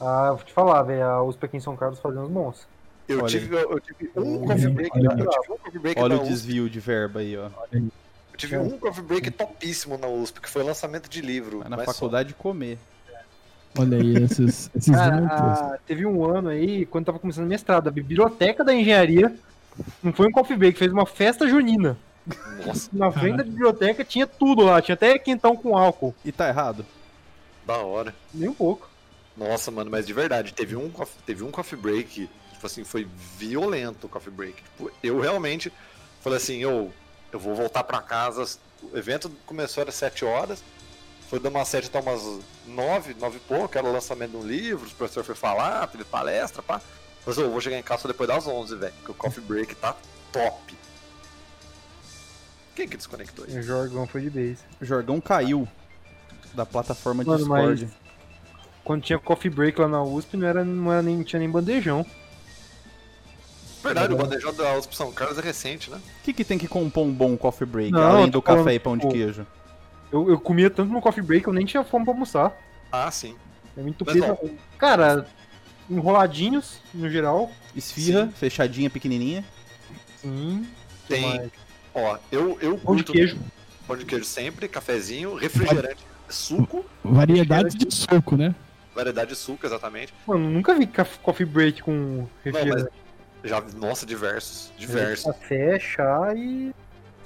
Ah, 0.00 0.32
vou 0.32 0.44
te 0.44 0.52
falar, 0.52 0.82
velho. 0.82 1.04
A 1.04 1.22
USP 1.22 1.44
aqui 1.44 1.56
em 1.58 1.60
São 1.60 1.76
Carlos 1.76 1.98
fazendo 2.00 2.24
os 2.24 2.30
bons. 2.30 2.66
Eu 3.06 3.18
Olha 3.18 3.28
tive, 3.28 3.54
eu 3.56 3.80
tive 3.80 4.10
um 4.16 4.38
Olha 4.38 4.46
coffee 4.46 4.66
aí, 4.66 4.72
break, 4.72 4.90
olha 4.96 5.04
eu 5.04 5.10
aí. 5.10 5.40
tive 5.40 5.52
um 5.52 5.58
coffee 5.58 5.78
break 5.80 6.00
Olha 6.00 6.16
o 6.16 6.24
desvio 6.24 6.70
de 6.70 6.80
verba 6.80 7.20
aí, 7.20 7.36
ó. 7.36 7.50
Eu 7.72 7.90
tive 8.40 8.58
um 8.58 8.78
coffee 8.78 9.02
break 9.02 9.30
topíssimo 9.30 9.98
na 9.98 10.06
USP, 10.06 10.40
que 10.40 10.48
foi 10.48 10.62
lançamento 10.62 11.08
de 11.08 11.20
livro. 11.20 11.60
Na 11.68 11.76
mas 11.76 11.86
só. 11.86 11.92
faculdade 11.92 12.30
de 12.30 12.34
comer. 12.34 12.78
Olha 13.78 13.98
aí 13.98 14.16
esses, 14.16 14.70
esses 14.74 14.94
Cara, 14.94 15.16
juntos. 15.16 15.30
ah, 15.30 15.78
teve 15.86 16.04
um 16.04 16.24
ano 16.24 16.48
aí, 16.48 16.86
quando 16.86 17.06
tava 17.06 17.18
começando 17.18 17.44
o 17.44 17.48
mestrado, 17.48 17.88
a 17.88 17.90
biblioteca 17.92 18.64
da 18.64 18.74
engenharia 18.74 19.32
não 20.02 20.12
foi 20.12 20.26
um 20.26 20.32
coffee 20.32 20.56
break, 20.56 20.76
fez 20.76 20.92
uma 20.92 21.06
festa 21.06 21.46
junina. 21.48 21.96
Nossa, 22.66 22.90
Na 22.92 23.10
frente 23.10 23.36
da 23.36 23.44
biblioteca 23.44 24.04
tinha 24.04 24.26
tudo 24.26 24.62
lá, 24.62 24.82
tinha 24.82 24.94
até 24.94 25.18
quentão 25.18 25.56
com 25.56 25.76
álcool. 25.76 26.14
E 26.24 26.32
tá 26.32 26.48
errado? 26.48 26.84
da 27.70 27.78
hora. 27.78 28.14
Nem 28.34 28.48
um 28.48 28.54
pouco. 28.54 28.88
Nossa, 29.36 29.70
mano, 29.70 29.90
mas 29.90 30.06
de 30.06 30.12
verdade, 30.12 30.52
teve 30.52 30.74
um, 30.74 30.90
teve 31.24 31.44
um 31.44 31.50
coffee 31.50 31.78
break, 31.78 32.28
tipo 32.52 32.66
assim, 32.66 32.82
foi 32.84 33.06
violento 33.38 34.06
o 34.06 34.10
coffee 34.10 34.32
break. 34.32 34.56
Tipo, 34.62 34.90
eu 35.02 35.20
realmente 35.20 35.72
falei 36.20 36.38
assim, 36.38 36.58
eu, 36.58 36.92
eu 37.32 37.40
vou 37.40 37.54
voltar 37.54 37.84
pra 37.84 38.00
casa. 38.00 38.46
O 38.82 38.96
evento 38.96 39.30
começou 39.46 39.84
às 39.86 39.94
7 39.94 40.24
horas, 40.24 40.62
foi 41.28 41.38
de 41.38 41.48
umas 41.48 41.68
7 41.68 41.88
até 41.88 42.00
umas 42.00 42.22
9, 42.66 43.14
9 43.14 43.36
e 43.36 43.40
pouco, 43.40 43.76
era 43.76 43.86
o 43.86 43.92
lançamento 43.92 44.30
de 44.32 44.36
um 44.38 44.42
livro, 44.46 44.86
o 44.88 44.94
professor 44.94 45.22
foi 45.24 45.34
falar, 45.34 45.86
teve 45.88 46.04
palestra, 46.04 46.62
pá. 46.62 46.80
Mas 47.26 47.36
eu 47.36 47.50
vou 47.50 47.60
chegar 47.60 47.78
em 47.78 47.82
casa 47.82 48.02
só 48.02 48.08
depois 48.08 48.28
das 48.28 48.46
11, 48.46 48.76
velho, 48.76 48.94
que 49.04 49.10
o 49.10 49.14
coffee 49.14 49.42
break 49.44 49.74
tá 49.74 49.94
top. 50.32 50.74
Quem 52.74 52.88
que 52.88 52.96
desconectou 52.96 53.44
aí? 53.44 53.58
O 53.58 53.62
Jorgão 53.62 54.06
foi 54.06 54.22
de 54.22 54.30
base. 54.30 54.58
O 54.80 54.84
Jorgão 54.84 55.20
caiu 55.20 55.68
da 56.54 56.64
plataforma 56.64 57.22
Mano, 57.22 57.38
Discord. 57.38 57.84
mas- 57.84 58.00
Quando 58.82 59.02
tinha 59.02 59.18
coffee 59.18 59.50
break 59.50 59.78
lá 59.80 59.86
na 59.88 60.02
USP, 60.02 60.36
não, 60.36 60.46
era, 60.48 60.64
não, 60.64 60.90
era 60.92 61.02
nem, 61.02 61.16
não 61.18 61.24
tinha 61.24 61.38
nem 61.38 61.50
bandejão. 61.50 62.04
Verdade, 63.82 64.12
o 64.12 64.16
bandejão 64.16 64.52
da 64.54 64.76
USP 64.78 64.94
São 64.96 65.10
Carlos 65.12 65.38
é 65.38 65.40
recente, 65.42 65.90
né? 65.90 65.96
O 65.96 66.24
que, 66.24 66.32
que 66.32 66.44
tem 66.44 66.58
que 66.58 66.68
compor 66.68 67.04
um 67.06 67.12
bom 67.12 67.36
coffee 67.36 67.66
break, 67.66 67.90
Não, 67.92 68.02
além 68.02 68.28
do 68.30 68.42
café 68.42 68.74
e 68.74 68.78
pão 68.78 68.94
de 68.96 69.02
tipo, 69.02 69.12
queijo? 69.14 69.46
Eu, 70.12 70.28
eu 70.28 70.38
comia 70.38 70.68
tanto 70.68 70.92
no 70.92 71.00
coffee 71.00 71.22
break, 71.22 71.46
eu 71.46 71.52
nem 71.52 71.64
tinha 71.64 71.82
fome 71.84 72.04
pra 72.04 72.12
almoçar. 72.14 72.52
Ah, 72.92 73.10
sim. 73.10 73.34
Eu 73.76 73.84
me 73.84 73.90
entupi. 73.90 74.18
Mas, 74.18 74.50
Cara, 74.76 75.26
enroladinhos, 75.88 76.78
no 76.92 77.08
geral. 77.08 77.50
Esfirra, 77.74 78.26
Sim. 78.26 78.32
fechadinha, 78.32 78.90
pequenininha. 78.90 79.44
Sim. 80.20 80.66
Que 81.06 81.14
Tem. 81.14 81.22
mais? 81.22 81.50
Ó, 81.94 82.18
eu, 82.30 82.58
eu 82.60 82.76
Pão 82.78 82.96
de 82.96 83.04
queijo. 83.04 83.38
pão 83.86 83.96
de 83.96 84.04
queijo 84.04 84.24
sempre, 84.24 84.68
cafezinho, 84.68 85.34
refrigerante, 85.34 86.04
suco, 86.28 86.84
Variedade 87.04 87.76
de 87.76 87.92
suco, 87.94 88.36
né? 88.36 88.54
variedade 88.94 89.30
de 89.30 89.36
suco, 89.36 89.64
exatamente. 89.66 90.12
Mano, 90.26 90.50
nunca 90.50 90.74
vi 90.74 90.86
coffee 91.22 91.46
break 91.46 91.82
com 91.82 91.92
Não, 91.92 92.28
mas 92.44 92.54
refrigerante. 92.54 92.90
Já, 93.44 93.60
nossa, 93.76 94.04
diversos, 94.06 94.72
diversos. 94.76 95.24
Café, 95.26 95.78
chá 95.78 96.32
e. 96.34 96.72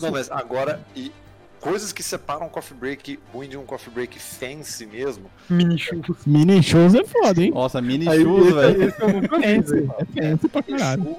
Não, 0.00 0.10
mas 0.10 0.30
agora, 0.30 0.80
e 0.94 1.12
coisas 1.60 1.92
que 1.92 2.02
separam 2.02 2.46
um 2.46 2.48
coffee 2.48 2.76
break 2.76 3.18
ruim 3.32 3.48
de 3.48 3.56
um 3.56 3.64
coffee 3.64 3.92
break 3.92 4.18
fancy 4.18 4.84
mesmo. 4.86 5.30
Mini 5.48 5.78
churros. 5.78 6.18
Mini 6.26 6.62
shows 6.62 6.94
é 6.94 7.04
foda, 7.04 7.42
hein? 7.42 7.50
Nossa, 7.52 7.80
mini 7.80 8.08
Aí, 8.08 8.22
shoes, 8.22 8.46
esse, 8.46 8.54
velho. 8.54 8.94
eu 9.00 9.08
nunca 9.08 9.40
Fancy, 9.40 9.70
velho. 9.72 9.94
é 9.98 10.22
fancy 10.30 10.48
pra 10.48 10.62
caralho. 10.62 11.16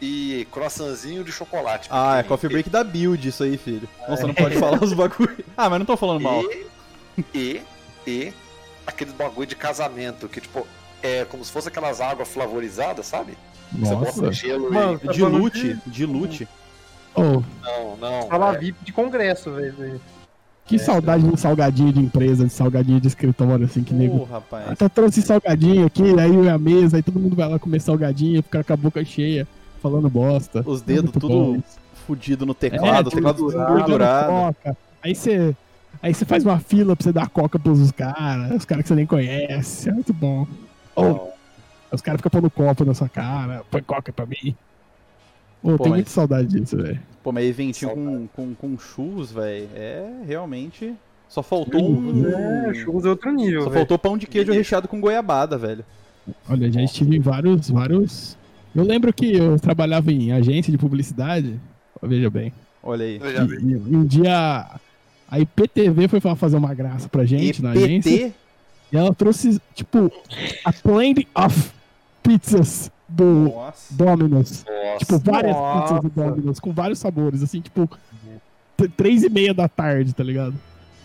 E 0.00 0.48
croissantzinho 0.50 1.22
de 1.22 1.30
chocolate. 1.30 1.88
Ah, 1.92 2.18
é 2.18 2.22
coffee 2.24 2.50
break 2.50 2.68
da 2.70 2.82
build 2.82 3.28
isso 3.28 3.44
aí, 3.44 3.56
filho. 3.56 3.88
Nossa, 4.08 4.26
não 4.26 4.34
pode 4.34 4.56
falar 4.58 4.82
os 4.82 4.92
bagulho. 4.92 5.36
Ah, 5.56 5.68
mas 5.70 5.78
não 5.78 5.86
tô 5.86 5.96
falando 5.96 6.20
mal. 6.22 6.42
E, 6.42 6.66
e, 7.34 7.62
e 8.06 8.32
aqueles 8.86 9.12
bagulho 9.12 9.46
de 9.46 9.54
casamento, 9.54 10.28
que 10.28 10.40
tipo, 10.40 10.66
é 11.02 11.24
como 11.26 11.44
se 11.44 11.52
fosse 11.52 11.68
aquelas 11.68 12.00
águas 12.00 12.28
flavorizadas, 12.28 13.06
sabe? 13.06 13.36
Você 13.78 13.94
Nossa. 13.94 14.20
bota 14.20 14.32
gelo 14.32 14.72
Mano, 14.72 14.94
e... 15.02 15.06
tá 15.06 15.14
falando 15.14 15.32
Dilute, 15.50 15.78
dilute. 15.86 16.48
Oh, 17.14 17.42
Não, 17.62 17.96
não. 18.00 18.28
Sala 18.28 18.54
é- 18.54 18.58
VIP 18.58 18.84
de 18.84 18.92
congresso, 18.92 19.50
velho. 19.52 20.00
que 20.64 20.78
saudade 20.78 21.26
de 21.26 21.38
salgadinho 21.38 21.92
de 21.92 22.00
empresa, 22.00 22.44
de 22.46 22.52
salgadinho 22.52 23.00
de 23.00 23.08
escritório, 23.08 23.64
assim, 23.66 23.82
que 23.82 23.92
nego. 23.92 24.20
Ô, 24.20 24.24
rapaz. 24.24 24.70
Até 24.70 24.88
trouxe 24.88 25.20
salgadinho 25.22 25.84
aqui, 25.86 26.02
aí 26.18 26.48
a 26.48 26.56
mesa, 26.58 26.96
aí 26.96 27.02
todo 27.02 27.18
mundo 27.20 27.36
vai 27.36 27.48
lá 27.48 27.58
comer 27.58 27.80
salgadinho, 27.80 28.42
ficar 28.42 28.64
com 28.64 28.72
a 28.72 28.76
boca 28.76 29.04
cheia, 29.04 29.46
falando 29.82 30.08
bosta. 30.08 30.62
Os 30.66 30.80
dedos 30.80 31.10
tudo 31.12 31.28
bom. 31.28 31.60
fudido 32.06 32.46
no 32.46 32.54
teclado, 32.54 33.08
É, 33.08 33.12
o 33.12 33.14
teclado 33.14 33.36
tudo 33.36 33.52
gordurado. 33.52 33.80
engordurado. 34.32 34.56
Aí 35.02 35.14
você. 35.14 35.54
Aí 36.02 36.14
você 36.14 36.24
faz 36.24 36.42
uma 36.44 36.58
fila 36.58 36.96
pra 36.96 37.04
você 37.04 37.12
dar 37.12 37.28
coca 37.28 37.58
pros 37.58 37.92
caras, 37.92 38.56
os 38.56 38.64
caras 38.64 38.82
que 38.84 38.88
você 38.88 38.94
nem 38.94 39.04
conhece. 39.06 39.88
É 39.90 39.92
muito 39.92 40.12
bom. 40.14 40.46
Ou 40.96 41.31
os 41.92 42.00
caras 42.00 42.18
ficam 42.20 42.30
pondo 42.30 42.50
copo 42.50 42.84
na 42.84 42.94
sua 42.94 43.08
cara, 43.08 43.62
põe 43.70 43.82
coca 43.82 44.12
pra 44.12 44.26
mim. 44.26 44.56
Pô, 45.62 45.76
Pô, 45.76 45.78
tem 45.78 45.90
mas- 45.90 45.98
muita 45.98 46.10
saudade 46.10 46.48
disso, 46.48 46.76
velho. 46.76 47.00
Pô, 47.22 47.30
mas 47.32 47.44
eventinho 47.44 47.90
com, 47.92 48.26
com, 48.34 48.54
com 48.54 48.78
shoes, 48.78 49.30
velho, 49.30 49.68
é 49.74 50.10
realmente. 50.26 50.92
Só 51.28 51.42
faltou 51.42 51.80
um. 51.90 52.26
É, 52.28 52.74
churros 52.74 53.04
é 53.04 53.08
outro 53.08 53.32
nível, 53.32 53.62
Só 53.62 53.68
velho. 53.70 53.80
faltou 53.80 53.98
pão 53.98 54.18
de 54.18 54.26
queijo 54.26 54.52
recheado 54.52 54.88
com 54.88 55.00
goiabada, 55.00 55.56
velho. 55.56 55.84
Olha, 56.48 56.70
já 56.70 56.82
estive 56.82 57.16
em 57.16 57.20
vários, 57.20 57.70
vários. 57.70 58.36
Eu 58.74 58.84
lembro 58.84 59.12
que 59.12 59.34
eu 59.36 59.58
trabalhava 59.58 60.10
em 60.12 60.32
agência 60.32 60.70
de 60.70 60.78
publicidade. 60.78 61.58
Veja 62.02 62.28
bem. 62.28 62.52
Olha 62.82 63.04
aí. 63.04 63.20
E, 63.62 63.70
e 63.92 63.96
um 63.96 64.04
dia 64.04 64.66
a 65.30 65.38
IPTV 65.40 66.08
foi 66.08 66.20
fa- 66.20 66.34
fazer 66.36 66.56
uma 66.56 66.74
graça 66.74 67.08
pra 67.08 67.24
gente 67.24 67.62
na 67.62 67.70
agência. 67.70 68.32
E 68.92 68.96
ela 68.96 69.14
trouxe, 69.14 69.60
tipo, 69.74 70.12
a 70.64 70.72
plane 70.72 71.26
of 71.34 71.70
pizzas 72.22 72.90
do 73.08 73.24
Nossa. 73.54 73.94
Domino's. 73.94 74.64
Nossa. 74.64 74.98
Tipo, 74.98 75.18
várias 75.18 75.54
Nossa. 75.56 75.82
pizzas 75.94 76.02
do 76.02 76.10
Domino's, 76.10 76.60
com 76.60 76.72
vários 76.72 76.98
sabores, 76.98 77.42
assim, 77.42 77.60
tipo, 77.60 77.88
três 78.96 79.22
e 79.22 79.28
meia 79.28 79.52
da 79.54 79.68
tarde, 79.68 80.12
tá 80.14 80.24
ligado? 80.24 80.54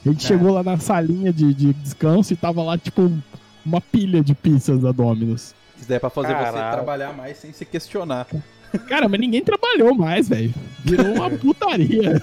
A 0.05 0.09
gente 0.09 0.23
É. 0.23 0.27
chegou 0.27 0.51
lá 0.53 0.63
na 0.63 0.77
salinha 0.77 1.33
de, 1.33 1.53
de 1.53 1.73
descanso 1.73 2.31
e 2.33 2.35
tava 2.35 2.63
lá, 2.63 2.77
tipo, 2.77 3.11
uma 3.65 3.81
pilha 3.81 4.23
de 4.23 4.33
pizzas 4.33 4.81
da 4.81 4.91
Domino's. 4.91 5.53
Isso 5.77 5.87
daí 5.87 5.97
é 5.97 5.99
pra 5.99 6.09
fazer 6.09 6.33
você 6.33 6.51
trabalhar 6.51 7.13
mais 7.13 7.37
sem 7.37 7.51
se 7.51 7.65
questionar. 7.65 8.25
Cara, 8.87 9.07
mas 9.07 9.19
ninguém 9.19 9.43
trabalhou 9.43 9.93
mais, 9.95 10.27
velho. 10.27 10.53
Virou 10.83 11.13
uma 11.13 11.29
putaria. 11.37 12.21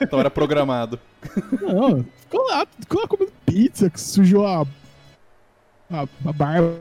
Então 0.00 0.20
era 0.20 0.30
programado. 0.30 0.98
Não, 1.60 2.04
ficou 2.20 2.46
lá, 2.48 2.66
ficou 2.78 3.00
lá 3.00 3.08
comendo 3.08 3.32
pizza, 3.44 3.88
que 3.90 4.00
sujou 4.00 4.46
a, 4.46 4.62
a, 5.90 6.02
a 6.26 6.32
barba 6.32 6.78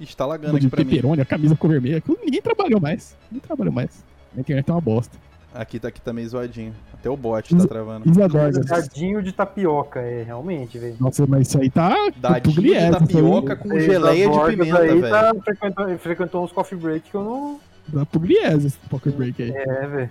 Ixi, 0.00 0.16
tá 0.16 0.26
lagando 0.26 0.58
de 0.58 0.66
aqui 0.66 0.74
pra 0.74 0.84
mim. 0.84 0.90
peperoni, 0.90 1.20
a 1.20 1.24
camisa 1.24 1.56
cor 1.56 1.70
vermelha. 1.70 2.02
Ninguém 2.24 2.42
trabalhou 2.42 2.80
mais. 2.80 3.16
Ninguém 3.30 3.46
trabalhou 3.46 3.72
mais. 3.72 4.04
A 4.36 4.40
internet 4.40 4.68
é 4.68 4.72
uma 4.72 4.80
bosta. 4.80 5.16
Aqui 5.54 5.78
tá, 5.78 5.86
aqui 5.86 6.00
tá 6.00 6.12
meio 6.12 6.28
zoadinho. 6.28 6.74
Até 6.92 7.08
o 7.08 7.16
bot 7.16 7.54
tá 7.54 7.66
travando. 7.68 8.10
Isadorga. 8.10 8.60
Dadinho 8.60 9.22
de 9.22 9.30
tapioca, 9.30 10.00
é, 10.00 10.24
realmente, 10.24 10.78
velho. 10.78 10.96
Nossa, 10.98 11.24
mas 11.28 11.46
isso 11.46 11.60
aí 11.60 11.70
tá. 11.70 11.94
Dadinho 12.16 12.64
de 12.64 12.90
tapioca 12.90 13.54
com 13.54 13.78
geleia 13.78 14.28
de 14.28 14.40
pimenta, 14.46 14.78
aí 14.80 15.00
velho. 15.00 15.10
Tá, 15.10 15.32
frequentou, 15.44 15.98
frequentou 15.98 16.44
uns 16.44 16.50
coffee 16.50 16.76
break 16.76 17.08
que 17.08 17.14
eu 17.14 17.22
não. 17.22 17.60
Da 17.86 18.04
Pugliese 18.04 18.66
esse 18.66 18.78
poker 18.90 19.12
break 19.12 19.40
aí. 19.42 19.52
É, 19.52 19.86
velho. 19.86 20.10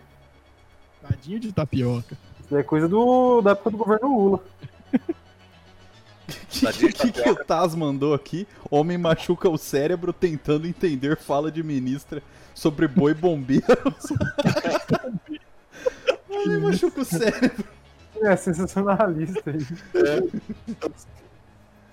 Tadinho 1.01 1.39
de 1.39 1.51
tapioca. 1.51 2.17
Isso 2.39 2.55
é 2.55 2.63
coisa 2.63 2.87
do, 2.87 3.41
da 3.41 3.51
época 3.51 3.69
do 3.69 3.77
governo 3.77 4.15
Lula. 4.15 4.39
O 6.63 6.73
que, 6.73 6.91
que, 6.91 7.11
que 7.11 7.29
o 7.29 7.35
Taz 7.35 7.75
mandou 7.75 8.13
aqui? 8.13 8.47
Homem 8.69 8.97
machuca 8.97 9.49
o 9.49 9.57
cérebro 9.57 10.13
tentando 10.13 10.67
entender 10.67 11.17
fala 11.17 11.51
de 11.51 11.63
ministra 11.63 12.21
sobre 12.53 12.87
boi 12.87 13.13
bombeiro. 13.13 13.65
Homem 16.29 16.59
machuca 16.59 17.01
o 17.01 17.05
cérebro. 17.05 17.65
É, 18.21 18.35
sensacionalista 18.35 19.49
aí. 19.49 19.65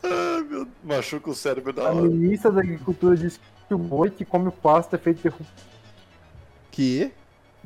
Ai, 0.02 0.42
meu... 0.48 0.66
Machuca 0.82 1.30
o 1.30 1.34
cérebro 1.34 1.72
da 1.72 1.88
A 1.88 1.92
hora. 1.92 2.08
ministra 2.08 2.50
da 2.50 2.60
Agricultura 2.60 3.16
disse 3.16 3.38
que 3.68 3.74
o 3.74 3.78
boi 3.78 4.10
que 4.10 4.24
come 4.24 4.48
o 4.48 4.52
pasto 4.52 4.94
é 4.94 4.98
feito 4.98 5.28
de 5.28 5.34
Que? 6.70 7.12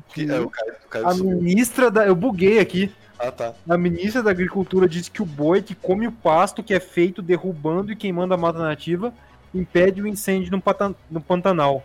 Que 0.09 0.29
é, 0.31 0.39
o 0.39 0.49
cara, 0.49 0.77
o 0.85 0.89
cara 0.89 1.07
A 1.07 1.11
sumiu. 1.13 1.41
ministra 1.41 1.89
da. 1.89 2.05
Eu 2.05 2.15
buguei 2.15 2.59
aqui. 2.59 2.91
Ah, 3.19 3.31
tá. 3.31 3.53
A 3.69 3.77
ministra 3.77 4.21
da 4.21 4.31
Agricultura 4.31 4.87
disse 4.89 5.09
que 5.09 5.21
o 5.21 5.25
boi 5.25 5.61
que 5.61 5.73
come 5.75 6.07
o 6.07 6.11
pasto 6.11 6.61
que 6.61 6.73
é 6.73 6.79
feito 6.79 7.21
derrubando 7.21 7.91
e 7.91 7.95
queimando 7.95 8.33
a 8.33 8.37
mata 8.37 8.59
nativa 8.59 9.13
impede 9.53 10.01
o 10.01 10.07
incêndio 10.07 10.51
no, 10.51 10.61
patan- 10.61 10.95
no 11.09 11.21
Pantanal. 11.21 11.83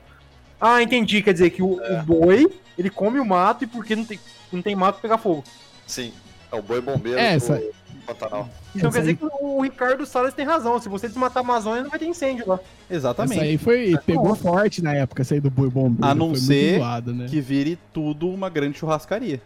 Ah, 0.60 0.82
entendi. 0.82 1.22
Quer 1.22 1.32
dizer 1.32 1.50
que 1.50 1.62
o, 1.62 1.74
o 1.80 2.02
boi 2.04 2.50
ele 2.76 2.90
come 2.90 3.20
o 3.20 3.24
mato 3.24 3.64
e 3.64 3.66
porque 3.66 3.94
não 3.94 4.04
tem, 4.04 4.18
não 4.52 4.60
tem 4.60 4.74
mato 4.74 5.00
pegar 5.00 5.18
fogo. 5.18 5.44
Sim. 5.86 6.12
É 6.50 6.56
o 6.56 6.62
boi 6.62 6.80
bombeiro 6.80 7.18
É, 7.18 7.30
do 7.30 7.36
essa- 7.36 7.62
Pantanal. 8.06 8.48
Então 8.74 8.88
Essa 8.88 8.98
quer 8.98 9.06
dizer 9.06 9.10
aí- 9.24 9.30
que 9.30 9.44
o 9.44 9.60
Ricardo 9.62 10.04
Salles 10.04 10.34
tem 10.34 10.44
razão. 10.44 10.80
Se 10.80 10.88
você 10.88 11.06
desmatar 11.06 11.42
a 11.42 11.46
Amazônia, 11.46 11.82
não 11.82 11.90
vai 11.90 11.98
ter 11.98 12.06
incêndio 12.06 12.44
lá. 12.48 12.58
Exatamente. 12.90 13.40
aí 13.40 13.56
foi. 13.58 13.94
Pegou 14.04 14.34
forte 14.34 14.82
na 14.82 14.92
época, 14.94 15.22
essa 15.22 15.34
aí 15.34 15.40
do 15.40 15.50
boi 15.50 15.68
bombeiro. 15.70 16.04
A 16.04 16.14
não 16.14 16.30
foi 16.30 16.38
muito 16.38 16.44
ser 16.44 16.78
zoada, 16.78 17.12
né? 17.12 17.26
Que 17.28 17.40
vire 17.40 17.78
tudo 17.92 18.28
uma 18.28 18.48
grande 18.48 18.78
churrascaria. 18.78 19.40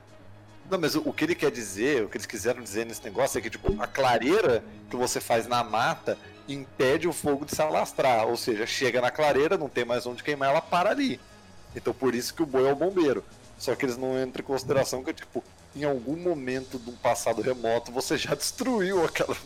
Não, 0.71 0.79
mas 0.79 0.95
o, 0.95 1.09
o 1.09 1.13
que 1.13 1.25
ele 1.25 1.35
quer 1.35 1.51
dizer, 1.51 2.05
o 2.05 2.09
que 2.09 2.17
eles 2.17 2.27
quiseram 2.27 2.63
dizer 2.63 2.87
nesse 2.87 3.05
negócio 3.05 3.39
é 3.39 3.41
que, 3.41 3.51
tipo, 3.51 3.81
a 3.81 3.87
clareira 3.87 4.65
que 4.89 4.97
você 4.97 5.21
faz 5.21 5.47
na 5.47 5.63
mata 5.63 6.19
impede 6.49 7.09
o 7.09 7.13
fogo 7.13 7.45
de 7.45 7.55
se 7.55 7.63
alastrar. 7.63 8.27
Ou 8.27 8.37
seja, 8.37 8.67
chega 8.67 9.01
na 9.01 9.11
clareira, 9.11 9.59
não 9.59 9.69
tem 9.69 9.85
mais 9.85 10.07
onde 10.07 10.23
queimar, 10.23 10.51
ela 10.51 10.61
para 10.61 10.91
ali. 10.91 11.21
Então 11.75 11.93
por 11.93 12.15
isso 12.15 12.35
que 12.35 12.43
o 12.43 12.47
boi 12.47 12.69
é 12.69 12.73
o 12.73 12.77
bombeiro. 12.77 13.25
Só 13.59 13.75
que 13.75 13.85
eles 13.85 13.97
não 13.97 14.21
entram 14.21 14.43
em 14.43 14.47
consideração 14.47 15.03
que, 15.03 15.13
tipo, 15.13 15.43
em 15.75 15.85
algum 15.85 16.17
momento 16.17 16.79
de 16.79 16.91
um 16.91 16.97
passado 16.97 17.43
remoto 17.43 17.91
você 17.91 18.17
já 18.17 18.35
destruiu 18.37 19.05
aquela, 19.05 19.37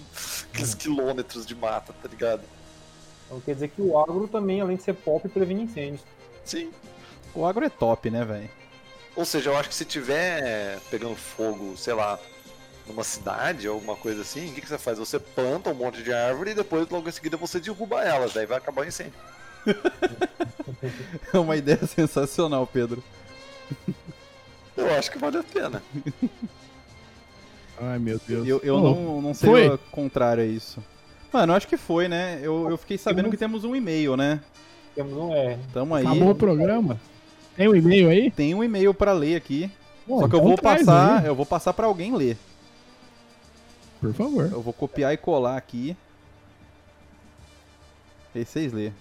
aqueles 0.52 0.74
quilômetros 0.74 1.46
de 1.46 1.54
mata, 1.54 1.92
tá 1.92 2.08
ligado? 2.08 2.42
Então 3.26 3.40
quer 3.40 3.54
dizer 3.54 3.68
que 3.68 3.82
o 3.82 3.98
agro 3.98 4.26
também, 4.28 4.60
além 4.60 4.76
de 4.76 4.82
ser 4.82 4.94
pop, 4.94 5.26
previne 5.28 5.62
incêndios. 5.62 6.00
Sim. 6.44 6.70
O 7.34 7.44
agro 7.44 7.64
é 7.64 7.68
top, 7.68 8.10
né, 8.10 8.24
velho? 8.24 8.50
Ou 9.18 9.24
seja, 9.24 9.50
eu 9.50 9.56
acho 9.56 9.68
que 9.68 9.74
se 9.74 9.84
tiver 9.84 10.78
pegando 10.92 11.16
fogo, 11.16 11.76
sei 11.76 11.92
lá, 11.92 12.16
numa 12.86 13.02
cidade, 13.02 13.66
alguma 13.66 13.96
coisa 13.96 14.22
assim, 14.22 14.48
o 14.48 14.54
que, 14.54 14.60
que 14.60 14.68
você 14.68 14.78
faz? 14.78 14.96
Você 14.96 15.18
planta 15.18 15.70
um 15.70 15.74
monte 15.74 16.04
de 16.04 16.12
árvore 16.12 16.52
e 16.52 16.54
depois, 16.54 16.88
logo 16.88 17.08
em 17.08 17.10
seguida, 17.10 17.36
você 17.36 17.58
derruba 17.58 18.00
elas, 18.04 18.32
daí 18.32 18.46
vai 18.46 18.58
acabar 18.58 18.82
o 18.82 18.88
incêndio. 18.88 19.12
É 21.34 21.38
uma 21.38 21.56
ideia 21.56 21.84
sensacional, 21.84 22.64
Pedro. 22.64 23.02
Eu 24.76 24.94
acho 24.94 25.10
que 25.10 25.18
vale 25.18 25.38
a 25.38 25.42
pena. 25.42 25.82
Ai, 27.80 27.98
meu 27.98 28.20
Deus. 28.24 28.46
Eu, 28.46 28.60
eu 28.62 28.76
Oh, 28.76 28.80
não, 28.80 29.20
não 29.22 29.34
sei 29.34 29.50
foi? 29.50 29.68
o 29.68 29.78
contrário 29.90 30.44
a 30.44 30.46
isso. 30.46 30.82
Mano, 31.32 31.52
eu 31.52 31.56
acho 31.56 31.66
que 31.66 31.76
foi, 31.76 32.06
né? 32.06 32.38
Eu, 32.40 32.70
eu 32.70 32.78
fiquei 32.78 32.96
sabendo 32.96 33.28
que 33.30 33.36
temos 33.36 33.64
um 33.64 33.74
e-mail, 33.74 34.16
né? 34.16 34.40
Temos 34.94 35.12
um 35.14 35.34
R. 35.34 35.58
Tamo 35.74 35.94
aí. 35.96 36.06
Acabou 36.06 36.30
o 36.30 36.34
programa. 36.36 37.00
Tem 37.58 37.68
um 37.68 37.74
e-mail 37.74 38.08
aí? 38.08 38.30
Tem 38.30 38.54
um 38.54 38.62
e-mail 38.62 38.94
pra 38.94 39.12
ler 39.12 39.34
aqui. 39.34 39.68
Bom, 40.06 40.20
Só 40.20 40.28
que 40.28 40.34
eu 40.36 40.38
então 40.38 40.48
vou 40.48 40.56
passar, 40.56 41.18
aí, 41.18 41.26
eu 41.26 41.34
vou 41.34 41.44
passar 41.44 41.72
para 41.72 41.88
alguém 41.88 42.14
ler. 42.14 42.38
Por 44.00 44.14
favor. 44.14 44.48
Eu 44.52 44.62
vou 44.62 44.72
copiar 44.72 45.12
e 45.12 45.16
colar 45.16 45.56
aqui. 45.56 45.96
E 48.32 48.38
aí 48.38 48.44
vocês 48.44 48.72
lê. 48.72 48.92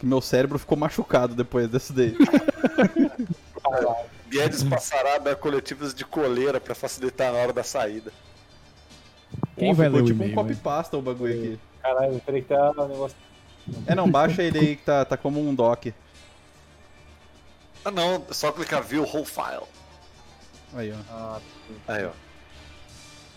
Que 0.00 0.04
meu 0.04 0.20
cérebro 0.20 0.58
ficou 0.58 0.76
machucado 0.76 1.36
depois 1.36 1.68
desse 1.68 1.92
daí. 1.92 2.16
Guedes 4.28 4.64
passará 4.64 5.18
da 5.18 5.36
coletivas 5.36 5.94
de 5.94 6.04
coleira 6.04 6.60
pra 6.60 6.74
facilitar 6.74 7.32
na 7.32 7.38
hora 7.38 7.52
da 7.52 7.62
saída. 7.62 8.12
Quem 9.56 9.70
Ó, 9.70 9.74
vai 9.74 9.88
ler 9.88 10.02
o 10.02 10.06
tipo 10.06 10.24
um 10.24 10.26
e-mail, 10.26 10.34
copy 10.34 10.56
pasta 10.56 10.96
o 10.96 11.02
bagulho 11.02 11.34
aqui. 11.34 11.60
Caralho, 11.80 12.20
peraí 12.26 12.42
que 12.42 12.48
tá 12.48 12.72
um 12.72 12.88
negócio. 12.88 13.16
É 13.86 13.94
não, 13.94 14.10
baixa 14.10 14.42
ele 14.42 14.58
aí 14.58 14.74
que 14.74 14.84
tá, 14.84 15.04
tá 15.04 15.16
como 15.16 15.40
um 15.40 15.54
doc. 15.54 15.86
Ah 17.86 17.90
não, 17.92 18.16
é 18.28 18.34
só 18.34 18.50
clicar 18.50 18.82
view 18.82 19.04
whole 19.04 19.24
file. 19.24 19.62
Aí, 20.74 20.92
ó. 20.92 20.96
Ah, 21.08 21.38
Aí, 21.86 22.04
ó. 22.04 22.10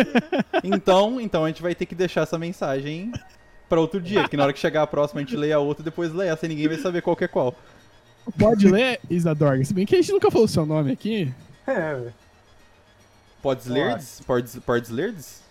então, 0.64 1.20
então 1.20 1.44
a 1.44 1.48
gente 1.48 1.60
vai 1.60 1.74
ter 1.74 1.84
que 1.84 1.94
deixar 1.94 2.22
essa 2.22 2.38
mensagem 2.38 3.12
pra 3.68 3.78
outro 3.78 4.00
dia, 4.00 4.26
que 4.26 4.38
na 4.38 4.44
hora 4.44 4.54
que 4.54 4.58
chegar 4.58 4.84
a 4.84 4.86
próxima 4.86 5.20
a 5.20 5.24
gente 5.24 5.36
lê 5.36 5.52
a 5.52 5.58
outra 5.58 5.82
e 5.82 5.84
depois 5.84 6.14
lê 6.14 6.28
essa 6.28 6.46
e 6.46 6.48
ninguém 6.48 6.66
vai 6.66 6.78
saber 6.78 7.02
qual 7.02 7.14
que 7.14 7.24
é 7.24 7.28
qual. 7.28 7.54
Pode 8.38 8.68
ler, 8.68 9.00
Isadorga? 9.10 9.62
Se 9.66 9.74
bem 9.74 9.84
que 9.84 9.96
a 9.96 10.00
gente 10.00 10.12
nunca 10.12 10.30
falou 10.30 10.48
seu 10.48 10.64
nome 10.64 10.92
aqui. 10.92 11.30
É, 11.66 11.94
velho. 11.94 12.21
Podes 13.42 13.66
lerdes? 13.66 14.20
Podes, 14.24 14.56
podes 14.60 14.90
lerdes? 14.90 15.42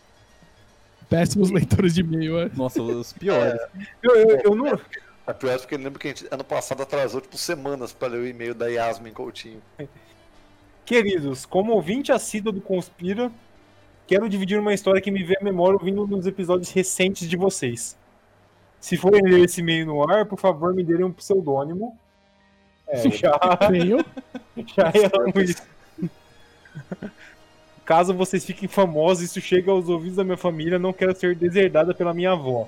Péssimos 1.10 1.52
leitores 1.52 1.94
de 1.94 2.02
e-mail. 2.02 2.40
é. 2.40 2.50
Nossa, 2.56 2.82
os 2.82 3.12
piores. 3.12 3.60
Eu, 4.02 4.16
eu, 4.16 4.40
eu 4.46 4.56
não. 4.56 4.80
A 5.28 5.34
pior 5.34 5.52
é 5.52 5.58
porque 5.58 5.76
eu 5.76 5.80
lembro 5.80 6.00
que 6.00 6.08
a 6.08 6.10
gente, 6.10 6.28
ano 6.32 6.44
passado 6.44 6.82
atrasou 6.82 7.22
tipo 7.22 7.38
semanas 7.38 7.92
pra 7.92 8.08
ler 8.08 8.20
o 8.20 8.28
e-mail 8.28 8.56
da 8.56 8.68
Yasmin 8.68 9.12
Coutinho. 9.12 9.62
Queridos, 10.86 11.46
como 11.46 11.74
ouvinte 11.74 12.12
assíduo 12.12 12.52
do 12.52 12.62
Conspira, 12.62 13.32
quero 14.08 14.28
dividir 14.28 14.58
uma 14.58 14.74
história 14.74 15.02
que 15.02 15.12
me 15.12 15.24
veio 15.24 15.40
à 15.42 15.44
memória 15.44 15.78
ouvindo 15.78 16.08
nos 16.08 16.26
episódios 16.26 16.72
recentes 16.72 17.30
de 17.30 17.38
vocês. 17.38 17.98
Se 18.80 18.98
forem 18.98 19.22
ler 19.22 19.46
esse 19.46 19.62
e-mail 19.62 19.86
no 19.86 20.10
ar, 20.10 20.26
por 20.26 20.40
favor, 20.40 20.74
me 20.74 20.84
dêem 20.84 21.04
um 21.04 21.12
pseudônimo. 21.12 21.98
É, 22.88 22.98
já, 23.12 23.38
já 24.76 24.92
isso. 25.44 25.64
Caso 27.86 28.14
vocês 28.14 28.46
fiquem 28.46 28.70
famosos 28.70 29.24
e 29.24 29.26
isso 29.26 29.42
chegue 29.42 29.70
aos 29.70 29.90
ouvidos 29.90 30.18
da 30.18 30.24
minha 30.24 30.38
família, 30.38 30.78
não 30.78 30.94
quero 30.94 31.16
ser 31.16 31.36
deserdada 31.36 31.94
pela 31.94 32.14
minha 32.14 32.32
avó. 32.32 32.68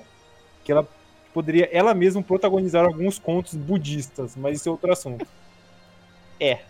Que 0.64 0.72
ela 0.72 0.86
poderia 1.32 1.68
ela 1.72 1.94
mesma 1.94 2.22
protagonizar 2.22 2.84
alguns 2.84 3.18
contos 3.18 3.54
budistas, 3.54 4.36
mas 4.36 4.58
isso 4.58 4.68
é 4.68 4.72
outro 4.72 4.92
assunto. 4.92 5.26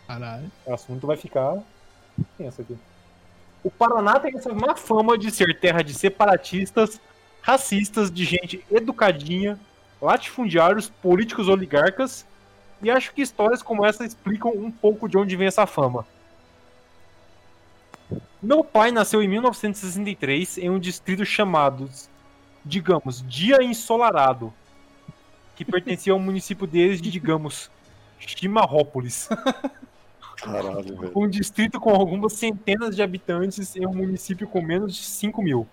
Caralho. 0.07 0.51
O 0.67 0.73
assunto 0.73 1.07
vai 1.07 1.17
ficar 1.17 1.59
tenso 2.39 2.61
aqui. 2.61 2.77
O 3.63 3.71
Paraná 3.71 4.21
tem 4.21 4.37
essa 4.37 4.53
má 4.53 4.77
fama 4.77 5.17
de 5.17 5.31
ser 5.31 5.59
terra 5.59 5.83
de 5.83 5.95
separatistas, 5.95 7.01
racistas, 7.41 8.11
de 8.11 8.25
gente 8.25 8.65
educadinha, 8.71 9.59
latifundiários, 10.01 10.91
políticos 10.91 11.49
oligarcas, 11.49 12.27
e 12.83 12.91
acho 12.91 13.15
que 13.15 13.23
histórias 13.23 13.63
como 13.63 13.85
essa 13.85 14.05
explicam 14.05 14.53
um 14.53 14.71
pouco 14.71 15.09
de 15.09 15.17
onde 15.17 15.35
vem 15.35 15.47
essa 15.47 15.67
fama. 15.67 16.07
Meu 18.43 18.63
pai 18.63 18.91
nasceu 18.91 19.23
em 19.23 19.29
1963 19.29 20.59
em 20.59 20.71
um 20.71 20.79
distrito 20.79 21.25
chamado, 21.25 21.89
digamos, 22.65 23.27
Dia 23.27 23.63
Ensolarado, 23.63 24.53
que 25.57 25.65
pertencia 25.65 26.13
ao 26.13 26.19
município 26.19 26.67
deles 26.67 27.01
de, 27.01 27.11
digamos, 27.11 27.71
Chimarrópolis 28.19 29.29
Caralho, 30.37 30.97
velho. 30.97 31.13
um 31.17 31.29
distrito 31.29 31.81
com 31.81 31.91
algumas 31.91 32.35
centenas 32.35 32.95
de 32.95 33.03
habitantes 33.03 33.75
em 33.77 33.87
um 33.87 33.95
município 33.95 34.47
com 34.47 34.61
menos 34.61 34.95
de 34.95 35.03
5 35.03 35.43
mil. 35.43 35.67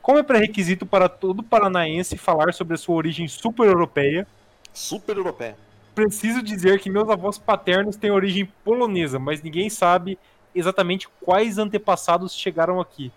Como 0.00 0.18
é 0.18 0.22
pré-requisito 0.22 0.86
para 0.86 1.08
todo 1.08 1.42
paranaense 1.42 2.16
falar 2.16 2.54
sobre 2.54 2.74
a 2.74 2.78
sua 2.78 2.94
origem 2.94 3.26
super-europeia, 3.28 4.26
Super 4.72 5.16
europeia. 5.16 5.56
preciso 5.94 6.42
dizer 6.42 6.78
que 6.78 6.88
meus 6.88 7.08
avós 7.08 7.38
paternos 7.38 7.96
têm 7.96 8.10
origem 8.10 8.48
polonesa, 8.64 9.18
mas 9.18 9.42
ninguém 9.42 9.68
sabe 9.68 10.18
exatamente 10.54 11.08
quais 11.20 11.58
antepassados 11.58 12.34
chegaram 12.34 12.80
aqui. 12.80 13.12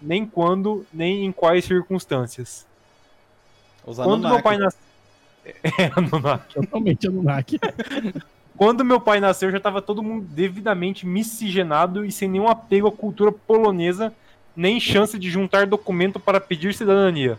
Nem 0.00 0.24
quando, 0.24 0.86
nem 0.92 1.24
em 1.24 1.32
quais 1.32 1.64
circunstâncias. 1.64 2.66
Os 3.84 3.96
Quando 3.96 4.28
meu 4.28 4.42
pai 4.42 4.56
nasceu. 4.56 4.80
É, 5.42 5.90
Anunnaki. 5.96 6.54
Totalmente 6.54 7.06
Anunnaki. 7.08 7.58
Quando 8.56 8.84
meu 8.84 9.00
pai 9.00 9.20
nasceu, 9.20 9.50
já 9.50 9.56
estava 9.56 9.80
todo 9.80 10.02
mundo 10.02 10.26
devidamente 10.28 11.06
miscigenado 11.06 12.04
e 12.04 12.12
sem 12.12 12.28
nenhum 12.28 12.46
apego 12.46 12.88
à 12.88 12.92
cultura 12.92 13.32
polonesa, 13.32 14.12
nem 14.54 14.78
chance 14.78 15.18
de 15.18 15.30
juntar 15.30 15.66
documento 15.66 16.20
para 16.20 16.38
pedir 16.38 16.74
cidadania. 16.74 17.38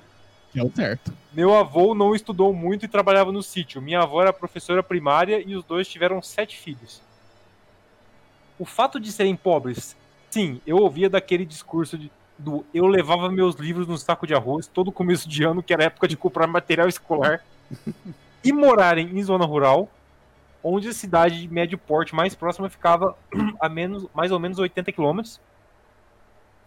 É 0.55 0.63
o 0.63 0.71
certo. 0.71 1.13
Meu 1.31 1.55
avô 1.55 1.93
não 1.93 2.15
estudou 2.15 2.51
muito 2.53 2.85
e 2.85 2.87
trabalhava 2.87 3.31
no 3.31 3.43
sítio. 3.43 3.81
Minha 3.81 4.01
avó 4.01 4.21
era 4.21 4.33
professora 4.33 4.81
primária 4.81 5.41
e 5.45 5.55
os 5.55 5.63
dois 5.63 5.87
tiveram 5.87 6.21
sete 6.21 6.57
filhos. 6.57 7.01
O 8.61 8.65
fato 8.65 8.99
de 8.99 9.11
serem 9.11 9.35
pobres, 9.35 9.97
sim, 10.29 10.61
eu 10.67 10.77
ouvia 10.77 11.09
daquele 11.09 11.47
discurso 11.47 11.97
de- 11.97 12.11
do 12.37 12.63
eu 12.71 12.85
levava 12.85 13.27
meus 13.27 13.55
livros 13.55 13.87
no 13.87 13.97
saco 13.97 14.27
de 14.27 14.35
arroz 14.35 14.67
todo 14.67 14.91
começo 14.91 15.27
de 15.27 15.43
ano, 15.43 15.63
que 15.63 15.73
era 15.73 15.85
época 15.85 16.07
de 16.07 16.15
comprar 16.15 16.45
material 16.45 16.87
escolar, 16.87 17.43
e 18.45 18.53
morarem 18.53 19.17
em 19.17 19.23
zona 19.23 19.45
rural, 19.45 19.89
onde 20.63 20.89
a 20.89 20.93
cidade 20.93 21.41
de 21.41 21.51
médio 21.51 21.75
porte 21.75 22.13
mais 22.13 22.35
próxima 22.35 22.69
ficava 22.69 23.17
a 23.59 23.67
menos, 23.67 24.05
mais 24.13 24.31
ou 24.31 24.37
menos 24.37 24.59
80 24.59 24.91
quilômetros, 24.91 25.41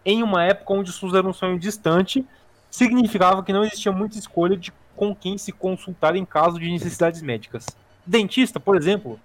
em 0.05 0.21
uma 0.21 0.43
época 0.43 0.73
onde 0.73 0.91
o 0.91 0.93
SUS 0.93 1.15
era 1.15 1.29
um 1.29 1.33
sonho 1.33 1.61
distante, 1.61 2.27
significava 2.69 3.41
que 3.45 3.53
não 3.53 3.62
existia 3.62 3.93
muita 3.93 4.19
escolha 4.19 4.57
de 4.57 4.73
com 4.97 5.15
quem 5.15 5.39
se 5.39 5.53
consultar 5.53 6.16
em 6.16 6.25
caso 6.25 6.59
de 6.59 6.69
necessidades 6.69 7.23
médicas. 7.23 7.66
Dentista, 8.05 8.59
por 8.59 8.77
exemplo, 8.77 9.21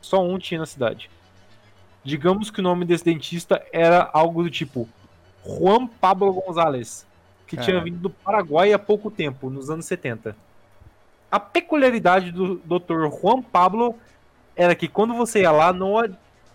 só 0.00 0.24
um 0.26 0.38
tinha 0.38 0.60
na 0.60 0.66
cidade. 0.66 1.10
Digamos 2.08 2.50
que 2.50 2.60
o 2.60 2.62
nome 2.62 2.86
desse 2.86 3.04
dentista 3.04 3.62
era 3.70 4.08
algo 4.14 4.42
do 4.42 4.48
tipo 4.48 4.88
Juan 5.44 5.86
Pablo 5.86 6.32
González, 6.32 7.06
que 7.46 7.54
tinha 7.54 7.66
Caralho. 7.66 7.84
vindo 7.84 7.98
do 7.98 8.08
Paraguai 8.08 8.72
há 8.72 8.78
pouco 8.78 9.10
tempo, 9.10 9.50
nos 9.50 9.68
anos 9.68 9.84
70. 9.84 10.34
A 11.30 11.38
peculiaridade 11.38 12.32
do 12.32 12.54
Dr. 12.64 13.10
Juan 13.10 13.42
Pablo 13.42 13.94
era 14.56 14.74
que 14.74 14.88
quando 14.88 15.12
você 15.12 15.42
ia 15.42 15.52
lá, 15.52 15.70
não, 15.70 15.96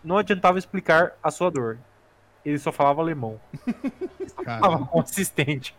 não 0.04 0.18
adiantava 0.18 0.58
explicar 0.58 1.12
a 1.22 1.30
sua 1.30 1.52
dor. 1.52 1.78
Ele 2.44 2.58
só 2.58 2.72
falava 2.72 3.02
alemão. 3.02 3.40
Cara, 4.44 4.60
Tava 4.60 4.86
consistente. 4.88 5.76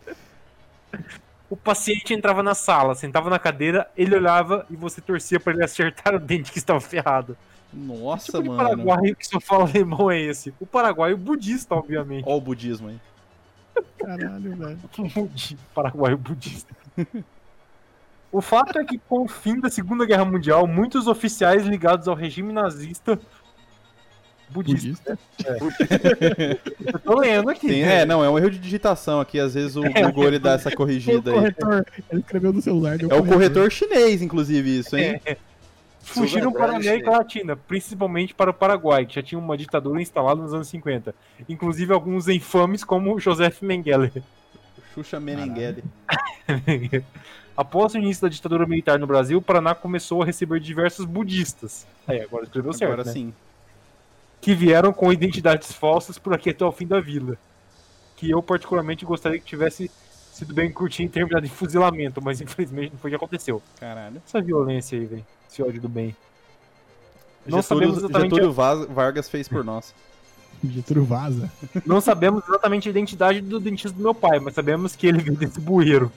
O 1.49 1.57
paciente 1.57 2.13
entrava 2.13 2.41
na 2.41 2.55
sala, 2.55 2.95
sentava 2.95 3.29
na 3.29 3.39
cadeira, 3.39 3.91
ele 3.97 4.15
olhava 4.15 4.65
e 4.69 4.77
você 4.77 5.01
torcia 5.01 5.37
pra 5.37 5.51
ele 5.51 5.65
acertar 5.65 6.15
o 6.15 6.19
dente 6.19 6.49
que 6.49 6.59
estava 6.59 6.79
ferrado. 6.79 7.35
Nossa, 7.75 8.37
tipo 8.39 8.45
mano. 8.53 8.57
paraguaio 8.57 9.15
que 9.15 9.27
só 9.27 9.39
fala 9.39 9.65
alemão 9.69 10.09
é 10.09 10.19
esse. 10.21 10.53
O 10.59 10.65
paraguaio 10.65 11.17
budista, 11.17 11.75
obviamente. 11.75 12.23
Ó 12.25 12.37
o 12.37 12.41
budismo 12.41 12.87
aí. 12.87 12.99
Caralho, 13.99 14.55
velho. 14.55 14.79
Budi- 15.13 15.57
Paraguaio 15.73 16.17
budista. 16.17 16.73
O 18.31 18.41
fato 18.41 18.77
é 18.79 18.85
que, 18.85 18.97
com 18.97 19.23
o 19.23 19.27
fim 19.27 19.59
da 19.59 19.69
Segunda 19.69 20.05
Guerra 20.05 20.25
Mundial, 20.25 20.65
muitos 20.67 21.07
oficiais 21.07 21.65
ligados 21.65 22.07
ao 22.07 22.15
regime 22.15 22.51
nazista 22.53 23.19
budista. 24.49 25.17
Budista. 25.59 26.59
Eu 26.93 26.99
tô 26.99 27.19
lendo 27.19 27.49
aqui. 27.49 27.67
Tem- 27.67 27.83
é, 27.83 28.05
não, 28.05 28.23
é 28.23 28.29
um 28.29 28.37
erro 28.37 28.51
de 28.51 28.59
digitação 28.59 29.19
aqui. 29.19 29.39
Às 29.39 29.53
vezes 29.53 29.75
o 29.75 29.81
Google 29.81 30.25
ele 30.27 30.39
dá 30.39 30.51
essa 30.53 30.69
O 30.69 30.75
corrigida 30.75 31.31
aí. 31.31 31.35
corretor, 31.37 31.85
ele 32.11 32.21
escreveu 32.21 32.53
no 32.53 32.61
celular. 32.61 32.97
É 33.01 33.15
o 33.15 33.25
corretor 33.25 33.71
chinês, 33.71 34.21
inclusive, 34.21 34.79
isso, 34.79 34.95
hein? 34.95 35.19
Fugiram 36.05 36.51
para 36.51 36.73
a 36.73 36.75
América 36.75 37.09
Latina, 37.09 37.55
principalmente 37.55 38.33
para 38.33 38.51
o 38.51 38.53
Paraguai, 38.53 39.05
que 39.05 39.15
já 39.15 39.23
tinha 39.23 39.39
uma 39.39 39.57
ditadura 39.57 40.01
instalada 40.01 40.39
nos 40.41 40.53
anos 40.53 40.67
50. 40.67 41.15
Inclusive 41.49 41.91
alguns 41.91 42.27
infames 42.27 42.83
como 42.83 43.19
Joseph 43.19 43.61
Mengele. 43.61 44.23
Xuxa 44.93 45.19
Menengele. 45.19 45.83
Após 47.57 47.93
o 47.93 47.97
início 47.97 48.21
da 48.21 48.29
ditadura 48.29 48.67
militar 48.67 48.99
no 48.99 49.07
Brasil, 49.07 49.39
o 49.39 49.41
Paraná 49.41 49.73
começou 49.73 50.21
a 50.21 50.25
receber 50.25 50.59
diversos 50.59 51.05
budistas. 51.05 51.87
Aí, 52.07 52.21
agora 52.21 52.43
escreveu 52.43 52.71
certo, 52.71 52.91
Agora 52.91 53.05
né? 53.05 53.11
sim. 53.11 53.33
Que 54.39 54.53
vieram 54.53 54.93
com 54.93 55.11
identidades 55.11 55.71
falsas 55.71 56.19
por 56.19 56.33
aqui 56.33 56.51
até 56.51 56.63
o 56.63 56.71
fim 56.71 56.85
da 56.85 56.99
vida. 56.99 57.37
Que 58.15 58.29
eu, 58.29 58.43
particularmente, 58.43 59.05
gostaria 59.05 59.39
que 59.39 59.45
tivesse 59.45 59.89
sido 60.35 60.53
bem 60.53 60.69
curtinho 60.71 61.07
e 61.07 61.09
terminado 61.09 61.45
em 61.45 61.49
fuzilamento, 61.49 62.21
mas 62.21 62.41
infelizmente 62.41 62.91
não 62.91 62.99
foi 62.99 63.09
o 63.09 63.11
que 63.11 63.15
aconteceu. 63.15 63.61
Caralho. 63.79 64.21
Essa 64.27 64.41
violência 64.41 64.99
aí, 64.99 65.05
velho. 65.05 65.25
Esse 65.49 65.63
ódio 65.63 65.81
do 65.81 65.87
bem. 65.87 66.15
Não 67.45 67.61
Getúlio, 67.61 67.63
sabemos 67.63 67.97
exatamente 67.99 68.29
Getúlio 68.31 68.51
Vaz- 68.51 68.85
Vargas 68.87 69.29
fez 69.29 69.47
por 69.47 69.63
nós. 69.63 69.95
Getúlio 70.63 71.05
vaza. 71.05 71.49
Não 71.85 72.01
sabemos 72.01 72.43
exatamente 72.47 72.87
a 72.89 72.91
identidade 72.91 73.39
do 73.39 73.59
dentista 73.59 73.95
do 73.95 74.03
meu 74.03 74.13
pai, 74.13 74.39
mas 74.39 74.53
sabemos 74.55 74.95
que 74.95 75.07
ele 75.07 75.19
veio 75.21 75.37
desse 75.37 75.59
bueiro. 75.59 76.11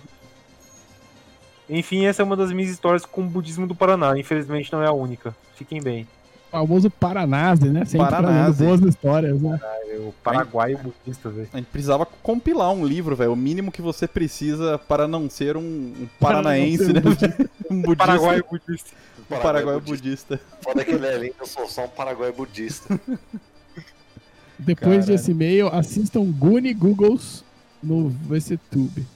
Enfim, 1.68 2.06
essa 2.06 2.22
é 2.22 2.24
uma 2.24 2.36
das 2.36 2.50
minhas 2.50 2.70
histórias 2.70 3.04
com 3.04 3.20
o 3.22 3.26
budismo 3.28 3.66
do 3.66 3.74
Paraná. 3.74 4.18
Infelizmente 4.18 4.72
não 4.72 4.82
é 4.82 4.86
a 4.86 4.92
única. 4.92 5.36
Fiquem 5.54 5.82
bem. 5.82 6.08
O 6.48 6.66
famoso 6.66 6.90
Paranase, 6.90 7.68
né? 7.68 7.84
Sempre 7.84 8.08
Paranase. 8.10 8.58
trazendo 8.58 8.80
boas 8.80 8.94
histórias, 8.94 9.40
né? 9.40 9.60
O 9.98 10.12
paraguaio 10.22 10.78
budista, 10.78 11.28
velho. 11.28 11.48
A 11.52 11.56
gente 11.58 11.66
precisava 11.66 12.06
compilar 12.06 12.72
um 12.72 12.84
livro, 12.86 13.14
velho. 13.14 13.32
O 13.32 13.36
mínimo 13.36 13.70
que 13.70 13.82
você 13.82 14.06
precisa 14.08 14.78
para 14.78 15.06
não 15.06 15.28
ser 15.28 15.56
um, 15.56 15.60
um 15.60 16.08
paranaense, 16.18 16.92
Para 16.92 16.92
né? 16.94 17.02
não 17.04 17.16
ser 17.16 17.50
Um 17.70 17.82
budista. 17.82 17.96
Paraguaio 18.06 18.44
budista. 18.50 18.90
Um 19.30 19.38
paraguaio 19.40 19.80
budista. 19.80 20.40
Foda 20.62 20.84
que 20.84 20.90
ele 20.92 21.06
é 21.06 21.18
lindo, 21.18 21.34
eu 21.38 21.46
sou 21.46 21.68
só 21.68 21.84
um 21.84 21.88
paraguaio 21.88 22.32
budista. 22.32 22.98
Depois 24.58 24.90
Caralho. 24.90 25.06
desse 25.06 25.30
e-mail, 25.30 25.68
assistam 25.68 26.24
Goonie 26.24 26.72
Googles 26.72 27.44
no 27.82 28.08
VCTube. 28.08 29.06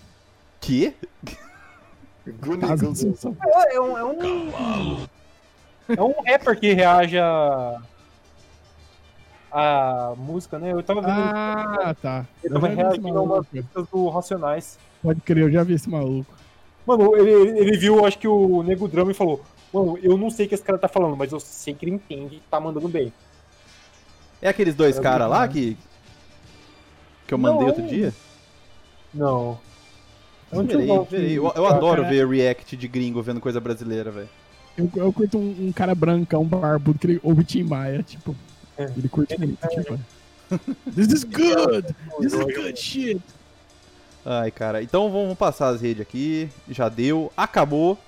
Que? 0.61 0.95
Gugu. 2.27 2.65
assunção. 2.73 3.37
É, 3.43 3.77
é 3.77 3.81
um, 3.81 3.99
é 3.99 4.05
um. 4.05 5.09
É 5.89 6.01
um 6.03 6.15
rapper 6.23 6.59
que 6.59 6.73
reage 6.73 7.19
a. 7.19 7.81
a 9.51 10.15
música, 10.17 10.59
né? 10.59 10.73
Eu 10.73 10.83
tava 10.83 11.01
vendo 11.03 11.13
Ah, 11.13 11.95
tá. 12.01 12.27
ele 12.43 12.55
Eu 12.55 12.61
tava 12.61 12.69
reagindo 12.75 13.09
a 13.09 13.11
umas 13.23 13.29
maluco. 13.29 13.47
músicas 13.53 13.89
do 13.89 14.09
Racionais. 14.09 14.79
Pode 15.03 15.21
crer, 15.21 15.43
eu 15.45 15.51
já 15.51 15.63
vi 15.63 15.75
esse 15.75 15.91
maluco. 15.91 16.33
Mano, 16.87 17.17
ele, 17.17 17.31
ele- 17.31 17.59
ele 17.61 17.77
viu, 17.77 18.05
acho 18.07 18.19
que 18.19 18.27
o 18.29 18.63
Nego 18.63 18.89
Drama 18.89 19.11
e 19.11 19.15
falou: 19.15 19.43
Mano, 19.73 19.99
eu 20.03 20.17
não 20.17 20.31
sei 20.31 20.47
o 20.47 20.49
que 20.49 20.55
esse 20.55 20.65
cara 20.65 20.79
tá 20.79 20.89
falando, 20.89 21.17
mas 21.17 21.33
eu 21.33 21.41
sei 21.41 21.75
que 21.75 21.85
ele 21.85 21.95
entende 21.97 22.37
e 22.37 22.41
tá 22.51 22.59
mandando 22.61 22.89
bem. 22.89 23.13
É 24.41 24.49
aqueles 24.49 24.75
dois 24.75 24.99
É 24.99 25.03
caras 25.03 25.29
lá 25.29 25.47
que. 25.47 25.77
Que 27.27 27.35
eu 27.35 27.39
mandei 27.39 27.61
Não. 27.61 27.67
outro 27.69 27.83
dia? 27.87 28.13
Não. 29.15 29.59
Verei. 30.51 30.87
que- 31.07 31.35
Eu, 31.35 31.53
eu 31.55 31.67
adoro 31.67 32.05
ver 32.07 32.27
react 32.27 32.77
de 32.77 32.89
gringo 32.89 33.23
vendo 33.23 33.41
coisa 33.41 33.61
brasileira, 33.61 34.11
velho. 34.11 34.29
Eu, 34.77 34.91
eu 34.97 35.13
curto 35.13 35.39
um, 35.39 35.69
um 35.69 35.73
cara 35.73 35.95
brancão, 35.95 36.45
barbudo, 36.45 36.99
que 36.99 37.07
ele 37.07 37.21
ouve 37.23 37.45
Tim 37.45 37.63
Maia, 37.65 38.03
tipo. 38.03 38.35
É. 38.77 38.85
Ele 38.97 39.09
curte 39.09 39.39
muito, 39.39 39.59
tipo. 39.69 39.99
This 40.95 41.09
is 41.09 41.25
good! 41.25 41.95
This 42.21 42.33
is 42.33 42.57
good 42.57 42.79
shit! 42.79 43.21
Ai, 44.25 44.51
cara. 44.51 44.83
Então 44.83 45.11
vamos 45.11 45.37
passar 45.37 45.69
as 45.69 45.81
redes 45.81 46.01
aqui. 46.03 46.49
Já 46.69 46.89
deu. 46.89 47.33
Acabou. 47.37 47.99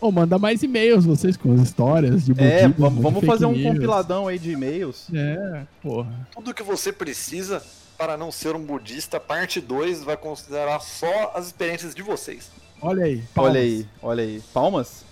Ô, 0.00 0.12
manda 0.12 0.38
mais 0.38 0.62
e-mails, 0.62 1.04
vocês 1.06 1.36
com 1.36 1.54
as 1.54 1.60
histórias 1.62 2.26
de 2.26 2.32
É, 2.32 2.68
vamos, 2.68 2.96
de 2.96 3.02
vamos 3.02 3.20
fake 3.20 3.26
fazer 3.26 3.46
um 3.46 3.52
news. 3.52 3.72
compiladão 3.72 4.28
aí 4.28 4.38
de 4.38 4.52
e-mails. 4.52 5.08
É, 5.12 5.62
porra. 5.82 6.28
Tudo 6.34 6.52
que 6.52 6.62
você 6.62 6.92
precisa 6.92 7.62
para 7.96 8.16
não 8.16 8.30
ser 8.30 8.54
um 8.54 8.62
budista, 8.62 9.18
parte 9.18 9.58
2 9.58 10.04
vai 10.04 10.16
considerar 10.16 10.80
só 10.80 11.32
as 11.34 11.46
experiências 11.46 11.94
de 11.94 12.02
vocês. 12.02 12.50
Olha 12.82 13.04
aí. 13.04 13.14
Olha 13.14 13.24
palmas. 13.34 13.56
aí, 13.56 13.86
olha 14.02 14.22
aí. 14.22 14.42
Palmas? 14.52 15.05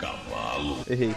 Cavalo. 0.00 0.78
Errei. 0.88 1.14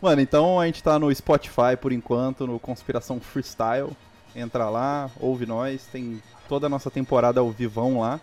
Mano, 0.00 0.20
então 0.20 0.60
a 0.60 0.66
gente 0.66 0.82
tá 0.82 0.98
no 0.98 1.12
Spotify 1.14 1.76
por 1.80 1.92
enquanto, 1.92 2.46
no 2.46 2.58
Conspiração 2.58 3.20
Freestyle. 3.20 3.90
Entra 4.34 4.68
lá, 4.70 5.10
ouve 5.18 5.46
nós, 5.46 5.86
tem 5.86 6.22
toda 6.48 6.66
a 6.66 6.70
nossa 6.70 6.90
temporada 6.90 7.40
ao 7.40 7.50
vivão 7.50 8.00
lá. 8.00 8.20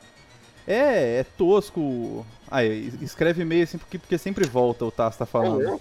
É, 0.65 1.19
é 1.19 1.23
tosco. 1.37 2.25
Aí, 2.49 2.93
escreve 3.01 3.41
e-mail 3.41 3.63
assim 3.63 3.77
porque, 3.77 3.99
porque 3.99 4.17
sempre 4.17 4.47
volta 4.47 4.85
o 4.85 4.91
Tassi 4.91 5.19
tá 5.19 5.25
falando. 5.25 5.79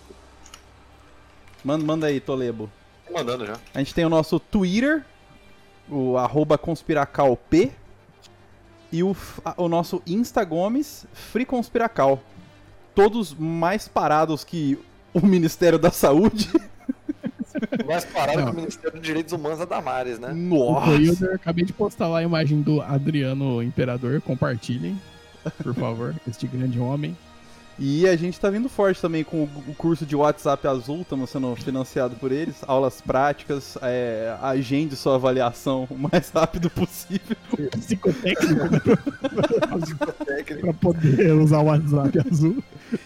Manda, 1.65 1.85
manda 1.85 2.07
aí, 2.09 2.21
Tolebo. 2.21 2.69
Tô 3.07 3.15
mandando 3.15 3.47
já. 3.47 3.57
A 3.73 3.79
gente 3.79 3.95
tem 3.95 4.05
o 4.05 4.11
nosso 4.11 4.41
Twitter, 4.41 5.05
o 5.89 6.19
arroba 6.19 6.59
conspiracalp, 6.59 7.55
e 8.95 9.03
o, 9.03 9.17
o 9.57 9.69
nosso 9.69 10.01
Instagomes, 10.07 11.05
FreeConspiracal. 11.13 12.23
Todos 12.95 13.35
mais 13.35 13.89
parados 13.89 14.45
que 14.45 14.79
o 15.13 15.27
Ministério 15.27 15.81
da 15.81 15.91
Saúde. 15.91 16.49
Mais 17.87 18.05
parado 18.05 18.39
Não. 18.39 18.47
que 18.47 18.53
o 18.53 18.55
Ministério 18.55 18.93
dos 18.93 19.01
Direitos 19.01 19.33
Humanos 19.33 19.59
da 19.59 19.65
Damares, 19.65 20.19
né? 20.19 20.33
Nossa! 20.33 20.87
Coilder, 20.87 21.35
acabei 21.35 21.65
de 21.65 21.73
postar 21.73 22.07
lá 22.07 22.19
a 22.19 22.23
imagem 22.23 22.63
do 22.63 22.81
Adriano 22.81 23.63
Imperador. 23.63 24.21
Compartilhem, 24.21 25.01
por 25.63 25.75
favor, 25.75 26.15
este 26.29 26.47
grande 26.47 26.79
homem. 26.79 27.17
E 27.79 28.07
a 28.09 28.15
gente 28.15 28.39
tá 28.39 28.49
vindo 28.51 28.69
forte 28.69 29.01
também 29.01 29.25
com 29.25 29.45
o, 29.45 29.75
curso 29.77 30.07
de 30.07 30.15
WhatsApp 30.15 30.67
Azul, 30.67 31.03
estamos 31.03 31.31
sendo 31.31 31.55
financiado 31.57 32.15
por 32.17 32.31
eles. 32.31 32.57
Aulas 32.67 33.01
práticas, 33.01 33.77
é, 33.83 34.37
agende 34.41 34.95
sua 34.95 35.17
avaliação 35.17 35.87
o 35.91 35.99
mais 35.99 36.31
rápido 36.31 36.71
possível. 36.71 37.37
Psicotécnico 37.73 38.65
né, 38.69 40.13
Técnico. 40.25 40.63
pra 40.63 40.75
poder 40.75 41.33
usar 41.33 41.59
o 41.59 41.65
WhatsApp 41.65 42.21
azul. 42.31 42.63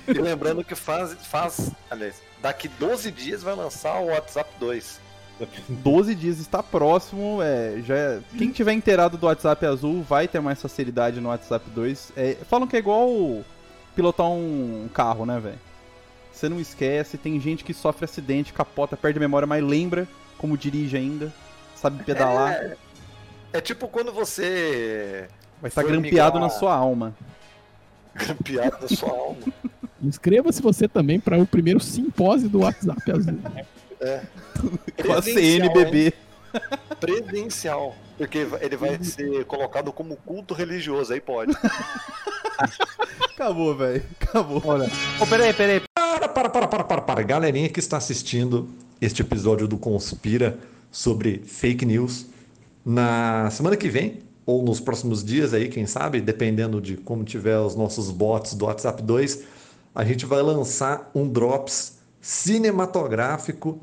E 0.06 0.12
lembrando 0.12 0.62
que 0.62 0.74
faz, 0.74 1.14
faz, 1.26 1.70
aliás, 1.90 2.16
daqui 2.42 2.68
12 2.68 3.10
dias 3.10 3.42
vai 3.42 3.54
lançar 3.54 4.00
o 4.00 4.06
WhatsApp 4.06 4.50
2. 4.60 5.08
12 5.68 6.14
dias 6.14 6.40
está 6.40 6.62
próximo. 6.62 7.40
É, 7.42 7.80
já 7.86 7.94
é- 7.94 8.20
Quem 8.36 8.50
tiver 8.50 8.72
inteirado 8.72 9.16
do 9.16 9.26
WhatsApp 9.26 9.64
azul 9.66 10.02
vai 10.02 10.26
ter 10.26 10.40
mais 10.40 10.60
facilidade 10.60 11.20
no 11.20 11.28
WhatsApp 11.28 11.64
2. 11.70 12.12
É, 12.16 12.36
falam 12.48 12.66
que 12.66 12.76
é 12.76 12.80
igual 12.80 13.44
pilotar 13.98 14.28
um 14.30 14.88
carro, 14.94 15.26
né, 15.26 15.40
velho? 15.40 15.58
Você 16.32 16.48
não 16.48 16.60
esquece, 16.60 17.18
tem 17.18 17.40
gente 17.40 17.64
que 17.64 17.74
sofre 17.74 18.04
acidente, 18.04 18.52
capota, 18.52 18.96
perde 18.96 19.18
a 19.18 19.20
memória, 19.20 19.44
mas 19.44 19.60
lembra 19.62 20.06
como 20.38 20.56
dirige 20.56 20.96
ainda, 20.96 21.32
sabe 21.74 22.04
pedalar, 22.04 22.52
É, 22.52 22.76
é 23.54 23.60
tipo 23.60 23.88
quando 23.88 24.12
você 24.12 25.26
vai 25.60 25.68
estar 25.68 25.82
foi 25.82 25.90
grampeado 25.90 26.34
migrar- 26.34 26.40
na 26.40 26.48
sua 26.48 26.72
alma. 26.76 27.12
grampeado 28.14 28.78
da 28.82 28.88
sua 28.88 29.10
alma. 29.10 29.38
Inscreva-se 30.00 30.62
você 30.62 30.86
também 30.86 31.18
para 31.18 31.36
o 31.36 31.44
primeiro 31.44 31.80
simpósio 31.80 32.48
do 32.48 32.60
WhatsApp 32.60 33.10
azul. 33.10 33.38
Com 35.04 35.12
a 35.12 35.20
CNBB. 35.20 36.14
Presencial. 37.00 37.94
Porque 38.16 38.46
ele 38.60 38.76
vai 38.76 39.02
ser 39.02 39.44
colocado 39.44 39.92
como 39.92 40.16
culto 40.16 40.54
religioso, 40.54 41.12
aí 41.12 41.20
pode. 41.20 41.52
Acabou, 43.32 43.76
velho. 43.76 44.02
Acabou. 44.20 44.62
Olha. 44.64 44.90
Ô, 45.20 45.26
peraí, 45.26 45.52
peraí. 45.52 45.82
Para, 45.94 46.28
para, 46.28 46.48
para, 46.48 46.68
para, 46.68 46.84
para, 46.84 47.02
para. 47.02 47.22
Galerinha 47.22 47.68
que 47.68 47.78
está 47.78 47.96
assistindo 47.96 48.68
este 49.00 49.22
episódio 49.22 49.68
do 49.68 49.78
Conspira 49.78 50.58
sobre 50.90 51.38
fake 51.38 51.86
news, 51.86 52.26
na 52.84 53.50
semana 53.50 53.76
que 53.76 53.88
vem, 53.88 54.22
ou 54.44 54.62
nos 54.62 54.80
próximos 54.80 55.22
dias 55.22 55.52
aí, 55.52 55.68
quem 55.68 55.86
sabe, 55.86 56.20
dependendo 56.20 56.80
de 56.80 56.96
como 56.96 57.22
tiver 57.22 57.58
os 57.58 57.76
nossos 57.76 58.10
bots 58.10 58.54
do 58.54 58.64
WhatsApp 58.64 59.02
2, 59.02 59.44
a 59.94 60.04
gente 60.04 60.24
vai 60.24 60.40
lançar 60.42 61.10
um 61.14 61.28
Drops 61.28 61.98
cinematográfico 62.20 63.78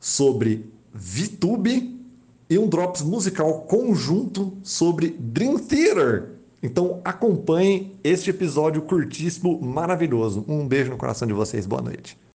sobre 0.00 0.71
VTube 0.94 2.00
e 2.48 2.58
um 2.58 2.68
Drops 2.68 3.02
musical 3.02 3.62
conjunto 3.62 4.52
sobre 4.62 5.16
Dream 5.18 5.58
Theater. 5.58 6.32
Então 6.62 7.00
acompanhem 7.04 7.96
este 8.04 8.30
episódio 8.30 8.82
curtíssimo, 8.82 9.60
maravilhoso. 9.60 10.44
Um 10.46 10.66
beijo 10.68 10.90
no 10.90 10.96
coração 10.96 11.26
de 11.26 11.34
vocês. 11.34 11.66
Boa 11.66 11.82
noite. 11.82 12.16